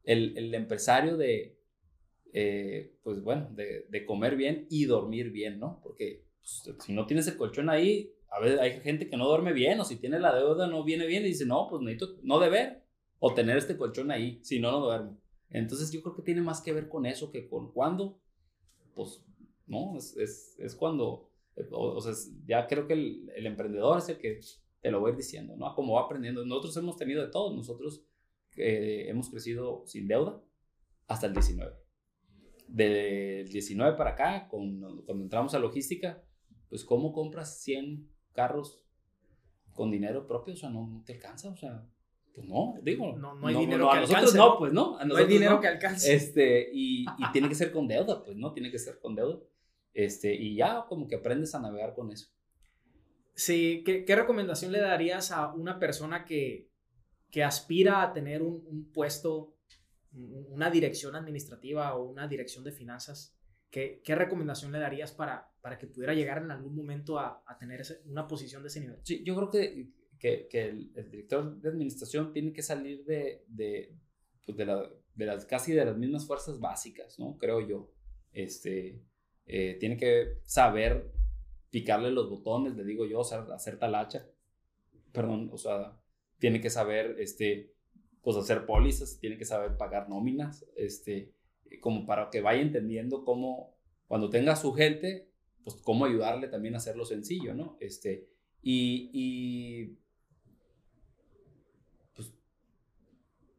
el, 0.03 0.37
el, 0.37 0.53
empresario 0.53 1.17
de, 1.17 1.57
eh, 2.33 2.93
pues 3.01 3.23
bueno, 3.23 3.49
de, 3.55 4.05
comer 4.05 4.35
bien 4.35 4.67
y 4.69 4.85
dormir 4.85 5.31
bien, 5.31 5.57
¿no? 5.57 5.79
Porque 5.81 6.27
pues, 6.37 6.77
si 6.85 6.93
no 6.93 7.07
tienes 7.07 7.25
el 7.27 7.37
colchón 7.37 7.67
ahí, 7.71 8.13
a 8.29 8.39
veces 8.39 8.59
hay 8.59 8.79
gente 8.81 9.09
que 9.09 9.17
no 9.17 9.27
duerme 9.27 9.53
bien 9.53 9.79
o 9.79 9.85
si 9.85 9.95
tiene 9.95 10.19
la 10.19 10.35
deuda 10.35 10.67
no 10.67 10.83
viene 10.83 11.07
bien 11.07 11.23
y 11.23 11.29
dice, 11.29 11.47
no, 11.47 11.65
pues 11.67 11.81
necesito 11.81 12.19
no 12.21 12.39
deber 12.39 12.83
o 13.17 13.33
tener 13.33 13.57
este 13.57 13.75
colchón 13.75 14.11
ahí, 14.11 14.39
si 14.43 14.59
no, 14.59 14.71
no 14.71 14.81
duermo. 14.81 15.20
Entonces 15.51 15.91
yo 15.91 16.01
creo 16.01 16.15
que 16.15 16.21
tiene 16.21 16.41
más 16.41 16.61
que 16.61 16.73
ver 16.73 16.89
con 16.89 17.05
eso 17.05 17.31
que 17.31 17.47
con 17.47 17.71
cuándo, 17.71 18.19
pues 18.95 19.23
¿no? 19.67 19.97
Es, 19.97 20.15
es, 20.17 20.59
es 20.59 20.75
cuando, 20.75 21.31
o, 21.71 22.01
sea, 22.01 22.13
ya 22.45 22.67
creo 22.67 22.87
que 22.87 22.93
el, 22.93 23.31
el, 23.35 23.47
emprendedor 23.47 23.97
es 23.97 24.09
el 24.09 24.17
que 24.17 24.39
te 24.81 24.91
lo 24.91 24.99
voy 24.99 25.09
a 25.09 25.11
ir 25.13 25.17
diciendo, 25.17 25.55
¿no? 25.55 25.73
Como 25.73 25.93
va 25.93 26.03
aprendiendo. 26.03 26.45
Nosotros 26.45 26.75
hemos 26.77 26.97
tenido 26.97 27.21
de 27.21 27.31
todo, 27.31 27.55
nosotros 27.55 28.05
eh, 28.57 29.05
hemos 29.07 29.29
crecido 29.29 29.83
sin 29.85 30.07
deuda 30.07 30.43
hasta 31.07 31.27
el 31.27 31.33
19. 31.33 31.73
Del 32.67 33.47
19 33.49 33.97
para 33.97 34.11
acá, 34.11 34.47
con, 34.49 34.79
cuando 35.05 35.23
entramos 35.23 35.53
a 35.53 35.59
logística, 35.59 36.23
pues 36.69 36.83
¿cómo 36.83 37.13
compras 37.13 37.61
100 37.61 38.09
carros 38.33 38.85
con 39.73 39.91
dinero 39.91 40.27
propio? 40.27 40.53
O 40.53 40.57
sea, 40.57 40.69
no, 40.69 40.87
no 40.87 41.03
te 41.03 41.13
alcanza, 41.13 41.49
o 41.49 41.55
sea, 41.55 41.87
pues 42.33 42.47
no, 42.47 42.75
digo. 42.81 43.17
No, 43.17 43.35
no 43.35 43.47
hay 43.47 43.55
dinero 43.55 43.89
que 43.89 43.97
a 43.97 44.01
nosotros 44.01 44.35
no, 44.35 44.57
pues 44.57 44.73
no. 44.73 44.97
A 44.97 45.05
no 45.05 45.15
hay 45.15 45.25
dinero 45.25 45.59
que 45.59 45.67
alcance. 45.67 46.13
Este, 46.13 46.69
y, 46.71 47.01
y, 47.01 47.31
tiene 47.33 47.49
que 47.49 47.55
ser 47.61 47.71
con 47.71 47.87
deuda, 47.87 48.23
pues 48.23 48.37
no, 48.37 48.53
tiene 48.53 48.71
que 48.71 48.79
ser 48.79 48.99
con 48.99 49.15
deuda. 49.15 49.39
Este, 49.93 50.33
y 50.33 50.55
ya 50.55 50.85
como 50.87 51.07
que 51.07 51.15
aprendes 51.15 51.53
a 51.53 51.59
navegar 51.59 51.93
con 51.93 52.11
eso. 52.11 52.29
Sí, 53.33 53.83
¿qué, 53.85 54.05
qué 54.05 54.15
recomendación 54.15 54.71
le 54.71 54.79
darías 54.79 55.31
a 55.31 55.53
una 55.53 55.79
persona 55.79 56.25
que, 56.25 56.69
que 57.29 57.43
aspira 57.43 58.01
a 58.01 58.13
tener 58.13 58.41
un, 58.41 58.63
un, 58.67 58.91
puesto, 58.91 59.55
una 60.13 60.69
dirección 60.69 61.15
administrativa 61.15 61.95
o 61.95 62.09
una 62.09 62.27
dirección 62.27 62.63
de 62.63 62.71
finanzas? 62.71 63.37
¿Qué, 63.69 64.01
qué 64.03 64.15
recomendación 64.15 64.71
le 64.71 64.79
darías 64.79 65.11
para, 65.11 65.49
para 65.61 65.77
que 65.77 65.87
pudiera 65.87 66.13
llegar 66.13 66.39
en 66.39 66.51
algún 66.51 66.75
momento 66.75 67.19
a, 67.19 67.43
a 67.45 67.57
tener 67.57 67.81
ese, 67.81 68.01
una 68.05 68.27
posición 68.27 68.61
de 68.61 68.67
ese 68.67 68.81
nivel? 68.81 68.99
Sí, 69.03 69.23
yo 69.23 69.35
creo 69.35 69.49
que 69.49 69.91
que, 70.21 70.47
que 70.47 70.65
el, 70.65 70.91
el, 70.93 71.09
director 71.09 71.59
de 71.59 71.69
administración 71.69 72.31
tiene 72.31 72.53
que 72.53 72.61
salir 72.61 73.03
de, 73.05 73.43
de, 73.47 73.97
pues 74.45 74.55
de, 74.55 74.65
la, 74.67 74.87
de, 75.15 75.25
las 75.25 75.45
casi 75.45 75.73
de 75.73 75.83
las 75.83 75.97
mismas 75.97 76.27
fuerzas 76.27 76.59
básicas, 76.59 77.17
¿no? 77.17 77.39
Creo 77.39 77.67
yo. 77.67 77.91
Este, 78.31 79.01
eh, 79.47 79.77
tiene 79.79 79.97
que 79.97 80.37
saber 80.43 81.11
picarle 81.71 82.11
los 82.11 82.29
botones, 82.29 82.75
le 82.75 82.83
digo 82.83 83.07
yo, 83.07 83.21
hacer, 83.21 83.39
hacer 83.51 83.79
talacha, 83.79 84.29
perdón, 85.11 85.49
o 85.51 85.57
sea, 85.57 85.99
tiene 86.37 86.61
que 86.61 86.69
saber, 86.69 87.15
este, 87.19 87.73
pues 88.21 88.37
hacer 88.37 88.67
pólizas, 88.67 89.17
tiene 89.19 89.39
que 89.39 89.45
saber 89.45 89.75
pagar 89.75 90.07
nóminas, 90.07 90.67
este, 90.75 91.33
como 91.79 92.05
para 92.05 92.29
que 92.29 92.41
vaya 92.41 92.61
entendiendo 92.61 93.25
cómo, 93.25 93.75
cuando 94.07 94.29
tenga 94.29 94.55
su 94.55 94.71
gente, 94.73 95.31
pues 95.63 95.77
cómo 95.77 96.05
ayudarle 96.05 96.47
también 96.47 96.75
a 96.75 96.77
hacerlo 96.77 97.05
sencillo, 97.05 97.55
¿no? 97.55 97.77
Este, 97.79 98.29
y, 98.61 99.09
y 99.13 99.97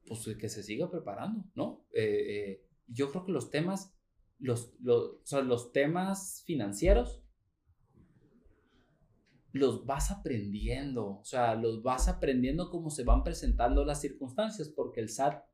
pues 0.06 0.36
que 0.36 0.48
se 0.48 0.62
siga 0.62 0.90
preparando, 0.90 1.44
¿no? 1.54 1.86
Eh, 1.92 2.26
eh, 2.28 2.66
yo 2.86 3.10
creo 3.10 3.24
que 3.24 3.32
los 3.32 3.50
temas, 3.50 3.94
los, 4.38 4.74
los, 4.80 5.04
o 5.04 5.20
sea, 5.24 5.40
los 5.42 5.72
temas 5.72 6.42
financieros, 6.46 7.22
los 9.52 9.84
vas 9.84 10.10
aprendiendo, 10.10 11.18
o 11.20 11.24
sea, 11.24 11.54
los 11.54 11.82
vas 11.82 12.08
aprendiendo 12.08 12.70
cómo 12.70 12.90
se 12.90 13.04
van 13.04 13.22
presentando 13.22 13.84
las 13.84 14.00
circunstancias, 14.00 14.68
porque 14.68 15.00
el 15.00 15.10
SAT 15.10 15.44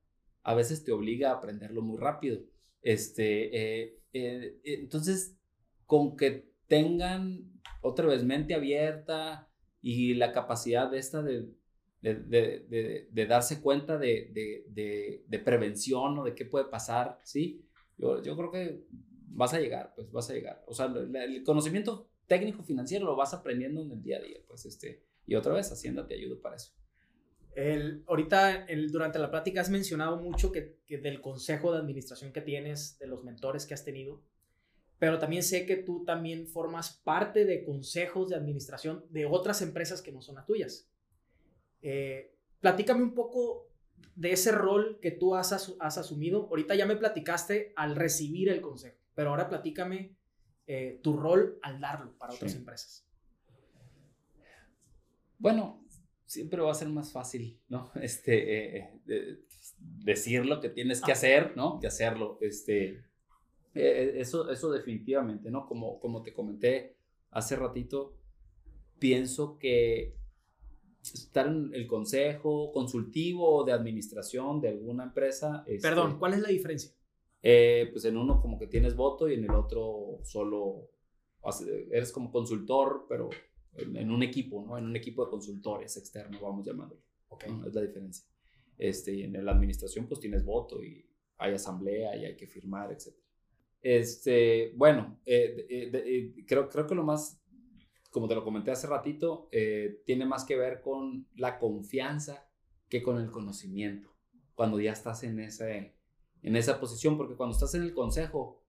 a 0.42 0.54
veces 0.54 0.84
te 0.84 0.92
obliga 0.92 1.30
a 1.30 1.34
aprenderlo 1.34 1.82
muy 1.82 1.98
rápido. 1.98 2.40
Este, 2.80 3.84
eh, 4.12 4.60
entonces, 4.62 5.36
con 5.84 6.16
que 6.16 6.48
tengan 6.68 7.60
otra 7.82 8.06
vez 8.06 8.24
mente 8.24 8.54
abierta 8.54 9.48
y 9.80 10.14
la 10.14 10.32
capacidad 10.32 10.90
de 10.90 10.98
esta 10.98 11.22
de 11.22 11.48
de, 12.00 13.06
de, 13.10 13.26
darse 13.26 13.60
cuenta 13.60 13.98
de, 13.98 15.42
prevención 15.44 16.18
o 16.18 16.24
de 16.24 16.34
qué 16.34 16.44
puede 16.44 16.66
pasar, 16.66 17.18
¿sí? 17.24 17.64
Yo, 17.96 18.22
creo 18.22 18.50
que 18.50 18.84
vas 19.30 19.54
a 19.54 19.60
llegar, 19.60 19.92
pues 19.94 20.10
vas 20.12 20.30
a 20.30 20.34
llegar. 20.34 20.62
O 20.66 20.74
sea, 20.74 20.86
el, 20.86 21.42
conocimiento 21.44 22.08
técnico 22.26 22.62
financiero 22.62 23.06
lo 23.06 23.16
vas 23.16 23.34
aprendiendo 23.34 23.82
en 23.82 23.92
el 23.92 24.02
día 24.02 24.18
a 24.18 24.22
día, 24.22 24.38
pues 24.46 24.66
este, 24.66 25.02
y 25.26 25.34
otra 25.34 25.54
vez 25.54 25.72
Hacienda 25.72 26.06
te 26.06 26.14
ayuda 26.14 26.40
para 26.40 26.56
eso. 26.56 26.72
El, 27.54 28.04
ahorita 28.06 28.66
el, 28.66 28.92
durante 28.92 29.18
la 29.18 29.30
plática 29.30 29.60
has 29.60 29.70
mencionado 29.70 30.18
mucho 30.18 30.52
que, 30.52 30.78
del 30.88 31.20
consejo 31.20 31.72
de 31.72 31.78
administración 31.78 32.32
que 32.32 32.40
tienes, 32.40 32.98
de 32.98 33.08
los 33.08 33.24
mentores 33.24 33.66
que 33.66 33.74
has 33.74 33.84
tenido, 33.84 34.22
pero 35.00 35.18
también 35.18 35.42
sé 35.42 35.66
que 35.66 35.76
tú 35.76 36.04
también 36.04 36.46
formas 36.46 37.00
parte 37.04 37.44
de 37.44 37.64
consejos 37.64 38.28
de 38.28 38.36
administración 38.36 39.04
de 39.10 39.26
otras 39.26 39.62
empresas 39.62 40.02
que 40.02 40.12
no 40.12 40.22
son 40.22 40.36
las 40.36 40.46
tuyas. 40.46 40.88
Eh, 41.82 42.34
platícame 42.60 43.02
un 43.02 43.14
poco 43.14 43.68
de 44.14 44.32
ese 44.32 44.52
rol 44.52 44.98
que 45.00 45.12
tú 45.12 45.34
has, 45.34 45.52
has, 45.52 45.98
asumido. 45.98 46.48
Ahorita 46.48 46.74
ya 46.74 46.86
me 46.86 46.96
platicaste 46.96 47.72
al 47.76 47.94
recibir 47.94 48.48
el 48.48 48.60
consejo, 48.60 48.98
pero 49.14 49.30
ahora 49.30 49.48
platícame 49.48 50.16
eh, 50.66 51.00
tu 51.02 51.16
rol 51.16 51.58
al 51.62 51.80
darlo 51.80 52.16
para 52.18 52.34
otras 52.34 52.54
empresas. 52.54 53.06
Bueno, 55.38 55.84
siempre 56.26 56.60
va 56.60 56.72
a 56.72 56.74
ser 56.74 56.88
más 56.88 57.12
fácil, 57.12 57.60
¿no? 57.68 57.92
Este, 58.02 58.78
eh, 58.78 58.90
decir 59.76 60.44
lo 60.46 60.60
que 60.60 60.68
tienes 60.68 61.00
que 61.00 61.12
ah. 61.12 61.14
hacer, 61.14 61.56
¿no? 61.56 61.78
Que 61.78 61.86
hacerlo. 61.86 62.38
Este, 62.40 63.04
eso, 63.74 64.50
eso 64.50 64.72
definitivamente, 64.72 65.50
¿no? 65.50 65.66
Como, 65.66 66.00
como 66.00 66.22
te 66.22 66.32
comenté 66.32 66.96
hace 67.30 67.54
ratito, 67.54 68.16
pienso 68.98 69.58
que 69.58 70.17
estar 71.02 71.46
en 71.46 71.70
el 71.72 71.86
consejo 71.86 72.72
consultivo 72.72 73.64
de 73.64 73.72
administración 73.72 74.60
de 74.60 74.68
alguna 74.68 75.04
empresa. 75.04 75.64
Este, 75.66 75.88
Perdón, 75.88 76.18
¿cuál 76.18 76.34
es 76.34 76.40
la 76.40 76.48
diferencia? 76.48 76.92
Eh, 77.42 77.88
pues 77.92 78.04
en 78.04 78.16
uno 78.16 78.40
como 78.40 78.58
que 78.58 78.66
tienes 78.66 78.96
voto 78.96 79.28
y 79.28 79.34
en 79.34 79.44
el 79.44 79.50
otro 79.50 80.18
solo 80.24 80.90
eres 81.90 82.12
como 82.12 82.30
consultor, 82.30 83.06
pero 83.08 83.30
en, 83.76 84.10
un 84.10 84.22
equipo, 84.22 84.64
¿no? 84.66 84.76
En 84.76 84.84
un 84.84 84.96
equipo 84.96 85.24
de 85.24 85.30
consultores 85.30 85.96
externos, 85.96 86.40
vamos 86.40 86.66
llamándolo. 86.66 87.00
Okay. 87.28 87.50
Es 87.66 87.74
la 87.74 87.82
diferencia. 87.82 88.26
Este, 88.76 89.14
y 89.14 89.22
en 89.22 89.44
la 89.44 89.52
administración 89.52 90.06
pues 90.06 90.20
tienes 90.20 90.44
voto 90.44 90.82
y 90.82 91.04
hay 91.38 91.54
asamblea 91.54 92.16
y 92.16 92.24
hay 92.24 92.36
que 92.36 92.46
firmar, 92.46 92.92
etc. 92.92 93.14
Este, 93.80 94.72
bueno, 94.76 95.20
eh, 95.24 95.66
eh, 95.68 96.44
creo, 96.46 96.68
creo 96.68 96.86
que 96.86 96.94
lo 96.94 97.04
más 97.04 97.40
como 98.18 98.26
te 98.26 98.34
lo 98.34 98.42
comenté 98.42 98.72
hace 98.72 98.88
ratito, 98.88 99.48
eh, 99.52 100.02
tiene 100.04 100.26
más 100.26 100.44
que 100.44 100.56
ver 100.56 100.80
con 100.80 101.28
la 101.36 101.56
confianza 101.56 102.50
que 102.88 103.00
con 103.00 103.16
el 103.16 103.30
conocimiento, 103.30 104.12
cuando 104.56 104.80
ya 104.80 104.90
estás 104.90 105.22
en, 105.22 105.38
ese, 105.38 105.94
en 106.42 106.56
esa 106.56 106.80
posición, 106.80 107.16
porque 107.16 107.36
cuando 107.36 107.54
estás 107.54 107.76
en 107.76 107.82
el 107.82 107.94
consejo, 107.94 108.64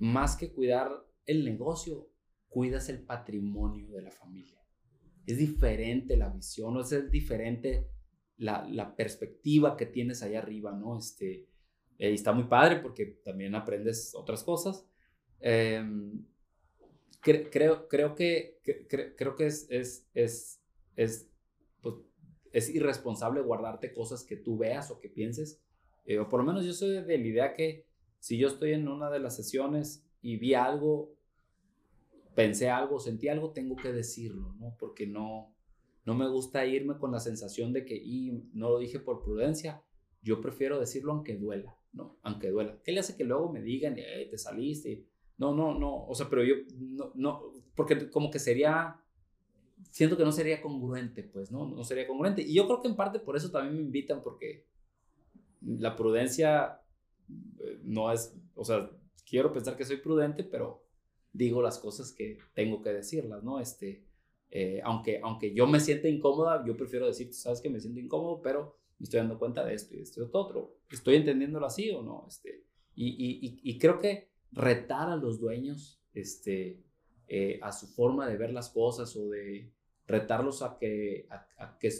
más 0.00 0.34
que 0.34 0.50
cuidar 0.52 0.90
el 1.26 1.44
negocio, 1.44 2.10
cuidas 2.48 2.88
el 2.88 3.04
patrimonio 3.04 3.86
de 3.92 4.02
la 4.02 4.10
familia. 4.10 4.58
Es 5.26 5.38
diferente 5.38 6.16
la 6.16 6.30
visión, 6.30 6.76
o 6.76 6.80
es 6.80 7.08
diferente 7.08 7.88
la, 8.36 8.96
perspectiva 8.96 9.76
que 9.76 9.86
tienes 9.86 10.24
ahí 10.24 10.34
arriba, 10.34 10.72
¿no? 10.72 10.98
Este, 10.98 11.46
eh, 11.98 12.12
está 12.14 12.32
muy 12.32 12.48
padre 12.48 12.80
porque 12.80 13.06
también 13.24 13.54
aprendes 13.54 14.12
otras 14.16 14.42
cosas. 14.42 14.88
Eh, 15.38 15.84
creo, 17.20 17.88
creo 17.88 18.14
que, 18.14 18.58
creo 19.16 19.36
que 19.36 19.46
es, 19.46 19.66
es, 19.70 20.08
es, 20.14 20.62
es, 20.96 21.30
pues, 21.80 21.96
es 22.52 22.68
irresponsable 22.74 23.40
guardarte 23.42 23.92
cosas 23.92 24.24
que 24.24 24.36
tú 24.36 24.58
veas 24.58 24.90
o 24.90 25.00
que 25.00 25.08
pienses. 25.08 25.62
Eh, 26.06 26.18
o 26.18 26.28
por 26.28 26.40
lo 26.40 26.46
menos 26.46 26.64
yo 26.64 26.72
soy 26.72 27.02
de 27.02 27.18
la 27.18 27.26
idea 27.26 27.54
que 27.54 27.86
si 28.18 28.38
yo 28.38 28.48
estoy 28.48 28.72
en 28.72 28.88
una 28.88 29.10
de 29.10 29.20
las 29.20 29.36
sesiones 29.36 30.04
y 30.22 30.36
vi 30.36 30.54
algo, 30.54 31.14
pensé 32.34 32.70
algo, 32.70 32.98
sentí 32.98 33.28
algo, 33.28 33.52
tengo 33.52 33.76
que 33.76 33.92
decirlo, 33.92 34.54
¿no? 34.58 34.76
Porque 34.78 35.06
no, 35.06 35.54
no 36.04 36.14
me 36.14 36.28
gusta 36.28 36.66
irme 36.66 36.98
con 36.98 37.12
la 37.12 37.20
sensación 37.20 37.72
de 37.72 37.84
que 37.84 37.96
y 37.96 38.30
no 38.52 38.70
lo 38.70 38.78
dije 38.78 38.98
por 38.98 39.22
prudencia. 39.22 39.82
Yo 40.22 40.40
prefiero 40.40 40.78
decirlo 40.78 41.12
aunque 41.12 41.36
duela, 41.36 41.78
¿no? 41.92 42.18
Aunque 42.22 42.50
duela. 42.50 42.78
¿Qué 42.84 42.92
le 42.92 43.00
hace 43.00 43.16
que 43.16 43.24
luego 43.24 43.52
me 43.52 43.62
digan, 43.62 43.94
te 43.94 44.36
saliste? 44.36 45.06
No, 45.40 45.54
no, 45.54 45.74
no, 45.74 46.04
o 46.06 46.14
sea, 46.14 46.28
pero 46.28 46.44
yo, 46.44 46.54
no, 46.78 47.12
no, 47.14 47.52
porque 47.74 48.10
como 48.10 48.30
que 48.30 48.38
sería, 48.38 49.00
siento 49.90 50.18
que 50.18 50.22
no 50.22 50.32
sería 50.32 50.60
congruente, 50.60 51.22
pues, 51.22 51.50
¿no? 51.50 51.66
No 51.66 51.82
sería 51.82 52.06
congruente. 52.06 52.42
Y 52.42 52.52
yo 52.52 52.66
creo 52.66 52.82
que 52.82 52.88
en 52.88 52.94
parte 52.94 53.20
por 53.20 53.36
eso 53.36 53.50
también 53.50 53.74
me 53.74 53.80
invitan, 53.80 54.22
porque 54.22 54.66
la 55.62 55.96
prudencia 55.96 56.82
eh, 57.30 57.80
no 57.82 58.12
es, 58.12 58.36
o 58.54 58.66
sea, 58.66 58.90
quiero 59.24 59.50
pensar 59.50 59.78
que 59.78 59.86
soy 59.86 59.96
prudente, 59.96 60.44
pero 60.44 60.84
digo 61.32 61.62
las 61.62 61.78
cosas 61.78 62.12
que 62.12 62.36
tengo 62.52 62.82
que 62.82 62.90
decirlas, 62.90 63.42
¿no? 63.42 63.60
Este, 63.60 64.04
eh, 64.50 64.82
aunque, 64.84 65.20
aunque 65.22 65.54
yo 65.54 65.66
me 65.66 65.80
sienta 65.80 66.08
incómoda, 66.08 66.62
yo 66.66 66.76
prefiero 66.76 67.06
decir, 67.06 67.32
sabes 67.32 67.62
que 67.62 67.70
me 67.70 67.80
siento 67.80 67.98
incómodo, 67.98 68.42
pero 68.42 68.76
me 68.98 69.04
estoy 69.04 69.20
dando 69.20 69.38
cuenta 69.38 69.64
de 69.64 69.72
esto 69.72 69.94
y 69.94 69.96
de 69.96 70.02
esto 70.02 70.20
y 70.20 70.26
de 70.26 70.30
otro. 70.34 70.76
¿Estoy 70.90 71.14
entendiéndolo 71.14 71.64
así 71.64 71.90
o 71.92 72.02
no? 72.02 72.26
Este, 72.28 72.66
y, 72.94 73.08
y, 73.08 73.60
y 73.62 73.78
creo 73.78 73.98
que 73.98 74.29
retar 74.52 75.10
a 75.10 75.16
los 75.16 75.40
dueños 75.40 76.00
este, 76.12 76.82
eh, 77.28 77.60
a 77.62 77.72
su 77.72 77.86
forma 77.86 78.26
de 78.26 78.36
ver 78.36 78.52
las 78.52 78.70
cosas 78.70 79.14
o 79.16 79.28
de 79.28 79.72
retarlos 80.06 80.62
a 80.62 80.76
que, 80.78 81.28
a, 81.30 81.78
que 81.78 81.90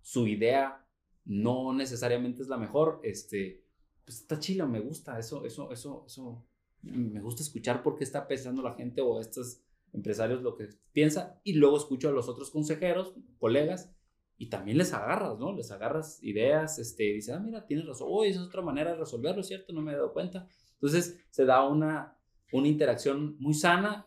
su 0.00 0.26
idea 0.26 0.86
no 1.24 1.74
necesariamente 1.74 2.42
es 2.42 2.48
la 2.48 2.56
mejor, 2.56 3.00
este, 3.02 3.62
pues 4.04 4.20
está 4.20 4.38
chilo, 4.38 4.66
me 4.66 4.80
gusta, 4.80 5.18
eso, 5.18 5.44
eso, 5.44 5.70
eso, 5.70 6.04
eso, 6.06 6.46
me 6.80 7.20
gusta 7.20 7.42
escuchar 7.42 7.82
por 7.82 7.96
qué 7.96 8.04
está 8.04 8.26
pensando 8.26 8.62
la 8.62 8.74
gente 8.74 9.02
o 9.02 9.20
estos 9.20 9.60
empresarios 9.92 10.42
lo 10.42 10.56
que 10.56 10.68
piensa 10.92 11.40
y 11.44 11.54
luego 11.54 11.76
escucho 11.76 12.08
a 12.08 12.12
los 12.12 12.28
otros 12.28 12.50
consejeros, 12.50 13.14
colegas 13.38 13.92
y 14.38 14.48
también 14.48 14.78
les 14.78 14.94
agarras, 14.94 15.38
¿no? 15.38 15.52
Les 15.52 15.70
agarras 15.70 16.22
ideas, 16.22 16.78
este, 16.78 17.02
dices, 17.02 17.34
ah, 17.34 17.40
mira, 17.40 17.66
tienes 17.66 17.86
razón, 17.86 18.08
oh, 18.10 18.24
esa 18.24 18.40
es 18.40 18.46
otra 18.46 18.62
manera 18.62 18.92
de 18.92 18.98
resolverlo, 18.98 19.42
¿cierto? 19.42 19.72
No 19.72 19.82
me 19.82 19.92
he 19.92 19.96
dado 19.96 20.12
cuenta. 20.12 20.48
Entonces 20.80 21.20
se 21.30 21.44
da 21.44 21.66
una, 21.66 22.16
una 22.52 22.68
interacción 22.68 23.36
muy 23.38 23.54
sana 23.54 24.06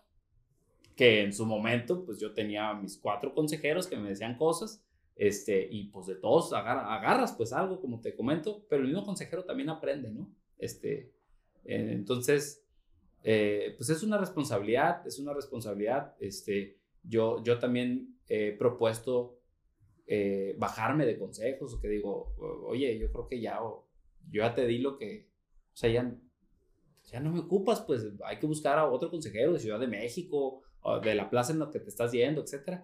que 0.96 1.24
en 1.24 1.34
su 1.34 1.46
momento, 1.46 2.06
pues 2.06 2.20
yo 2.20 2.34
tenía 2.34 2.74
mis 2.74 2.98
cuatro 2.98 3.34
consejeros 3.34 3.88
que 3.88 3.98
me 3.98 4.10
decían 4.10 4.38
cosas, 4.38 4.84
este, 5.16 5.68
y 5.70 5.86
pues 5.86 6.08
de 6.08 6.16
todos 6.16 6.54
agarras 6.54 7.34
pues 7.34 7.54
algo, 7.54 7.80
como 7.80 8.02
te 8.02 8.16
comento, 8.16 8.66
pero 8.70 8.82
el 8.82 8.88
mismo 8.88 9.06
consejero 9.06 9.44
también 9.44 9.70
aprende, 9.70 10.12
¿no? 10.12 10.34
Este, 10.58 11.12
eh, 11.66 11.90
entonces, 11.92 12.66
eh, 13.24 13.74
pues 13.78 13.90
es 13.90 14.04
una 14.04 14.18
responsabilidad, 14.18 15.06
es 15.06 15.20
una 15.20 15.34
responsabilidad, 15.34 16.16
este, 16.20 16.78
yo, 17.04 17.44
yo 17.44 17.60
también 17.60 18.18
he 18.28 18.52
propuesto 18.54 19.40
eh, 20.08 20.56
bajarme 20.58 21.06
de 21.06 21.18
consejos, 21.18 21.74
o 21.74 21.80
que 21.80 21.88
digo, 21.88 22.36
oye, 22.66 22.98
yo 22.98 23.12
creo 23.12 23.28
que 23.28 23.40
ya, 23.40 23.60
yo 23.60 24.44
ya 24.44 24.54
te 24.54 24.66
di 24.66 24.80
lo 24.80 24.98
que, 24.98 25.30
o 25.74 25.78
sea, 25.78 25.90
ya, 25.90 26.16
ya 27.12 27.20
no 27.20 27.32
me 27.32 27.40
ocupas, 27.40 27.82
pues 27.82 28.08
hay 28.26 28.40
que 28.40 28.48
buscar 28.48 28.78
a 28.80 28.90
otro 28.90 29.10
consejero 29.10 29.54
de 29.54 29.60
Ciudad 29.60 29.80
de 29.80 29.88
México, 29.88 30.62
o 30.82 31.00
de 31.00 31.16
la 31.16 31.30
plaza 31.30 31.54
en 31.54 31.60
la 31.60 31.70
que 31.70 31.80
te 31.80 31.90
estás 31.90 32.12
yendo, 32.12 32.42
etc. 32.42 32.82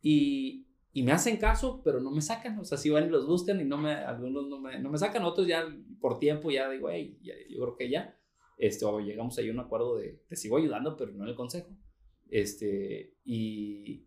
Y, 0.00 0.66
y 0.92 1.02
me 1.02 1.12
hacen 1.12 1.38
caso, 1.38 1.80
pero 1.82 2.00
no 2.00 2.10
me 2.10 2.20
sacan, 2.20 2.58
o 2.58 2.64
sea, 2.64 2.78
si 2.78 2.90
van 2.90 3.06
y 3.06 3.10
los 3.10 3.26
buscan 3.26 3.60
y 3.60 3.64
no 3.64 3.78
me, 3.78 3.92
algunos 3.92 4.46
no 4.48 4.60
me, 4.60 4.78
no 4.78 4.90
me 4.90 4.98
sacan, 4.98 5.24
otros 5.24 5.46
ya 5.46 5.64
por 6.00 6.18
tiempo 6.18 6.50
ya 6.50 6.68
digo, 6.70 6.90
hey, 6.90 7.18
yo 7.22 7.60
creo 7.62 7.76
que 7.76 7.90
ya, 7.90 8.16
este, 8.58 8.84
o 8.84 9.00
llegamos 9.00 9.36
ahí 9.38 9.48
a 9.48 9.52
un 9.52 9.60
acuerdo 9.60 9.96
de, 9.96 10.22
te 10.28 10.36
sigo 10.36 10.58
ayudando, 10.58 10.96
pero 10.96 11.12
no 11.12 11.24
en 11.24 11.30
el 11.30 11.36
consejo. 11.36 11.68
Este, 12.30 13.14
y, 13.24 14.06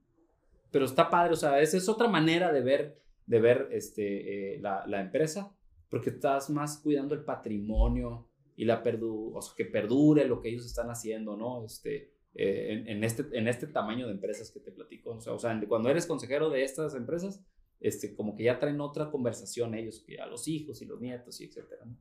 pero 0.72 0.86
está 0.86 1.10
padre, 1.10 1.34
o 1.34 1.38
sea, 1.38 1.60
esa 1.60 1.78
es 1.78 1.90
otra 1.90 2.08
manera 2.08 2.52
de 2.52 2.62
ver, 2.62 3.02
de 3.26 3.40
ver 3.40 3.68
este, 3.72 4.56
eh, 4.56 4.60
la, 4.62 4.86
la, 4.88 5.02
empresa, 5.02 5.56
porque 5.90 6.12
estás 6.12 6.50
más 6.50 6.80
cuidando 6.80 7.16
el 7.16 7.24
patrimonio 7.24 8.30
y 8.56 8.65
la 8.65 8.84
perdu 8.84 9.36
o 9.36 9.41
sea, 9.41 9.53
que 9.56 9.65
perdure 9.65 10.26
lo 10.26 10.41
que 10.41 10.49
ellos 10.49 10.65
están 10.65 10.90
haciendo, 10.90 11.36
¿no? 11.36 11.65
Este, 11.65 12.11
eh, 12.34 12.68
en, 12.73 12.88
en, 12.88 13.03
este, 13.03 13.26
en 13.34 13.48
este 13.48 13.68
tamaño 13.68 14.07
de 14.07 14.14
empresas 14.14 14.52
que 14.52 14.60
te 14.60 14.72
platico. 14.72 15.11
O 15.11 15.22
sea, 15.22 15.34
o 15.34 15.40
sea, 15.40 15.60
cuando 15.68 15.90
eres 15.90 16.06
consejero 16.06 16.49
de 16.49 16.64
estas 16.64 16.95
empresas, 16.95 17.44
este, 17.80 18.15
como 18.15 18.36
que 18.36 18.44
ya 18.44 18.60
traen 18.60 18.82
otra 18.82 19.11
conversación 19.11 19.76
ellos, 19.76 20.03
que 20.06 20.19
a 20.19 20.26
los 20.26 20.48
hijos 20.48 20.82
y 20.82 20.86
los 20.86 21.02
nietos 21.02 21.40
y 21.41 21.45
etcétera. 21.45 21.86
¿no? 21.86 21.98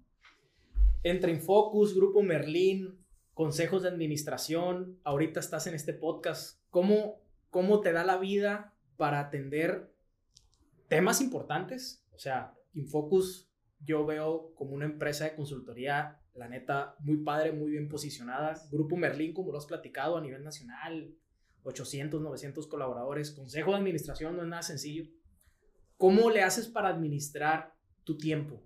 Entre 1.03 1.33
Infocus, 1.33 1.95
Grupo 1.95 2.23
Merlín, 2.23 2.99
consejos 3.35 3.83
de 3.83 3.89
administración, 3.89 4.99
ahorita 5.05 5.41
estás 5.41 5.67
en 5.67 5.75
este 5.75 5.93
podcast, 5.93 6.61
¿cómo 6.71 7.25
cómo 7.55 7.81
te 7.83 7.93
da 7.93 8.03
la 8.03 8.19
vida 8.19 8.75
para 8.97 9.21
atender 9.21 9.95
temas 10.89 11.21
importantes. 11.21 12.05
O 12.13 12.19
sea, 12.19 12.53
Infocus 12.73 13.49
yo 13.79 14.05
veo 14.05 14.53
como 14.57 14.75
una 14.75 14.87
empresa 14.87 15.23
de 15.23 15.37
consultoría, 15.37 16.21
la 16.35 16.49
neta, 16.49 16.97
muy 17.01 17.19
padre, 17.19 17.53
muy 17.53 17.71
bien 17.71 17.89
posicionada. 17.89 18.55
Grupo 18.71 18.97
Merlín, 18.97 19.33
como 19.33 19.53
lo 19.53 19.59
has 19.59 19.67
platicado 19.67 20.17
a 20.17 20.21
nivel 20.21 20.43
nacional, 20.43 21.15
800, 21.63 22.21
900 22.21 22.67
colaboradores. 22.67 23.31
Consejo 23.33 23.71
de 23.71 23.79
administración 23.79 24.37
no 24.37 24.43
es 24.43 24.49
nada 24.49 24.63
sencillo. 24.63 25.05
¿Cómo 25.97 26.31
le 26.31 26.43
haces 26.43 26.69
para 26.69 26.89
administrar 26.89 27.75
tu 28.03 28.19
tiempo 28.19 28.63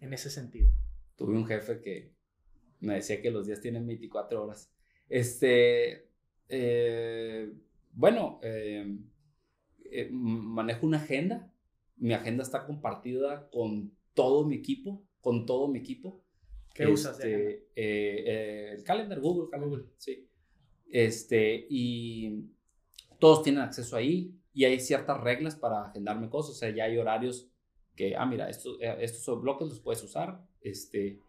en 0.00 0.12
ese 0.12 0.30
sentido? 0.30 0.70
Tuve 1.16 1.34
un 1.34 1.46
jefe 1.46 1.80
que 1.80 2.14
me 2.80 2.94
decía 2.94 3.20
que 3.20 3.30
los 3.30 3.46
días 3.46 3.60
tienen 3.60 3.86
24 3.86 4.42
horas. 4.42 4.72
Este, 5.08 6.08
eh, 6.48 7.52
bueno, 7.92 8.40
eh, 8.42 8.98
eh, 9.84 10.08
manejo 10.10 10.86
una 10.86 10.96
agenda. 10.98 11.52
Mi 11.96 12.14
agenda 12.14 12.42
está 12.42 12.66
compartida 12.66 13.48
con 13.50 13.92
todo 14.14 14.44
mi 14.46 14.56
equipo, 14.56 15.04
con 15.20 15.46
todo 15.46 15.68
mi 15.68 15.78
equipo. 15.78 16.21
¿Qué 16.74 16.86
usas? 16.86 17.18
Este, 17.18 17.68
eh, 17.76 18.72
el 18.76 18.84
calendar, 18.84 19.20
Google 19.20 19.58
Google. 19.58 19.84
sí. 19.98 20.28
Este, 20.90 21.66
y 21.70 22.50
todos 23.18 23.42
tienen 23.42 23.62
acceso 23.62 23.96
ahí 23.96 24.34
y 24.52 24.64
hay 24.64 24.78
ciertas 24.78 25.20
reglas 25.20 25.56
para 25.56 25.86
agendarme 25.86 26.28
cosas. 26.28 26.56
O 26.56 26.58
sea, 26.58 26.70
ya 26.70 26.84
hay 26.84 26.98
horarios 26.98 27.48
que, 27.96 28.14
ah, 28.16 28.26
mira, 28.26 28.50
estos, 28.50 28.78
estos 28.80 29.40
bloques 29.40 29.68
los 29.68 29.80
puedes 29.80 30.02
usar. 30.02 30.44
Este, 30.60 31.20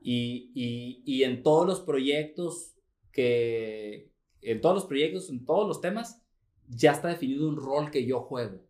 y, 0.00 0.50
y, 0.54 1.02
y 1.04 1.24
en 1.24 1.42
todos 1.42 1.66
los 1.66 1.80
proyectos 1.80 2.74
que, 3.12 4.10
en 4.40 4.60
todos 4.60 4.74
los 4.74 4.84
proyectos, 4.86 5.28
en 5.28 5.44
todos 5.44 5.68
los 5.68 5.80
temas, 5.80 6.22
ya 6.68 6.92
está 6.92 7.08
definido 7.08 7.48
un 7.48 7.56
rol 7.56 7.90
que 7.90 8.06
yo 8.06 8.20
juego. 8.20 8.60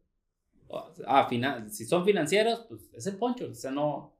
Ah, 1.06 1.26
final, 1.28 1.70
si 1.70 1.84
son 1.84 2.04
financieros, 2.04 2.64
pues 2.68 2.90
es 2.94 3.06
el 3.06 3.16
poncho. 3.16 3.48
O 3.50 3.54
sea, 3.54 3.70
no. 3.70 4.16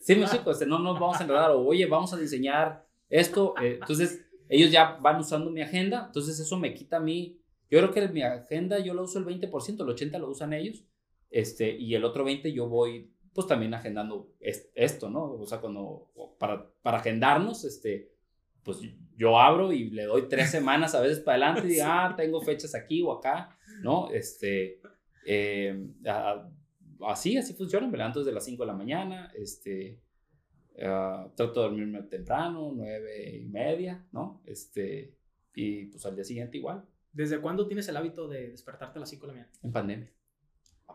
Sí, 0.00 0.14
me 0.14 0.22
explico. 0.22 0.52
no 0.66 0.78
nos 0.78 0.98
vamos 0.98 1.20
a 1.20 1.22
enredar. 1.22 1.50
O, 1.50 1.66
oye, 1.66 1.86
vamos 1.86 2.12
a 2.12 2.16
diseñar 2.16 2.86
esto. 3.08 3.54
Eh, 3.60 3.78
entonces, 3.80 4.26
ellos 4.48 4.70
ya 4.70 4.98
van 5.00 5.20
usando 5.20 5.50
mi 5.50 5.62
agenda. 5.62 6.04
Entonces, 6.06 6.38
eso 6.38 6.58
me 6.58 6.74
quita 6.74 6.98
a 6.98 7.00
mí. 7.00 7.40
Yo 7.70 7.78
creo 7.78 7.92
que 7.92 8.08
mi 8.08 8.22
agenda 8.22 8.78
yo 8.78 8.94
lo 8.94 9.02
uso 9.02 9.18
el 9.18 9.26
20%, 9.26 9.80
el 9.80 10.10
80% 10.10 10.18
lo 10.18 10.30
usan 10.30 10.52
ellos. 10.52 10.84
Este, 11.30 11.76
y 11.76 11.94
el 11.94 12.04
otro 12.04 12.26
20% 12.26 12.52
yo 12.52 12.68
voy, 12.68 13.12
pues 13.34 13.46
también 13.46 13.74
agendando 13.74 14.32
esto, 14.40 15.10
¿no? 15.10 15.32
O 15.32 15.46
sea, 15.46 15.60
cuando. 15.60 16.10
Para, 16.38 16.70
para 16.82 16.98
agendarnos, 16.98 17.64
este 17.64 18.12
pues 18.68 18.82
yo 19.16 19.38
abro 19.38 19.72
y 19.72 19.88
le 19.88 20.04
doy 20.04 20.28
tres 20.28 20.50
semanas 20.50 20.94
a 20.94 21.00
veces 21.00 21.20
para 21.20 21.36
adelante 21.36 21.66
y 21.66 21.70
digo, 21.70 21.86
ah, 21.86 22.12
tengo 22.14 22.42
fechas 22.42 22.74
aquí 22.74 23.00
o 23.00 23.12
acá, 23.12 23.56
¿no? 23.82 24.10
Este, 24.10 24.82
eh, 25.24 25.88
así, 27.06 27.36
así 27.36 27.54
funciona, 27.54 27.86
me 27.86 27.96
levanto 27.96 28.20
desde 28.20 28.32
las 28.32 28.44
5 28.44 28.62
de 28.62 28.66
la 28.66 28.74
mañana, 28.74 29.32
este, 29.34 30.00
uh, 30.76 31.30
trato 31.34 31.62
de 31.62 31.68
dormirme 31.68 32.02
temprano, 32.02 32.72
nueve 32.74 33.36
y 33.36 33.46
media, 33.46 34.06
¿no? 34.12 34.42
Este, 34.46 35.16
y 35.54 35.86
pues 35.86 36.04
al 36.06 36.14
día 36.14 36.24
siguiente 36.24 36.58
igual. 36.58 36.84
¿Desde 37.12 37.40
cuándo 37.40 37.66
tienes 37.66 37.88
el 37.88 37.96
hábito 37.96 38.28
de 38.28 38.50
despertarte 38.50 38.98
a 38.98 39.00
las 39.00 39.10
5 39.10 39.26
de 39.26 39.26
la 39.26 39.32
mañana? 39.32 39.52
En 39.62 39.72
pandemia. 39.72 40.12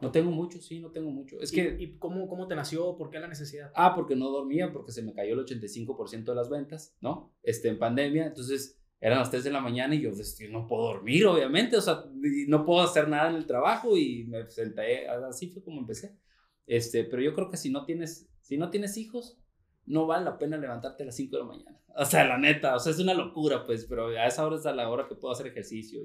No 0.02 0.12
tengo 0.12 0.32
mucho, 0.32 0.60
sí, 0.60 0.80
no 0.80 0.92
tengo 0.92 1.12
mucho. 1.12 1.40
Es 1.40 1.52
que, 1.52 1.78
¿Y 1.80 1.98
cómo, 1.98 2.28
cómo 2.28 2.48
te 2.48 2.56
nació? 2.56 2.96
¿Por 2.98 3.10
qué 3.10 3.20
la 3.20 3.28
necesidad? 3.28 3.72
Ah, 3.76 3.94
porque 3.96 4.16
no 4.16 4.30
dormía, 4.30 4.72
porque 4.74 4.92
se 4.92 5.04
me 5.04 5.14
cayó 5.14 5.34
el 5.34 5.46
85% 5.46 6.24
de 6.24 6.36
las 6.36 6.50
ventas, 6.50 6.96
¿no? 7.00 7.32
Este, 7.44 7.70
en 7.70 7.78
pandemia, 7.78 8.26
entonces 8.26 8.83
eran 9.04 9.20
las 9.20 9.30
3 9.32 9.44
de 9.44 9.52
la 9.52 9.60
mañana 9.60 9.94
y 9.96 10.00
yo, 10.00 10.12
pues, 10.12 10.40
no 10.50 10.66
puedo 10.66 10.84
dormir, 10.94 11.26
obviamente, 11.26 11.76
o 11.76 11.82
sea, 11.82 12.06
no 12.48 12.66
puedo 12.66 12.80
hacer 12.80 13.10
nada 13.10 13.30
en 13.30 13.36
el 13.36 13.46
trabajo 13.46 13.98
y 13.98 14.24
me 14.24 14.50
senté, 14.50 15.10
así 15.10 15.50
fue 15.50 15.62
como 15.62 15.82
empecé. 15.82 16.18
Este, 16.66 17.04
pero 17.04 17.22
yo 17.22 17.34
creo 17.34 17.50
que 17.50 17.58
si 17.58 17.70
no 17.70 17.84
tienes, 17.84 18.30
si 18.40 18.58
no 18.58 18.70
tienes 18.70 18.96
hijos, 18.96 19.38
no 19.86 20.08
vale 20.08 20.24
la 20.24 20.38
pena 20.38 20.56
levantarte 20.56 21.04
a 21.04 21.08
las 21.08 21.18
5 21.18 21.36
de 21.36 21.42
la 21.42 21.48
mañana. 21.48 21.80
O 21.96 22.06
sea, 22.06 22.24
la 22.24 22.40
neta, 22.40 22.76
o 22.76 22.80
sea, 22.80 22.92
es 22.92 22.98
una 22.98 23.14
locura, 23.14 23.68
pues, 23.68 23.86
pero 23.88 24.08
a 24.08 24.26
esa 24.26 24.48
hora 24.48 24.56
es 24.56 24.66
a 24.66 24.74
la 24.74 24.90
hora 24.90 25.06
que 25.08 25.14
puedo 25.14 25.32
hacer 25.32 25.46
ejercicio 25.46 26.02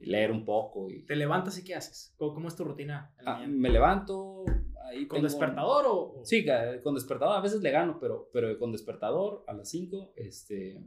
y 0.00 0.06
leer 0.06 0.32
un 0.32 0.44
poco. 0.44 0.90
Y... 0.90 1.04
¿Te 1.04 1.14
levantas 1.14 1.58
y 1.58 1.64
qué 1.64 1.76
haces? 1.76 2.12
¿Cómo, 2.16 2.48
es 2.48 2.56
tu 2.56 2.64
rutina? 2.64 3.14
Ah, 3.24 3.44
me 3.46 3.68
levanto. 3.68 4.44
Ahí 4.88 5.06
¿Con 5.06 5.22
despertador 5.22 5.84
o...? 5.86 6.22
Sí, 6.24 6.44
con 6.82 6.94
despertador. 6.94 7.36
A 7.36 7.40
veces 7.40 7.60
le 7.60 7.70
gano, 7.70 7.98
pero, 8.00 8.30
pero 8.32 8.58
con 8.58 8.72
despertador 8.72 9.44
a 9.46 9.52
las 9.52 9.68
5, 9.68 10.14
este, 10.16 10.82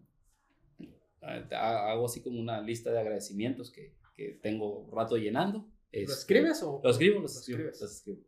hago 1.23 2.05
así 2.05 2.21
como 2.21 2.39
una 2.39 2.61
lista 2.61 2.91
de 2.91 2.99
agradecimientos 2.99 3.71
que, 3.71 3.93
que 4.15 4.39
tengo 4.41 4.89
rato 4.91 5.17
llenando. 5.17 5.59
¿Lo 5.59 5.99
este, 5.99 6.13
escribes 6.13 6.63
o...? 6.63 6.81
Lo 6.83 6.89
escribo, 6.89 7.21
los 7.21 7.37
escribo. 7.37 7.69
escribo. 7.69 8.21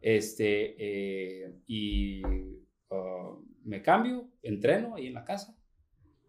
Este, 0.00 0.76
eh, 0.78 1.60
y 1.66 2.22
ah, 2.90 3.36
me 3.64 3.82
cambio, 3.82 4.30
entreno 4.42 4.94
ahí 4.94 5.06
en 5.06 5.14
la 5.14 5.24
casa. 5.24 5.56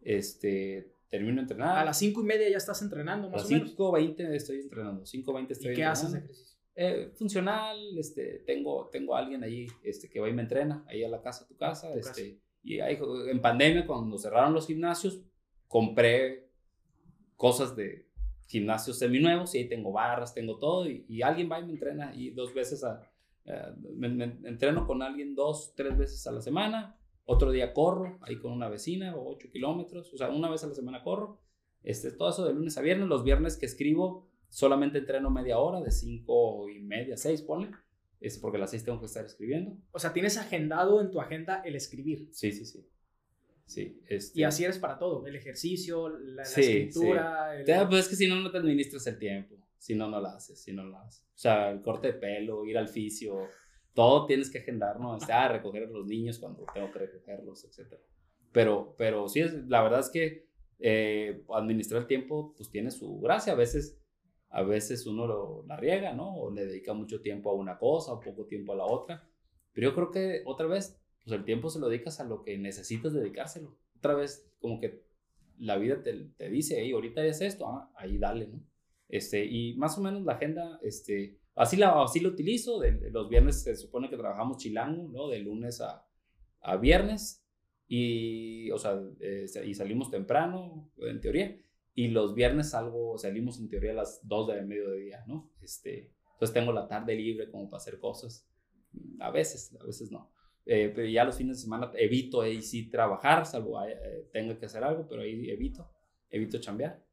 Este, 0.01 0.93
termino 1.09 1.35
de 1.35 1.41
entrenar. 1.41 1.77
A 1.77 1.85
las 1.85 1.99
5 1.99 2.21
y 2.21 2.23
media 2.23 2.49
ya 2.49 2.57
estás 2.57 2.81
entrenando, 2.81 3.29
más 3.29 3.45
o 3.45 3.49
menos. 3.49 3.69
A 3.69 3.71
las 3.71 3.77
5.20 3.77 4.33
estoy 4.33 4.59
entrenando, 4.61 5.03
5.20 5.03 5.51
estoy 5.51 5.71
¿Y 5.71 5.75
qué 5.75 5.83
haces 5.85 6.13
ejercicio? 6.13 6.57
Eh, 6.73 7.11
funcional, 7.15 7.77
este, 7.97 8.43
tengo, 8.45 8.89
tengo 8.91 9.15
a 9.15 9.19
alguien 9.19 9.43
ahí 9.43 9.67
este, 9.83 10.09
que 10.09 10.19
va 10.19 10.29
y 10.29 10.33
me 10.33 10.41
entrena, 10.41 10.83
ahí 10.87 11.03
a 11.03 11.09
la 11.09 11.21
casa, 11.21 11.43
a 11.43 11.47
tu 11.47 11.55
casa. 11.55 11.93
este, 11.93 12.39
Y 12.63 12.79
ahí, 12.79 12.97
en 13.27 13.41
pandemia, 13.41 13.85
cuando 13.85 14.17
cerraron 14.17 14.53
los 14.53 14.67
gimnasios, 14.67 15.21
compré 15.71 16.49
cosas 17.35 17.75
de 17.75 18.05
gimnasios 18.45 18.99
seminuevos 18.99 19.55
y 19.55 19.59
ahí 19.59 19.69
tengo 19.69 19.91
barras, 19.91 20.33
tengo 20.33 20.59
todo 20.59 20.87
y, 20.87 21.05
y 21.07 21.21
alguien 21.21 21.49
va 21.49 21.59
y 21.59 21.65
me 21.65 21.71
entrena 21.71 22.13
y 22.13 22.31
dos 22.31 22.53
veces 22.53 22.83
a... 22.83 23.09
me, 23.95 24.23
entreno 24.43 24.85
con 24.85 25.01
alguien 25.01 25.33
dos, 25.33 25.73
tres 25.75 25.97
veces 25.97 26.27
a 26.27 26.31
la 26.33 26.41
semana 26.41 26.97
otro 27.25 27.51
día 27.51 27.73
corro 27.73 28.17
ahí 28.21 28.37
con 28.37 28.51
una 28.51 28.67
vecina 28.67 29.15
o 29.15 29.29
8 29.35 29.49
kilómetros, 29.51 30.13
o 30.13 30.17
sea, 30.17 30.29
una 30.29 30.49
vez 30.49 30.63
a 30.63 30.67
la 30.67 30.75
semana 30.75 31.01
corro. 31.01 31.39
Este, 31.83 32.11
todo 32.11 32.29
eso 32.29 32.45
de 32.45 32.53
lunes 32.53 32.77
a 32.77 32.81
viernes. 32.81 33.07
Los 33.07 33.23
viernes 33.23 33.57
que 33.57 33.65
escribo 33.65 34.27
solamente 34.49 34.97
entreno 34.97 35.29
media 35.29 35.57
hora, 35.57 35.81
de 35.81 35.91
5 35.91 36.69
y 36.69 36.79
media, 36.79 37.17
6, 37.17 37.41
ponle. 37.43 37.71
Es 38.19 38.37
porque 38.37 38.57
a 38.57 38.61
las 38.61 38.71
6 38.71 38.85
tengo 38.85 38.99
que 38.99 39.05
estar 39.05 39.25
escribiendo. 39.25 39.77
O 39.91 39.99
sea, 39.99 40.13
tienes 40.13 40.37
agendado 40.37 41.01
en 41.01 41.09
tu 41.09 41.19
agenda 41.19 41.61
el 41.63 41.75
escribir. 41.75 42.27
Sí, 42.31 42.51
sí, 42.51 42.65
sí. 42.65 42.85
Sí. 43.71 44.01
Este... 44.05 44.41
Y 44.41 44.43
así 44.43 44.65
eres 44.65 44.79
para 44.79 44.99
todo, 44.99 45.25
el 45.25 45.33
ejercicio, 45.33 46.09
la, 46.09 46.43
escritura. 46.43 47.53
Sí. 47.65 47.71
El... 47.71 47.87
Pues 47.87 48.01
es 48.01 48.09
que 48.09 48.15
si 48.17 48.27
no, 48.27 48.35
no 48.35 48.51
te 48.51 48.57
administras 48.57 49.07
el 49.07 49.17
tiempo, 49.17 49.55
si 49.77 49.95
no, 49.95 50.09
no 50.09 50.19
lo 50.19 50.27
haces, 50.27 50.61
si 50.61 50.73
no 50.73 50.83
lo 50.83 50.97
haces. 50.97 51.23
O 51.33 51.37
sea, 51.37 51.71
el 51.71 51.81
corte 51.81 52.07
de 52.07 52.13
pelo, 52.15 52.65
ir 52.65 52.77
al 52.77 52.89
fisio, 52.89 53.47
todo 53.93 54.25
tienes 54.25 54.51
que 54.51 54.59
agendar, 54.59 54.99
¿no? 54.99 55.13
O 55.13 55.19
sea, 55.21 55.47
recoger 55.47 55.85
a 55.85 55.87
los 55.87 56.05
niños 56.05 56.37
cuando 56.37 56.65
tengo 56.73 56.91
que 56.91 56.99
recogerlos, 56.99 57.63
etc. 57.63 57.93
Pero, 58.51 58.93
pero 58.97 59.29
sí, 59.29 59.39
es, 59.39 59.53
la 59.67 59.81
verdad 59.81 60.01
es 60.01 60.09
que 60.09 60.51
eh, 60.79 61.43
administrar 61.53 62.01
el 62.01 62.07
tiempo, 62.07 62.53
pues 62.57 62.69
tiene 62.69 62.91
su 62.91 63.19
gracia. 63.21 63.53
A 63.53 63.55
veces, 63.55 63.97
a 64.49 64.63
veces 64.63 65.07
uno 65.07 65.25
lo, 65.25 65.65
la 65.65 65.77
riega, 65.77 66.13
¿no? 66.13 66.35
O 66.35 66.51
le 66.51 66.65
dedica 66.65 66.93
mucho 66.93 67.21
tiempo 67.21 67.51
a 67.51 67.55
una 67.55 67.77
cosa, 67.77 68.11
o 68.11 68.19
poco 68.19 68.47
tiempo 68.47 68.73
a 68.73 68.75
la 68.75 68.85
otra. 68.85 69.27
Pero 69.71 69.89
yo 69.89 69.95
creo 69.95 70.11
que 70.11 70.43
otra 70.45 70.67
vez, 70.67 71.00
pues 71.31 71.39
el 71.39 71.45
tiempo 71.45 71.69
se 71.69 71.79
lo 71.79 71.87
dedicas 71.87 72.19
a 72.19 72.25
lo 72.25 72.43
que 72.43 72.57
necesitas 72.57 73.13
dedicárselo. 73.13 73.77
Otra 73.97 74.15
vez, 74.15 74.51
como 74.59 74.81
que 74.81 75.05
la 75.57 75.77
vida 75.77 76.03
te, 76.03 76.13
te 76.37 76.49
dice, 76.49 76.75
hey, 76.77 76.91
ahorita 76.91 77.25
es 77.25 77.39
esto, 77.39 77.67
ah, 77.67 77.89
ahí 77.95 78.17
dale, 78.17 78.47
¿no? 78.47 78.61
Este, 79.07 79.45
y 79.45 79.75
más 79.77 79.97
o 79.97 80.01
menos 80.01 80.23
la 80.23 80.33
agenda, 80.33 80.77
este, 80.83 81.39
así 81.55 81.77
la, 81.77 82.03
así 82.03 82.19
lo 82.19 82.29
utilizo. 82.29 82.79
De, 82.79 83.11
los 83.11 83.29
viernes 83.29 83.63
se 83.63 83.75
supone 83.77 84.09
que 84.09 84.17
trabajamos 84.17 84.57
chilango, 84.57 85.07
¿no? 85.07 85.29
De 85.29 85.39
lunes 85.39 85.79
a, 85.79 86.05
a 86.59 86.75
viernes. 86.75 87.45
Y, 87.87 88.69
o 88.71 88.77
sea, 88.77 89.01
eh, 89.21 89.45
y 89.65 89.73
salimos 89.73 90.11
temprano, 90.11 90.91
en 90.97 91.21
teoría. 91.21 91.57
Y 91.93 92.09
los 92.09 92.33
viernes 92.35 92.71
salgo, 92.71 93.17
salimos 93.17 93.57
en 93.59 93.69
teoría 93.69 93.91
a 93.91 93.95
las 93.95 94.19
2 94.27 94.47
de 94.49 94.61
mediodía, 94.63 95.23
¿no? 95.27 95.49
Este, 95.61 96.11
entonces 96.33 96.53
tengo 96.53 96.73
la 96.73 96.87
tarde 96.87 97.15
libre 97.15 97.49
como 97.49 97.69
para 97.69 97.77
hacer 97.77 97.99
cosas. 97.99 98.45
A 99.19 99.31
veces, 99.31 99.77
a 99.79 99.85
veces 99.85 100.11
no. 100.11 100.29
Eh, 100.65 100.91
pero 100.93 101.07
ya 101.07 101.23
los 101.23 101.35
fines 101.35 101.57
de 101.57 101.63
semana 101.63 101.91
evito 101.95 102.41
ahí 102.41 102.61
sí 102.61 102.89
trabajar, 102.89 103.45
salvo 103.45 103.83
eh, 103.83 104.29
tenga 104.31 104.57
que 104.57 104.67
hacer 104.67 104.83
algo, 104.83 105.07
pero 105.07 105.21
ahí 105.23 105.49
evito, 105.49 105.89
evito 106.29 106.59
chambear. 106.59 107.03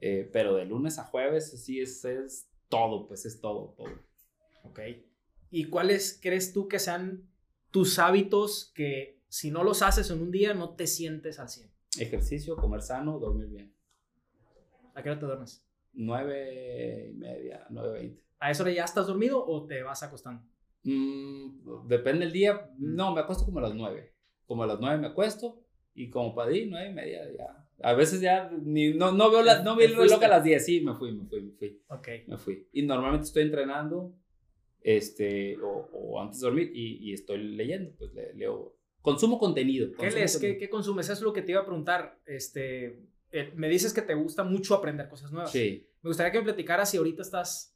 Eh, 0.00 0.28
pero 0.32 0.54
de 0.54 0.64
lunes 0.64 0.98
a 0.98 1.04
jueves 1.04 1.50
sí 1.64 1.80
es, 1.80 2.04
es 2.04 2.48
todo, 2.68 3.06
pues 3.06 3.24
es 3.24 3.40
todo, 3.40 3.74
todo. 3.76 3.92
Ok. 4.64 4.80
¿Y 5.50 5.64
cuáles 5.64 6.18
crees 6.20 6.52
tú 6.52 6.68
que 6.68 6.78
sean 6.78 7.28
tus 7.70 7.98
hábitos 7.98 8.72
que 8.74 9.20
si 9.28 9.50
no 9.50 9.64
los 9.64 9.82
haces 9.82 10.10
en 10.10 10.22
un 10.22 10.30
día 10.30 10.54
no 10.54 10.74
te 10.74 10.86
sientes 10.86 11.38
al 11.38 11.48
100? 11.48 11.70
Ejercicio, 11.98 12.56
comer 12.56 12.82
sano, 12.82 13.18
dormir 13.18 13.48
bien. 13.48 13.74
¿A 14.94 15.02
qué 15.02 15.10
hora 15.10 15.20
te 15.20 15.26
duermes? 15.26 15.64
Nueve 15.92 17.10
y 17.10 17.14
media, 17.14 17.66
nueve 17.70 17.92
veinte. 17.92 18.24
¿A 18.38 18.50
eso 18.50 18.68
ya 18.68 18.84
estás 18.84 19.06
dormido 19.06 19.44
o 19.44 19.66
te 19.66 19.82
vas 19.82 20.02
acostando? 20.02 20.42
Mm, 20.84 21.86
depende 21.86 22.24
del 22.24 22.32
día. 22.32 22.70
No, 22.78 23.14
me 23.14 23.20
acuesto 23.20 23.44
como 23.44 23.58
a 23.58 23.62
las 23.62 23.74
nueve. 23.74 24.14
Como 24.46 24.62
a 24.62 24.66
las 24.66 24.80
nueve 24.80 24.98
me 24.98 25.08
acuesto 25.08 25.64
y 25.94 26.10
como 26.10 26.34
para 26.34 26.52
ir, 26.52 26.68
nueve 26.68 26.90
y 26.90 26.94
media 26.94 27.20
ya. 27.36 27.68
A 27.82 27.94
veces 27.94 28.20
ya 28.20 28.50
ni, 28.62 28.94
no, 28.94 29.12
no 29.12 29.30
veo 29.30 29.42
la, 29.42 29.62
no 29.62 29.76
veo 29.76 29.88
el 29.88 29.96
reloj 29.96 30.22
a 30.22 30.28
las 30.28 30.44
diez. 30.44 30.64
Sí, 30.64 30.80
me 30.80 30.94
fui, 30.94 31.12
me 31.12 31.26
fui, 31.26 31.42
me 31.42 31.52
fui. 31.52 31.82
Ok. 31.88 32.08
Me 32.28 32.36
fui. 32.36 32.68
Y 32.72 32.82
normalmente 32.82 33.26
estoy 33.26 33.42
entrenando 33.42 34.14
este, 34.80 35.56
o, 35.58 35.88
o 35.92 36.20
antes 36.20 36.40
de 36.40 36.46
dormir 36.46 36.70
y, 36.74 37.10
y 37.10 37.12
estoy 37.12 37.38
leyendo. 37.38 37.92
Pues 37.96 38.12
leo. 38.34 38.76
Consumo 39.00 39.38
contenido. 39.38 39.90
¿Qué 39.98 40.10
lees? 40.10 40.38
¿Qué, 40.38 40.56
¿Qué, 40.56 40.68
consumes? 40.68 41.06
Eso 41.06 41.14
es 41.14 41.22
lo 41.22 41.32
que 41.32 41.42
te 41.42 41.52
iba 41.52 41.60
a 41.60 41.66
preguntar. 41.66 42.20
Este, 42.24 43.00
eh, 43.32 43.52
me 43.56 43.68
dices 43.68 43.92
que 43.92 44.02
te 44.02 44.14
gusta 44.14 44.44
mucho 44.44 44.74
aprender 44.74 45.08
cosas 45.08 45.32
nuevas. 45.32 45.50
Sí. 45.50 45.88
Me 46.02 46.10
gustaría 46.10 46.30
que 46.30 46.38
me 46.38 46.44
platicaras 46.44 46.90
si 46.90 46.98
ahorita 46.98 47.22
estás 47.22 47.71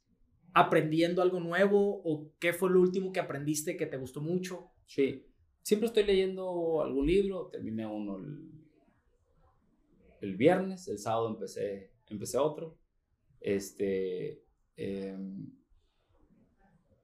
aprendiendo 0.59 1.21
algo 1.21 1.39
nuevo 1.39 2.01
o 2.03 2.31
qué 2.39 2.51
fue 2.51 2.71
lo 2.71 2.81
último 2.81 3.11
que 3.11 3.19
aprendiste 3.19 3.77
que 3.77 3.85
te 3.85 3.97
gustó 3.97 4.21
mucho. 4.21 4.71
Sí. 4.85 5.25
Siempre 5.61 5.87
estoy 5.87 6.03
leyendo 6.03 6.81
algún 6.81 7.05
libro. 7.05 7.47
Terminé 7.47 7.85
uno 7.85 8.17
el, 8.17 8.49
el 10.21 10.35
viernes. 10.35 10.87
El 10.87 10.97
sábado 10.97 11.29
empecé, 11.29 11.91
empecé 12.07 12.37
otro. 12.37 12.77
Este. 13.39 14.43
Em, 14.75 15.51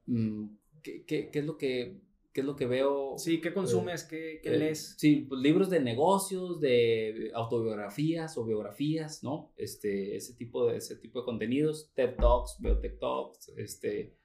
mm, 0.07 0.45
¿qué, 0.81 1.05
qué, 1.05 1.30
qué 1.30 1.39
es 1.39 1.45
lo 1.45 1.57
que 1.57 2.01
qué 2.34 2.41
es 2.41 2.47
lo 2.47 2.55
que 2.55 2.65
veo. 2.65 3.15
Sí, 3.18 3.39
¿qué 3.39 3.53
consumes? 3.53 4.03
¿Qué, 4.03 4.39
qué 4.41 4.55
eh, 4.55 4.57
lees? 4.57 4.95
Sí, 4.97 5.27
pues 5.30 5.39
libros 5.39 5.69
de 5.69 5.80
negocios, 5.80 6.60
de 6.60 7.31
autobiografías 7.34 8.38
o 8.38 8.43
biografías, 8.43 9.23
¿no? 9.23 9.53
Este, 9.55 10.15
ese 10.15 10.34
tipo 10.34 10.65
de, 10.65 10.77
ese 10.77 10.95
tipo 10.95 11.19
de 11.19 11.26
contenidos, 11.26 11.91
TED 11.93 12.15
Talks, 12.15 12.57
veo 12.60 12.80
TED 12.80 12.97
Talks, 12.97 13.49
este, 13.55 14.18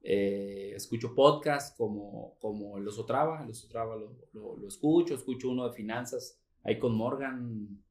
eh, 0.00 0.72
escucho 0.76 1.14
podcasts 1.14 1.76
como, 1.76 2.38
como 2.38 2.78
Los 2.78 2.98
Otrava, 2.98 3.44
Los 3.44 3.64
Otrava 3.64 3.96
lo, 3.96 4.16
lo, 4.32 4.56
lo, 4.56 4.68
escucho, 4.68 5.14
escucho 5.14 5.50
uno 5.50 5.66
de 5.66 5.74
finanzas, 5.74 6.40
ahí 6.62 6.78
con 6.78 6.94
Morgan, 6.94 7.82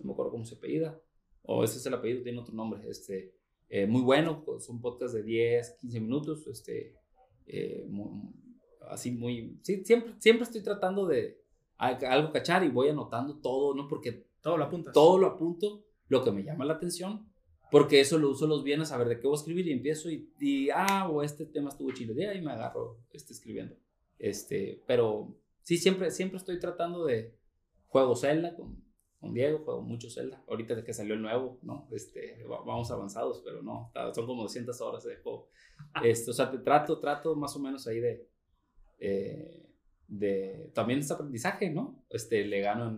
no 0.00 0.06
me 0.06 0.12
acuerdo 0.12 0.32
cómo 0.32 0.44
se 0.44 0.56
apellida, 0.56 1.00
o 1.42 1.62
ese 1.62 1.78
es 1.78 1.86
el 1.86 1.94
apellido, 1.94 2.24
tiene 2.24 2.40
otro 2.40 2.54
nombre, 2.54 2.82
este, 2.90 3.32
eh, 3.68 3.86
muy 3.86 4.02
bueno, 4.02 4.44
son 4.58 4.80
podcasts 4.80 5.14
de 5.14 5.22
10, 5.22 5.76
15 5.80 6.00
minutos, 6.00 6.46
este, 6.48 6.96
muy, 7.86 8.08
así 8.90 9.10
muy, 9.10 9.58
sí, 9.62 9.84
siempre, 9.84 10.14
siempre 10.18 10.44
estoy 10.44 10.62
tratando 10.62 11.06
de 11.06 11.40
algo 11.78 12.32
cachar 12.32 12.64
y 12.64 12.68
voy 12.68 12.88
anotando 12.88 13.38
todo, 13.40 13.74
¿no? 13.74 13.86
Porque 13.88 14.26
todo 14.40 14.56
lo 14.56 14.64
apuntas. 14.64 14.92
Todo 14.92 15.18
lo 15.18 15.26
apunto, 15.26 15.84
lo 16.08 16.24
que 16.24 16.32
me 16.32 16.42
llama 16.42 16.64
la 16.64 16.74
atención, 16.74 17.30
porque 17.70 18.00
eso 18.00 18.18
lo 18.18 18.30
uso 18.30 18.46
los 18.46 18.64
viernes 18.64 18.92
a 18.92 18.98
ver 18.98 19.08
de 19.08 19.20
qué 19.20 19.26
voy 19.26 19.36
a 19.36 19.40
escribir 19.40 19.68
y 19.68 19.72
empiezo 19.72 20.10
y, 20.10 20.32
y 20.40 20.70
ah, 20.70 21.08
o 21.08 21.22
este 21.22 21.46
tema 21.46 21.68
estuvo 21.68 21.92
chido, 21.92 22.14
y 22.14 22.24
ahí 22.24 22.40
me 22.40 22.52
agarro 22.52 22.98
este, 23.12 23.32
escribiendo. 23.32 23.76
Este, 24.18 24.82
pero 24.86 25.36
sí, 25.62 25.76
siempre, 25.76 26.10
siempre 26.10 26.38
estoy 26.38 26.58
tratando 26.58 27.04
de 27.04 27.36
juego 27.86 28.16
Zelda 28.16 28.56
con, 28.56 28.82
con 29.20 29.34
Diego, 29.34 29.60
juego 29.64 29.82
mucho 29.82 30.10
Zelda. 30.10 30.42
Ahorita 30.48 30.74
de 30.74 30.84
que 30.84 30.92
salió 30.92 31.14
el 31.14 31.22
nuevo, 31.22 31.58
¿no? 31.62 31.88
Este, 31.92 32.44
vamos 32.48 32.90
avanzados, 32.90 33.42
pero 33.44 33.62
no, 33.62 33.92
son 34.14 34.26
como 34.26 34.42
200 34.42 34.80
horas 34.80 35.04
de 35.04 35.16
juego. 35.16 35.48
Este, 36.02 36.32
o 36.32 36.34
sea, 36.34 36.50
te 36.50 36.58
trato, 36.58 36.98
trato 36.98 37.36
más 37.36 37.54
o 37.54 37.60
menos 37.60 37.86
ahí 37.86 38.00
de, 38.00 38.28
eh, 38.98 39.66
de 40.06 40.70
también 40.74 41.00
es 41.00 41.10
aprendizaje, 41.10 41.70
¿no? 41.70 42.04
Este, 42.10 42.44
le 42.44 42.60
gano 42.60 42.88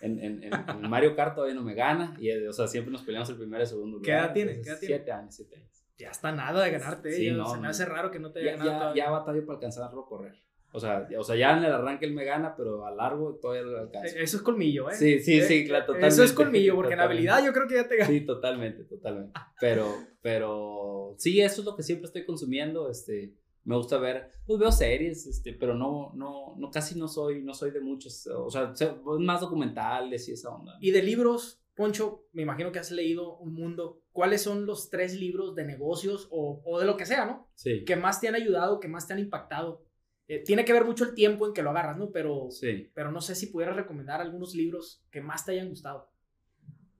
en, 0.00 0.18
en, 0.18 0.42
en, 0.42 0.90
Mario 0.90 1.14
Kart 1.14 1.34
todavía 1.34 1.54
no 1.54 1.62
me 1.62 1.74
gana, 1.74 2.16
y, 2.18 2.30
o 2.32 2.52
sea, 2.52 2.66
siempre 2.66 2.92
nos 2.92 3.02
peleamos 3.02 3.28
el 3.30 3.36
primero 3.36 3.62
y 3.62 3.66
segundo 3.66 3.98
lugar. 3.98 4.04
¿Qué 4.04 4.12
edad 4.12 4.32
tiene? 4.32 4.60
¿Qué 4.60 4.68
edad 4.70 4.78
tiene? 4.78 4.94
Siete 4.96 5.12
años, 5.12 5.34
siete 5.34 5.56
años. 5.56 5.70
Ya 5.98 6.10
está 6.10 6.32
nada 6.32 6.64
de 6.64 6.70
ganarte, 6.70 7.12
sí, 7.12 7.30
no, 7.30 7.52
se 7.52 7.60
me 7.60 7.68
hace 7.68 7.84
raro 7.84 8.10
que 8.10 8.18
no 8.18 8.32
te 8.32 8.40
haya 8.40 8.56
ya, 8.56 8.64
ganado. 8.64 8.94
Ya, 8.94 9.04
ya 9.04 9.10
batallo 9.10 9.44
para 9.44 9.56
alcanzarlo 9.56 10.00
a 10.00 10.06
correr. 10.06 10.34
O 10.72 10.78
sea, 10.78 11.08
o 11.18 11.24
sea, 11.24 11.36
ya 11.36 11.58
en 11.58 11.64
el 11.64 11.72
arranque 11.72 12.06
él 12.06 12.14
me 12.14 12.24
gana, 12.24 12.54
pero 12.56 12.86
a 12.86 12.92
largo 12.92 13.34
todavía 13.34 13.62
lo 13.62 13.78
alcanzo. 13.78 14.16
Eso 14.16 14.36
es 14.36 14.42
colmillo, 14.42 14.88
¿eh? 14.88 14.94
Sí, 14.94 15.18
sí, 15.18 15.40
sí, 15.42 15.66
claro, 15.66 15.86
totalmente. 15.86 16.14
Eso 16.14 16.22
es 16.22 16.32
colmillo, 16.32 16.76
porque 16.76 16.94
en 16.94 17.00
habilidad 17.00 17.44
yo 17.44 17.52
creo 17.52 17.66
que 17.66 17.74
ya 17.74 17.88
te 17.88 17.96
gana. 17.96 18.08
Sí, 18.08 18.20
totalmente, 18.20 18.84
totalmente. 18.84 19.32
Pero, 19.60 19.92
pero, 20.22 21.16
sí, 21.18 21.40
eso 21.40 21.62
es 21.62 21.66
lo 21.66 21.74
que 21.74 21.82
siempre 21.82 22.06
estoy 22.06 22.24
consumiendo, 22.24 22.88
este, 22.88 23.34
me 23.70 23.76
gusta 23.76 23.98
ver, 23.98 24.32
pues 24.46 24.58
veo 24.58 24.72
series, 24.72 25.28
este, 25.28 25.52
pero 25.52 25.76
no, 25.76 26.10
no, 26.16 26.56
no, 26.58 26.70
casi 26.72 26.98
no 26.98 27.06
soy, 27.06 27.40
no 27.40 27.54
soy 27.54 27.70
de 27.70 27.80
muchos, 27.80 28.26
o 28.26 28.50
sea, 28.50 28.74
más 29.20 29.40
documentales 29.40 30.28
y 30.28 30.32
esa 30.32 30.50
onda. 30.50 30.76
Y 30.80 30.90
de 30.90 31.00
libros, 31.04 31.62
Poncho, 31.76 32.26
me 32.32 32.42
imagino 32.42 32.72
que 32.72 32.80
has 32.80 32.90
leído 32.90 33.36
un 33.38 33.54
mundo. 33.54 34.02
¿Cuáles 34.10 34.42
son 34.42 34.66
los 34.66 34.90
tres 34.90 35.14
libros 35.14 35.54
de 35.54 35.64
negocios 35.64 36.26
o, 36.32 36.60
o 36.64 36.80
de 36.80 36.84
lo 36.84 36.96
que 36.96 37.06
sea, 37.06 37.24
no? 37.26 37.48
Sí. 37.54 37.84
Que 37.84 37.94
más 37.94 38.20
te 38.20 38.26
han 38.26 38.34
ayudado, 38.34 38.80
que 38.80 38.88
más 38.88 39.06
te 39.06 39.12
han 39.12 39.20
impactado. 39.20 39.84
Eh, 40.26 40.42
tiene 40.44 40.64
que 40.64 40.72
ver 40.72 40.84
mucho 40.84 41.04
el 41.04 41.14
tiempo 41.14 41.46
en 41.46 41.54
que 41.54 41.62
lo 41.62 41.70
agarras, 41.70 41.96
¿no? 41.96 42.10
Pero, 42.10 42.48
sí. 42.50 42.90
pero 42.92 43.12
no 43.12 43.20
sé 43.20 43.36
si 43.36 43.46
pudieras 43.46 43.76
recomendar 43.76 44.20
algunos 44.20 44.56
libros 44.56 45.04
que 45.12 45.20
más 45.20 45.46
te 45.46 45.52
hayan 45.52 45.68
gustado. 45.68 46.10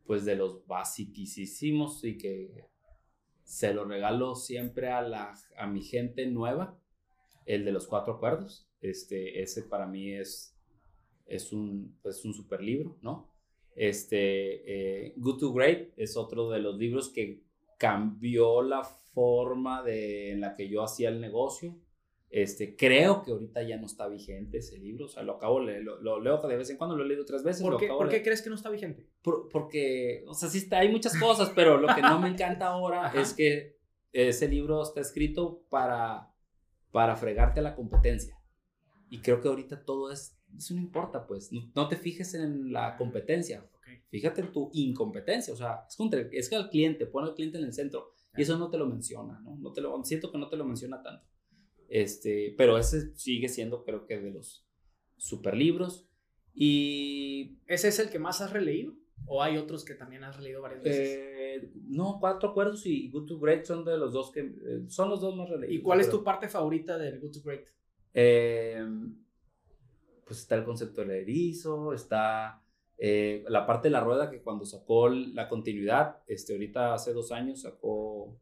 Pues 0.04 0.24
de 0.24 0.36
los 0.36 0.64
basiquísimos 0.68 2.04
y 2.04 2.16
que 2.16 2.70
se 3.50 3.74
lo 3.74 3.84
regalo 3.84 4.36
siempre 4.36 4.90
a, 4.90 5.02
la, 5.02 5.34
a 5.56 5.66
mi 5.66 5.82
gente 5.82 6.24
nueva, 6.26 6.78
el 7.46 7.64
de 7.64 7.72
los 7.72 7.88
cuatro 7.88 8.12
acuerdos. 8.12 8.70
Este, 8.80 9.42
ese 9.42 9.64
para 9.64 9.86
mí 9.86 10.12
es, 10.12 10.56
es 11.26 11.52
un, 11.52 11.98
pues 12.00 12.24
un 12.24 12.32
super 12.32 12.62
libro, 12.62 12.96
¿no? 13.02 13.28
Este, 13.74 15.06
eh, 15.08 15.14
Good 15.16 15.38
to 15.40 15.52
Great 15.52 15.88
es 15.96 16.16
otro 16.16 16.48
de 16.48 16.60
los 16.60 16.78
libros 16.78 17.08
que 17.08 17.42
cambió 17.76 18.62
la 18.62 18.84
forma 18.84 19.82
de, 19.82 20.30
en 20.30 20.42
la 20.42 20.54
que 20.54 20.68
yo 20.68 20.84
hacía 20.84 21.08
el 21.08 21.20
negocio. 21.20 21.74
Este, 22.30 22.76
creo 22.76 23.22
que 23.22 23.32
ahorita 23.32 23.60
ya 23.64 23.76
no 23.76 23.86
está 23.86 24.06
vigente 24.06 24.58
ese 24.58 24.78
libro, 24.78 25.06
o 25.06 25.08
sea, 25.08 25.24
lo 25.24 25.34
acabo, 25.34 25.58
lo, 25.58 26.00
lo 26.00 26.20
leo 26.20 26.38
de 26.40 26.56
vez 26.56 26.70
en 26.70 26.76
cuando, 26.76 26.96
lo 26.96 27.02
he 27.02 27.08
leído 27.08 27.24
tres 27.24 27.42
veces. 27.42 27.60
¿Por, 27.60 27.76
qué, 27.76 27.88
¿por 27.88 28.08
qué 28.08 28.22
crees 28.22 28.40
que 28.40 28.50
no 28.50 28.54
está 28.54 28.70
vigente? 28.70 29.04
porque, 29.20 30.24
o 30.28 30.34
sea, 30.34 30.48
sí 30.48 30.58
está, 30.58 30.78
hay 30.78 30.90
muchas 30.90 31.18
cosas, 31.18 31.50
pero 31.56 31.76
lo 31.76 31.92
que 31.92 32.00
no 32.00 32.20
me 32.20 32.28
encanta 32.28 32.68
ahora 32.68 33.12
es 33.14 33.34
que 33.34 33.76
ese 34.12 34.48
libro 34.48 34.80
está 34.82 35.00
escrito 35.00 35.64
para, 35.68 36.32
para 36.92 37.16
fregarte 37.16 37.58
a 37.58 37.64
la 37.64 37.74
competencia. 37.74 38.36
Y 39.08 39.20
creo 39.20 39.40
que 39.40 39.48
ahorita 39.48 39.84
todo 39.84 40.12
es, 40.12 40.38
eso 40.56 40.74
no 40.74 40.80
importa, 40.80 41.26
pues, 41.26 41.50
no, 41.74 41.88
te 41.88 41.96
fijes 41.96 42.34
en 42.34 42.72
la 42.72 42.96
competencia, 42.96 43.68
fíjate 44.08 44.42
en 44.42 44.52
tu 44.52 44.70
incompetencia, 44.72 45.52
o 45.52 45.56
sea, 45.56 45.84
es, 45.88 45.96
contra, 45.96 46.20
es 46.30 46.48
que 46.48 46.54
al 46.54 46.70
cliente, 46.70 47.06
pone 47.06 47.28
al 47.28 47.34
cliente 47.34 47.58
en 47.58 47.64
el 47.64 47.72
centro, 47.72 48.12
y 48.36 48.42
eso 48.42 48.56
no 48.56 48.70
te 48.70 48.78
lo 48.78 48.86
menciona, 48.86 49.40
¿no? 49.40 49.56
no 49.56 49.72
te 49.72 49.80
lo, 49.80 50.00
siento 50.04 50.30
que 50.30 50.38
no 50.38 50.48
te 50.48 50.56
lo 50.56 50.64
menciona 50.64 51.02
tanto. 51.02 51.26
Este, 51.90 52.54
pero 52.56 52.78
ese 52.78 53.14
sigue 53.16 53.48
siendo, 53.48 53.84
creo 53.84 54.06
que, 54.06 54.20
de 54.20 54.30
los 54.30 54.64
super 55.16 55.56
libros. 55.56 56.08
Y... 56.54 57.58
¿Ese 57.66 57.88
es 57.88 57.98
el 57.98 58.10
que 58.10 58.20
más 58.20 58.40
has 58.40 58.52
releído? 58.52 58.94
¿O 59.26 59.42
hay 59.42 59.58
otros 59.58 59.84
que 59.84 59.94
también 59.94 60.24
has 60.24 60.36
releído 60.36 60.62
varias 60.62 60.82
veces? 60.82 61.18
Eh, 61.18 61.72
no, 61.88 62.18
Cuatro 62.20 62.50
Acuerdos 62.50 62.86
y 62.86 63.10
Good 63.10 63.26
to 63.26 63.38
Great 63.40 63.64
son 63.64 63.84
de 63.84 63.98
los 63.98 64.12
dos 64.12 64.30
que... 64.30 64.40
eh, 64.40 64.84
son 64.86 65.10
los 65.10 65.20
dos 65.20 65.36
más 65.36 65.50
releídos. 65.50 65.80
¿Y 65.80 65.82
cuál 65.82 66.00
es 66.00 66.08
tu 66.08 66.22
parte 66.22 66.48
favorita 66.48 66.96
del 66.96 67.20
Good 67.20 67.32
to 67.32 67.42
Great? 67.42 67.66
Eh, 68.14 68.86
pues 70.24 70.40
está 70.40 70.54
el 70.54 70.64
concepto 70.64 71.00
del 71.00 71.10
erizo, 71.10 71.92
está 71.92 72.62
eh, 72.98 73.44
la 73.48 73.66
parte 73.66 73.88
de 73.88 73.92
la 73.92 74.00
rueda 74.00 74.30
que 74.30 74.42
cuando 74.42 74.64
sacó 74.64 75.08
la 75.08 75.48
continuidad, 75.48 76.18
este, 76.28 76.52
ahorita 76.52 76.94
hace 76.94 77.12
dos 77.12 77.32
años 77.32 77.62
sacó 77.62 78.38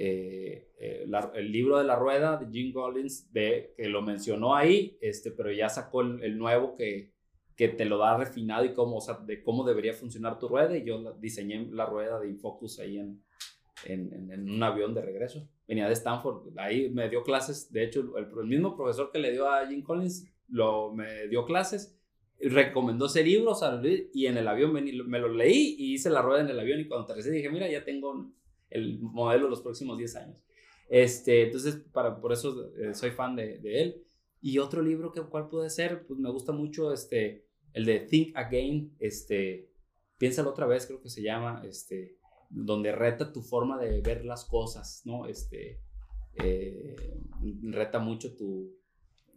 eh, 0.00 0.70
eh, 0.78 1.04
la- 1.08 1.32
el 1.34 1.50
libro 1.50 1.76
de 1.78 1.84
la 1.84 1.96
rueda 1.96 2.36
de 2.36 2.46
Jim 2.50 2.72
Collins, 2.72 3.32
de, 3.32 3.74
que 3.76 3.88
lo 3.88 4.00
mencionó 4.00 4.54
ahí, 4.54 4.96
este, 5.00 5.32
pero 5.32 5.50
ya 5.52 5.68
sacó 5.68 6.02
el, 6.02 6.22
el 6.22 6.38
nuevo 6.38 6.76
que, 6.76 7.12
que 7.56 7.68
te 7.68 7.84
lo 7.84 7.98
da 7.98 8.16
refinado 8.16 8.64
y 8.64 8.72
cómo, 8.74 8.96
o 8.98 9.00
sea, 9.00 9.14
de 9.18 9.42
cómo 9.42 9.64
debería 9.64 9.92
funcionar 9.92 10.38
tu 10.38 10.46
rueda 10.48 10.76
y 10.76 10.84
yo 10.84 11.12
diseñé 11.14 11.66
la 11.72 11.84
rueda 11.86 12.20
de 12.20 12.28
Infocus 12.28 12.78
ahí 12.78 12.98
en, 12.98 13.22
en, 13.86 14.30
en- 14.32 14.48
un 14.50 14.62
avión 14.62 14.94
de 14.94 15.02
regreso. 15.02 15.48
Venía 15.66 15.86
de 15.88 15.94
Stanford, 15.94 16.56
ahí 16.58 16.88
me 16.90 17.08
dio 17.10 17.22
clases, 17.24 17.70
de 17.72 17.82
hecho 17.84 18.00
el, 18.16 18.26
el 18.40 18.46
mismo 18.46 18.76
profesor 18.76 19.10
que 19.12 19.18
le 19.18 19.32
dio 19.32 19.50
a 19.50 19.66
Jim 19.66 19.82
Collins 19.82 20.26
lo, 20.48 20.92
me 20.94 21.26
dio 21.28 21.44
clases, 21.44 21.98
recomendó 22.40 23.06
ese 23.06 23.24
libro 23.24 23.50
o 23.50 23.54
sea, 23.54 23.80
y 24.14 24.26
en 24.26 24.36
el 24.38 24.46
avión 24.46 24.72
me, 24.72 24.80
me 24.80 25.18
lo 25.18 25.28
leí 25.28 25.74
y 25.76 25.94
hice 25.94 26.08
la 26.08 26.22
rueda 26.22 26.40
en 26.42 26.48
el 26.50 26.60
avión 26.60 26.78
y 26.80 26.86
cuando 26.86 27.04
aterricé 27.04 27.32
dije, 27.32 27.50
mira, 27.50 27.68
ya 27.68 27.84
tengo 27.84 28.30
el 28.70 28.98
modelo 29.00 29.44
de 29.44 29.50
los 29.50 29.62
próximos 29.62 29.98
10 29.98 30.16
años. 30.16 30.44
Este, 30.88 31.44
entonces, 31.44 31.76
para, 31.92 32.20
por 32.20 32.32
eso 32.32 32.72
eh, 32.76 32.94
soy 32.94 33.10
fan 33.10 33.36
de, 33.36 33.58
de 33.58 33.82
él. 33.82 34.04
Y 34.40 34.58
otro 34.58 34.82
libro, 34.82 35.12
que, 35.12 35.20
¿cuál 35.22 35.48
puede 35.48 35.70
ser? 35.70 36.06
Pues 36.06 36.18
me 36.18 36.30
gusta 36.30 36.52
mucho 36.52 36.92
este, 36.92 37.46
el 37.72 37.84
de 37.84 38.00
Think 38.00 38.36
Again, 38.36 38.96
este, 38.98 39.68
Piénsalo 40.18 40.50
otra 40.50 40.66
vez, 40.66 40.86
creo 40.86 41.00
que 41.00 41.08
se 41.08 41.22
llama, 41.22 41.62
este, 41.64 42.18
donde 42.50 42.90
reta 42.90 43.32
tu 43.32 43.40
forma 43.40 43.78
de 43.78 44.00
ver 44.00 44.24
las 44.24 44.44
cosas, 44.44 45.02
¿no? 45.04 45.26
Este, 45.26 45.80
eh, 46.34 46.96
reta 47.62 48.00
mucho 48.00 48.34
tu, 48.34 48.76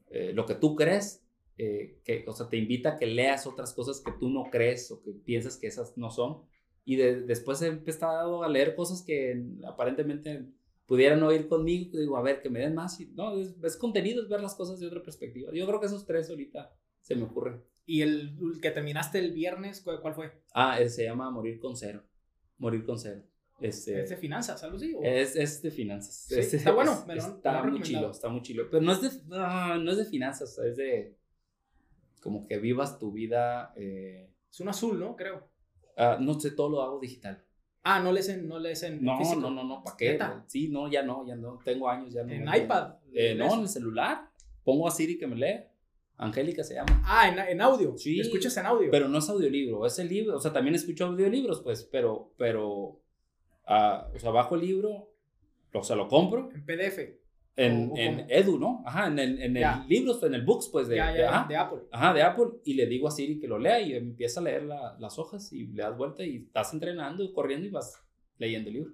eh, 0.09 0.33
lo 0.33 0.47
que 0.47 0.55
tú 0.55 0.75
crees, 0.75 1.23
eh, 1.59 1.99
que, 2.03 2.25
o 2.27 2.33
sea, 2.33 2.49
te 2.49 2.57
invita 2.57 2.89
a 2.93 2.97
que 2.97 3.05
leas 3.05 3.45
otras 3.45 3.73
cosas 3.73 4.01
que 4.01 4.11
tú 4.19 4.29
no 4.29 4.45
crees 4.51 4.89
o 4.89 5.03
que 5.03 5.11
piensas 5.11 5.57
que 5.57 5.67
esas 5.67 5.95
no 5.99 6.09
son. 6.09 6.41
Y 6.85 6.95
de- 6.95 7.21
después 7.21 7.61
he 7.61 7.67
empezado 7.67 8.43
a 8.43 8.49
leer 8.49 8.75
cosas 8.75 9.01
que 9.03 9.43
aparentemente 9.67 10.45
pudieran 10.85 11.19
no 11.19 11.31
ir 11.31 11.47
conmigo. 11.47 11.97
Digo, 11.97 12.17
a 12.17 12.21
ver, 12.21 12.41
que 12.41 12.49
me 12.49 12.59
den 12.59 12.75
más. 12.75 12.99
Y, 12.99 13.07
no, 13.07 13.37
es, 13.39 13.55
es 13.63 13.77
contenido, 13.77 14.21
es 14.23 14.29
ver 14.29 14.41
las 14.41 14.55
cosas 14.55 14.79
de 14.79 14.87
otra 14.87 15.01
perspectiva. 15.03 15.51
Yo 15.53 15.65
creo 15.67 15.79
que 15.79 15.85
esos 15.85 16.05
tres 16.05 16.29
ahorita 16.29 16.73
se 17.01 17.15
me 17.15 17.23
ocurren. 17.23 17.63
¿Y 17.85 18.01
el, 18.01 18.37
el 18.53 18.61
que 18.61 18.71
terminaste 18.71 19.19
el 19.19 19.31
viernes, 19.31 19.81
cuál, 19.81 20.01
cuál 20.01 20.13
fue? 20.13 20.31
Ah, 20.53 20.77
se 20.87 21.03
llama 21.03 21.29
Morir 21.31 21.59
con 21.59 21.75
Cero. 21.75 22.03
Morir 22.57 22.83
con 22.85 22.97
Cero. 22.99 23.23
Este, 23.59 24.01
¿Es 24.01 24.09
de 24.09 24.17
finanzas, 24.17 24.63
algo 24.63 24.77
así? 24.77 24.95
es, 25.03 25.35
es 25.35 25.61
de 25.61 25.69
finanzas. 25.69 26.15
Sí, 26.29 26.39
Es- 26.39 26.53
está 26.55 26.71
bueno, 26.71 26.93
es- 26.93 27.05
me 27.05 27.15
lo 27.15 27.21
han- 27.23 27.29
me 27.29 27.33
lo 27.33 27.37
está 27.37 27.63
muy 27.63 27.81
chilo, 27.83 28.11
está 28.11 28.29
muy 28.29 28.41
chilo. 28.41 28.67
Pero 28.71 28.81
no 28.81 28.91
es 28.91 29.01
de, 29.01 29.09
ah, 29.33 29.77
no 29.79 29.91
es 29.91 29.97
de 29.97 30.05
finanzas, 30.05 30.57
es 30.57 30.77
de 30.77 31.15
como 32.21 32.47
que 32.47 32.57
vivas 32.57 32.97
tu 32.99 33.11
vida. 33.11 33.71
eh, 33.75 34.29
Es 34.49 34.59
un 34.59 34.69
azul, 34.69 34.99
¿no? 34.99 35.15
Creo. 35.15 35.47
Ah, 36.01 36.17
no 36.19 36.39
sé, 36.39 36.51
todo 36.51 36.69
lo 36.69 36.81
hago 36.81 36.99
digital. 36.99 37.43
Ah, 37.83 37.99
no 37.99 38.11
lees 38.11 38.29
en, 38.29 38.47
no 38.47 38.59
lees 38.59 38.83
en 38.83 39.03
No, 39.03 39.17
físico. 39.17 39.39
no, 39.41 39.49
no, 39.49 39.63
no, 39.63 39.83
¿para 39.83 39.97
qué? 39.97 40.11
¿Neta? 40.11 40.43
Sí, 40.47 40.69
no, 40.69 40.87
ya 40.89 41.01
no, 41.03 41.25
ya 41.25 41.35
no. 41.35 41.57
Tengo 41.63 41.89
años, 41.89 42.13
ya 42.13 42.23
no. 42.23 42.31
En 42.31 42.43
iPad. 42.43 42.95
Eh, 43.13 43.33
no, 43.35 43.53
en 43.55 43.61
el 43.61 43.67
celular. 43.67 44.29
Pongo 44.63 44.87
a 44.87 44.91
Siri 44.91 45.17
que 45.17 45.25
me 45.27 45.35
lee. 45.35 45.63
Angélica 46.17 46.63
se 46.63 46.75
llama. 46.75 47.01
Ah, 47.03 47.29
en, 47.29 47.39
en 47.39 47.61
audio. 47.61 47.97
Sí. 47.97 48.19
Escuchas 48.19 48.55
en 48.57 48.67
audio. 48.67 48.89
Pero 48.91 49.07
no 49.07 49.17
es 49.17 49.27
audiolibro, 49.27 49.85
es 49.87 49.97
el 49.97 50.07
libro. 50.09 50.35
O 50.37 50.39
sea, 50.39 50.53
también 50.53 50.75
escucho 50.75 51.05
audiolibros, 51.07 51.61
pues, 51.61 51.83
pero, 51.91 52.33
pero, 52.37 53.01
ah, 53.65 54.07
o 54.13 54.19
sea, 54.19 54.29
bajo 54.29 54.53
el 54.53 54.61
libro, 54.61 55.11
o 55.73 55.83
sea, 55.83 55.95
lo 55.95 56.07
compro 56.07 56.51
en 56.53 56.63
PDF. 56.63 56.99
En, 57.55 57.89
¿O- 57.89 57.93
o 57.93 57.97
en? 57.97 58.25
Edu, 58.29 58.57
¿no? 58.57 58.83
Ajá, 58.85 59.07
en 59.07 59.19
el, 59.19 59.41
en 59.41 59.57
el 59.57 59.87
libros, 59.87 60.21
en 60.23 60.33
el 60.33 60.43
books, 60.43 60.69
pues, 60.71 60.87
de, 60.87 60.95
ya, 60.95 61.11
de- 61.11 61.25
ajá, 61.25 61.47
de 61.47 61.55
Apple. 61.57 61.79
ajá, 61.91 62.13
de 62.13 62.21
Apple, 62.23 62.45
y 62.63 62.73
le 62.75 62.85
digo 62.87 63.07
a 63.07 63.11
Siri 63.11 63.39
que 63.39 63.47
lo 63.47 63.57
lea 63.59 63.81
y 63.81 63.93
empieza 63.93 64.39
a 64.39 64.43
leer 64.43 64.63
la- 64.63 64.95
las 64.99 65.19
hojas 65.19 65.51
y 65.53 65.67
le 65.67 65.83
das 65.83 65.97
vuelta 65.97 66.23
y 66.23 66.37
estás 66.37 66.73
entrenando, 66.73 67.31
corriendo 67.33 67.67
y 67.67 67.69
vas 67.69 67.99
leyendo 68.37 68.69
el 68.69 68.75
libro. 68.75 68.91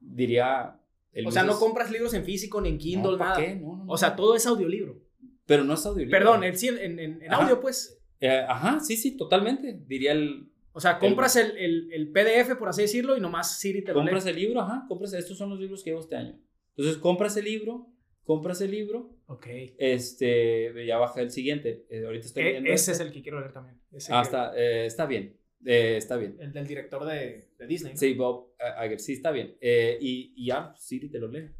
Diría... 0.00 0.78
el 1.12 1.26
O 1.26 1.30
sea, 1.30 1.42
no 1.44 1.58
compras 1.58 1.90
libros 1.90 2.14
en 2.14 2.24
físico 2.24 2.60
ni 2.60 2.70
en 2.70 2.78
Kindle, 2.78 3.12
No, 3.12 3.18
¿pa' 3.18 3.24
nada. 3.30 3.36
qué? 3.40 3.54
No, 3.56 3.76
no. 3.76 3.84
O 3.92 3.96
sea, 3.96 4.16
todo 4.16 4.34
es 4.36 4.46
audiolibro. 4.46 4.98
Pero 5.46 5.64
no 5.64 5.74
es 5.74 5.84
audiolibro. 5.84 6.18
Perdón, 6.18 6.44
el, 6.44 6.54
en, 6.78 6.98
en, 6.98 7.22
en 7.22 7.32
audio, 7.32 7.60
pues. 7.60 7.98
Eh, 8.20 8.44
ajá, 8.48 8.80
sí, 8.80 8.96
sí, 8.96 9.16
totalmente. 9.16 9.78
Diría 9.86 10.12
el... 10.12 10.48
O 10.72 10.80
sea, 10.80 10.98
compras 10.98 11.36
el, 11.36 11.56
el, 11.58 11.92
el 11.92 12.10
PDF, 12.12 12.56
por 12.56 12.68
así 12.70 12.82
decirlo, 12.82 13.16
y 13.16 13.20
nomás 13.20 13.58
Siri 13.58 13.82
te 13.84 13.92
lo 13.92 13.98
lee. 14.00 14.06
Compras 14.06 14.26
el 14.26 14.36
libro, 14.36 14.60
ajá, 14.60 14.84
compras... 14.88 15.12
Estos 15.12 15.36
son 15.36 15.50
los 15.50 15.58
libros 15.60 15.82
que 15.84 15.90
llevo 15.90 16.00
este 16.00 16.16
año. 16.16 16.38
Entonces, 16.76 17.00
compras 17.00 17.36
el 17.36 17.44
libro, 17.44 17.88
compras 18.24 18.60
el 18.60 18.70
libro, 18.70 19.14
Ok. 19.26 19.46
este, 19.78 20.72
ya 20.86 20.98
baja 20.98 21.20
el 21.20 21.30
siguiente. 21.30 21.86
Eh, 21.90 22.04
ahorita 22.04 22.26
estoy 22.26 22.42
E- 22.42 22.46
leyendo 22.46 22.70
ese 22.70 22.92
este. 22.92 23.02
es 23.04 23.08
el 23.08 23.12
que 23.14 23.22
quiero 23.22 23.40
leer 23.40 23.52
también. 23.52 23.80
Ese 23.92 24.12
Ah, 24.12 24.20
que- 24.22 24.24
está, 24.26 24.52
eh, 24.56 24.86
está 24.86 25.06
bien, 25.06 25.36
eh, 25.66 25.96
está 25.96 26.16
bien. 26.16 26.36
El 26.40 26.52
del 26.52 26.66
director 26.66 27.04
de, 27.04 27.48
de 27.58 27.66
Disney. 27.66 27.92
¿no? 27.92 27.98
Sí, 27.98 28.14
Bob 28.14 28.54
eh, 28.58 28.86
Iger, 28.86 29.00
sí, 29.00 29.12
está 29.14 29.30
bien. 29.30 29.56
Eh, 29.60 29.98
y, 30.00 30.32
y 30.36 30.46
ya, 30.46 30.74
Siri 30.78 31.08
te 31.10 31.18
lo 31.18 31.28
lee. 31.28 31.50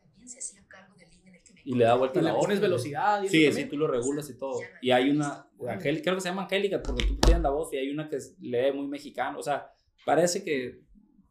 También 0.00 0.28
se 0.28 0.38
hacía 0.38 0.62
cargo 0.68 0.94
del 0.96 1.08
link 1.10 1.26
en 1.26 1.34
el 1.36 1.42
que 1.42 1.52
me 1.54 1.60
Y 1.64 1.74
le 1.74 1.84
da 1.84 1.94
vuelta 1.94 2.20
Y 2.20 2.24
la 2.24 2.34
pones 2.34 2.60
velocidad. 2.60 3.22
Y 3.22 3.28
Sí, 3.28 3.44
también. 3.46 3.66
sí, 3.66 3.70
tú 3.70 3.76
lo 3.78 3.86
regulas 3.86 4.28
y 4.30 4.36
todo. 4.38 4.60
Y 4.82 4.90
hay 4.90 5.10
una, 5.10 5.46
Angélica, 5.66 6.02
creo 6.04 6.14
que 6.16 6.20
se 6.20 6.28
llama 6.28 6.42
Angélica, 6.42 6.82
porque 6.82 7.04
tú 7.06 7.16
tienes 7.16 7.42
la 7.42 7.50
voz, 7.50 7.72
y 7.72 7.78
hay 7.78 7.90
una 7.90 8.08
que 8.08 8.16
es- 8.16 8.36
lee 8.40 8.72
muy 8.74 8.86
mexicano. 8.86 9.38
O 9.38 9.42
sea, 9.42 9.70
parece 10.04 10.44
que. 10.44 10.80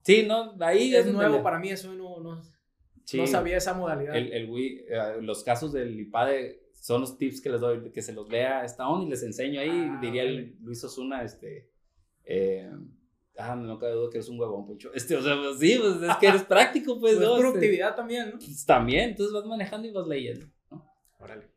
Sí, 0.02 0.24
¿no? 0.26 0.56
Ahí 0.62 0.96
Es 0.96 1.06
donde 1.06 1.20
nuevo 1.22 1.44
para 1.44 1.60
mí, 1.60 1.70
eso 1.70 1.94
no, 1.94 2.07
no, 2.36 2.44
Sí. 3.06 3.18
no 3.18 3.26
sabía 3.28 3.58
esa 3.58 3.74
modalidad. 3.74 4.16
El, 4.16 4.34
el 4.34 4.50
Wii, 4.50 4.86
eh, 4.90 5.22
los 5.22 5.44
casos 5.44 5.72
del 5.72 5.98
IPADE 6.00 6.62
son 6.74 7.02
los 7.02 7.18
tips 7.18 7.40
que 7.42 7.50
les 7.50 7.62
doy, 7.62 7.92
que 7.92 8.02
se 8.02 8.12
los 8.14 8.30
lea 8.30 8.66
esta 8.66 8.88
onda 8.88 9.06
y 9.08 9.10
les 9.10 9.24
enseño 9.24 9.62
ahí, 9.62 9.70
Ah, 9.72 10.00
diría 10.02 10.24
el. 10.24 10.58
Luis 10.62 10.84
Osuna, 10.84 11.24
este, 11.24 11.70
eh, 12.26 12.70
ah, 13.38 13.56
no 13.56 13.80
cabe 13.80 13.94
duda 13.94 14.10
que 14.12 14.18
eres 14.18 14.28
un 14.30 14.40
huevón, 14.40 14.66
Poncho. 14.66 14.92
Este, 14.94 15.16
o 15.16 15.22
sea, 15.22 15.36
pues, 15.38 15.58
sí, 15.60 15.78
pues 15.80 16.02
es 16.10 16.18
que 16.18 16.28
eres 16.28 16.44
práctico, 16.44 17.00
pues, 17.00 17.16
Pues 17.16 17.26
¿no? 17.26 17.36
Este, 17.36 17.42
productividad 17.48 17.96
también, 17.96 18.32
¿no? 18.32 18.40
pues, 18.40 18.66
también, 18.66 19.10
entonces 19.12 19.34
vas 19.34 19.46
manejando 19.46 19.88
y 19.88 19.92
vas 19.92 20.08
leyendo, 20.08 20.46
¿no? 20.70 20.86
Órale. 21.20 21.48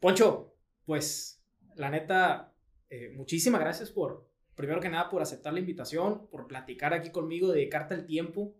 Poncho, 0.00 0.54
pues 0.84 1.42
la 1.76 1.90
neta, 1.90 2.52
eh, 2.90 3.12
muchísimas 3.16 3.60
gracias 3.60 3.90
por, 3.90 4.28
primero 4.56 4.80
que 4.80 4.88
nada, 4.88 5.08
por 5.08 5.22
aceptar 5.22 5.52
la 5.52 5.60
invitación, 5.60 6.26
por 6.30 6.46
platicar 6.48 6.92
aquí 6.94 7.10
conmigo, 7.10 7.50
dedicarte 7.52 7.94
el 7.94 8.06
tiempo 8.06 8.54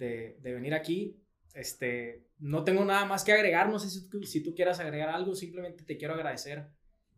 de, 0.00 0.38
de 0.40 0.52
venir 0.52 0.74
aquí. 0.74 1.16
Este, 1.54 2.26
no 2.38 2.64
tengo 2.64 2.84
nada 2.84 3.04
más 3.04 3.22
que 3.22 3.32
agregar, 3.32 3.68
no 3.68 3.78
sé 3.78 3.90
si 3.90 4.08
tú, 4.08 4.22
si 4.22 4.42
tú 4.42 4.54
quieras 4.54 4.80
agregar 4.80 5.10
algo, 5.10 5.34
simplemente 5.34 5.84
te 5.84 5.96
quiero 5.96 6.14
agradecer 6.14 6.68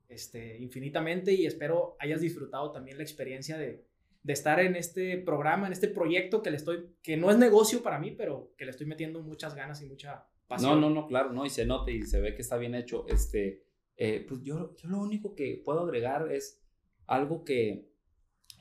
este, 0.08 0.58
infinitamente 0.58 1.32
y 1.32 1.46
espero 1.46 1.96
hayas 1.98 2.20
disfrutado 2.20 2.72
también 2.72 2.96
la 2.96 3.02
experiencia 3.02 3.56
de, 3.56 3.86
de 4.22 4.32
estar 4.32 4.60
en 4.60 4.74
este 4.76 5.18
programa, 5.18 5.66
en 5.66 5.72
este 5.72 5.88
proyecto 5.88 6.42
que 6.42 6.50
le 6.50 6.56
estoy, 6.56 6.94
que 7.02 7.16
no 7.16 7.30
es 7.30 7.38
negocio 7.38 7.82
para 7.82 7.98
mí, 7.98 8.10
pero 8.10 8.52
que 8.56 8.64
le 8.64 8.70
estoy 8.70 8.86
metiendo 8.86 9.22
muchas 9.22 9.54
ganas 9.54 9.80
y 9.82 9.86
mucha 9.86 10.26
pasión. 10.46 10.80
No, 10.80 10.88
no, 10.88 10.94
no, 10.94 11.06
claro, 11.06 11.32
no, 11.32 11.46
y 11.46 11.50
se 11.50 11.64
nota 11.64 11.90
y 11.90 12.02
se 12.02 12.20
ve 12.20 12.34
que 12.34 12.42
está 12.42 12.56
bien 12.56 12.74
hecho. 12.74 13.06
Este, 13.08 13.64
eh, 13.96 14.24
pues 14.26 14.42
yo, 14.42 14.74
yo 14.76 14.88
lo 14.88 14.98
único 14.98 15.34
que 15.34 15.60
puedo 15.64 15.80
agregar 15.80 16.32
es 16.32 16.62
algo 17.06 17.44
que, 17.44 17.91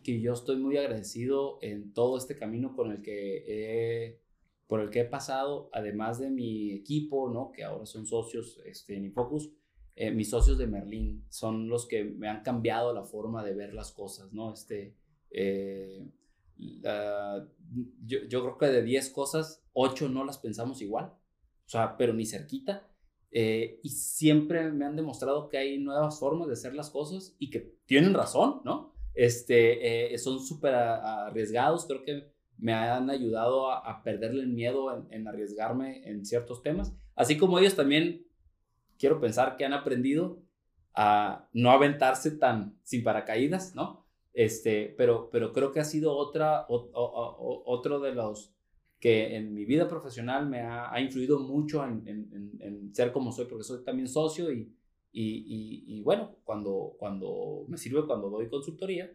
que 0.03 0.21
yo 0.21 0.33
estoy 0.33 0.57
muy 0.57 0.77
agradecido 0.77 1.59
en 1.61 1.93
todo 1.93 2.17
este 2.17 2.37
camino 2.37 2.75
con 2.75 2.91
el 2.91 3.01
que 3.01 3.43
he, 3.47 4.21
por 4.67 4.81
el 4.81 4.89
que 4.89 5.01
he 5.01 5.05
pasado, 5.05 5.69
además 5.73 6.19
de 6.19 6.29
mi 6.29 6.71
equipo, 6.71 7.29
¿no? 7.29 7.51
Que 7.51 7.63
ahora 7.63 7.85
son 7.85 8.05
socios 8.05 8.59
este, 8.65 8.95
en 8.95 9.05
Infocus. 9.05 9.51
eh, 9.95 10.11
mis 10.11 10.29
socios 10.29 10.57
de 10.57 10.67
Merlín 10.67 11.25
son 11.29 11.67
los 11.69 11.85
que 11.87 12.03
me 12.05 12.27
han 12.29 12.43
cambiado 12.43 12.93
la 12.93 13.03
forma 13.03 13.43
de 13.43 13.53
ver 13.53 13.73
las 13.73 13.91
cosas, 13.91 14.31
¿no? 14.33 14.53
Este, 14.53 14.95
eh, 15.31 16.07
la- 16.57 17.47
yo, 18.05 18.19
yo 18.27 18.41
creo 18.43 18.57
que 18.57 18.65
de 18.67 18.83
10 18.83 19.09
cosas, 19.09 19.63
8 19.73 20.09
no 20.09 20.23
las 20.25 20.37
pensamos 20.37 20.81
igual 20.81 21.13
o 21.65 21.69
sea, 21.71 21.95
pero 21.95 22.13
ni 22.13 22.25
cerquita. 22.25 22.85
Eh, 23.31 23.79
y 23.81 23.89
siempre 23.89 24.69
me 24.73 24.83
han 24.83 24.97
demostrado 24.97 25.47
que 25.47 25.57
hay 25.57 25.77
nuevas 25.77 26.19
formas 26.19 26.47
de 26.47 26.53
hacer 26.53 26.73
las 26.75 26.89
cosas 26.89 27.33
y 27.39 27.49
que 27.49 27.77
tienen 27.85 28.13
razón, 28.13 28.59
¿no? 28.65 28.90
Este, 29.13 30.13
eh, 30.13 30.17
son 30.17 30.39
súper 30.39 30.73
arriesgados, 30.75 31.85
creo 31.85 32.03
que 32.03 32.31
me 32.57 32.73
han 32.73 33.09
ayudado 33.09 33.69
a, 33.71 33.79
a 33.79 34.03
perderle 34.03 34.41
el 34.43 34.49
miedo 34.49 35.07
en, 35.09 35.27
arriesgarme 35.27 36.07
en 36.09 36.25
ciertos 36.25 36.61
temas, 36.61 36.93
así 37.15 37.37
como 37.37 37.59
ellos 37.59 37.75
también 37.75 38.25
quiero 38.97 39.19
pensar 39.19 39.57
que 39.57 39.65
han 39.65 39.73
aprendido 39.73 40.39
a 40.93 41.47
no 41.53 41.71
aventarse 41.71 42.31
tan 42.31 42.77
sin 42.83 43.03
paracaídas, 43.03 43.75
¿no? 43.75 44.05
Este, 44.33 44.93
pero, 44.97 45.29
pero 45.31 45.51
creo 45.53 45.71
que 45.71 45.79
ha 45.79 45.83
sido 45.85 46.15
otra, 46.15 46.65
otro 46.69 47.99
de 47.99 48.13
los 48.13 48.53
que 48.99 49.35
en 49.35 49.53
mi 49.53 49.65
vida 49.65 49.87
profesional 49.87 50.47
me 50.47 50.61
ha, 50.61 50.93
ha 50.93 51.01
influido 51.01 51.39
mucho 51.39 51.83
en- 51.85 52.07
en 52.59 52.93
ser 52.95 53.11
como 53.11 53.31
soy, 53.31 53.45
porque 53.45 53.63
soy 53.63 53.83
también 53.83 54.07
socio 54.07 54.51
y, 54.51 54.71
Y, 55.11 55.43
y, 55.45 55.97
y, 55.97 56.03
bueno, 56.03 56.37
cuando, 56.43 56.95
cuando 56.97 57.65
me 57.67 57.77
sirve 57.77 58.05
cuando 58.07 58.29
doy 58.29 58.49
consultoría, 58.49 59.11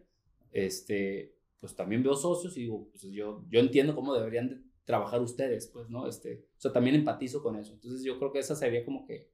este, 0.51 1.35
pues 1.59 1.75
también 1.75 2.03
veo 2.03 2.15
socios 2.15 2.55
y 2.57 2.61
digo, 2.61 2.87
pues 2.91 3.03
yo, 3.03 3.43
yo 3.49 3.59
entiendo 3.59 3.95
cómo 3.95 4.13
deberían 4.13 4.49
de 4.49 4.61
trabajar 4.85 5.21
ustedes, 5.21 5.67
pues, 5.67 5.89
¿no? 5.89 6.07
Este, 6.07 6.45
o 6.57 6.61
sea, 6.61 6.71
también 6.71 6.95
empatizo 6.95 7.41
con 7.41 7.57
eso. 7.57 7.73
Entonces 7.73 8.03
yo 8.03 8.17
creo 8.19 8.31
que 8.31 8.39
esa 8.39 8.55
sería 8.55 8.85
como 8.85 9.05
que 9.05 9.29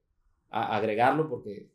agregarlo 0.48 1.28
porque, 1.28 1.70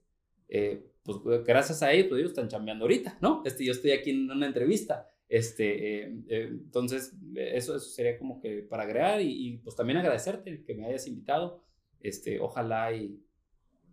eh, 0.48 0.86
pues 1.03 1.20
gracias 1.45 1.82
a 1.84 1.91
ellos, 1.91 2.07
pues 2.07 2.20
ellos 2.20 2.32
están 2.32 2.49
chambeando 2.49 2.86
ahorita, 2.86 3.18
¿no? 3.22 3.41
Este, 3.45 3.64
yo 3.64 3.72
estoy 3.72 3.91
aquí 3.91 4.11
en 4.11 4.30
una 4.30 4.48
entrevista. 4.48 5.07
Este, 5.28 6.03
eh, 6.03 6.14
eh, 6.28 6.48
entonces, 6.49 7.16
eso, 7.36 7.76
eso 7.76 7.88
sería 7.88 8.18
como 8.18 8.41
que 8.41 8.64
para 8.64 8.84
agregar 8.84 9.22
y, 9.22 9.48
y, 9.48 9.57
pues 9.57 9.76
también 9.76 9.98
agradecerte 9.98 10.64
que 10.64 10.74
me 10.74 10.88
hayas 10.88 11.07
invitado. 11.07 11.64
Este, 12.02 12.40
ojalá 12.40 12.94
y, 12.94 13.22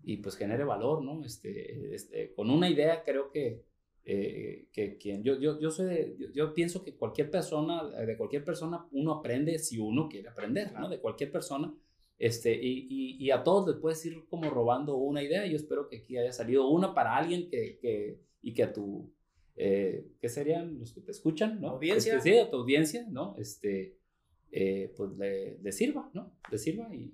y 0.07 0.19
pues 0.19 0.37
genere 0.37 0.63
valor, 0.63 1.03
¿no? 1.03 1.25
Este, 1.25 1.93
este, 1.93 2.33
con 2.33 2.49
una 2.49 2.71
idea 2.71 3.03
creo 3.05 3.29
que, 3.33 3.65
eh, 4.05 4.69
que 4.73 4.97
quien, 4.99 5.25
yo, 5.25 5.37
yo, 5.41 5.59
yo, 5.59 5.73
soy 5.73 5.87
de, 5.87 6.17
yo, 6.17 6.29
yo, 6.33 6.55
pienso 6.55 6.85
que 6.85 6.95
cualquier 6.95 7.29
persona, 7.29 7.85
de 7.85 8.17
cualquier 8.17 8.45
persona, 8.45 8.87
uno 8.93 9.15
aprende 9.15 9.59
si 9.59 9.79
uno 9.79 10.09
quiere 10.09 10.29
aprender, 10.29 10.73
¿no? 10.75 10.89
De 10.89 11.01
cualquier 11.01 11.33
persona. 11.33 11.75
Este, 12.21 12.55
y, 12.55 12.87
y, 12.89 13.17
y, 13.19 13.31
a 13.33 13.43
todos 13.43 13.67
les 13.67 13.79
puedes 13.79 14.07
ir 14.07 14.25
como 14.29 14.49
robando 14.49 14.97
una 14.97 15.25
idea. 15.25 15.45
Yo 15.45 15.57
espero 15.57 15.89
que 15.89 15.97
aquí 15.97 16.17
haya 16.17 16.33
salido 16.33 16.69
una 16.69 16.95
para 16.95 17.17
alguien 17.17 17.51
que, 17.51 17.77
que 17.81 18.21
y 18.41 18.55
que 18.55 18.63
a 18.63 18.73
tu, 18.73 19.13
eh, 19.57 20.07
¿qué 20.21 20.29
serían 20.29 20.79
los 20.79 20.93
que 20.93 21.01
te 21.01 21.11
escuchan? 21.11 21.61
¿no? 21.61 21.71
Audiencia. 21.71 22.19
Este, 22.19 22.31
sí, 22.31 22.39
a 22.39 22.49
tu 22.49 22.59
audiencia, 22.59 23.05
¿no? 23.11 23.35
Este, 23.39 23.99
eh, 24.53 24.95
pues 24.97 25.11
le, 25.19 25.59
le, 25.59 25.73
sirva, 25.73 26.09
¿no? 26.15 26.33
Le 26.49 26.59
sirva 26.59 26.95
y 26.95 27.13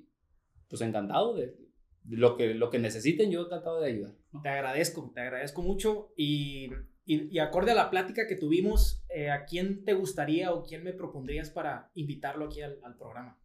pues 0.69 0.83
encantado 0.83 1.35
de, 1.35 1.62
lo 2.09 2.37
que, 2.37 2.55
lo 2.55 2.71
que 2.71 2.79
necesiten, 2.79 3.31
yo 3.31 3.47
encantado 3.47 3.81
de 3.81 3.91
ayudar. 3.91 4.15
¿no? 4.33 4.43
Te 4.43 4.49
agradezco, 4.49 5.11
te 5.15 5.21
agradezco 5.21 5.63
mucho 5.63 6.13
y, 6.17 6.71
y, 7.05 7.35
y 7.35 7.39
acorde 7.39 7.73
a 7.73 7.77
la 7.77 7.91
plática 7.91 8.27
que 8.27 8.37
tuvimos, 8.37 9.05
eh, 9.09 9.31
¿a 9.31 9.45
quién 9.45 9.85
te 9.85 9.95
gustaría 9.95 10.53
o 10.53 10.63
quién 10.63 10.85
me 10.85 10.93
propondrías 10.93 11.51
para 11.51 11.91
invitarlo 11.95 12.47
aquí 12.47 12.63
al, 12.63 12.79
al 12.83 12.97
programa? 12.97 13.39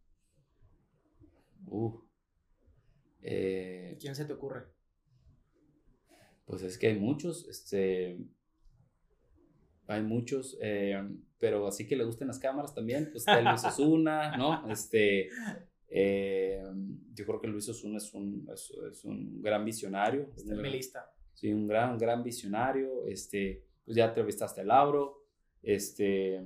Uh, 1.66 2.00
eh, 3.22 3.96
¿Quién 4.00 4.14
se 4.14 4.24
te 4.24 4.32
ocurre? 4.32 4.64
Pues 6.46 6.62
es 6.62 6.78
que 6.78 6.86
hay 6.86 6.98
muchos, 6.98 7.46
este, 7.46 8.18
hay 9.86 10.02
muchos, 10.02 10.56
eh, 10.62 10.98
pero 11.38 11.66
así 11.66 11.86
que 11.86 11.96
le 11.96 12.04
gusten 12.04 12.28
las 12.28 12.38
cámaras 12.38 12.74
también, 12.74 13.10
pues 13.10 13.26
está 13.26 13.40
Luis 13.40 13.64
Osuna, 13.64 14.36
¿no? 14.36 14.70
Este, 14.70 15.28
eh, 15.90 16.62
yo 17.14 17.24
creo 17.24 17.40
que 17.40 17.48
Luis 17.48 17.68
Osuna 17.68 17.98
es 17.98 18.12
un, 18.14 18.48
es, 18.52 18.72
es 18.90 19.04
un 19.04 19.40
gran 19.40 19.64
visionario. 19.64 20.30
Está 20.36 20.54
en 20.54 20.62
mi 20.62 20.70
lista. 20.70 21.10
Sí, 21.34 21.52
un 21.52 21.66
gran, 21.66 21.96
gran 21.98 22.22
visionario. 22.22 23.06
Este, 23.06 23.64
pues 23.84 23.96
ya 23.96 24.06
entrevistaste 24.06 24.60
a 24.60 24.64
Lauro. 24.64 25.24
Este, 25.62 26.42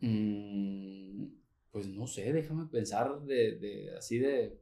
mmm, 0.00 1.24
pues 1.70 1.88
no 1.88 2.06
sé, 2.06 2.32
déjame 2.32 2.66
pensar 2.66 3.20
de, 3.22 3.58
de 3.58 3.96
así 3.96 4.18
de, 4.18 4.60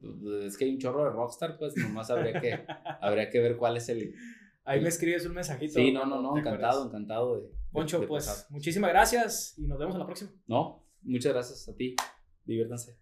de, 0.00 0.46
Es 0.46 0.56
que 0.56 0.64
hay 0.64 0.72
un 0.72 0.78
chorro 0.78 1.04
de 1.04 1.10
rockstar, 1.10 1.58
pues 1.58 1.76
nomás 1.76 2.10
habría 2.10 2.40
que, 2.40 2.64
habría 3.00 3.30
que 3.30 3.40
ver 3.40 3.56
cuál 3.56 3.76
es 3.76 3.88
el. 3.88 4.14
Ahí 4.64 4.80
me 4.80 4.88
escribes 4.88 5.26
un 5.26 5.34
mensajito. 5.34 5.74
Sí, 5.74 5.92
no, 5.92 6.06
no, 6.06 6.22
no, 6.22 6.38
encantado, 6.38 6.86
encantado 6.86 7.36
de. 7.36 7.50
Poncho, 7.70 8.00
de 8.00 8.06
pues 8.06 8.26
pasar. 8.26 8.46
muchísimas 8.50 8.90
gracias 8.90 9.54
y 9.58 9.66
nos 9.66 9.78
vemos 9.78 9.94
a 9.96 9.98
la 9.98 10.06
próxima. 10.06 10.30
No, 10.46 10.86
muchas 11.02 11.32
gracias 11.32 11.68
a 11.68 11.76
ti. 11.76 11.96
Diviértanse. 12.46 12.96